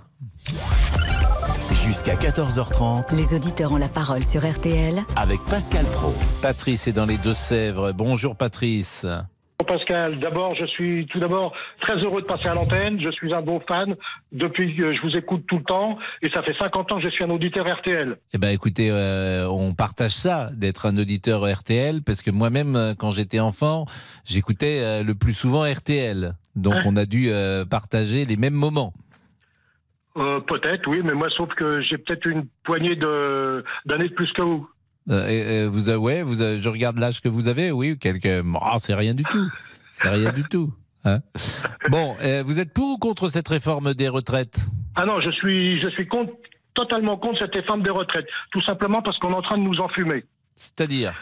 Jusqu'à 1.86 2.16
14h30 2.16 3.16
Les 3.16 3.34
auditeurs 3.34 3.72
ont 3.72 3.78
la 3.78 3.88
parole 3.88 4.26
sur 4.26 4.46
RTL 4.46 5.02
avec 5.16 5.40
Pascal 5.50 5.86
Pro. 5.86 6.14
Patrice 6.42 6.86
est 6.88 6.92
dans 6.92 7.06
les 7.06 7.18
Deux-Sèvres. 7.18 7.94
Bonjour 7.94 8.36
Patrice. 8.36 9.06
Pascal, 9.68 10.20
d'abord, 10.20 10.56
je 10.56 10.66
suis 10.66 11.06
tout 11.08 11.20
d'abord 11.20 11.54
très 11.82 11.98
heureux 11.98 12.22
de 12.22 12.26
passer 12.28 12.48
à 12.48 12.54
l'antenne. 12.54 13.00
Je 13.02 13.12
suis 13.12 13.34
un 13.34 13.42
beau 13.42 13.62
fan 13.68 13.96
depuis 14.32 14.76
que 14.76 14.94
je 14.94 15.02
vous 15.02 15.18
écoute 15.18 15.44
tout 15.48 15.58
le 15.58 15.64
temps 15.64 16.00
et 16.22 16.30
ça 16.30 16.42
fait 16.44 16.56
50 16.58 16.94
ans 16.94 16.98
que 16.98 17.04
je 17.04 17.10
suis 17.10 17.24
un 17.24 17.30
auditeur 17.30 17.68
RTL. 17.68 18.18
Eh 18.34 18.38
ben 18.38 18.50
écoutez, 18.50 18.90
euh, 18.90 19.48
on 19.48 19.74
partage 19.74 20.12
ça 20.12 20.50
d'être 20.54 20.86
un 20.86 20.98
auditeur 20.98 21.42
RTL 21.44 22.02
parce 22.04 22.22
que 22.22 22.32
moi-même 22.32 22.76
euh, 22.76 22.94
quand 22.98 23.12
j'étais 23.12 23.40
enfant, 23.40 23.86
j'écoutais 24.26 24.80
euh, 24.82 25.04
le 25.04 25.14
plus 25.14 25.34
souvent 25.34 25.70
RTL. 25.70 26.34
Donc 26.56 26.76
Hein 26.76 26.82
on 26.86 26.96
a 26.96 27.06
dû 27.06 27.30
euh, 27.30 27.66
partager 27.66 28.26
les 28.26 28.38
mêmes 28.38 28.54
moments. 28.54 28.94
Peut-être, 30.16 30.90
oui, 30.90 31.02
mais 31.04 31.14
moi, 31.14 31.30
sauf 31.30 31.48
que 31.56 31.82
j'ai 31.82 31.98
peut-être 31.98 32.26
une 32.26 32.46
poignée 32.64 32.98
de 32.98 33.64
d'années 33.86 34.10
de 34.10 34.14
plus 34.14 34.32
que 34.34 34.42
vous. 34.42 34.68
Euh, 35.10 35.68
vous 35.72 35.90
avez- 35.90 35.98
ouais, 35.98 36.22
vous 36.24 36.42
avez- 36.42 36.62
je 36.62 36.70
regarde 36.70 36.98
l'âge 37.00 37.22
que 37.22 37.30
vous 37.30 37.48
avez, 37.48 37.72
oui, 37.72 37.98
quelques. 37.98 38.44
Oh, 38.54 38.78
c'est 38.80 38.94
rien 38.94 39.14
du 39.14 39.24
tout. 39.24 39.50
C'est 39.92 40.10
rien 40.10 40.32
du 40.32 40.44
tout. 40.44 40.74
hein. 41.06 41.20
bon, 41.90 42.16
euh, 42.22 42.44
vous 42.46 42.60
êtes 42.60 42.74
pour 42.74 42.92
ou 42.94 42.98
contre 42.98 43.30
cette 43.30 43.48
réforme 43.48 43.94
des 43.94 44.08
retraites? 44.10 44.60
Ah 44.96 45.06
non, 45.06 45.20
je 45.22 45.32
suis 45.32 45.80
je 45.82 45.88
suis 45.90 46.08
contre, 46.08 46.34
totalement 46.74 47.18
contre 47.18 47.40
cette 47.40 47.56
réforme 47.56 47.82
des 47.84 47.90
retraites, 47.92 48.28
tout 48.52 48.62
simplement 48.62 49.02
parce 49.02 49.18
qu'on 49.20 49.32
est 49.32 49.36
en 49.36 49.42
train 49.42 49.58
de 49.58 49.64
nous 49.64 49.80
enfumer. 49.80 50.24
C'est-à-dire? 50.56 51.14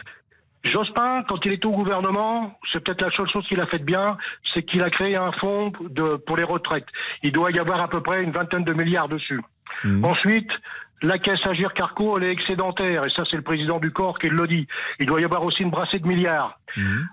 Jospin, 0.64 1.22
quand 1.28 1.38
il 1.44 1.52
était 1.52 1.66
au 1.66 1.72
gouvernement, 1.72 2.58
c'est 2.72 2.80
peut-être 2.80 3.00
la 3.00 3.10
seule 3.12 3.28
chose 3.30 3.46
qu'il 3.46 3.60
a 3.60 3.66
faite 3.68 3.84
bien, 3.84 4.18
c'est 4.52 4.64
qu'il 4.64 4.82
a 4.82 4.90
créé 4.90 5.16
un 5.16 5.30
fonds 5.32 5.72
de, 5.88 6.16
pour 6.16 6.36
les 6.36 6.42
retraites. 6.42 6.86
Il 7.22 7.30
doit 7.32 7.52
y 7.52 7.58
avoir 7.60 7.80
à 7.80 7.88
peu 7.88 8.02
près 8.02 8.22
une 8.24 8.32
vingtaine 8.32 8.64
de 8.64 8.72
milliards 8.72 9.08
dessus. 9.08 9.40
Ensuite, 10.02 10.50
la 11.02 11.18
caisse 11.18 11.38
Agir 11.44 11.72
Carco, 11.74 12.18
elle 12.18 12.24
est 12.24 12.32
excédentaire, 12.32 13.06
et 13.06 13.10
ça 13.10 13.22
c'est 13.30 13.36
le 13.36 13.42
président 13.42 13.78
du 13.78 13.90
corps 13.92 14.18
qui 14.18 14.28
le 14.28 14.46
dit. 14.46 14.66
Il 14.98 15.06
doit 15.06 15.20
y 15.20 15.24
avoir 15.24 15.44
aussi 15.44 15.62
une 15.62 15.70
brassée 15.70 15.98
de 15.98 16.06
milliards. 16.06 16.58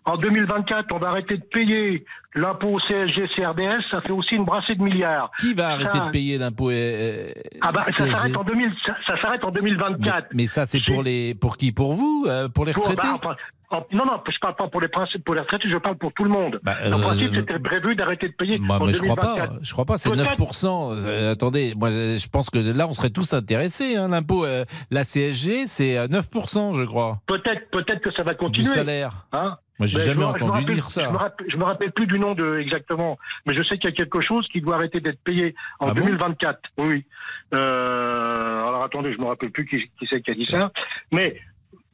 En 0.06 0.18
2024, 0.18 0.94
on 0.94 0.98
va 1.00 1.08
arrêter 1.10 1.38
de 1.38 1.44
payer 1.44 2.06
l'impôt 2.36 2.78
CSG 2.88 3.28
CRDS, 3.36 3.82
ça 3.90 4.02
fait 4.02 4.12
aussi 4.12 4.36
une 4.36 4.44
brassée 4.46 4.76
de 4.76 4.84
milliards. 4.84 5.32
Qui 5.40 5.54
va 5.54 5.70
arrêter 5.70 5.98
Ça- 5.98 6.06
de 6.06 6.12
payer 6.12 6.38
l'impôt 6.38 6.70
euh, 6.70 7.30
Ah 7.62 7.72
bah, 7.72 7.82
ça 7.84 7.92
CSG? 7.94 8.12
s'arrête 8.12 8.38
en 8.38 8.44
2000, 8.44 8.72
ça, 8.86 8.96
ça 9.08 9.22
s'arrête 9.22 9.44
en 9.46 9.52
2024. 9.52 10.28
Mais 10.34 10.48
ça, 10.48 10.66
c'est 10.66 10.84
pour 10.84 11.02
les, 11.04 11.34
pour 11.36 11.58
qui? 11.58 11.72
Pour 11.72 11.94
vous 11.94 12.26
Euh, 12.28 12.50
Pour 12.50 12.66
les 12.66 12.74
Pour- 12.74 12.84
retraités? 12.88 13.08
bah, 13.08 13.20
enfin, 13.24 13.36
en- 13.65 13.65
non, 13.92 14.06
non, 14.06 14.22
je 14.30 14.38
parle 14.40 14.56
pas 14.56 14.68
pour 14.68 14.82
les 14.82 14.88
principes, 14.88 15.24
pour 15.24 15.34
les 15.36 15.42
retraités, 15.42 15.70
je 15.72 15.78
parle 15.78 15.98
pour 15.98 16.14
tout 16.14 16.24
le 16.24 16.30
monde. 16.30 16.60
euh, 16.68 16.92
en 16.94 17.00
principe, 17.00 17.36
c'était 17.36 17.60
prévu 17.60 17.96
d'arrêter 17.96 18.28
de 18.28 18.34
payer 18.34 18.58
Bah, 18.60 18.78
en 18.80 18.86
mais 18.86 18.94
je 18.94 19.00
crois 19.02 19.16
2024. 19.16 19.50
pas. 19.54 19.60
Je 19.62 19.72
crois 19.74 19.86
pas. 19.86 19.98
C'est 19.98 20.10
Peut-être. 20.10 20.36
9%. 20.38 20.94
Euh, 21.06 21.32
attendez, 21.34 21.74
moi, 21.76 21.90
euh, 21.90 22.18
je 22.18 22.28
pense 22.28 22.50
que 22.50 22.60
là, 22.60 22.88
on 22.88 22.94
serait 22.94 23.10
tous 23.10 23.34
intéressés. 23.34 23.96
Hein, 23.96 24.10
L'impôt, 24.10 24.46
euh, 24.46 24.66
la 24.92 25.04
CSG, 25.04 25.68
c'est 25.68 25.98
à 25.98 26.08
9%, 26.08 26.76
je 26.76 26.84
crois. 26.86 27.20
Peut-être, 27.28 27.70
peut-être 27.72 28.02
que 28.02 28.12
ça 28.14 28.24
va 28.24 28.34
continuer. 28.36 28.68
salaire. 28.68 29.26
Hein 29.34 29.58
Moi, 29.80 29.88
j'ai 29.88 29.98
Ben, 29.98 30.04
jamais 30.06 30.22
je 30.22 30.26
entendu 30.26 30.52
rappelle- 30.52 30.76
dire 30.76 30.90
ça. 30.90 31.04
Je 31.06 31.10
me, 31.10 31.18
rappelle, 31.18 31.48
je 31.52 31.58
me 31.58 31.64
rappelle 31.66 31.92
plus 31.92 32.08
du 32.08 32.18
nom 32.20 32.34
de 32.34 32.60
exactement, 32.60 33.18
mais 33.46 33.54
je 33.54 33.62
sais 33.64 33.78
qu'il 33.78 33.90
y 33.90 33.94
a 33.94 33.96
quelque 33.96 34.22
chose 34.22 34.48
qui 34.52 34.62
doit 34.62 34.76
arrêter 34.76 35.02
d'être 35.02 35.20
payé 35.24 35.54
en 35.80 35.88
Ah 35.90 35.94
bon? 35.94 36.06
2024. 36.06 36.60
oui. 36.78 36.86
oui. 36.88 37.06
Euh, 37.54 38.68
alors 38.68 38.84
attendez, 38.84 39.14
je 39.14 39.18
me 39.20 39.26
rappelle 39.26 39.52
plus 39.52 39.66
qui, 39.66 39.78
qui 40.00 40.08
c'est 40.10 40.22
qui 40.22 40.32
a 40.32 40.34
dit 40.36 40.48
ça, 40.50 40.72
mais. 41.12 41.40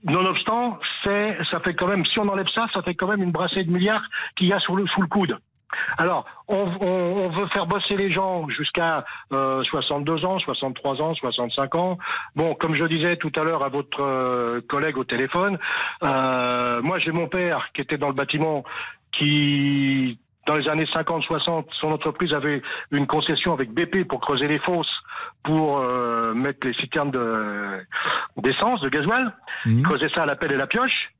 Nonobstant, 0.04 0.80
c'est, 1.04 1.38
ça 1.52 1.60
fait 1.60 1.74
quand 1.76 1.88
même, 1.88 2.06
si 2.06 2.20
on 2.20 2.28
enlève 2.28 2.47
ça, 2.54 2.66
ça 2.74 2.82
fait 2.82 2.95
quand 2.95 3.08
même 3.08 3.22
une 3.24 3.32
brassée 3.32 3.64
de 3.64 3.72
milliards 3.72 4.04
qu'il 4.36 4.47
y 4.47 4.54
a 4.54 4.60
sous 4.60 4.76
le, 4.76 4.86
sous 4.88 5.02
le 5.02 5.08
coude. 5.08 5.38
Alors, 5.97 6.26
on, 6.49 6.66
on- 6.82 7.26
on 7.26 7.30
veut 7.30 7.47
faire 7.47 7.66
bosser 7.66 7.95
les 7.95 8.12
gens 8.12 8.47
jusqu'à 8.49 9.06
euh, 9.32 9.64
62 9.64 10.26
ans, 10.26 10.38
63 10.39 11.02
ans, 11.02 11.14
65 11.14 11.76
ans. 11.76 11.97
Bon, 12.36 12.56
comme 12.56 12.76
je 12.76 12.84
disais 12.86 13.16
tout 13.16 13.32
à 13.38 13.43
l'heure 13.43 13.64
à 13.64 13.70
votre 13.70 14.02
euh, 14.02 14.60
collègue 14.68 14.97
au 14.97 15.06
téléphone, 15.06 15.58
euh, 16.04 16.82
moi 16.82 16.99
j'ai 16.99 17.12
mon 17.12 17.28
père 17.28 17.70
qui 17.74 17.82
était 17.82 17.97
dans 17.97 18.08
le 18.10 18.14
bâtiment, 18.14 18.64
qui 19.14 20.20
dans 20.47 20.56
les 20.56 20.68
années 20.70 20.86
50-60, 20.86 21.66
son 21.80 21.91
entreprise 21.91 22.34
avait 22.34 22.62
une 22.89 23.06
concession 23.06 23.54
avec 23.54 23.72
BP 23.72 24.08
pour 24.08 24.20
creuser 24.20 24.47
les 24.47 24.58
fosses, 24.60 24.91
pour 25.44 25.80
euh, 25.80 26.34
mettre 26.34 26.66
les 26.68 26.74
citernes 26.74 27.12
de- 27.12 27.80
d'essence, 28.38 28.82
de, 28.82 28.89
gasoil. 28.89 29.34
Il 29.66 29.84
creusait 29.84 30.10
ça 30.16 30.24
à 30.24 30.26
la 30.26 30.36
pelle 30.36 30.54
et 30.54 30.58
la 30.58 30.68
pioche. 30.68 31.12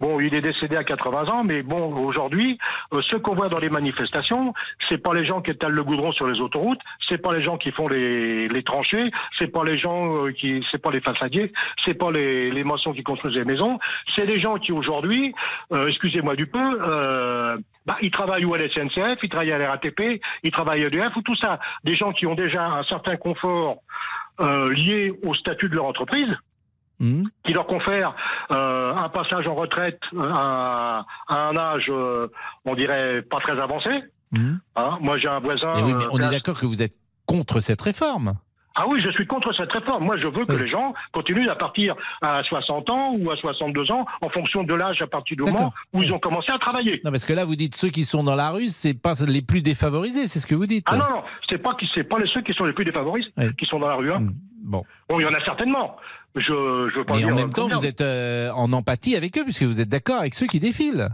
Bon, 0.00 0.20
il 0.20 0.34
est 0.34 0.42
décédé 0.42 0.76
à 0.76 0.84
80 0.84 1.30
ans, 1.32 1.42
mais 1.42 1.62
bon, 1.62 1.90
aujourd'hui, 2.04 2.58
euh, 2.92 3.00
ce 3.10 3.16
qu'on 3.16 3.34
voit 3.34 3.48
dans 3.48 3.58
les 3.58 3.70
manifestations, 3.70 4.52
c'est 4.90 4.98
pas 4.98 5.14
les 5.14 5.24
gens 5.24 5.40
qui 5.40 5.50
étalent 5.50 5.72
le 5.72 5.82
goudron 5.82 6.12
sur 6.12 6.26
les 6.26 6.38
autoroutes, 6.40 6.80
c'est 7.08 7.16
pas 7.16 7.32
les 7.34 7.42
gens 7.42 7.56
qui 7.56 7.70
font 7.70 7.88
les, 7.88 8.48
les 8.48 8.62
tranchées, 8.62 9.10
c'est 9.38 9.46
pas 9.50 9.64
les 9.64 9.78
gens 9.78 10.26
euh, 10.26 10.32
qui, 10.32 10.62
c'est 10.70 10.82
pas 10.82 10.90
les 10.90 11.00
façadiers, 11.00 11.54
c'est 11.86 11.94
pas 11.94 12.10
les, 12.10 12.50
les 12.50 12.64
maçons 12.64 12.92
qui 12.92 13.02
construisent 13.02 13.34
les 13.36 13.46
maisons, 13.46 13.78
c'est 14.14 14.26
les 14.26 14.38
gens 14.40 14.56
qui 14.58 14.72
aujourd'hui, 14.72 15.34
euh, 15.72 15.86
excusez-moi 15.88 16.36
du 16.36 16.46
peu, 16.46 16.78
euh, 16.82 17.56
bah, 17.86 17.96
ils 18.02 18.10
travaillent 18.10 18.44
ou 18.44 18.54
à 18.54 18.58
la 18.58 18.68
SNCF, 18.68 19.18
ils 19.22 19.28
travaillent 19.28 19.52
à 19.52 19.58
la 19.58 19.70
RATP, 19.70 20.20
ils 20.42 20.50
travaillent 20.50 20.84
à 20.84 20.86
EDF 20.88 21.16
ou 21.16 21.22
tout 21.22 21.36
ça, 21.36 21.58
des 21.84 21.94
gens 21.94 22.12
qui 22.12 22.26
ont 22.26 22.34
déjà 22.34 22.64
un 22.66 22.82
certain 22.84 23.16
confort 23.16 23.78
euh, 24.40 24.72
lié 24.74 25.12
au 25.24 25.34
statut 25.34 25.68
de 25.68 25.74
leur 25.76 25.86
entreprise 25.86 26.28
qui 27.44 27.52
leur 27.52 27.66
confère 27.66 28.14
euh, 28.52 28.94
un 28.96 29.10
passage 29.10 29.46
en 29.46 29.54
retraite 29.54 30.00
euh, 30.14 30.32
à, 30.34 31.04
à 31.28 31.48
un 31.48 31.54
âge, 31.56 31.86
euh, 31.90 32.28
on 32.64 32.74
dirait, 32.74 33.20
pas 33.20 33.38
très 33.38 33.60
avancé. 33.60 33.90
Hein, 34.76 34.98
moi, 35.02 35.18
j'ai 35.18 35.28
un 35.28 35.40
voisin. 35.40 35.74
Oui, 35.76 35.92
mais 35.92 36.04
euh, 36.04 36.08
on 36.10 36.18
est 36.18 36.30
d'accord 36.30 36.58
que 36.58 36.64
vous 36.64 36.80
êtes 36.82 36.94
contre 37.26 37.60
cette 37.60 37.82
réforme. 37.82 38.34
Ah 38.78 38.84
oui, 38.86 39.00
je 39.04 39.10
suis 39.12 39.26
contre 39.26 39.54
cette 39.54 39.72
réforme. 39.72 40.04
Moi, 40.04 40.16
je 40.18 40.26
veux 40.26 40.44
que 40.44 40.52
les 40.52 40.68
gens 40.68 40.92
continuent 41.12 41.48
à 41.48 41.56
partir 41.56 41.94
à 42.20 42.42
60 42.44 42.90
ans 42.90 43.14
ou 43.18 43.30
à 43.30 43.36
62 43.36 43.90
ans 43.90 44.04
en 44.20 44.28
fonction 44.28 44.64
de 44.64 44.74
l'âge 44.74 45.00
à 45.00 45.06
partir 45.06 45.36
du 45.36 45.42
moment 45.50 45.72
où 45.94 46.02
ils 46.02 46.12
ont 46.12 46.18
commencé 46.18 46.52
à 46.52 46.58
travailler. 46.58 47.00
Non, 47.04 47.10
parce 47.10 47.24
que 47.24 47.32
là, 47.32 47.44
vous 47.46 47.56
dites 47.56 47.74
ceux 47.74 47.88
qui 47.88 48.04
sont 48.04 48.22
dans 48.22 48.34
la 48.34 48.50
rue, 48.50 48.68
c'est 48.68 48.92
pas 49.00 49.14
les 49.26 49.40
plus 49.42 49.62
défavorisés, 49.62 50.26
c'est 50.26 50.38
ce 50.40 50.46
que 50.46 50.54
vous 50.54 50.66
dites. 50.66 50.86
Ah 50.90 50.96
non, 50.98 51.04
non, 51.08 51.22
c'est 51.48 51.58
pas, 51.58 51.74
c'est 51.94 52.04
pas 52.04 52.18
les 52.18 52.28
ceux 52.28 52.42
qui 52.42 52.52
sont 52.52 52.64
les 52.66 52.72
plus 52.74 52.84
défavorisés 52.84 53.30
qui 53.58 53.64
sont 53.66 53.78
dans 53.78 53.88
la 53.88 53.94
rue. 53.96 54.12
hein. 54.12 54.26
Bon. 54.62 54.82
Bon, 55.08 55.20
il 55.20 55.22
y 55.22 55.26
en 55.26 55.34
a 55.34 55.42
certainement. 55.44 55.96
Je, 56.34 56.42
je 56.42 56.98
veux 56.98 57.04
pas 57.04 57.14
Mais 57.14 57.20
dire 57.20 57.32
en 57.32 57.36
même 57.36 57.50
temps, 57.52 57.68
vous 57.68 57.86
êtes 57.86 58.02
euh, 58.02 58.50
en 58.50 58.72
empathie 58.74 59.16
avec 59.16 59.38
eux, 59.38 59.44
puisque 59.44 59.62
vous 59.62 59.80
êtes 59.80 59.88
d'accord 59.88 60.18
avec 60.20 60.34
ceux 60.34 60.46
qui 60.46 60.60
défilent. 60.60 61.08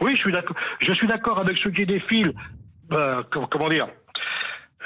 Oui, 0.00 0.12
je 0.16 0.20
suis 0.22 0.32
d'accord. 0.32 0.56
Je 0.80 0.92
suis 0.94 1.06
d'accord 1.06 1.38
avec 1.40 1.58
ceux 1.58 1.70
qui 1.72 1.84
défilent. 1.84 2.32
euh, 2.92 3.20
com- 3.30 3.46
comment 3.50 3.68
dire 3.68 3.86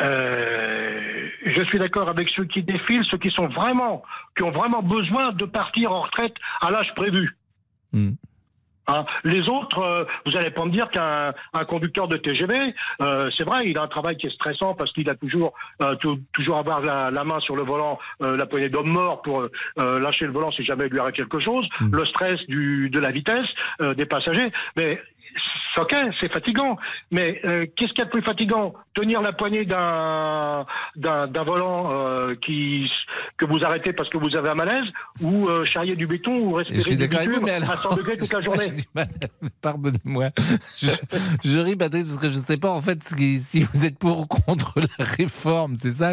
Euh, 0.01 1.29
Je 1.47 1.63
suis 1.65 1.79
d'accord 1.79 2.09
avec 2.09 2.29
ceux 2.31 2.45
qui 2.45 2.63
défilent, 2.63 3.05
ceux 3.11 3.19
qui 3.19 3.31
sont 3.31 3.47
vraiment, 3.49 4.03
qui 4.37 4.43
ont 4.43 4.51
vraiment 4.51 4.83
besoin 4.83 5.33
de 5.33 5.45
partir 5.45 5.93
en 5.93 6.03
retraite 6.03 6.35
à 6.61 6.71
l'âge 6.71 6.93
prévu. 6.95 7.37
Hein, 8.89 9.05
les 9.25 9.49
autres, 9.49 9.81
euh, 9.83 10.05
vous 10.25 10.31
n'allez 10.33 10.53
pas 10.53 10.65
me 10.65 10.71
dire 10.71 10.89
qu'un 10.91 11.33
un 11.55 11.65
conducteur 11.65 12.07
de 12.07 12.17
TGV, 12.19 12.73
euh, 13.01 13.29
c'est 13.37 13.43
vrai, 13.43 13.69
il 13.69 13.77
a 13.79 13.83
un 13.83 13.89
travail 13.89 14.17
qui 14.17 14.29
est 14.29 14.35
stressant 14.35 14.75
parce 14.75 14.93
qu'il 14.93 15.11
a 15.11 15.17
toujours 15.17 15.55
euh, 15.83 15.97
tou- 15.97 16.21
toujours 16.33 16.59
avoir 16.59 16.81
la, 16.83 17.11
la 17.11 17.25
main 17.25 17.41
sur 17.41 17.57
le 17.57 17.65
volant, 17.65 17.99
la 18.21 18.47
poignée 18.47 18.69
d'homme 18.69 18.89
mort 18.89 19.23
pour 19.23 19.43
lâcher 19.77 20.27
le 20.27 20.33
volant 20.33 20.53
si 20.53 20.65
jamais 20.65 20.87
il 20.87 20.93
lui 20.93 21.01
arrive 21.01 21.15
quelque 21.15 21.41
chose, 21.41 21.67
le 21.81 22.05
stress 22.07 22.39
du, 22.47 22.89
de 22.91 23.01
la 23.01 23.11
vitesse 23.11 23.49
des 23.81 24.07
passagers. 24.07 24.53
Mais 24.77 25.01
ok, 25.79 25.95
c'est 26.21 26.33
fatigant. 26.33 26.77
Mais 27.11 27.41
euh, 27.45 27.67
qu'est-ce 27.77 27.91
qu'il 27.91 27.99
y 27.99 28.03
a 28.03 28.05
de 28.07 28.11
plus 28.11 28.23
fatigant? 28.23 28.75
Tenir 28.95 29.21
la 29.21 29.33
poignée 29.33 29.65
d'un 29.67 30.65
volant 31.45 31.91
euh, 31.93 32.35
qui 32.37 32.91
que 33.37 33.45
vous 33.45 33.63
arrêtez 33.65 33.93
parce 33.93 34.09
que 34.09 34.17
vous 34.19 34.35
avez 34.37 34.49
un 34.49 34.55
malaise, 34.55 34.85
ou 35.21 35.49
euh, 35.49 35.65
charrier 35.65 35.95
du 35.95 36.07
béton, 36.07 36.37
ou 36.39 36.51
Je 36.53 36.57
respirer 36.57 36.81
suis 36.81 36.97
du 36.97 37.09
bitume 37.09 37.41
mais 37.45 37.53
alors. 37.53 37.71
à 37.71 37.77
100 37.77 37.97
degrés 37.97 38.17
toute 38.17 38.33
la 38.33 38.41
journée? 38.43 38.73
Pardonnez-moi. 39.63 40.31
Je, 40.79 40.89
je 41.45 41.59
ris, 41.59 41.77
Patrick, 41.77 42.05
parce 42.07 42.19
que 42.19 42.29
je 42.29 42.33
ne 42.35 42.39
sais 42.45 42.57
pas 42.57 42.71
en 42.71 42.81
fait 42.81 43.03
si, 43.03 43.39
si 43.41 43.61
vous 43.73 43.85
êtes 43.85 43.99
pour 43.99 44.21
ou 44.21 44.27
contre 44.27 44.75
la 44.99 45.05
réforme. 45.05 45.77
C'est 45.77 45.93
ça 45.93 46.13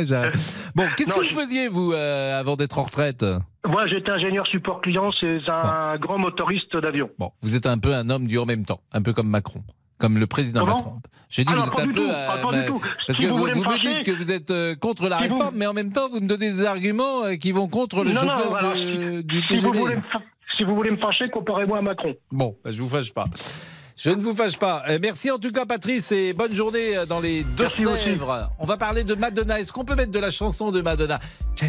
Bon, 0.75 0.85
qu'est-ce 0.97 1.13
que 1.13 1.19
vous 1.21 1.29
je- 1.29 1.33
faisiez, 1.33 1.67
vous, 1.69 1.93
avant 1.93 2.55
d'être 2.55 2.79
en 2.79 2.83
retraite? 2.83 3.25
Moi, 3.65 3.87
j'étais 3.87 4.11
ingénieur 4.11 4.45
support 4.47 4.81
client, 4.81 5.07
c'est 5.19 5.39
un 5.49 5.97
grand 5.97 6.17
motoriste 6.17 6.75
d'avion. 6.77 7.09
Bon, 7.17 7.31
vous 7.41 7.55
êtes 7.55 7.65
un 7.65 7.77
peu 7.77 7.93
un 7.95 8.09
homme 8.09 8.27
du 8.27 8.37
en 8.37 8.45
même 8.45 8.65
temps, 8.65 8.81
un 8.91 9.01
peu 9.01 9.13
comme 9.13 9.29
Macron. 9.29 9.61
Comme 9.99 10.17
le 10.17 10.27
président 10.27 10.61
Comment 10.61 10.75
Macron. 10.77 10.93
J'ai 11.29 11.45
dit 11.45 11.53
Ah 11.55 11.59
vous 11.59 11.65
non, 11.67 11.71
êtes 11.71 11.79
un 11.79 11.85
du 11.85 11.91
peu. 11.93 11.99
tout, 12.01 12.09
ah, 12.11 12.37
pas 12.43 12.51
du 12.51 12.57
bah, 12.57 12.65
tout. 12.67 12.79
Parce 13.07 13.17
Si 13.17 13.23
que 13.23 13.29
vous 13.29 13.37
vous, 13.37 13.47
me 13.47 13.53
vous 13.53 13.59
me 13.63 13.69
fâcher- 13.69 13.93
dites 13.95 14.03
que 14.03 14.11
vous 14.11 14.31
êtes 14.31 14.51
euh, 14.51 14.75
contre 14.75 15.07
la 15.07 15.17
Si 15.19 15.27
vous- 15.29 15.35
réforme, 15.35 15.55
mais 15.55 15.65
en 15.65 15.73
même 15.73 15.93
temps, 15.93 16.09
vous 16.09 16.19
me 16.19 16.27
donnez 16.27 16.51
des 16.51 16.65
arguments 16.65 17.23
euh, 17.23 17.35
qui 17.35 17.51
vont 17.53 17.69
contre 17.69 18.03
le 18.03 18.11
Non, 18.11 18.21
non, 18.25 18.33
chauffeur 18.33 18.55
alors, 18.57 18.73
de- 18.75 19.21
du 19.21 19.41
si, 19.47 19.57
vous 19.59 19.71
TGV. 19.71 20.01
si 20.57 20.63
vous 20.65 20.75
voulez 20.75 20.91
me 20.91 20.97
fâcher, 20.97 21.29
comparez-moi 21.29 21.77
à 21.77 21.81
Macron. 21.81 22.15
Bon, 22.31 22.57
bah, 22.65 22.71
je 22.73 22.81
vous 22.81 22.89
fâche 22.89 23.13
pas. 23.13 23.25
Je 23.95 24.09
ne 24.09 24.21
vous 24.21 24.33
fâche 24.35 24.57
pas. 24.57 24.83
Euh, 24.89 24.97
merci 25.01 25.29
en 25.29 25.37
tout 25.37 25.51
cas, 25.51 25.65
Patrice, 25.65 26.11
et 26.11 26.33
bonne 26.33 26.55
journée 26.55 26.97
euh, 26.97 27.05
dans 27.05 27.19
les 27.19 27.45
Merci 27.59 27.85
aussi. 27.85 28.05
Deux-Sèvres. 28.05 28.51
On 28.59 28.65
va 28.65 28.77
parler 28.77 29.03
de 29.03 29.13
Madonna. 29.15 29.59
Est-ce 29.59 29.71
qu'on 29.71 29.85
peut 29.85 29.95
mettre 29.95 30.11
de 30.11 30.19
la 30.19 30.31
chanson 30.31 30.71
de 30.71 30.81
Madonna? 30.81 31.19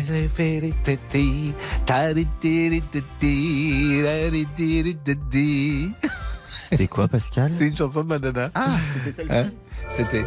C'était 6.50 6.86
quoi, 6.86 7.08
Pascal? 7.08 7.52
C'est 7.56 7.66
une 7.66 7.76
chanson 7.76 8.02
de 8.04 8.08
Madonna. 8.08 8.50
Ah, 8.54 8.66
c'était 8.94 9.12
celle-ci. 9.12 9.34
Hein 9.34 9.50
C'était. 9.96 10.24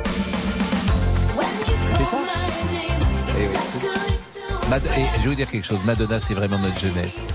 C'était 1.86 2.06
ça 2.06 2.18
Eh 3.40 3.48
oui. 3.48 3.58
Mad- 4.70 4.86
et 4.86 5.06
je 5.18 5.22
vais 5.24 5.30
vous 5.30 5.36
dire 5.36 5.50
quelque 5.50 5.66
chose, 5.66 5.80
Madonna, 5.86 6.20
c'est 6.20 6.34
vraiment 6.34 6.60
notre 6.60 6.78
jeunesse. 6.80 7.28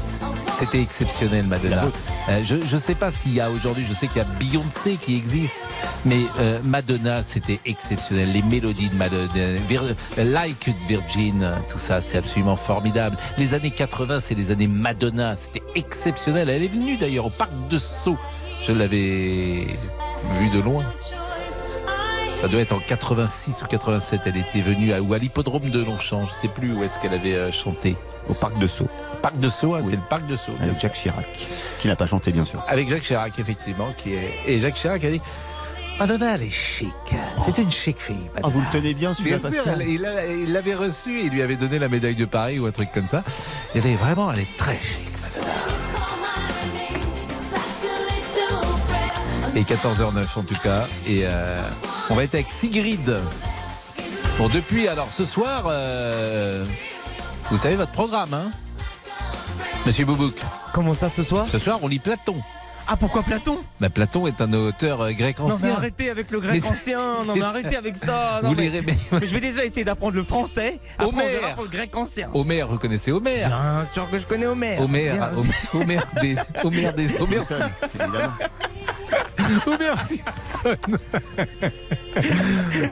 C'était 0.63 0.81
exceptionnel, 0.81 1.45
Madonna. 1.47 1.87
Euh, 2.29 2.41
je 2.45 2.55
ne 2.55 2.81
sais 2.81 2.95
pas 2.95 3.11
s'il 3.11 3.35
y 3.35 3.41
a 3.41 3.51
aujourd'hui, 3.51 3.85
je 3.85 3.93
sais 3.95 4.07
qu'il 4.07 4.19
y 4.19 4.21
a 4.21 4.29
Beyoncé 4.39 4.95
qui 4.95 5.17
existe, 5.17 5.57
mais 6.05 6.21
euh, 6.39 6.61
Madonna, 6.63 7.25
c'était 7.25 7.59
exceptionnel. 7.67 8.31
Les 8.33 8.43
mélodies 8.43 8.89
de 8.89 8.95
Madonna, 8.95 9.27
Vir- 9.69 9.97
Like 10.19 10.69
Virgin, 10.87 11.51
tout 11.69 11.81
ça, 11.81 12.01
c'est 12.01 12.19
absolument 12.19 12.55
formidable. 12.55 13.17
Les 13.39 13.55
années 13.55 13.73
80, 13.73 14.21
c'est 14.25 14.37
les 14.37 14.53
années 14.53 14.69
Madonna, 14.69 15.35
c'était 15.35 15.65
exceptionnel. 15.75 16.49
Elle 16.49 16.63
est 16.63 16.69
venue 16.73 16.97
d'ailleurs 16.97 17.27
au 17.27 17.31
parc 17.31 17.51
de 17.69 17.79
Sceaux. 17.79 18.19
Je 18.63 18.71
l'avais 18.73 19.67
vue 20.37 20.51
de 20.55 20.61
loin. 20.61 20.85
Ça 22.41 22.47
doit 22.47 22.61
être 22.61 22.73
en 22.73 22.79
86 22.79 23.63
ou 23.63 23.67
87. 23.67 24.21
Elle 24.27 24.37
était 24.37 24.61
venue 24.61 24.93
à, 24.93 25.03
ou 25.03 25.13
à 25.13 25.19
l'hippodrome 25.19 25.71
de 25.71 25.85
Longchamp. 25.85 26.25
Je 26.27 26.33
sais 26.35 26.49
plus 26.49 26.73
où 26.73 26.85
est-ce 26.85 27.01
qu'elle 27.01 27.15
avait 27.15 27.35
euh, 27.35 27.51
chanté. 27.51 27.97
Au 28.29 28.35
parc 28.35 28.57
de 28.61 28.69
Sceaux. 28.69 28.89
Parc 29.23 29.39
de 29.39 29.49
Sceaux, 29.49 29.75
hein, 29.77 29.81
c'est 29.85 29.93
le 29.93 30.03
parc 30.11 30.27
de 30.27 30.35
Sceaux. 30.37 30.53
Avec 30.61 30.73
sûr. 30.73 30.81
Jacques 30.81 30.95
Chirac, 30.95 31.27
qui 31.79 31.89
n'a 31.89 31.97
pas 31.97 32.07
chanté, 32.07 32.33
bien 32.33 32.45
sûr. 32.45 32.63
Avec 32.69 32.89
Jacques 32.89 33.03
Chirac, 33.05 33.39
effectivement, 33.39 33.89
qui 33.97 34.15
est 34.15 34.33
et 34.47 34.61
Jacques 34.61 34.75
Chirac 34.75 35.03
a 35.05 35.11
dit. 35.11 35.21
Madonna, 36.01 36.35
elle 36.35 36.43
est 36.43 36.51
chic. 36.51 36.89
C'est 37.45 37.59
une 37.59 37.71
chic 37.71 38.01
fille. 38.01 38.17
Ah, 38.43 38.49
vous 38.49 38.61
le 38.61 38.67
tenez 38.73 38.95
bien, 38.95 39.15
celui-là, 39.15 39.39
sûr, 39.39 39.51
Pascal 39.51 39.83
il 39.87 40.01
l'a- 40.01 40.27
il 40.27 40.53
l'avait 40.53 40.75
reçu 40.75 41.21
il 41.23 41.31
lui 41.31 41.43
avait 41.43 41.55
donné 41.57 41.79
la 41.79 41.89
médaille 41.89 42.17
de 42.17 42.25
Paris 42.25 42.59
ou 42.59 42.67
un 42.67 42.73
truc 42.73 42.91
comme 42.93 43.07
ça. 43.07 43.23
Elle 43.75 43.87
est 43.87 43.95
vraiment, 43.95 44.33
elle 44.33 44.41
est 44.41 44.57
très 44.57 44.77
chic, 44.79 45.09
Madonna. 45.23 45.53
Et 49.55 49.63
14h09 49.65 50.39
en 50.39 50.43
tout 50.43 50.57
cas. 50.63 50.87
Et 51.07 51.21
euh, 51.25 51.61
on 52.11 52.15
va 52.15 52.25
être 52.25 52.35
avec 52.35 52.49
Sigrid. 52.51 53.19
Bon, 54.39 54.49
depuis, 54.49 54.89
alors 54.89 55.13
ce 55.13 55.25
soir, 55.25 55.65
euh, 55.67 56.65
Vous 57.51 57.59
savez 57.59 57.77
votre 57.77 57.93
programme, 57.93 58.33
hein 58.33 58.51
Monsieur 59.87 60.05
Boubouk. 60.05 60.35
Comment 60.73 60.95
ça 60.95 61.09
ce 61.09 61.23
soir? 61.23 61.47
Ce 61.49 61.59
soir, 61.59 61.79
on 61.83 61.89
lit 61.89 61.99
Platon. 61.99 62.37
Ah 62.87 62.97
pourquoi 62.97 63.23
Platon? 63.23 63.59
Bah, 63.81 63.89
Platon 63.91 64.27
est 64.27 64.41
un 64.41 64.53
auteur 64.53 65.01
euh, 65.03 65.13
grec 65.13 65.39
Non 65.39 65.47
mais 65.47 65.53
ancien. 65.55 65.75
arrêtez 65.77 66.11
avec 66.11 66.33
le 66.33 66.41
grec 66.41 66.61
Mais 66.61 66.69
ancien, 66.69 66.99
non 67.27 67.35
mais 67.37 67.43
arrêtez 67.43 67.77
avec 67.77 67.97
ça. 67.97 68.41
Non, 68.43 68.49
Vous 68.51 68.55
mais- 68.57 68.63
lirez, 68.69 68.83
mais- 68.83 68.97
mais 69.21 69.27
je 69.27 69.33
vais 69.35 69.41
déjà 69.41 69.65
essayer 69.65 69.85
d'apprendre 69.85 70.15
le 70.17 70.25
français. 70.25 70.81
Pour 70.99 71.13
le 71.13 71.69
grec 71.69 71.97
ancien. 71.97 72.29
Homère, 72.35 72.67
vous 72.67 72.79
connaissez 72.79 73.13
Homère? 73.13 73.49
Bien 73.49 73.87
sûr 73.93 74.11
que 74.11 74.19
je 74.19 74.27
connais 74.27 74.47
Homère. 74.47 74.81
Homère, 74.81 75.31
Homère, 75.37 75.63
Homère 75.75 76.07
des, 76.21 76.37
Homère 76.65 76.93
des, 76.95 77.09
Homère. 77.21 77.43
Homer 79.67 79.95
Simpson. 79.99 80.77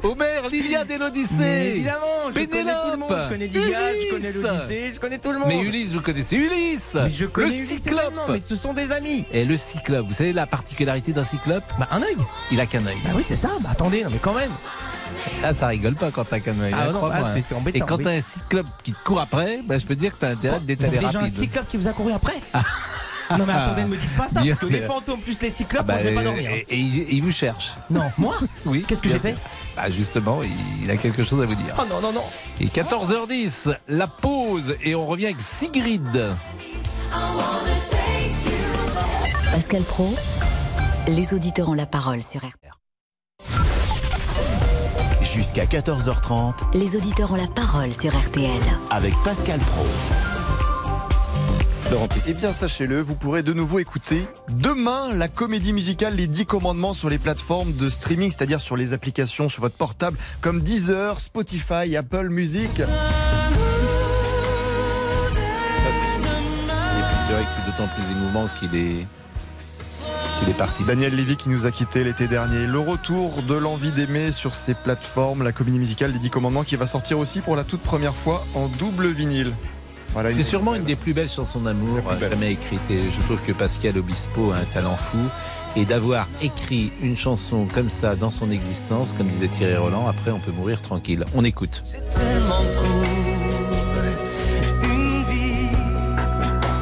Homer, 0.02 0.40
l'Iliade 0.50 0.90
et 0.90 0.98
l'Odyssée. 0.98 1.72
évidemment, 1.74 2.28
je 2.28 2.32
connais 2.32 2.46
tout 2.46 2.90
le 2.90 2.96
monde. 2.96 3.10
Je 3.10 3.28
connais 3.28 3.48
Diane, 3.48 3.62
je 4.02 4.10
connais 4.10 4.32
l'Odyssée, 4.32 4.90
je 4.94 5.00
connais 5.00 5.18
tout 5.18 5.32
le 5.32 5.38
monde. 5.38 5.48
Mais 5.48 5.60
Ulysse, 5.60 5.92
vous 5.92 6.00
connaissez 6.02 6.36
Ulysse 6.36 6.96
Mais 7.02 7.12
je 7.12 7.26
connais 7.26 7.48
Le 7.48 7.54
Ulysse 7.54 7.68
cyclope 7.82 8.14
mais 8.28 8.40
ce 8.40 8.56
sont 8.56 8.72
des 8.72 8.92
amis. 8.92 9.26
Et 9.32 9.44
le 9.44 9.56
cyclope, 9.56 10.06
vous 10.06 10.14
savez 10.14 10.32
la 10.32 10.46
particularité 10.46 11.12
d'un 11.12 11.24
cyclope 11.24 11.64
Bah 11.78 11.88
un 11.90 12.02
œil. 12.02 12.16
Il 12.50 12.60
a 12.60 12.66
qu'un 12.66 12.84
œil. 12.86 12.96
Bah 13.04 13.10
oui 13.14 13.22
c'est 13.24 13.36
ça. 13.36 13.50
Bah 13.60 13.70
attendez, 13.72 14.04
non 14.04 14.10
mais 14.10 14.18
quand 14.18 14.34
même. 14.34 14.52
Ah, 15.42 15.52
ça 15.52 15.66
rigole 15.66 15.94
pas 15.94 16.10
quand 16.10 16.24
t'as 16.24 16.40
qu'un 16.40 16.58
œil. 16.60 16.72
Ah 16.74 16.86
hein, 16.88 16.92
non, 16.92 17.04
ah, 17.12 17.32
c'est- 17.32 17.54
embêtant, 17.54 17.78
Et 17.78 17.80
quand 17.80 17.98
t'as 17.98 18.10
un 18.10 18.20
cyclope 18.20 18.66
qui 18.82 18.92
te 18.92 19.04
court 19.04 19.20
après, 19.20 19.60
bah, 19.64 19.78
je 19.78 19.84
peux 19.84 19.94
te 19.94 20.00
dire 20.00 20.12
que 20.12 20.18
t'as 20.20 20.30
intérêt 20.30 20.60
d'être 20.60 20.82
allé 20.84 20.98
déjà 20.98 21.18
un 21.18 21.22
rapide. 21.22 21.36
cyclope 21.36 21.68
qui 21.68 21.76
vous 21.76 21.88
a 21.88 21.92
couru 21.92 22.12
après 22.12 22.36
Non 23.38 23.46
mais 23.46 23.52
attendez, 23.52 23.82
ne 23.82 23.88
me 23.88 23.96
dites 23.96 24.16
pas 24.16 24.28
ça, 24.28 24.42
parce 24.44 24.58
que 24.58 24.66
les 24.66 24.82
fantômes 24.82 25.20
plus 25.20 25.40
les 25.40 25.50
cyclopes, 25.50 25.82
Ah 25.82 25.84
bah, 25.84 25.94
moi 25.94 26.02
je 26.02 26.08
vais 26.08 26.14
pas 26.14 26.22
dormir. 26.24 26.50
et, 26.50 26.66
et 26.68 26.76
il, 26.76 27.12
il 27.14 27.22
vous 27.22 27.30
cherche. 27.30 27.74
Non, 27.90 28.10
moi 28.18 28.36
Oui. 28.66 28.84
Qu'est-ce 28.86 29.02
que 29.02 29.08
j'ai 29.08 29.18
fait. 29.18 29.36
Bah 29.76 29.88
justement, 29.88 30.42
il, 30.42 30.50
il 30.84 30.90
a 30.90 30.96
quelque 30.96 31.22
chose 31.22 31.40
à 31.40 31.46
vous 31.46 31.54
dire. 31.54 31.74
Oh 31.78 31.84
non, 31.88 32.00
non, 32.00 32.12
non. 32.12 32.24
Et 32.60 32.66
14h10, 32.66 33.76
la 33.88 34.06
pause 34.08 34.74
et 34.82 34.94
on 34.94 35.06
revient 35.06 35.26
avec 35.26 35.40
Sigrid. 35.40 36.26
Pascal 39.52 39.82
Pro, 39.82 40.14
les 41.08 41.34
auditeurs 41.34 41.68
ont 41.68 41.74
la 41.74 41.86
parole 41.86 42.22
sur 42.22 42.40
RTL. 42.40 42.70
Jusqu'à 45.22 45.64
14h30 45.64 46.54
Les 46.74 46.96
auditeurs 46.96 47.30
ont 47.32 47.36
la 47.36 47.46
parole 47.46 47.92
sur 47.94 48.16
RTL. 48.18 48.60
avec 48.90 49.14
Pascal 49.24 49.60
Pro. 49.60 49.86
Laurent 51.90 52.08
Eh 52.28 52.34
bien, 52.34 52.52
sachez-le, 52.52 53.02
vous 53.02 53.16
pourrez 53.16 53.42
de 53.42 53.52
nouveau 53.52 53.80
écouter 53.80 54.22
demain 54.48 55.12
la 55.12 55.26
comédie 55.26 55.72
musicale 55.72 56.14
Les 56.14 56.28
10 56.28 56.46
commandements 56.46 56.94
sur 56.94 57.10
les 57.10 57.18
plateformes 57.18 57.72
de 57.72 57.90
streaming, 57.90 58.30
c'est-à-dire 58.30 58.60
sur 58.60 58.76
les 58.76 58.92
applications 58.92 59.48
sur 59.48 59.62
votre 59.62 59.76
portable 59.76 60.16
comme 60.40 60.60
Deezer, 60.62 61.18
Spotify, 61.18 61.96
Apple 61.96 62.28
Music. 62.28 62.70
Ça, 62.70 62.86
c'est 65.84 66.22
sûr. 66.22 66.30
Et 66.30 67.02
puis 67.02 67.16
c'est 67.26 67.32
vrai 67.32 67.44
que 67.44 67.50
c'est 67.50 67.66
d'autant 67.66 67.88
plus 67.94 68.04
émouvant 68.12 68.48
qu'il 68.58 68.76
est, 68.76 69.06
qu'il 70.38 70.48
est 70.48 70.56
parti. 70.56 70.84
Daniel 70.84 71.16
Lévy 71.16 71.36
qui 71.36 71.48
nous 71.48 71.66
a 71.66 71.72
quitté 71.72 72.04
l'été 72.04 72.28
dernier. 72.28 72.68
Le 72.68 72.78
retour 72.78 73.42
de 73.42 73.54
l'envie 73.54 73.90
d'aimer 73.90 74.30
sur 74.30 74.54
ces 74.54 74.74
plateformes, 74.74 75.42
la 75.42 75.50
comédie 75.50 75.78
musicale 75.80 76.12
Les 76.12 76.20
10 76.20 76.30
commandements 76.30 76.62
qui 76.62 76.76
va 76.76 76.86
sortir 76.86 77.18
aussi 77.18 77.40
pour 77.40 77.56
la 77.56 77.64
toute 77.64 77.82
première 77.82 78.14
fois 78.14 78.46
en 78.54 78.68
double 78.68 79.08
vinyle. 79.08 79.52
Voilà, 80.12 80.32
C'est 80.32 80.42
sûrement 80.42 80.74
une 80.74 80.84
des 80.84 80.96
plus 80.96 81.14
belles 81.14 81.28
chansons 81.28 81.60
d'amour 81.60 82.00
euh, 82.10 82.30
jamais 82.30 82.52
écrites. 82.52 82.90
Et 82.90 82.98
je 83.10 83.20
trouve 83.22 83.40
que 83.42 83.52
Pascal 83.52 83.96
Obispo 83.96 84.50
a 84.50 84.56
un 84.56 84.64
talent 84.64 84.96
fou. 84.96 85.18
Et 85.76 85.84
d'avoir 85.84 86.26
écrit 86.42 86.92
une 87.00 87.16
chanson 87.16 87.68
comme 87.72 87.90
ça 87.90 88.16
dans 88.16 88.32
son 88.32 88.50
existence, 88.50 89.14
comme 89.16 89.28
disait 89.28 89.46
Thierry 89.46 89.76
Roland, 89.76 90.08
après 90.08 90.32
on 90.32 90.40
peut 90.40 90.50
mourir 90.50 90.82
tranquille. 90.82 91.24
On 91.32 91.44
écoute. 91.44 91.82
tellement 92.10 92.64
court, 92.76 93.04
une 94.82 95.22
vie. 95.22 95.68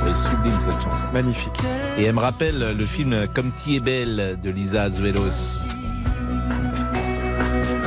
Elle 0.07 0.11
est 0.11 0.15
sublime 0.15 0.59
cette 0.65 0.83
chanson. 0.83 1.05
Magnifique. 1.13 1.61
Et 1.99 2.05
elle 2.05 2.15
me 2.15 2.21
rappelle 2.21 2.77
le 2.79 2.87
film 2.87 3.27
Comme 3.35 3.53
tu 3.63 3.75
es 3.75 3.81
belle 3.81 4.39
de 4.43 4.49
Lisa 4.49 4.85
Azuelos. 4.85 5.61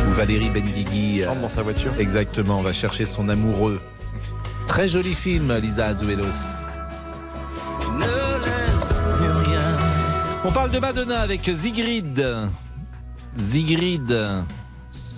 Où 0.07 0.13
Valérie 0.13 0.49
Benguigui 0.49 1.23
Chante 1.23 1.41
dans 1.41 1.49
sa 1.49 1.63
voiture. 1.63 1.93
Exactement, 1.97 2.61
va 2.61 2.73
chercher 2.73 3.07
son 3.07 3.27
amoureux. 3.27 3.81
Très 4.71 4.87
joli 4.87 5.13
film, 5.13 5.53
Lisa 5.57 5.87
Azuelos. 5.87 6.69
Ne 7.93 8.39
laisse 8.39 8.93
plus 9.17 9.49
rien. 9.49 9.77
On 10.45 10.51
parle 10.53 10.71
de 10.71 10.79
Madonna 10.79 11.19
avec 11.19 11.41
Zigrid. 11.49 12.25
Zigrid. 13.37 14.17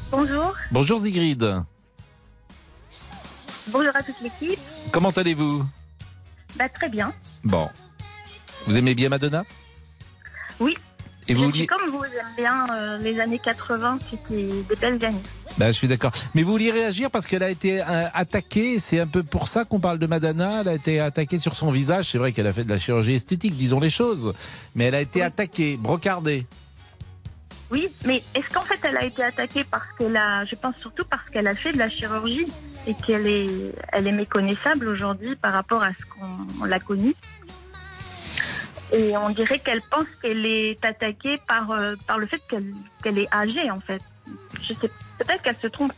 Bonjour, 0.09 0.55
Bonjour 0.71 0.97
Zigrid. 0.97 1.61
bonjour 3.67 3.95
à 3.95 4.01
toute 4.01 4.19
l'équipe. 4.21 4.59
Comment 4.91 5.11
allez-vous? 5.11 5.63
Bah, 6.55 6.67
très 6.69 6.89
bien. 6.89 7.13
Bon. 7.43 7.69
Vous 8.65 8.75
aimez 8.75 8.95
bien 8.95 9.09
Madonna? 9.09 9.43
Oui. 10.59 10.75
Et 11.27 11.33
vous 11.33 11.43
vouliez... 11.45 11.67
comme 11.67 11.89
vous, 11.89 12.03
j'aime 12.03 12.33
bien 12.37 12.67
euh, 12.73 12.97
les 12.99 13.19
années 13.19 13.39
80, 13.39 13.99
c'était 14.09 14.47
des 14.47 14.75
belles 14.75 15.05
années. 15.05 15.21
Bah, 15.57 15.67
je 15.67 15.77
suis 15.77 15.87
d'accord. 15.87 16.11
Mais 16.33 16.43
vous 16.43 16.51
vouliez 16.51 16.71
réagir 16.71 17.11
parce 17.11 17.27
qu'elle 17.27 17.43
a 17.43 17.49
été 17.49 17.81
euh, 17.81 18.07
attaquée. 18.13 18.79
C'est 18.79 18.99
un 18.99 19.07
peu 19.07 19.23
pour 19.23 19.47
ça 19.47 19.65
qu'on 19.65 19.79
parle 19.79 19.99
de 19.99 20.07
Madonna. 20.07 20.61
Elle 20.61 20.67
a 20.69 20.73
été 20.73 20.99
attaquée 20.99 21.37
sur 21.37 21.55
son 21.55 21.71
visage. 21.71 22.11
C'est 22.11 22.17
vrai 22.17 22.31
qu'elle 22.31 22.47
a 22.47 22.53
fait 22.53 22.63
de 22.63 22.69
la 22.69 22.79
chirurgie 22.79 23.13
esthétique, 23.13 23.55
disons 23.55 23.79
les 23.79 23.89
choses. 23.89 24.33
Mais 24.75 24.85
elle 24.85 24.95
a 24.95 25.01
été 25.01 25.21
attaquée, 25.21 25.77
brocardée. 25.77 26.45
Oui, 27.71 27.87
mais 28.05 28.21
est-ce 28.35 28.53
qu'en 28.53 28.61
fait 28.61 28.77
elle 28.83 28.97
a 28.97 29.03
été 29.03 29.23
attaquée 29.23 29.63
parce 29.63 29.87
qu'elle 29.97 30.15
a, 30.15 30.45
je 30.45 30.55
pense 30.55 30.75
surtout 30.77 31.05
parce 31.09 31.27
qu'elle 31.31 31.47
a 31.47 31.55
fait 31.55 31.71
de 31.71 31.79
la 31.79 31.89
chirurgie 31.89 32.45
et 32.85 32.93
qu'elle 32.93 33.25
est, 33.25 33.47
elle 33.91 34.05
est 34.05 34.11
méconnaissable 34.11 34.87
aujourd'hui 34.89 35.35
par 35.35 35.53
rapport 35.53 35.81
à 35.81 35.89
ce 35.89 36.05
qu'on 36.05 36.61
on 36.61 36.65
l'a 36.65 36.79
connue? 36.79 37.15
Et 38.91 39.17
on 39.17 39.29
dirait 39.29 39.59
qu'elle 39.59 39.81
pense 39.89 40.07
qu'elle 40.21 40.45
est 40.45 40.83
attaquée 40.85 41.39
par, 41.47 41.71
euh, 41.71 41.95
par 42.07 42.17
le 42.17 42.27
fait 42.27 42.41
qu'elle 42.49 42.73
qu'elle 43.01 43.17
est 43.17 43.33
âgée 43.33 43.71
en 43.71 43.79
fait. 43.79 44.01
Je 44.61 44.73
sais, 44.73 44.89
peut-être 45.17 45.41
qu'elle 45.41 45.55
se 45.55 45.67
trompe. 45.67 45.93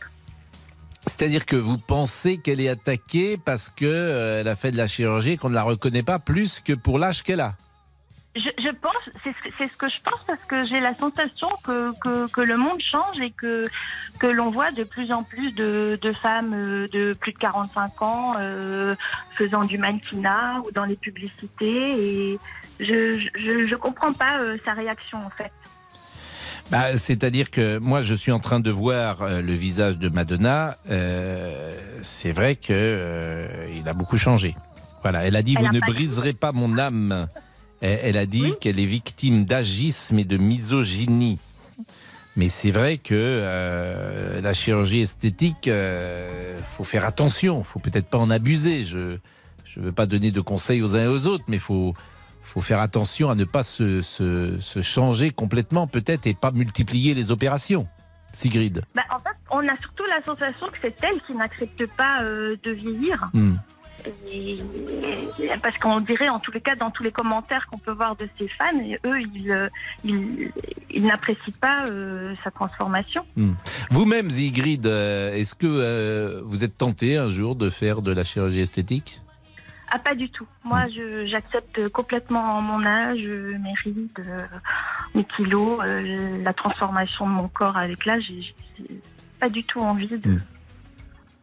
C'est-à-dire 1.06 1.46
que 1.46 1.56
vous 1.56 1.78
pensez 1.78 2.38
qu'elle 2.38 2.60
est 2.60 2.68
attaquée 2.68 3.36
parce 3.36 3.70
que 3.70 3.84
euh, 3.84 4.44
a 4.44 4.56
fait 4.56 4.70
de 4.70 4.76
la 4.76 4.88
chirurgie 4.88 5.32
et 5.32 5.36
qu'on 5.36 5.50
ne 5.50 5.54
la 5.54 5.62
reconnaît 5.62 6.02
pas 6.02 6.18
plus 6.18 6.60
que 6.60 6.72
pour 6.72 6.98
l'âge 6.98 7.22
qu'elle 7.22 7.40
a? 7.40 7.54
Je, 8.34 8.50
je 8.58 8.70
pense, 8.70 8.95
c'est 9.26 9.32
ce, 9.32 9.42
que- 9.48 9.54
c'est 9.58 9.68
ce 9.68 9.76
que 9.76 9.88
je 9.88 9.96
pense 10.04 10.22
parce 10.26 10.44
que 10.44 10.62
j'ai 10.62 10.78
la 10.80 10.94
sensation 10.94 11.48
que, 11.64 11.92
que, 11.98 12.30
que 12.30 12.40
le 12.40 12.56
monde 12.56 12.80
change 12.80 13.18
et 13.20 13.30
que, 13.32 13.66
que 14.20 14.26
l'on 14.26 14.50
voit 14.52 14.70
de 14.70 14.84
plus 14.84 15.12
en 15.12 15.24
plus 15.24 15.52
de, 15.52 15.98
de 16.00 16.12
femmes 16.12 16.52
euh, 16.54 16.88
de 16.92 17.12
plus 17.18 17.32
de 17.32 17.38
45 17.38 18.02
ans 18.02 18.34
euh, 18.38 18.94
faisant 19.36 19.64
du 19.64 19.78
mannequinat 19.78 20.60
ou 20.64 20.70
dans 20.72 20.84
les 20.84 20.96
publicités 20.96 22.32
et 22.32 22.38
je 22.78 23.18
je, 23.34 23.64
je 23.64 23.74
comprends 23.74 24.12
pas 24.12 24.38
euh, 24.38 24.56
sa 24.64 24.72
réaction 24.74 25.18
en 25.26 25.30
fait. 25.30 25.52
Bah, 26.70 26.96
C'est-à-dire 26.96 27.50
que 27.50 27.78
moi, 27.78 28.02
je 28.02 28.14
suis 28.14 28.32
en 28.32 28.40
train 28.40 28.58
de 28.58 28.70
voir 28.72 29.22
euh, 29.22 29.40
le 29.40 29.52
visage 29.52 29.98
de 29.98 30.08
Madonna. 30.08 30.76
Euh, 30.90 31.70
c'est 32.02 32.32
vrai 32.32 32.56
que 32.56 32.72
euh, 32.72 33.68
il 33.72 33.88
a 33.88 33.92
beaucoup 33.92 34.18
changé. 34.18 34.56
Voilà, 35.02 35.24
elle 35.24 35.36
a 35.36 35.42
dit 35.42 35.54
Elle 35.56 35.62
vous 35.62 35.68
a 35.68 35.72
ne 35.72 35.80
briserez 35.80 36.32
pas 36.32 36.50
mon 36.52 36.76
âme. 36.76 37.28
Elle, 37.80 38.16
a 38.16 38.26
dit 38.26 38.54
qu'elle 38.60 38.80
est 38.80 38.86
victime 38.86 39.44
d'agisme 39.44 40.18
et 40.18 40.24
de 40.24 40.36
misogynie. 40.36 41.38
Mais 42.36 42.48
c'est 42.48 42.70
vrai 42.70 42.98
que 42.98 43.14
euh, 43.14 44.40
la 44.40 44.54
chirurgie 44.54 45.00
esthétique, 45.00 45.68
euh, 45.68 46.58
faut 46.62 46.84
faire 46.84 47.04
attention. 47.04 47.62
Faut 47.62 47.78
peut-être 47.78 48.06
pas 48.06 48.18
en 48.18 48.30
abuser. 48.30 48.84
Je 48.84 49.18
je 49.64 49.80
veux 49.80 49.92
pas 49.92 50.06
donner 50.06 50.30
de 50.30 50.40
conseils 50.40 50.80
aux 50.82 50.96
uns 50.96 51.04
et 51.04 51.06
aux 51.06 51.26
autres, 51.26 51.44
mais 51.48 51.58
faut 51.58 51.94
faut 52.42 52.60
faire 52.60 52.80
attention 52.80 53.28
à 53.28 53.34
ne 53.34 53.44
pas 53.44 53.62
se, 53.62 54.00
se, 54.02 54.60
se 54.60 54.80
changer 54.80 55.30
complètement 55.30 55.86
peut-être 55.86 56.26
et 56.26 56.34
pas 56.34 56.52
multiplier 56.52 57.12
les 57.14 57.30
opérations. 57.30 57.86
Sigrid. 58.32 58.82
Bah, 58.94 59.02
en 59.10 59.18
fait, 59.18 59.36
on 59.50 59.66
a 59.66 59.76
surtout 59.78 60.04
la 60.04 60.22
sensation 60.22 60.66
que 60.68 60.76
c'est 60.82 60.96
elle 61.02 61.20
qui 61.26 61.34
n'accepte 61.34 61.86
pas 61.96 62.22
euh, 62.22 62.56
de 62.62 62.70
vieillir. 62.70 63.30
Hmm. 63.32 63.56
Et- 64.30 64.54
parce 65.62 65.76
qu'on 65.78 66.00
dirait, 66.00 66.28
en 66.28 66.38
tous 66.38 66.52
les 66.52 66.60
cas, 66.60 66.76
dans 66.76 66.90
tous 66.90 67.02
les 67.02 67.12
commentaires 67.12 67.66
qu'on 67.66 67.78
peut 67.78 67.92
voir 67.92 68.16
de 68.16 68.28
ses 68.38 68.48
fans, 68.48 68.76
eux, 69.04 69.20
ils, 69.34 69.50
euh, 69.50 69.68
ils, 70.04 70.50
ils 70.90 71.02
n'apprécient 71.02 71.54
pas 71.60 71.84
euh, 71.88 72.34
sa 72.42 72.50
transformation. 72.50 73.24
Hmm. 73.36 73.52
Vous-même, 73.90 74.30
Sigrid, 74.30 74.86
euh, 74.86 75.32
est-ce 75.34 75.54
que 75.54 75.66
euh, 75.66 76.42
vous 76.44 76.64
êtes 76.64 76.76
tenté 76.78 77.16
un 77.16 77.28
jour 77.28 77.54
de 77.56 77.70
faire 77.70 78.02
de 78.02 78.12
la 78.12 78.24
chirurgie 78.24 78.60
esthétique? 78.60 79.20
Ah, 79.90 79.98
pas 80.00 80.14
du 80.16 80.28
tout. 80.30 80.46
Moi, 80.64 80.86
je, 80.88 81.26
j'accepte 81.26 81.88
complètement 81.90 82.60
mon 82.60 82.84
âge, 82.84 83.22
mes 83.24 83.74
rides, 83.84 84.10
mes 85.14 85.24
kilos, 85.24 85.78
euh, 85.84 86.42
la 86.42 86.52
transformation 86.52 87.26
de 87.26 87.32
mon 87.32 87.48
corps 87.48 87.76
avec 87.76 88.04
l'âge. 88.04 88.32
J'ai 88.78 88.84
pas 89.38 89.48
du 89.48 89.62
tout 89.62 89.80
envie 89.80 90.08
de, 90.08 90.36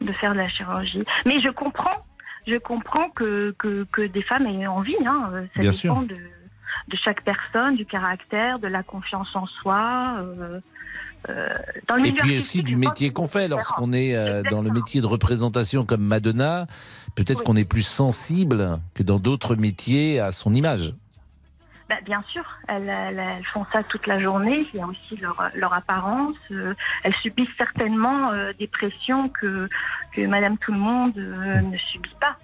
de 0.01 0.11
faire 0.11 0.33
de 0.33 0.39
la 0.39 0.49
chirurgie. 0.49 1.03
Mais 1.25 1.39
je 1.41 1.49
comprends, 1.51 2.05
je 2.47 2.57
comprends 2.57 3.09
que, 3.09 3.53
que, 3.57 3.85
que 3.91 4.01
des 4.01 4.21
femmes 4.21 4.47
aient 4.47 4.67
envie. 4.67 4.95
Hein. 5.05 5.23
Ça 5.55 5.61
Bien 5.61 5.71
dépend 5.71 5.73
sûr. 5.73 5.95
de, 6.03 6.15
de 6.15 6.97
chaque 7.03 7.23
personne, 7.23 7.75
du 7.75 7.85
caractère, 7.85 8.59
de 8.59 8.67
la 8.67 8.83
confiance 8.83 9.35
en 9.35 9.45
soi. 9.45 10.17
euh, 10.19 10.59
euh, 11.29 11.49
dans 11.87 11.95
Et 11.97 12.11
puis 12.11 12.37
aussi 12.37 12.63
du 12.63 12.75
métier 12.75 13.11
qu'on 13.11 13.27
fait 13.27 13.47
lorsqu'on 13.47 13.93
est 13.93 14.15
euh, 14.15 14.43
dans 14.43 14.61
le 14.61 14.71
métier 14.71 14.99
de 14.99 15.05
représentation 15.05 15.85
comme 15.85 16.03
Madonna. 16.03 16.67
Peut-être 17.15 17.43
qu'on 17.43 17.55
est 17.55 17.65
plus 17.65 17.83
sensible 17.83 18.79
que 18.93 19.03
dans 19.03 19.19
d'autres 19.19 19.55
métiers 19.55 20.19
à 20.19 20.31
son 20.31 20.53
image. 20.53 20.95
Bah, 21.93 21.99
bien 22.05 22.23
sûr, 22.31 22.43
elles, 22.67 22.89
elles- 22.89 23.19
elles 23.19 23.45
font 23.53 23.65
ça 23.71 23.83
toute 23.83 24.07
la 24.07 24.19
journée. 24.19 24.65
Il 24.73 24.79
y 24.79 24.81
a 24.81 24.87
aussi 24.87 25.15
leur, 25.21 25.49
leur 25.53 25.73
apparence. 25.73 26.35
euh, 26.49 26.73
elles 27.03 27.13
subissent 27.21 27.53
certainement 27.57 28.31
euh, 28.31 28.51
des 28.57 28.65
pressions 28.67 29.29
que, 29.29 29.69
que 30.11 30.25
Madame 30.25 30.57
Tout 30.57 30.71
le 30.73 30.79
Monde 30.79 31.13
euh, 31.17 31.61
ne 31.61 31.77
subit 31.77 32.15
pas. 32.19 32.35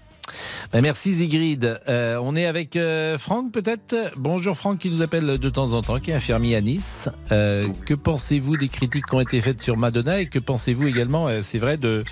Ben, 0.71 0.81
merci 0.81 1.13
Zigrid. 1.13 1.81
On 1.87 2.35
est 2.35 2.45
avec 2.45 2.77
Franck 3.17 3.51
peut-être? 3.51 3.95
Bonjour 4.17 4.55
Franck 4.55 4.77
qui 4.77 4.91
nous 4.91 5.01
appelle 5.01 5.39
de 5.39 5.49
temps 5.49 5.73
en 5.73 5.81
temps, 5.81 5.99
qui 5.99 6.11
est 6.11 6.13
infirmier 6.13 6.55
à 6.55 6.61
Nice. 6.61 7.09
Que 7.29 7.93
pensez-vous 7.95 8.55
des 8.55 8.67
critiques 8.67 9.05
qui 9.07 9.15
ont 9.15 9.21
été 9.21 9.41
faites 9.41 9.59
sur 9.61 9.75
Madonna 9.77 10.19
et 10.19 10.27
que 10.27 10.37
pensez-vous 10.37 10.85
également, 10.87 11.27
c'est 11.41 11.57
vrai, 11.57 11.77
de, 11.77 12.03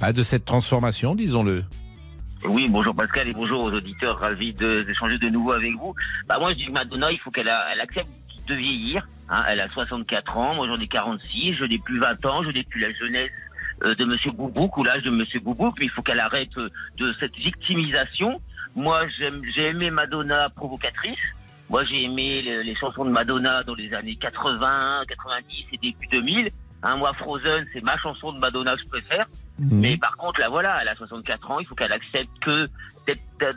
bah, 0.00 0.14
de 0.14 0.22
cette 0.22 0.46
transformation, 0.46 1.14
disons-le? 1.14 1.64
Oui, 2.46 2.66
bonjour 2.70 2.94
Pascal 2.94 3.28
et 3.28 3.32
bonjour 3.34 3.60
aux 3.64 3.72
auditeurs, 3.72 4.18
ravi 4.18 4.52
de- 4.54 4.80
d'échanger 4.82 5.18
de 5.18 5.28
nouveau 5.28 5.52
avec 5.52 5.74
vous. 5.76 5.94
Bah 6.26 6.38
moi 6.38 6.50
je 6.52 6.54
dis 6.56 6.66
que 6.66 6.72
Madonna, 6.72 7.10
il 7.12 7.18
faut 7.18 7.30
qu'elle 7.30 7.52
elle 7.72 7.80
accepte 7.80 8.08
de 8.48 8.54
vieillir. 8.54 9.06
hein. 9.28 9.44
Elle 9.48 9.60
a 9.60 9.68
64 9.68 10.38
ans, 10.38 10.54
moi 10.54 10.66
j'en 10.66 10.80
ai 10.80 10.88
46, 10.88 11.54
je 11.56 11.64
n'ai 11.64 11.78
plus 11.78 11.98
20 11.98 12.24
ans, 12.26 12.42
je 12.42 12.48
n'ai 12.50 12.62
plus 12.64 12.80
la 12.80 12.90
jeunesse 12.90 13.30
euh, 13.84 13.94
de 13.94 14.04
Monsieur 14.06 14.30
Boubouk 14.32 14.76
ou 14.78 14.84
l'âge 14.84 15.02
de 15.02 15.10
Monsieur 15.10 15.40
Boubouk, 15.40 15.76
mais 15.78 15.86
il 15.86 15.90
faut 15.90 16.02
qu'elle 16.02 16.20
arrête 16.20 16.56
euh, 16.56 16.68
de 16.98 17.14
cette 17.20 17.36
victimisation. 17.36 18.36
Moi 18.74 19.06
j'ai 19.54 19.66
aimé 19.68 19.90
Madonna 19.90 20.48
provocatrice. 20.56 21.18
Moi 21.68 21.84
j'ai 21.84 22.04
aimé 22.04 22.40
le- 22.42 22.62
les 22.62 22.74
chansons 22.74 23.04
de 23.04 23.10
Madonna 23.10 23.62
dans 23.64 23.74
les 23.74 23.92
années 23.92 24.16
80, 24.16 25.02
90 25.08 25.66
et 25.72 25.76
début 25.76 26.06
2000. 26.10 26.48
Hein, 26.82 26.96
moi 26.96 27.12
Frozen, 27.18 27.66
c'est 27.74 27.84
ma 27.84 27.98
chanson 27.98 28.32
de 28.32 28.38
Madonna 28.38 28.74
que 28.76 28.80
je 28.82 28.88
préfère. 28.88 29.26
Mais 29.70 29.96
par 29.98 30.16
contre, 30.16 30.40
là, 30.40 30.48
voilà, 30.48 30.78
elle 30.80 30.88
a 30.88 30.94
64 30.96 31.50
ans. 31.50 31.60
Il 31.60 31.66
faut 31.66 31.74
qu'elle 31.74 31.92
accepte 31.92 32.30
que 32.40 32.66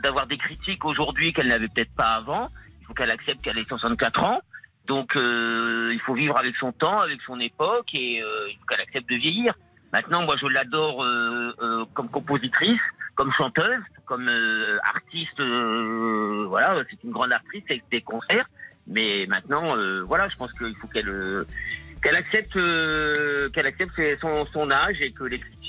d'avoir 0.02 0.26
des 0.26 0.36
critiques 0.36 0.84
aujourd'hui 0.84 1.32
qu'elle 1.32 1.48
n'avait 1.48 1.68
peut-être 1.68 1.94
pas 1.96 2.14
avant. 2.14 2.48
Il 2.80 2.86
faut 2.86 2.94
qu'elle 2.94 3.10
accepte 3.10 3.42
qu'elle 3.42 3.58
ait 3.58 3.64
64 3.64 4.24
ans. 4.24 4.40
Donc, 4.86 5.16
euh, 5.16 5.90
il 5.94 6.00
faut 6.00 6.14
vivre 6.14 6.38
avec 6.38 6.54
son 6.56 6.72
temps, 6.72 6.98
avec 7.00 7.18
son 7.26 7.40
époque, 7.40 7.86
et 7.94 8.22
euh, 8.22 8.48
il 8.50 8.56
faut 8.58 8.66
qu'elle 8.66 8.80
accepte 8.80 9.08
de 9.08 9.16
vieillir. 9.16 9.54
Maintenant, 9.94 10.22
moi, 10.24 10.34
je 10.40 10.46
l'adore 10.46 11.02
euh, 11.04 11.54
euh, 11.62 11.84
comme 11.94 12.08
compositrice, 12.10 12.80
comme 13.14 13.32
chanteuse, 13.32 13.80
comme 14.04 14.28
euh, 14.28 14.76
artiste. 14.84 15.38
euh, 15.40 16.44
voilà, 16.48 16.82
c'est 16.90 17.02
une 17.04 17.12
grande 17.12 17.32
artiste 17.32 17.70
avec 17.70 17.84
des 17.90 18.02
concerts. 18.02 18.46
Mais 18.86 19.24
maintenant, 19.28 19.74
voilà, 20.04 20.28
je 20.28 20.36
pense 20.36 20.52
qu'il 20.52 20.74
faut 20.74 20.88
qu'elle 20.88 21.44
qu'elle 22.02 22.16
accepte 22.16 22.52
qu'elle 22.52 23.66
accepte 23.66 23.98
son, 24.20 24.44
son 24.52 24.70
âge 24.70 25.00
et 25.00 25.10
que 25.10 25.24
les 25.24 25.38
critiques 25.38 25.63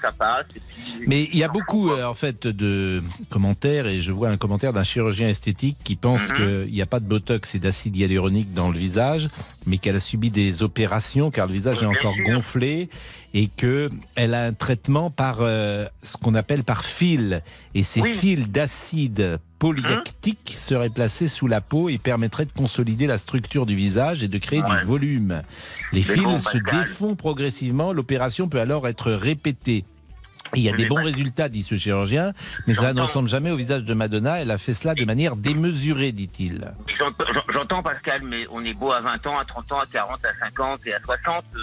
ça 0.00 0.12
passe. 0.12 0.46
Et 0.56 0.60
puis, 0.60 1.04
Mais 1.06 1.22
il 1.32 1.36
y 1.38 1.44
a 1.44 1.48
beaucoup 1.48 1.90
euh, 1.90 2.04
en 2.04 2.14
fait 2.14 2.46
de 2.46 3.02
commentaires 3.30 3.86
et 3.86 4.00
je 4.00 4.12
vois 4.12 4.28
un 4.28 4.36
commentaire 4.36 4.72
d'un 4.72 4.84
chirurgien 4.84 5.28
esthétique 5.28 5.76
qui 5.84 5.96
pense 5.96 6.20
Mhm. 6.28 6.36
qu'il 6.64 6.72
n'y 6.74 6.82
a 6.82 6.86
pas 6.86 7.00
de 7.00 7.06
botox 7.06 7.54
et 7.54 7.58
d'acide 7.58 7.96
hyaluronique 7.96 8.52
dans 8.54 8.70
le 8.70 8.78
visage, 8.78 9.28
mais 9.66 9.78
qu'elle 9.78 9.96
a 9.96 10.00
subi 10.00 10.30
des 10.30 10.62
opérations 10.62 11.30
car 11.30 11.46
le 11.46 11.52
visage 11.52 11.82
est 11.82 11.86
encore 11.86 12.14
gonflé 12.26 12.88
et 13.34 13.48
que 13.56 13.88
elle 14.14 14.34
a 14.34 14.44
un 14.44 14.52
traitement 14.54 15.10
par 15.10 15.38
euh, 15.40 15.86
ce 16.02 16.16
qu'on 16.16 16.34
appelle 16.34 16.64
par 16.64 16.84
fil 16.84 17.42
et 17.74 17.82
ces 17.82 18.00
Oui. 18.00 18.12
fils 18.12 18.48
d'acide 18.48 19.38
polylactique 19.58 20.54
seraient 20.56 20.90
placés 20.90 21.28
sous 21.28 21.46
la 21.46 21.60
peau 21.60 21.88
et 21.88 21.98
permettraient 21.98 22.44
de 22.44 22.52
consolider 22.52 23.06
la 23.06 23.18
structure 23.18 23.66
du 23.66 23.74
visage 23.74 24.22
et 24.22 24.28
de 24.28 24.38
créer 24.38 24.62
du 24.62 24.86
volume. 24.86 25.42
Les 25.92 26.02
fils 26.02 26.22
bon, 26.22 26.38
se 26.38 26.58
défont 26.58 27.16
progressivement, 27.16 27.92
l'opération 27.92 28.48
peut 28.48 28.60
alors 28.60 28.86
être 28.86 29.12
répétée. 29.12 29.84
Il 30.54 30.62
y 30.62 30.68
a 30.68 30.72
des 30.72 30.86
bons 30.86 31.02
résultats, 31.02 31.48
dit 31.48 31.62
ce 31.62 31.76
chirurgien, 31.76 32.32
mais 32.66 32.74
ça 32.74 32.92
ne 32.92 33.00
ressemble 33.02 33.28
jamais 33.28 33.50
au 33.50 33.56
visage 33.56 33.84
de 33.84 33.94
Madonna. 33.94 34.40
Elle 34.40 34.50
a 34.50 34.58
fait 34.58 34.74
cela 34.74 34.94
de 34.94 35.04
manière 35.04 35.36
démesurée, 35.36 36.12
dit-il. 36.12 36.68
J'entends- 37.52 37.82
Pascal, 37.82 38.22
mais 38.24 38.44
on 38.50 38.64
est 38.64 38.74
beau 38.74 38.92
à 38.92 39.00
20 39.00 39.24
ans, 39.28 39.38
à 39.38 39.44
30 39.44 39.72
ans, 39.72 39.78
à 39.80 39.86
40, 39.86 40.18
à 40.24 40.34
50 40.34 40.86
et 40.86 40.92
à 40.94 41.00
60. 41.00 41.44
euh, 41.54 41.58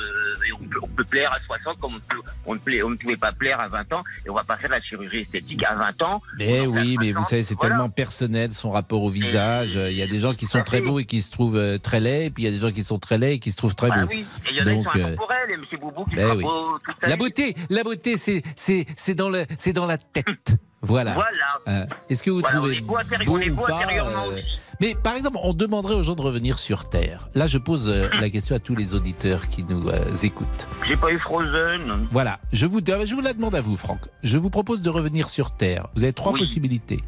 et 0.47 0.51
on, 0.53 0.57
peut, 0.57 0.79
on 0.81 0.87
peut 0.87 1.03
plaire 1.03 1.31
à 1.33 1.39
60 1.45 1.77
comme 1.79 1.95
on, 1.95 1.99
peut- 1.99 2.21
on 2.45 2.53
ne, 2.55 2.59
plaît- 2.59 2.81
on 2.83 2.89
ne 2.89 2.95
pouvait 2.95 3.17
pas 3.17 3.31
plaire 3.31 3.59
à 3.59 3.67
20 3.67 3.91
ans. 3.93 4.01
Et 4.25 4.29
on 4.29 4.33
va 4.33 4.43
pas 4.43 4.57
faire 4.57 4.69
la 4.71 4.79
chirurgie 4.81 5.19
esthétique 5.19 5.63
à 5.63 5.75
20 5.75 6.01
ans. 6.03 6.21
Mais 6.39 6.65
oui, 6.65 6.97
mais 6.99 7.11
vous 7.11 7.23
savez, 7.23 7.43
c'est 7.43 7.57
tellement 7.59 7.89
personnel 7.89 8.53
son 8.53 8.69
rapport 8.71 9.03
au 9.03 9.09
visage. 9.09 9.75
Il 9.75 9.93
y 9.97 10.01
a 10.01 10.07
des 10.07 10.19
gens 10.19 10.33
qui 10.33 10.45
sont 10.45 10.63
très 10.63 10.81
beaux 10.81 10.99
et 10.99 11.05
qui 11.05 11.21
se 11.21 11.31
trouvent 11.31 11.57
euh, 11.57 11.77
très 11.77 11.99
laids, 11.99 12.25
et 12.25 12.29
puis 12.29 12.43
il 12.43 12.45
y 12.45 12.49
a 12.49 12.51
des 12.51 12.59
gens 12.59 12.71
qui 12.71 12.83
sont 12.83 12.97
très 12.99 13.17
laids 13.17 13.33
et 13.35 13.39
qui 13.39 13.51
se 13.51 13.57
trouvent 13.57 13.75
très 13.75 13.89
Bah 13.89 14.01
beaux. 14.03 14.07
oui, 14.09 14.25
et 14.45 14.49
il 14.51 14.57
y 14.57 14.61
en 14.61 14.65
a 14.65 14.75
qui 14.75 14.83
sont 14.83 14.99
euh, 14.99 15.07
intemporels, 15.07 15.49
et 15.49 15.53
M. 15.53 15.61
Boubou 15.79 16.05
qui 16.05 16.15
ben 16.15 16.35
oui. 16.35 16.43
beau 16.43 16.79
La 17.03 17.17
beauté, 17.17 17.55
la 17.69 17.83
beauté, 17.83 18.15
c'est 18.17 18.41
c'est 18.75 18.85
c'est 18.95 19.13
dans 19.15 19.29
le 19.29 19.45
c'est 19.57 19.73
dans 19.73 19.85
la 19.85 19.97
tête. 19.97 20.57
Voilà. 20.81 21.13
Voilà. 21.13 21.29
Euh, 21.67 21.85
Est-ce 22.09 22.21
que 22.21 22.29
vous 22.29 22.41
Voilà, 22.41 22.57
trouvez 22.59 22.75
on 22.75 22.77
est 22.77 22.81
beau 22.81 22.97
intérie- 22.97 23.25
beau 23.25 23.31
on 23.37 23.39
est 23.39 23.49
beau 23.49 23.63
ou 23.63 23.65
pas, 23.65 23.75
intérieurement 23.77 24.27
euh. 24.29 24.39
Mais 24.79 24.93
par 24.93 25.15
exemple, 25.15 25.37
on 25.41 25.53
demanderait 25.53 25.95
aux 25.95 26.03
gens 26.03 26.13
de 26.15 26.21
revenir 26.21 26.59
sur 26.59 26.89
Terre. 26.89 27.27
Là, 27.33 27.47
je 27.47 27.57
pose 27.57 27.89
euh, 27.89 28.07
la 28.19 28.29
question 28.29 28.55
à 28.55 28.59
tous 28.59 28.75
les 28.75 28.93
auditeurs 28.93 29.49
qui 29.49 29.63
nous 29.63 29.89
écoutent. 30.23 30.67
J'ai 30.87 30.95
pas 30.95 31.11
eu 31.11 31.17
Frozen. 31.17 32.07
Voilà, 32.11 32.39
je 32.51 32.67
vous, 32.67 32.81
je 32.85 33.15
vous 33.15 33.21
la 33.21 33.33
demande 33.33 33.55
à 33.55 33.61
vous, 33.61 33.77
Franck. 33.77 34.01
Je 34.21 34.37
vous 34.37 34.51
propose 34.51 34.81
de 34.83 34.89
revenir 34.91 35.27
sur 35.29 35.55
Terre. 35.55 35.87
Vous 35.95 36.03
avez 36.03 36.13
trois 36.13 36.33
Oui. 36.33 36.39
possibilités. 36.39 36.99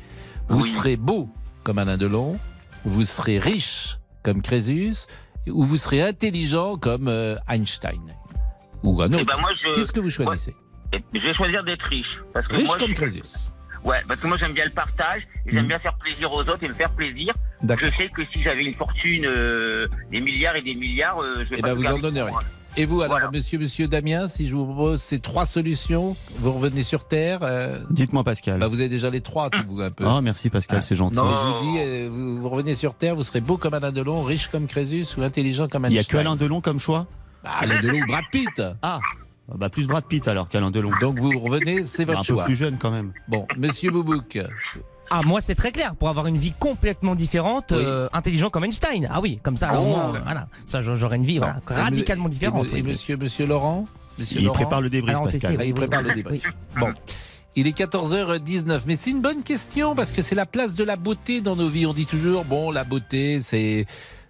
Vous 0.50 0.62
Oui. 0.64 0.70
serez 0.72 0.96
beau 0.96 1.30
comme 1.64 1.78
Alain 1.78 1.98
Delon, 1.98 2.40
vous 2.86 3.04
serez 3.04 3.38
riche 3.38 4.00
comme 4.24 4.42
Crésus, 4.42 4.96
ou 5.48 5.64
vous 5.66 5.78
serez 5.78 6.02
intelligent 6.02 6.78
comme 6.78 7.10
Einstein. 7.48 8.02
Ou 8.84 9.02
un 9.04 9.12
Eh 9.12 9.16
autre. 9.18 9.26
ben, 9.26 9.40
moi, 9.42 9.50
je- 9.64 9.72
Qu'est-ce 9.74 9.92
que 9.92 10.00
vous 10.00 10.10
choisissez? 10.10 10.56
Et 10.94 11.04
Je 11.14 11.20
vais 11.20 11.34
choisir 11.34 11.64
d'être 11.64 11.84
riche. 11.86 12.06
Parce 12.34 12.48
que 12.48 12.56
Riche 12.56 12.68
moi, 12.68 12.78
comme 12.78 12.90
je- 12.90 12.94
Crésus. 13.02 13.22
Ouais, 13.84 13.98
parce 14.08 14.20
que 14.20 14.28
moi 14.28 14.38
j'aime 14.38 14.54
bien 14.54 14.66
le 14.66 14.72
partage, 14.72 15.22
et 15.46 15.52
j'aime 15.52 15.62
Mhm. 15.64 15.68
bien 15.68 15.80
faire 15.80 15.96
plaisir 15.98 16.32
aux 16.32 16.42
autres 16.42 16.64
et 16.64 16.68
me 16.68 16.74
faire 16.74 16.90
plaisir. 16.92 17.34
D'accord. 17.62 17.90
Je 17.90 17.96
sais 17.98 18.10
que 18.10 18.22
si 18.34 18.44
j'avais 18.44 18.64
une 18.64 18.74
fortune, 18.74 19.26
euh, 19.26 19.88
des 20.12 20.20
milliards 20.20 20.56
et 20.56 20.62
des 20.62 20.74
milliards, 20.74 21.22
euh, 21.22 21.44
je 21.46 21.50
vais 21.50 21.56
Eh 21.60 21.62
pas 21.62 21.70
tout 21.70 21.78
vous 21.78 21.86
en 21.86 22.12
moi. 22.30 22.42
Et 22.80 22.86
vous, 22.86 23.02
alors, 23.02 23.20
monsieur, 23.34 23.58
monsieur 23.58 23.88
Damien, 23.88 24.28
si 24.28 24.48
je 24.48 24.56
vous 24.56 24.66
propose 24.66 25.02
ces 25.02 25.20
trois 25.20 25.46
solutions, 25.48 26.16
vous 26.40 26.52
revenez 26.52 26.84
sur 26.84 27.08
Terre 27.08 27.40
euh, 27.42 27.80
Dites-moi, 27.90 28.24
Pascal. 28.24 28.60
bah, 28.60 28.68
Vous 28.68 28.80
avez 28.80 28.90
déjà 28.90 29.10
les 29.10 29.22
trois, 29.22 29.50
tout, 29.50 29.64
vous, 29.68 29.82
un 29.82 29.90
peu. 29.90 30.06
Oh, 30.06 30.22
merci, 30.22 30.50
Pascal, 30.52 30.84
c'est 30.84 30.96
gentil. 30.96 31.20
Mais 31.24 31.30
je 31.38 31.46
vous 31.46 31.72
dis, 31.72 31.78
euh, 31.80 32.10
vous, 32.12 32.40
vous 32.42 32.50
revenez 32.50 32.74
sur 32.76 32.94
Terre, 32.94 33.16
vous 33.16 33.24
serez 33.24 33.42
beau 33.42 33.58
comme 33.58 33.74
Alain 33.74 33.92
Delon, 33.92 34.22
riche 34.22 34.48
comme 34.50 34.68
Crésus 34.68 35.06
ou 35.18 35.24
intelligent 35.24 35.68
comme 35.68 35.86
Il 35.86 35.90
n'y 35.92 35.98
a 35.98 36.00
Einstein. 36.02 36.20
que 36.22 36.28
Alain 36.28 36.36
Delon 36.36 36.62
comme 36.62 36.80
choix 36.80 37.08
Bah, 37.44 37.52
Alain 37.62 37.80
Delon 37.80 38.00
ou 38.00 38.06
Brad 38.06 38.26
Pitt. 38.32 38.62
Ah 38.84 39.00
bah 39.56 39.70
plus 39.70 39.88
Brad 39.88 40.06
Pitt 40.06 40.28
alors 40.28 40.50
qu'Alain 40.50 40.72
Delon. 40.72 40.92
Donc 41.00 41.20
vous 41.20 41.38
revenez, 41.40 41.84
c'est 41.84 42.06
votre 42.06 42.20
un 42.20 42.24
choix. 42.24 42.44
peu 42.44 42.48
plus 42.48 42.56
jeune 42.56 42.78
quand 42.78 42.92
même. 42.92 43.14
Bon, 43.28 43.48
monsieur 43.58 43.92
Boubouk. 43.92 44.40
Ah, 45.10 45.22
moi, 45.24 45.40
c'est 45.40 45.56
très 45.56 45.72
clair. 45.72 45.96
Pour 45.96 46.10
avoir 46.10 46.28
une 46.28 46.36
vie 46.38 46.52
complètement 46.60 47.16
différente, 47.16 47.68
Oui. 47.72 47.78
euh, 47.82 48.10
intelligent 48.12 48.50
comme 48.50 48.66
Einstein. 48.66 49.08
Ah 49.10 49.22
oui, 49.22 49.40
comme 49.42 49.56
ça, 49.56 49.70
alors, 49.70 49.86
Oh. 49.86 49.90
moi, 49.90 50.12
euh, 50.16 50.20
voilà. 50.22 50.48
Ça, 50.68 50.82
j'aurais 50.82 51.16
une 51.16 51.26
vie 51.26 51.38
voilà, 51.38 51.62
radicalement 51.66 52.26
me- 52.26 52.30
différente. 52.30 52.66
Et, 52.68 52.74
oui, 52.74 52.80
et 52.80 52.82
oui. 52.82 52.92
monsieur, 52.92 53.16
monsieur 53.16 53.46
Laurent? 53.48 53.88
Monsieur 54.20 54.40
Il 54.40 54.46
Laurent? 54.48 54.56
prépare 54.60 54.82
le 54.82 54.90
débrief, 54.90 55.16
Alors, 55.16 55.24
Pascal. 55.24 55.56
Ah, 55.60 55.64
il 55.64 55.74
prépare 55.74 56.02
oui. 56.02 56.10
le 56.10 56.14
débrief. 56.14 56.54
Bon. 56.78 56.90
Il 57.56 57.68
est 57.68 57.78
14h19, 57.78 58.82
mais 58.86 58.98
c'est 58.98 59.10
une 59.12 59.22
bonne 59.22 59.44
question 59.44 59.96
parce 59.96 60.12
que 60.12 60.22
c'est 60.22 60.36
la 60.36 60.46
place 60.46 60.76
de 60.76 60.84
la 60.84 60.98
beauté 60.98 61.40
dans 61.40 61.56
nos 61.56 61.70
vies. 61.70 61.86
On 61.86 61.94
dit 61.94 62.06
toujours, 62.06 62.44
bon, 62.44 62.70
la 62.72 62.84
beauté, 62.84 63.40
c'est. 63.42 63.86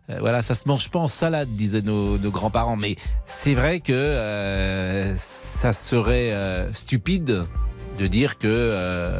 Euh, 0.09 0.17
voilà, 0.19 0.41
ça 0.41 0.55
se 0.55 0.63
mange 0.67 0.89
pas 0.89 0.99
en 0.99 1.07
salade, 1.07 1.49
disaient 1.49 1.81
nos, 1.81 2.17
nos 2.17 2.31
grands-parents. 2.31 2.75
Mais 2.77 2.95
c'est 3.25 3.53
vrai 3.55 3.79
que 3.79 3.93
euh, 3.93 5.15
ça 5.17 5.73
serait 5.73 6.31
euh, 6.31 6.71
stupide 6.73 7.45
de 7.97 8.07
dire 8.07 8.37
que 8.37 8.47
euh, 8.47 9.19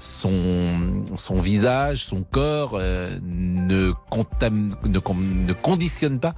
son, 0.00 1.04
son 1.16 1.36
visage, 1.36 2.04
son 2.04 2.22
corps 2.22 2.72
euh, 2.74 3.18
ne, 3.22 3.92
contam- 4.10 4.74
ne, 4.84 5.46
ne 5.46 5.52
conditionne 5.52 6.18
pas 6.20 6.34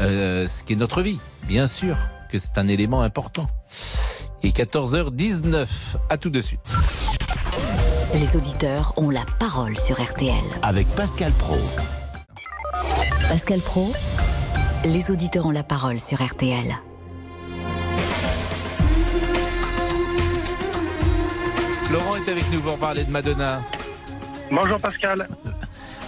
euh, 0.00 0.48
ce 0.48 0.62
qui 0.64 0.72
est 0.74 0.76
notre 0.76 1.02
vie. 1.02 1.18
Bien 1.46 1.66
sûr 1.66 1.96
que 2.30 2.38
c'est 2.38 2.58
un 2.58 2.66
élément 2.66 3.02
important. 3.02 3.46
Et 4.42 4.50
14h19, 4.50 5.66
à 6.10 6.18
tout 6.18 6.30
de 6.30 6.40
suite. 6.40 6.60
Les 8.14 8.36
auditeurs 8.36 8.92
ont 8.96 9.10
la 9.10 9.24
parole 9.38 9.76
sur 9.78 10.00
RTL. 10.02 10.34
Avec 10.62 10.86
Pascal 10.88 11.32
Pro. 11.32 11.56
Pascal 13.28 13.60
Pro, 13.60 13.92
les 14.84 15.10
auditeurs 15.10 15.46
ont 15.46 15.50
la 15.50 15.62
parole 15.62 16.00
sur 16.00 16.24
RTL. 16.24 16.76
Laurent 21.92 22.16
est 22.16 22.30
avec 22.30 22.50
nous 22.52 22.60
pour 22.60 22.78
parler 22.78 23.04
de 23.04 23.10
Madonna. 23.10 23.60
Bonjour 24.50 24.78
Pascal. 24.80 25.28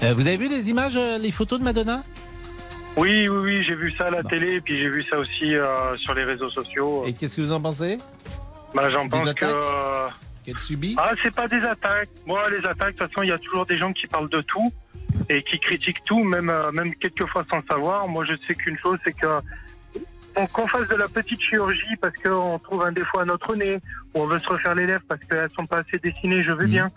Euh, 0.02 0.14
vous 0.14 0.26
avez 0.26 0.36
vu 0.36 0.48
les 0.48 0.68
images, 0.70 0.96
euh, 0.96 1.18
les 1.18 1.30
photos 1.30 1.58
de 1.58 1.64
Madonna? 1.64 2.02
Oui, 2.96 3.28
oui, 3.28 3.38
oui, 3.42 3.64
j'ai 3.66 3.74
vu 3.74 3.92
ça 3.96 4.06
à 4.06 4.10
la 4.10 4.22
télé 4.22 4.56
et 4.56 4.60
puis 4.60 4.80
j'ai 4.80 4.90
vu 4.90 5.04
ça 5.10 5.18
aussi 5.18 5.54
euh, 5.54 5.96
sur 5.98 6.14
les 6.14 6.24
réseaux 6.24 6.50
sociaux. 6.50 7.04
Et 7.06 7.12
qu'est-ce 7.12 7.36
que 7.36 7.42
vous 7.42 7.52
en 7.52 7.60
pensez? 7.60 7.98
Bah, 8.74 8.90
J'en 8.90 9.08
pense 9.08 9.28
attaques 9.28 9.42
euh, 9.44 10.06
Qu'elle 10.44 10.58
subit? 10.58 10.94
Ah, 10.98 11.12
c'est 11.22 11.34
pas 11.34 11.46
des 11.46 11.62
attaques. 11.62 12.08
Moi, 12.26 12.48
les 12.50 12.58
attaques, 12.66 12.94
de 12.94 12.98
toute 12.98 13.08
façon, 13.08 13.22
il 13.22 13.28
y 13.28 13.32
a 13.32 13.38
toujours 13.38 13.66
des 13.66 13.78
gens 13.78 13.92
qui 13.92 14.06
parlent 14.06 14.30
de 14.30 14.40
tout. 14.40 14.72
Et 15.28 15.42
qui 15.42 15.58
critiquent 15.58 16.02
tout, 16.06 16.22
même, 16.24 16.50
euh, 16.50 16.70
même 16.72 16.94
quelquefois 16.94 17.44
sans 17.50 17.58
le 17.58 17.62
savoir. 17.68 18.08
Moi, 18.08 18.24
je 18.24 18.34
sais 18.46 18.54
qu'une 18.54 18.78
chose, 18.78 18.98
c'est 19.04 19.12
que 19.16 19.26
on- 20.36 20.46
qu'on 20.46 20.68
fasse 20.68 20.86
de 20.88 20.94
la 20.94 21.08
petite 21.08 21.40
chirurgie 21.40 21.96
parce 22.00 22.14
qu'on 22.22 22.58
trouve 22.58 22.82
un 22.84 22.92
défaut 22.92 23.18
à 23.18 23.24
notre 23.24 23.54
nez, 23.56 23.76
ou 24.14 24.20
on 24.22 24.26
veut 24.26 24.38
se 24.38 24.48
refaire 24.48 24.74
les 24.74 24.86
lèvres 24.86 25.02
parce 25.08 25.20
qu'elles 25.24 25.50
sont 25.50 25.66
pas 25.66 25.78
assez 25.78 25.98
dessinées, 25.98 26.42
je 26.44 26.52
veux 26.52 26.66
Mhm. 26.66 26.70
bien. 26.70 26.88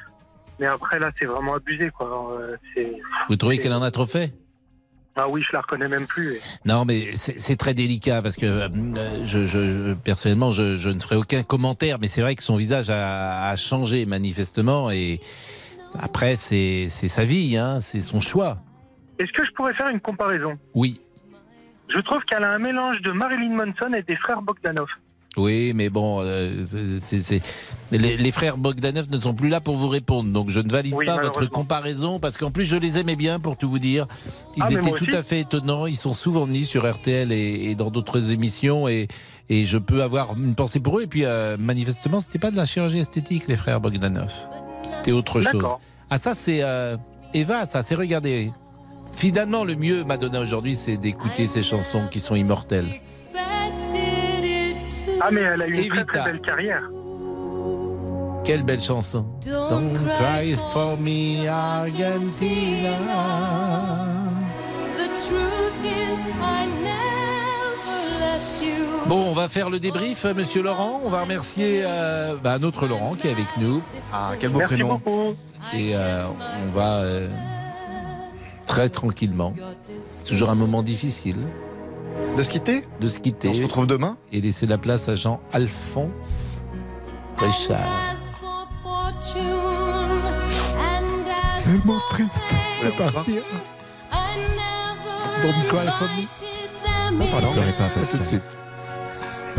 Mais 0.60 0.68
après, 0.68 1.00
là, 1.00 1.12
c'est 1.20 1.26
vraiment 1.26 1.56
abusé, 1.56 1.90
quoi. 1.90 2.38
Euh, 2.40 2.86
Vous 3.30 3.36
trouvez 3.36 3.58
qu'elle 3.58 3.74
en 3.74 3.82
a 3.82 3.90
trop 3.92 4.06
fait? 4.06 4.32
Ah 5.16 5.28
oui, 5.28 5.42
je 5.46 5.50
la 5.54 5.60
reconnais 5.62 5.90
même 5.90 6.06
plus. 6.08 6.38
Non, 6.64 6.86
mais 6.86 7.16
c'est 7.16 7.38
c'est 7.38 7.58
très 7.58 7.74
délicat 7.74 8.22
parce 8.22 8.38
que 8.38 8.46
euh, 8.46 9.26
je, 9.26 9.46
je- 9.46 9.94
personnellement, 9.94 10.52
je, 10.52 10.78
je 10.78 10.90
ne 10.90 11.00
ferai 11.02 11.18
aucun 11.18 11.44
commentaire, 11.44 11.98
mais 12.00 12.08
c'est 12.08 12.22
vrai 12.22 12.36
que 12.36 12.44
son 12.44 12.56
visage 12.56 12.90
a, 12.90 13.50
a 13.50 13.56
changé 13.58 14.06
manifestement 14.06 14.90
et 14.90 15.20
après 15.99 16.35
c'est 16.35 16.89
sa 16.89 17.23
vie, 17.26 17.57
hein, 17.57 17.80
c'est 17.81 18.01
son 18.01 18.22
choix. 18.22 18.57
Est-ce 19.19 19.31
que 19.34 19.45
je 19.45 19.51
pourrais 19.51 19.73
faire 19.73 19.89
une 19.89 19.99
comparaison? 19.99 20.53
Oui, 20.73 20.99
Je 21.93 21.99
trouve 21.99 22.22
qu'elle 22.30 22.43
a 22.43 22.51
un 22.53 22.59
mélange 22.59 23.01
de 23.01 23.11
Marilyn 23.11 23.53
Manson 23.55 23.93
et 23.93 24.01
des 24.03 24.15
frères 24.15 24.41
Bogdanov. 24.41 24.88
oui, 25.38 25.73
mais 25.76 25.89
bon, 25.89 26.19
euh, 26.22 26.63
c'est- 26.99 27.41
les, 27.91 28.18
les 28.18 28.31
frères 28.31 28.57
Bogdanov 28.57 29.09
ne 29.11 29.18
sont 29.18 29.34
plus 29.34 29.49
là 29.49 29.59
pour 29.61 29.76
vous 29.76 29.89
répondre, 29.89 30.31
donc 30.31 30.49
je 30.49 30.59
ne 30.61 30.69
valide 30.72 30.93
Oui, 30.95 31.05
pas 31.05 31.22
votre 31.22 31.45
comparaison 31.47 32.19
parce 32.19 32.38
qu'en 32.38 32.49
plus 32.51 32.65
je 32.65 32.77
les 32.77 32.97
aimais 32.97 33.15
bien 33.18 33.39
pour 33.39 33.57
tout 33.57 33.69
vous 33.69 33.80
dire. 33.80 34.07
Ils 34.57 34.63
Ah, 34.63 34.72
étaient 34.72 34.91
tout 34.91 35.07
à 35.11 35.22
fait 35.22 35.41
étonnants. 35.41 35.85
Ils 35.85 35.95
sont 35.97 36.13
souvent 36.13 36.45
venus 36.45 36.68
sur 36.69 36.89
RTL 36.89 37.31
et, 37.34 37.69
et 37.72 37.76
dans 37.76 37.91
d'autres 37.91 38.31
émissions 38.31 38.88
et 38.88 39.07
et 39.49 39.65
je 39.65 39.77
peux 39.77 40.01
avoir 40.01 40.38
une 40.38 40.55
pensée 40.55 40.80
pour 40.80 40.99
eux. 40.99 41.03
Et 41.03 41.07
puis 41.07 41.26
euh, 41.26 41.57
manifestement, 41.59 42.22
c'était 42.22 42.39
pas 42.39 42.51
de 42.51 42.55
la 42.57 42.65
chirurgie 42.65 42.99
esthétique, 42.99 43.47
les 43.49 43.57
frères 43.57 43.81
Bogdanov. 43.81 44.31
C'était 44.84 45.12
autre 45.12 45.41
chose. 45.41 45.64
Ah 46.10 46.18
ça 46.18 46.34
c'est 46.34 46.62
euh, 46.62 46.98
Eva, 47.34 47.66
ça 47.66 47.82
c'est 47.82 47.95
regarder. 47.95 48.52
Finalement, 49.14 49.64
le 49.64 49.76
mieux 49.76 50.03
Madonna 50.03 50.40
aujourd'hui, 50.40 50.76
c'est 50.76 50.98
d'écouter 50.98 51.48
ces 51.48 51.64
chansons 51.64 52.08
qui 52.10 52.20
sont 52.20 52.36
immortelles. 52.36 53.02
Ah, 55.20 55.30
mais 55.32 55.41
elle 55.41 55.62
a 55.62 55.68
eu 55.68 55.74
une 55.74 55.90
très 55.90 55.99
Evita. 55.99 56.03
très 56.06 56.32
belle 56.32 56.41
carrière. 56.41 56.82
Quelle 58.44 58.64
belle 58.64 58.82
chanson. 58.82 59.26
Don't 59.45 59.94
cry 59.94 60.56
for 60.72 60.98
me, 60.98 61.48
Argentina. 61.48 62.98
Bon, 69.12 69.26
on 69.28 69.34
va 69.34 69.50
faire 69.50 69.70
le 69.70 69.78
débrief, 69.78 70.24
euh, 70.24 70.34
monsieur 70.34 70.64
Laurent. 70.64 71.02
On 71.04 71.10
va 71.10 71.24
remercier 71.24 71.82
euh, 71.84 72.38
bah, 72.42 72.60
notre 72.60 72.88
Laurent 72.88 73.14
qui 73.14 73.28
est 73.28 73.32
avec 73.32 73.58
nous. 73.58 73.82
Ah, 74.14 74.32
quel 74.40 74.52
beau 74.52 74.60
Merci 74.60 74.76
prénom. 74.76 74.94
beaucoup. 74.94 75.36
Et 75.74 75.98
euh, 75.98 76.24
on 76.66 76.72
va 76.72 77.00
euh, 77.00 77.28
très 78.68 78.88
tranquillement. 78.88 79.54
C'est 80.00 80.30
toujours 80.30 80.50
un 80.50 80.56
moment 80.56 80.82
difficile 80.82 81.36
De 82.38 82.42
se 82.42 82.50
quitter 82.50 82.86
de 83.02 83.10
se 83.10 83.20
quitter. 83.20 83.50
On 83.50 83.54
se 83.54 83.64
retrouve 83.64 83.86
demain 83.86 84.16
Et 84.32 84.40
laisser 84.40 84.66
la 84.66 84.78
place 84.78 85.10
à 85.10 85.16
Jean-Alphonse 85.16 86.64
Richard. 87.36 88.16
Tellement 91.66 92.00
triste 92.12 92.40
de 92.82 93.12
partir. 93.12 93.42
Don't 95.42 95.68
cry 95.68 95.88
for 96.00 96.08
me. 96.16 97.18
Non, 97.18 97.26
pardon. 97.30 97.52
Pleurez 97.52 97.74
pas, 97.74 97.88
À 97.88 98.06
tout 98.06 98.18
de 98.18 98.26
suite. 98.26 98.58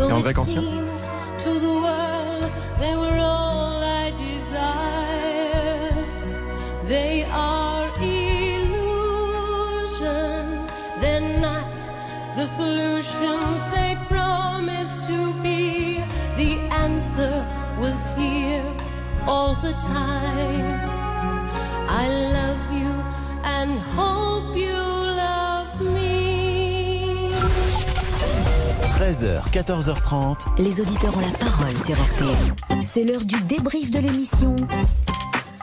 T'es 0.09 0.21
They're 0.23 0.39
ancien 0.39 0.83
The 12.43 12.47
solutions 12.57 13.63
they 13.71 13.95
promised 14.09 15.05
to 15.05 15.33
be, 15.41 15.99
the 16.35 16.57
answer 16.71 17.45
was 17.79 17.95
here 18.17 18.65
all 19.25 19.53
the 19.61 19.71
time. 19.73 20.81
I 21.87 22.07
love 22.09 22.73
you 22.73 22.91
and 23.45 23.79
hope 23.79 24.57
you. 24.57 24.92
13h, 29.03 29.51
14h30. 29.51 30.63
Les 30.63 30.79
auditeurs 30.79 31.17
ont 31.17 31.19
la 31.19 31.37
parole 31.37 31.77
sur 31.85 32.01
RTL. 32.01 32.81
C'est 32.81 33.03
l'heure 33.03 33.25
du 33.25 33.35
débrief 33.41 33.91
de 33.91 33.99
l'émission 33.99 34.55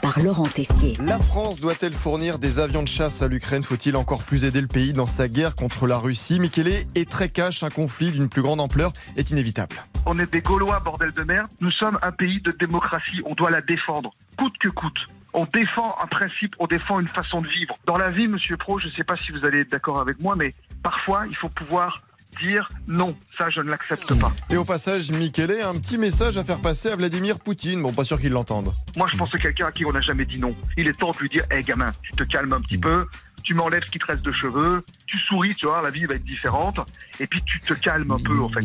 par 0.02 0.20
Laurent 0.20 0.46
Tessier. 0.46 0.92
La 1.02 1.18
France 1.18 1.58
doit-elle 1.58 1.94
fournir 1.94 2.38
des 2.38 2.58
avions 2.58 2.82
de 2.82 2.88
chasse 2.88 3.22
à 3.22 3.28
l'Ukraine? 3.28 3.62
Faut-il 3.62 3.96
encore 3.96 4.24
plus 4.24 4.44
aider 4.44 4.60
le 4.60 4.66
pays 4.66 4.92
dans 4.92 5.06
sa 5.06 5.26
guerre 5.26 5.54
contre 5.56 5.86
la 5.86 5.96
Russie? 5.96 6.38
Michele 6.38 6.84
est 6.94 7.10
très 7.10 7.30
cash, 7.30 7.62
un 7.62 7.70
conflit 7.70 8.10
d'une 8.10 8.28
plus 8.28 8.42
grande 8.42 8.60
ampleur 8.60 8.92
est 9.16 9.30
inévitable. 9.30 9.74
On 10.04 10.18
est 10.18 10.30
des 10.30 10.42
Gaulois, 10.42 10.78
bordel 10.80 11.12
de 11.12 11.22
merde. 11.22 11.48
Nous 11.62 11.70
sommes 11.70 11.98
un 12.02 12.12
pays 12.12 12.42
de 12.42 12.50
démocratie. 12.50 13.22
On 13.24 13.34
doit 13.34 13.50
la 13.50 13.62
défendre, 13.62 14.10
coûte 14.36 14.58
que 14.60 14.68
coûte. 14.68 14.98
On 15.32 15.44
défend 15.44 15.96
un 16.02 16.08
principe, 16.08 16.56
on 16.58 16.66
défend 16.66 17.00
une 17.00 17.08
façon 17.08 17.40
de 17.40 17.48
vivre. 17.48 17.78
Dans 17.86 17.96
la 17.96 18.10
vie, 18.10 18.28
monsieur 18.28 18.58
Pro, 18.58 18.78
je 18.78 18.88
ne 18.88 18.92
sais 18.92 19.04
pas 19.04 19.16
si 19.16 19.32
vous 19.32 19.46
allez 19.46 19.60
être 19.60 19.70
d'accord 19.70 19.98
avec 19.98 20.20
moi, 20.20 20.36
mais 20.36 20.52
parfois, 20.82 21.22
il 21.26 21.36
faut 21.36 21.48
pouvoir 21.48 22.02
dire 22.42 22.68
non, 22.86 23.16
ça, 23.36 23.50
je 23.50 23.60
ne 23.60 23.70
l'accepte 23.70 24.18
pas. 24.18 24.32
Et 24.50 24.56
au 24.56 24.64
passage, 24.64 25.10
Michele 25.10 25.60
a 25.62 25.68
un 25.68 25.74
petit 25.74 25.98
message 25.98 26.38
à 26.38 26.44
faire 26.44 26.58
passer 26.58 26.88
à 26.88 26.96
Vladimir 26.96 27.38
Poutine. 27.38 27.82
Bon, 27.82 27.92
pas 27.92 28.04
sûr 28.04 28.20
qu'il 28.20 28.32
l'entende. 28.32 28.72
Moi, 28.96 29.08
je 29.12 29.16
pense 29.16 29.30
que 29.30 29.38
quelqu'un 29.38 29.66
à 29.66 29.72
qui 29.72 29.84
on 29.84 29.92
n'a 29.92 30.00
jamais 30.00 30.24
dit 30.24 30.40
non. 30.40 30.50
Il 30.76 30.88
est 30.88 30.98
temps 30.98 31.10
de 31.10 31.18
lui 31.18 31.28
dire, 31.28 31.44
hé 31.50 31.60
gamin, 31.60 31.92
tu 32.02 32.12
te 32.12 32.24
calmes 32.24 32.52
un 32.52 32.60
petit 32.60 32.78
peu, 32.78 33.06
tu 33.42 33.54
m'enlèves 33.54 33.82
ce 33.86 33.90
qui 33.90 33.98
te 33.98 34.06
reste 34.06 34.24
de 34.24 34.32
cheveux, 34.32 34.80
tu 35.06 35.18
souris, 35.18 35.54
tu 35.54 35.66
vois, 35.66 35.82
la 35.82 35.90
vie 35.90 36.04
va 36.04 36.14
être 36.14 36.24
différente, 36.24 36.78
et 37.18 37.26
puis 37.26 37.42
tu 37.42 37.60
te 37.60 37.74
calmes 37.74 38.10
un 38.10 38.18
peu, 38.18 38.38
en 38.38 38.48
fait. 38.48 38.60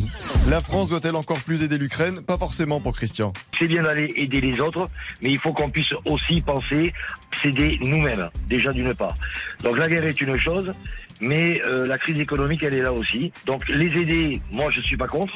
La 0.48 0.60
France 0.60 0.90
doit-elle 0.90 1.16
encore 1.16 1.40
plus 1.40 1.64
aider 1.64 1.78
l'Ukraine? 1.78 2.22
Pas 2.22 2.38
forcément 2.38 2.80
pour 2.80 2.94
Christian. 2.94 3.34
C'est 3.58 3.68
bien 3.68 3.84
d'aller 3.84 4.14
aider 4.16 4.42
les 4.42 4.60
autres, 4.60 4.86
mais 5.22 5.30
il 5.30 5.38
faut 5.38 5.54
qu'on 5.54 5.70
puisse 5.70 5.94
aussi 6.06 6.42
penser 6.42 6.94
s'aider 7.34 7.78
nous-mêmes, 7.82 8.30
déjà 8.48 8.72
d'une 8.72 8.94
part. 8.94 9.16
Donc 9.64 9.78
la 9.78 9.90
guerre 9.90 10.06
est 10.06 10.22
une 10.22 10.38
chose, 10.38 10.72
mais 11.22 11.62
euh, 11.62 11.86
la 11.86 11.98
crise 11.98 12.20
économique, 12.20 12.64
elle 12.64 12.74
est 12.74 12.82
là 12.82 12.94
aussi. 12.94 13.32
Donc 13.46 13.68
les 13.70 13.98
aider, 14.00 14.42
moi 14.52 14.70
je 14.72 14.82
suis 14.82 14.98
pas 14.98 15.08
contre, 15.08 15.34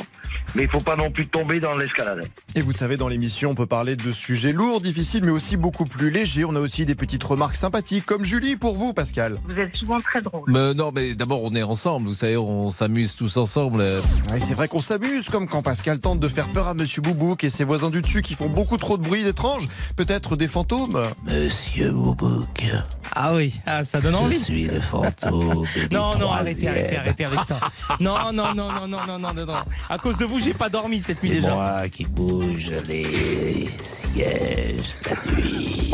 mais 0.56 0.64
il 0.64 0.69
faut 0.69 0.80
pas 0.81 0.95
non 0.95 1.11
plus 1.11 1.27
tomber 1.27 1.60
dans 1.60 1.76
l'escalade. 1.77 2.26
Et 2.56 2.61
vous 2.61 2.72
savez, 2.72 2.97
dans 2.97 3.07
l'émission, 3.07 3.51
on 3.51 3.56
peut 3.56 3.65
parler 3.68 3.95
de 3.95 4.11
sujets 4.11 4.53
lourds, 4.53 4.81
difficiles, 4.81 5.23
mais 5.23 5.31
aussi 5.31 5.57
beaucoup 5.57 5.85
plus 5.85 6.10
légers. 6.10 6.45
On 6.45 6.56
a 6.56 6.60
aussi 6.60 6.85
des 6.85 6.95
petites 6.95 7.23
remarques 7.23 7.56
sympathiques, 7.56 8.06
comme 8.06 8.23
Julie 8.23 8.56
pour 8.56 8.76
vous, 8.76 8.93
Pascal. 8.93 9.38
Vous 9.45 9.57
êtes 9.60 9.76
souvent 9.76 9.99
très 9.99 10.22
drôle. 10.22 10.43
Mais 10.47 10.73
non, 10.73 10.91
mais 10.93 11.15
d'abord, 11.15 11.43
on 11.43 11.53
est 11.56 11.64
ensemble. 11.64 12.07
Vous 12.07 12.14
savez, 12.15 12.38
on 12.38 12.72
s'amuse 12.72 13.15
tous 13.15 13.38
ensemble. 13.38 13.80
Ouais, 13.80 14.39
c'est 14.39 14.53
vrai 14.53 14.68
qu'on 14.68 14.80
s'amuse, 14.80 15.30
comme 15.30 15.47
quand 15.47 15.61
Pascal 15.61 15.99
tente 15.99 16.19
de 16.19 16.27
faire 16.27 16.47
peur 16.47 16.68
à 16.68 16.73
Monsieur 16.73 17.01
Boubouk 17.01 17.43
et 17.43 17.49
ses 17.49 17.64
voisins 17.64 17.89
du 17.89 18.01
dessus 18.01 18.22
qui 18.22 18.35
font 18.35 18.49
beaucoup 18.49 18.77
trop 18.77 18.97
de 18.97 19.03
bruit 19.03 19.26
étrange. 19.27 19.68
Peut-être 19.95 20.35
des 20.35 20.47
fantômes 20.47 21.03
Monsieur 21.26 21.91
Boubouk, 21.91 22.65
Ah 23.14 23.34
oui, 23.35 23.53
ah, 23.65 23.84
ça 23.84 24.01
donne 24.01 24.15
envie. 24.15 24.39
suis 24.39 24.64
le 24.65 24.80
fantôme. 24.80 25.65
Non, 25.91 26.17
non, 26.17 26.31
arrêtez, 26.31 26.67
arrêtez, 26.67 26.97
arrêtez 26.97 27.25
avec 27.25 27.39
ça. 27.45 27.59
Non, 27.99 28.31
non, 28.33 28.53
non, 28.53 28.71
non, 28.71 28.87
non, 28.87 29.05
non, 29.07 29.19
non, 29.19 29.45
non. 29.45 29.53
À 29.89 29.97
cause 29.97 30.17
de 30.17 30.25
vous, 30.25 30.39
j'ai 30.39 30.53
pas 30.53 30.69
dormi 30.69 31.01
cette 31.01 31.21
nuit 31.23 31.31
déjà. 31.31 31.53
moi 31.53 31.89
qui 31.89 32.05
bouge 32.05 32.71
les 32.87 33.69
sièges 33.83 34.95
la 35.05 35.31
nuit. 35.31 35.91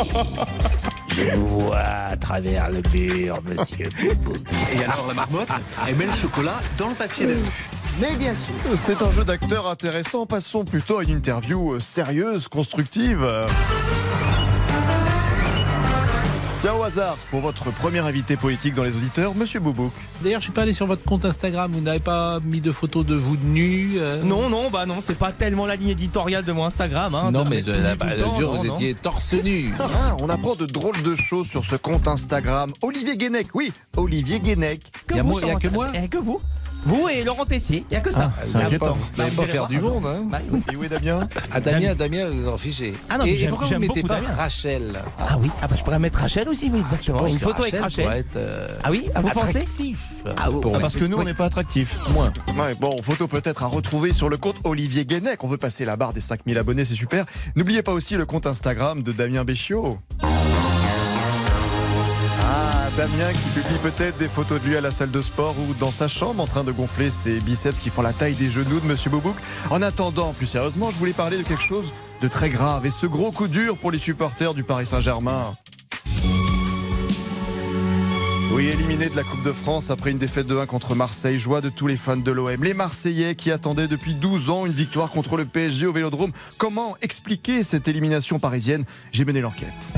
Je 1.16 1.36
vous 1.36 1.60
vois 1.60 1.80
à 1.80 2.18
travers 2.18 2.70
le 2.70 2.82
mur, 2.94 3.40
monsieur. 3.44 3.86
Et 4.74 4.84
alors 4.84 5.06
la 5.08 5.14
marmotte, 5.14 5.50
elle 5.88 5.96
met 5.96 6.06
le 6.06 6.14
chocolat 6.14 6.62
dans 6.78 6.90
le 6.90 6.96
papier 6.96 7.28
d'alu. 7.28 7.40
Mais 8.00 8.16
bien 8.18 8.34
sûr. 8.34 8.78
C'est 8.78 9.02
un 9.02 9.12
jeu 9.12 9.24
d'acteur 9.24 9.68
intéressant. 9.68 10.26
Passons 10.26 10.66
plutôt 10.66 10.98
à 10.98 11.04
une 11.04 11.12
interview 11.12 11.80
sérieuse, 11.80 12.48
constructive. 12.50 13.26
Tiens, 16.66 16.74
au 16.74 16.82
hasard, 16.82 17.16
pour 17.30 17.42
votre 17.42 17.70
premier 17.72 18.00
invité 18.00 18.36
poétique 18.38 18.74
dans 18.74 18.84
les 18.84 18.90
auditeurs, 18.90 19.36
Monsieur 19.36 19.60
Boubouk. 19.60 19.92
D'ailleurs, 20.24 20.40
je 20.40 20.46
suis 20.46 20.52
pas 20.52 20.64
allé 20.64 20.74
sur 20.74 20.88
votre 20.88 21.04
compte 21.04 21.24
Instagram. 21.24 21.72
Vous 21.72 21.80
n'avez 21.82 22.00
pas 22.00 22.40
mis 22.44 22.60
de 22.60 22.72
photos 22.72 23.06
de 23.06 23.14
vous 23.14 23.38
nus 23.38 23.98
euh 23.98 24.24
Non, 24.24 24.50
non, 24.50 24.72
bah 24.72 24.88
non, 24.88 24.96
c'est 25.00 25.14
pas 25.14 25.32
tellement 25.32 25.68
la 25.68 25.76
ligne 25.76 25.90
éditoriale 25.90 26.44
de 26.44 26.52
mon 26.52 26.66
Instagram. 26.66 27.14
Hein, 27.14 27.30
Non, 27.32 27.44
de 27.44 27.50
mais 27.50 27.62
de- 27.62 27.72
tout 27.72 27.80
la- 27.80 27.94
nu 27.94 28.00
tout 28.00 28.08
le 28.08 28.16
le 28.16 28.22
temps, 28.24 28.40
jour, 28.40 28.54
non, 28.56 28.60
vous 28.62 28.68
non. 28.70 28.76
étiez 28.78 28.96
torse 28.96 29.34
nu. 29.34 29.74
Ah, 29.80 30.18
on 30.20 30.28
apprend 30.28 30.56
de 30.56 30.66
drôles 30.66 31.00
de 31.04 31.14
choses 31.16 31.46
sur 31.46 31.64
ce 31.66 31.76
compte 31.76 32.08
Instagram. 32.08 32.72
Olivier 32.82 33.16
Guénec, 33.16 33.46
oui, 33.54 33.72
Olivier 33.96 34.40
Guénec. 34.40 34.82
Que 35.06 35.14
Y 35.14 35.20
a 35.20 35.22
vous 35.22 35.30
moi- 35.30 35.42
y 35.42 35.52
a 35.52 35.56
que 35.58 35.68
moi 35.68 35.90
Eh, 35.94 36.08
Que 36.08 36.18
vous 36.18 36.42
Vous 36.86 37.10
et 37.10 37.24
Laurent 37.24 37.46
Tessier, 37.46 37.84
il 37.90 37.94
y 37.94 37.98
a 37.98 38.02
que 38.02 38.12
ça. 38.12 38.32
Ah, 38.38 38.42
c'est 38.46 38.52
Il 38.52 38.60
y 38.60 38.64
a 38.64 38.66
inquiétant. 38.68 38.86
pas- 38.86 38.92
Vous 38.94 39.18
n'allez 39.24 39.36
pas 39.36 39.44
faire 39.46 39.68
du 39.68 39.80
monde, 39.80 40.06
hein. 40.06 40.24
Bah, 40.30 40.40
oui. 40.52 40.62
Et 40.72 40.76
où 40.76 40.84
est 40.84 40.90
Damien 40.90 41.28
Ah, 41.52 41.60
Damien, 41.60 41.96
Damien, 41.96 42.30
vous 42.30 42.48
en 42.48 42.58
fichez. 42.58 42.94
Ah 43.10 43.18
non, 43.18 43.26
mais 43.26 43.40
et, 43.42 43.48
pourquoi 43.48 43.68
vous 43.68 43.74
ne 43.74 43.80
mettez 43.80 44.02
beaucoup 44.02 44.08
pas 44.08 44.22
Damien. 44.22 44.34
Rachel 44.38 44.94
Ah 45.20 45.38
oui, 45.40 45.50
ah 45.62 45.68
bah, 45.68 45.76
je 45.78 45.84
pourrais 45.84 46.00
mettre 46.00 46.20
Rachel 46.20 46.48
aussi, 46.48 46.70
oui, 46.72 46.80
exactement. 46.80 47.20
pense 47.20 47.32
Une 47.32 47.40
photo 47.40 47.64
avec 47.64 47.74
Rachel 47.80 47.82
Rachel. 47.84 48.06
pourrait 48.06 48.20
être, 48.20 48.36
euh, 48.38 48.68
Ah 48.84 48.92
oui, 48.92 49.06
ah, 49.16 49.22
vous 49.22 49.30
pensez 49.30 49.48
attractif. 49.58 49.98
Ah, 50.38 50.50
Pour- 50.52 50.76
Ah, 50.76 50.80
parce 50.80 50.96
que 50.96 51.06
nous, 51.06 51.18
on 51.18 51.24
n'est 51.24 51.34
pas 51.34 51.46
attractifs. 51.46 51.96
Moins. 52.10 52.32
Ouais, 52.58 52.76
bon, 52.80 52.96
photo 53.04 53.28
peut-être 53.28 53.64
à 53.64 53.68
retrouver 53.68 54.14
sur 54.14 54.30
le 54.30 54.38
compte 54.38 54.56
Olivier 54.64 55.06
Guénec. 55.06 55.44
On 55.44 55.48
veut 55.48 55.58
passer 55.58 55.86
la 55.86 55.96
barre 55.98 56.14
des 56.14 56.22
5000 56.22 56.58
abonnés, 56.58 56.86
c'est 56.86 56.96
super. 56.96 57.26
N'oubliez 57.56 57.82
pas 57.84 57.94
aussi 57.94 58.16
le 58.16 58.26
compte 58.26 58.46
Instagram 58.48 59.02
de 59.02 59.12
Damien 59.12 59.44
Béchiot. 59.44 59.98
Damien 62.98 63.34
qui 63.34 63.50
publie 63.50 63.78
peut-être 63.84 64.18
des 64.18 64.30
photos 64.30 64.62
de 64.62 64.68
lui 64.68 64.78
à 64.78 64.82
la 64.82 64.90
salle 64.90 65.12
de 65.12 65.20
sport 65.20 65.56
ou 65.60 65.74
dans 65.74 65.92
sa 65.92 66.08
chambre 66.08 66.42
en 66.42 66.48
train 66.48 66.64
de 66.64 66.72
gonfler 66.72 67.12
ses 67.12 67.40
biceps 67.40 67.82
qui 67.82 67.90
font 67.90 68.02
la 68.02 68.14
taille 68.14 68.36
des 68.36 68.48
genoux 68.48 68.80
de 68.80 68.86
Monsieur 68.86 69.10
Boubouk. 69.10 69.36
En 69.70 69.82
attendant, 69.82 70.32
plus 70.32 70.46
sérieusement, 70.46 70.92
je 70.92 70.98
voulais 70.98 71.12
parler 71.12 71.38
de 71.38 71.44
quelque 71.44 71.62
chose 71.62 71.92
de 72.22 72.28
très 72.30 72.50
grave 72.50 72.86
et 72.86 72.92
ce 72.92 73.06
gros 73.06 73.34
coup 73.34 73.50
dur 73.50 73.78
pour 73.78 73.92
les 73.92 73.98
supporters 73.98 74.54
du 74.54 74.64
Paris 74.64 74.86
Saint-Germain. 74.86 75.54
Oui, 78.54 78.68
éliminé 78.68 79.10
de 79.10 79.16
la 79.18 79.24
Coupe 79.24 79.44
de 79.44 79.52
France 79.52 79.90
après 79.90 80.12
une 80.12 80.18
défaite 80.18 80.48
de 80.48 80.58
1 80.58 80.66
contre 80.66 80.96
Marseille, 80.96 81.38
joie 81.38 81.60
de 81.60 81.68
tous 81.68 81.88
les 81.88 81.98
fans 81.98 82.16
de 82.16 82.32
l'OM. 82.32 82.64
Les 82.64 82.74
Marseillais 82.74 83.36
qui 83.36 83.52
attendaient 83.52 83.90
depuis 83.90 84.16
12 84.16 84.50
ans 84.50 84.66
une 84.66 84.72
victoire 84.72 85.12
contre 85.12 85.36
le 85.36 85.44
PSG 85.44 85.86
au 85.86 85.92
Vélodrome. 85.92 86.32
Comment 86.58 86.96
expliquer 87.02 87.64
cette 87.64 87.90
élimination 87.90 88.40
parisienne? 88.40 88.86
J'ai 89.12 89.26
mené 89.26 89.42
l'enquête. 89.42 89.90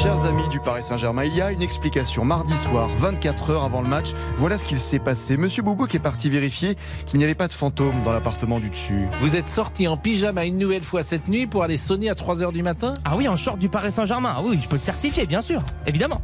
Chers 0.00 0.26
amis 0.26 0.46
du 0.48 0.60
Paris 0.60 0.84
Saint-Germain, 0.84 1.24
il 1.24 1.34
y 1.34 1.42
a 1.42 1.50
une 1.50 1.60
explication. 1.60 2.24
Mardi 2.24 2.54
soir, 2.58 2.88
24 2.98 3.50
heures 3.50 3.64
avant 3.64 3.82
le 3.82 3.88
match, 3.88 4.12
voilà 4.36 4.56
ce 4.56 4.62
qu'il 4.62 4.78
s'est 4.78 5.00
passé. 5.00 5.36
Monsieur 5.36 5.64
Boubouk 5.64 5.92
est 5.92 5.98
parti 5.98 6.30
vérifier 6.30 6.76
qu'il 7.04 7.18
n'y 7.18 7.24
avait 7.24 7.34
pas 7.34 7.48
de 7.48 7.52
fantôme 7.52 8.04
dans 8.04 8.12
l'appartement 8.12 8.60
du 8.60 8.70
dessus. 8.70 9.08
Vous 9.20 9.34
êtes 9.34 9.48
sorti 9.48 9.88
en 9.88 9.96
pyjama 9.96 10.46
une 10.46 10.56
nouvelle 10.56 10.84
fois 10.84 11.02
cette 11.02 11.26
nuit 11.26 11.48
pour 11.48 11.64
aller 11.64 11.76
sonner 11.76 12.10
à 12.10 12.14
3h 12.14 12.52
du 12.52 12.62
matin? 12.62 12.94
Ah 13.04 13.16
oui, 13.16 13.26
en 13.26 13.34
short 13.34 13.58
du 13.58 13.68
Paris 13.68 13.90
Saint-Germain. 13.90 14.34
Ah 14.36 14.40
oui, 14.44 14.60
je 14.62 14.68
peux 14.68 14.76
le 14.76 14.80
certifier, 14.80 15.26
bien 15.26 15.40
sûr, 15.40 15.64
évidemment. 15.84 16.22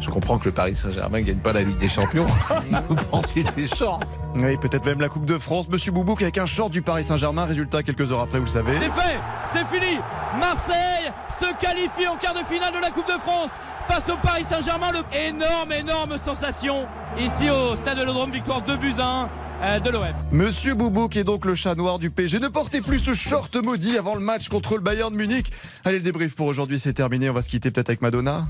Je 0.00 0.08
comprends 0.08 0.38
que 0.38 0.46
le 0.46 0.52
Paris 0.52 0.74
Saint-Germain 0.74 1.20
gagne 1.20 1.36
pas 1.36 1.52
la 1.52 1.62
Ligue 1.62 1.76
des 1.76 1.88
Champions. 1.88 2.26
si 2.62 2.74
vous 2.88 2.94
pensez 2.94 3.42
de 3.42 3.50
ces 3.50 3.66
shorts. 3.66 4.00
Oui, 4.34 4.56
peut-être 4.56 4.84
même 4.84 5.00
la 5.00 5.08
Coupe 5.08 5.26
de 5.26 5.38
France. 5.38 5.68
Monsieur 5.68 5.92
Boubouk 5.92 6.22
avec 6.22 6.38
un 6.38 6.46
short 6.46 6.70
du 6.70 6.82
Paris 6.82 7.04
Saint-Germain. 7.04 7.44
Résultat 7.44 7.82
quelques 7.82 8.10
heures 8.10 8.20
après, 8.20 8.38
vous 8.38 8.46
le 8.46 8.50
savez. 8.50 8.72
C'est 8.72 8.90
fait, 8.90 9.18
c'est 9.44 9.66
fini. 9.66 9.98
Marseille 10.38 11.12
se 11.28 11.46
qualifie 11.58 12.08
en 12.08 12.16
quart 12.16 12.34
de 12.34 12.44
finale 12.44 12.72
de 12.74 12.80
la 12.80 12.90
Coupe 12.90 13.08
de 13.08 13.18
France 13.18 13.60
face 13.86 14.08
au 14.08 14.16
Paris 14.16 14.44
Saint-Germain. 14.44 14.92
Le 14.92 15.18
énorme, 15.28 15.72
énorme 15.72 16.16
sensation 16.18 16.86
ici 17.18 17.50
au 17.50 17.76
Stade 17.76 17.98
Vélodrome. 17.98 18.30
Victoire 18.30 18.62
2 18.62 18.76
buts 18.76 18.94
à 18.98 19.02
1 19.02 19.22
euh, 19.24 19.26
de 19.60 19.90
l'OM. 19.90 20.06
Monsieur 20.32 20.74
Boubouk 20.74 21.16
est 21.16 21.24
donc 21.24 21.44
le 21.44 21.54
chat 21.54 21.74
noir 21.74 21.98
du 21.98 22.10
PSG. 22.10 22.40
Ne 22.40 22.48
portez 22.48 22.80
plus 22.80 22.98
ce 22.98 23.12
short 23.12 23.54
maudit 23.56 23.98
avant 23.98 24.14
le 24.14 24.20
match 24.20 24.48
contre 24.48 24.74
le 24.74 24.80
Bayern 24.80 25.12
de 25.12 25.18
Munich. 25.18 25.52
Allez, 25.84 25.98
le 25.98 26.02
débrief 26.02 26.34
pour 26.34 26.46
aujourd'hui, 26.46 26.80
c'est 26.80 26.94
terminé. 26.94 27.28
On 27.28 27.34
va 27.34 27.42
se 27.42 27.48
quitter 27.48 27.70
peut-être 27.70 27.90
avec 27.90 28.00
Madonna. 28.00 28.46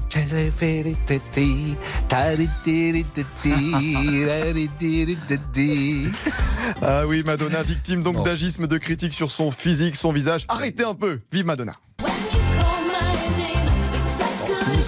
Ah 6.83 7.07
oui, 7.07 7.23
Madonna, 7.27 7.63
victime 7.63 8.03
donc 8.03 8.25
d'agisme 8.25 8.67
de 8.67 8.79
critiques 8.79 9.15
sur 9.15 9.31
son 9.31 9.51
physique, 9.51 9.97
son 9.97 10.13
visage. 10.13 10.45
Arrêtez 10.49 10.85
un 10.85 10.95
peu. 10.95 11.21
Vive 11.33 11.47
Madonna. 11.47 11.73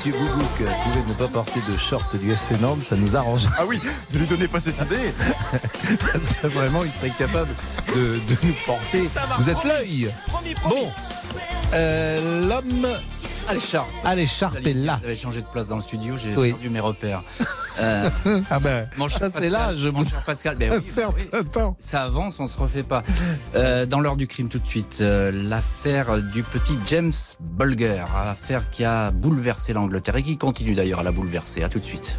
Si 0.02 0.08
Monsieur 0.08 0.24
Boubouk 0.24 0.68
pouvait 0.82 1.04
ne 1.08 1.14
pas 1.14 1.28
porter 1.28 1.60
de 1.70 1.78
short 1.78 2.16
du 2.16 2.32
FC 2.32 2.56
Nantes, 2.58 2.82
ça 2.82 2.96
nous 2.96 3.14
arrange. 3.16 3.46
Ah 3.56 3.64
oui, 3.64 3.80
ne 4.12 4.18
lui 4.18 4.26
donnez 4.26 4.48
pas 4.48 4.58
cette 4.58 4.80
idée. 4.80 5.12
Parce 6.00 6.26
que 6.40 6.46
vraiment, 6.48 6.82
il 6.82 6.90
serait 6.90 7.10
capable 7.10 7.54
de, 7.94 8.14
de 8.16 8.36
nous 8.42 8.54
porter. 8.66 9.06
Vous 9.38 9.48
êtes 9.48 9.62
l'œil. 9.62 10.12
Bon, 10.68 10.90
euh, 11.74 12.48
l'homme 12.48 12.88
à 13.48 13.54
l'écharpe. 13.54 13.88
à 14.04 14.14
l'écharpe 14.14 14.66
est 14.66 14.74
là. 14.74 14.96
Vous 15.00 15.04
avez 15.06 15.14
changé 15.14 15.40
de 15.40 15.46
place 15.46 15.68
dans 15.68 15.76
le 15.76 15.82
studio, 15.82 16.16
j'ai 16.16 16.34
Oui. 16.36 16.50
perdu 16.52 16.70
mes 16.70 16.80
repères. 16.80 17.22
Euh, 17.80 18.10
Ah 18.50 18.60
ben, 18.60 18.86
mon 18.98 19.08
cher 19.08 19.18
ça 19.20 19.40
c'est 19.40 19.48
là, 19.48 19.74
je 19.74 19.88
mon 19.88 20.04
cher 20.04 20.22
Pascal, 20.26 20.56
ben 20.56 20.70
oui, 20.76 20.84
Certes, 20.86 21.14
oui, 21.16 21.26
attends. 21.32 21.74
ça 21.78 22.02
avance, 22.02 22.38
on 22.38 22.46
se 22.46 22.58
refait 22.58 22.82
pas. 22.82 23.02
Euh, 23.54 23.86
dans 23.86 24.00
l'heure 24.00 24.16
du 24.16 24.26
crime 24.26 24.50
tout 24.50 24.58
de 24.58 24.66
suite, 24.66 24.98
euh, 25.00 25.30
l'affaire 25.32 26.18
du 26.20 26.42
petit 26.42 26.78
James 26.86 27.12
Bulger, 27.40 28.04
affaire 28.26 28.68
qui 28.68 28.84
a 28.84 29.10
bouleversé 29.10 29.72
l'Angleterre 29.72 30.16
et 30.16 30.22
qui 30.22 30.36
continue 30.36 30.74
d'ailleurs 30.74 31.00
à 31.00 31.02
la 31.02 31.12
bouleverser. 31.12 31.62
À 31.64 31.70
tout 31.70 31.78
de 31.78 31.84
suite. 31.84 32.18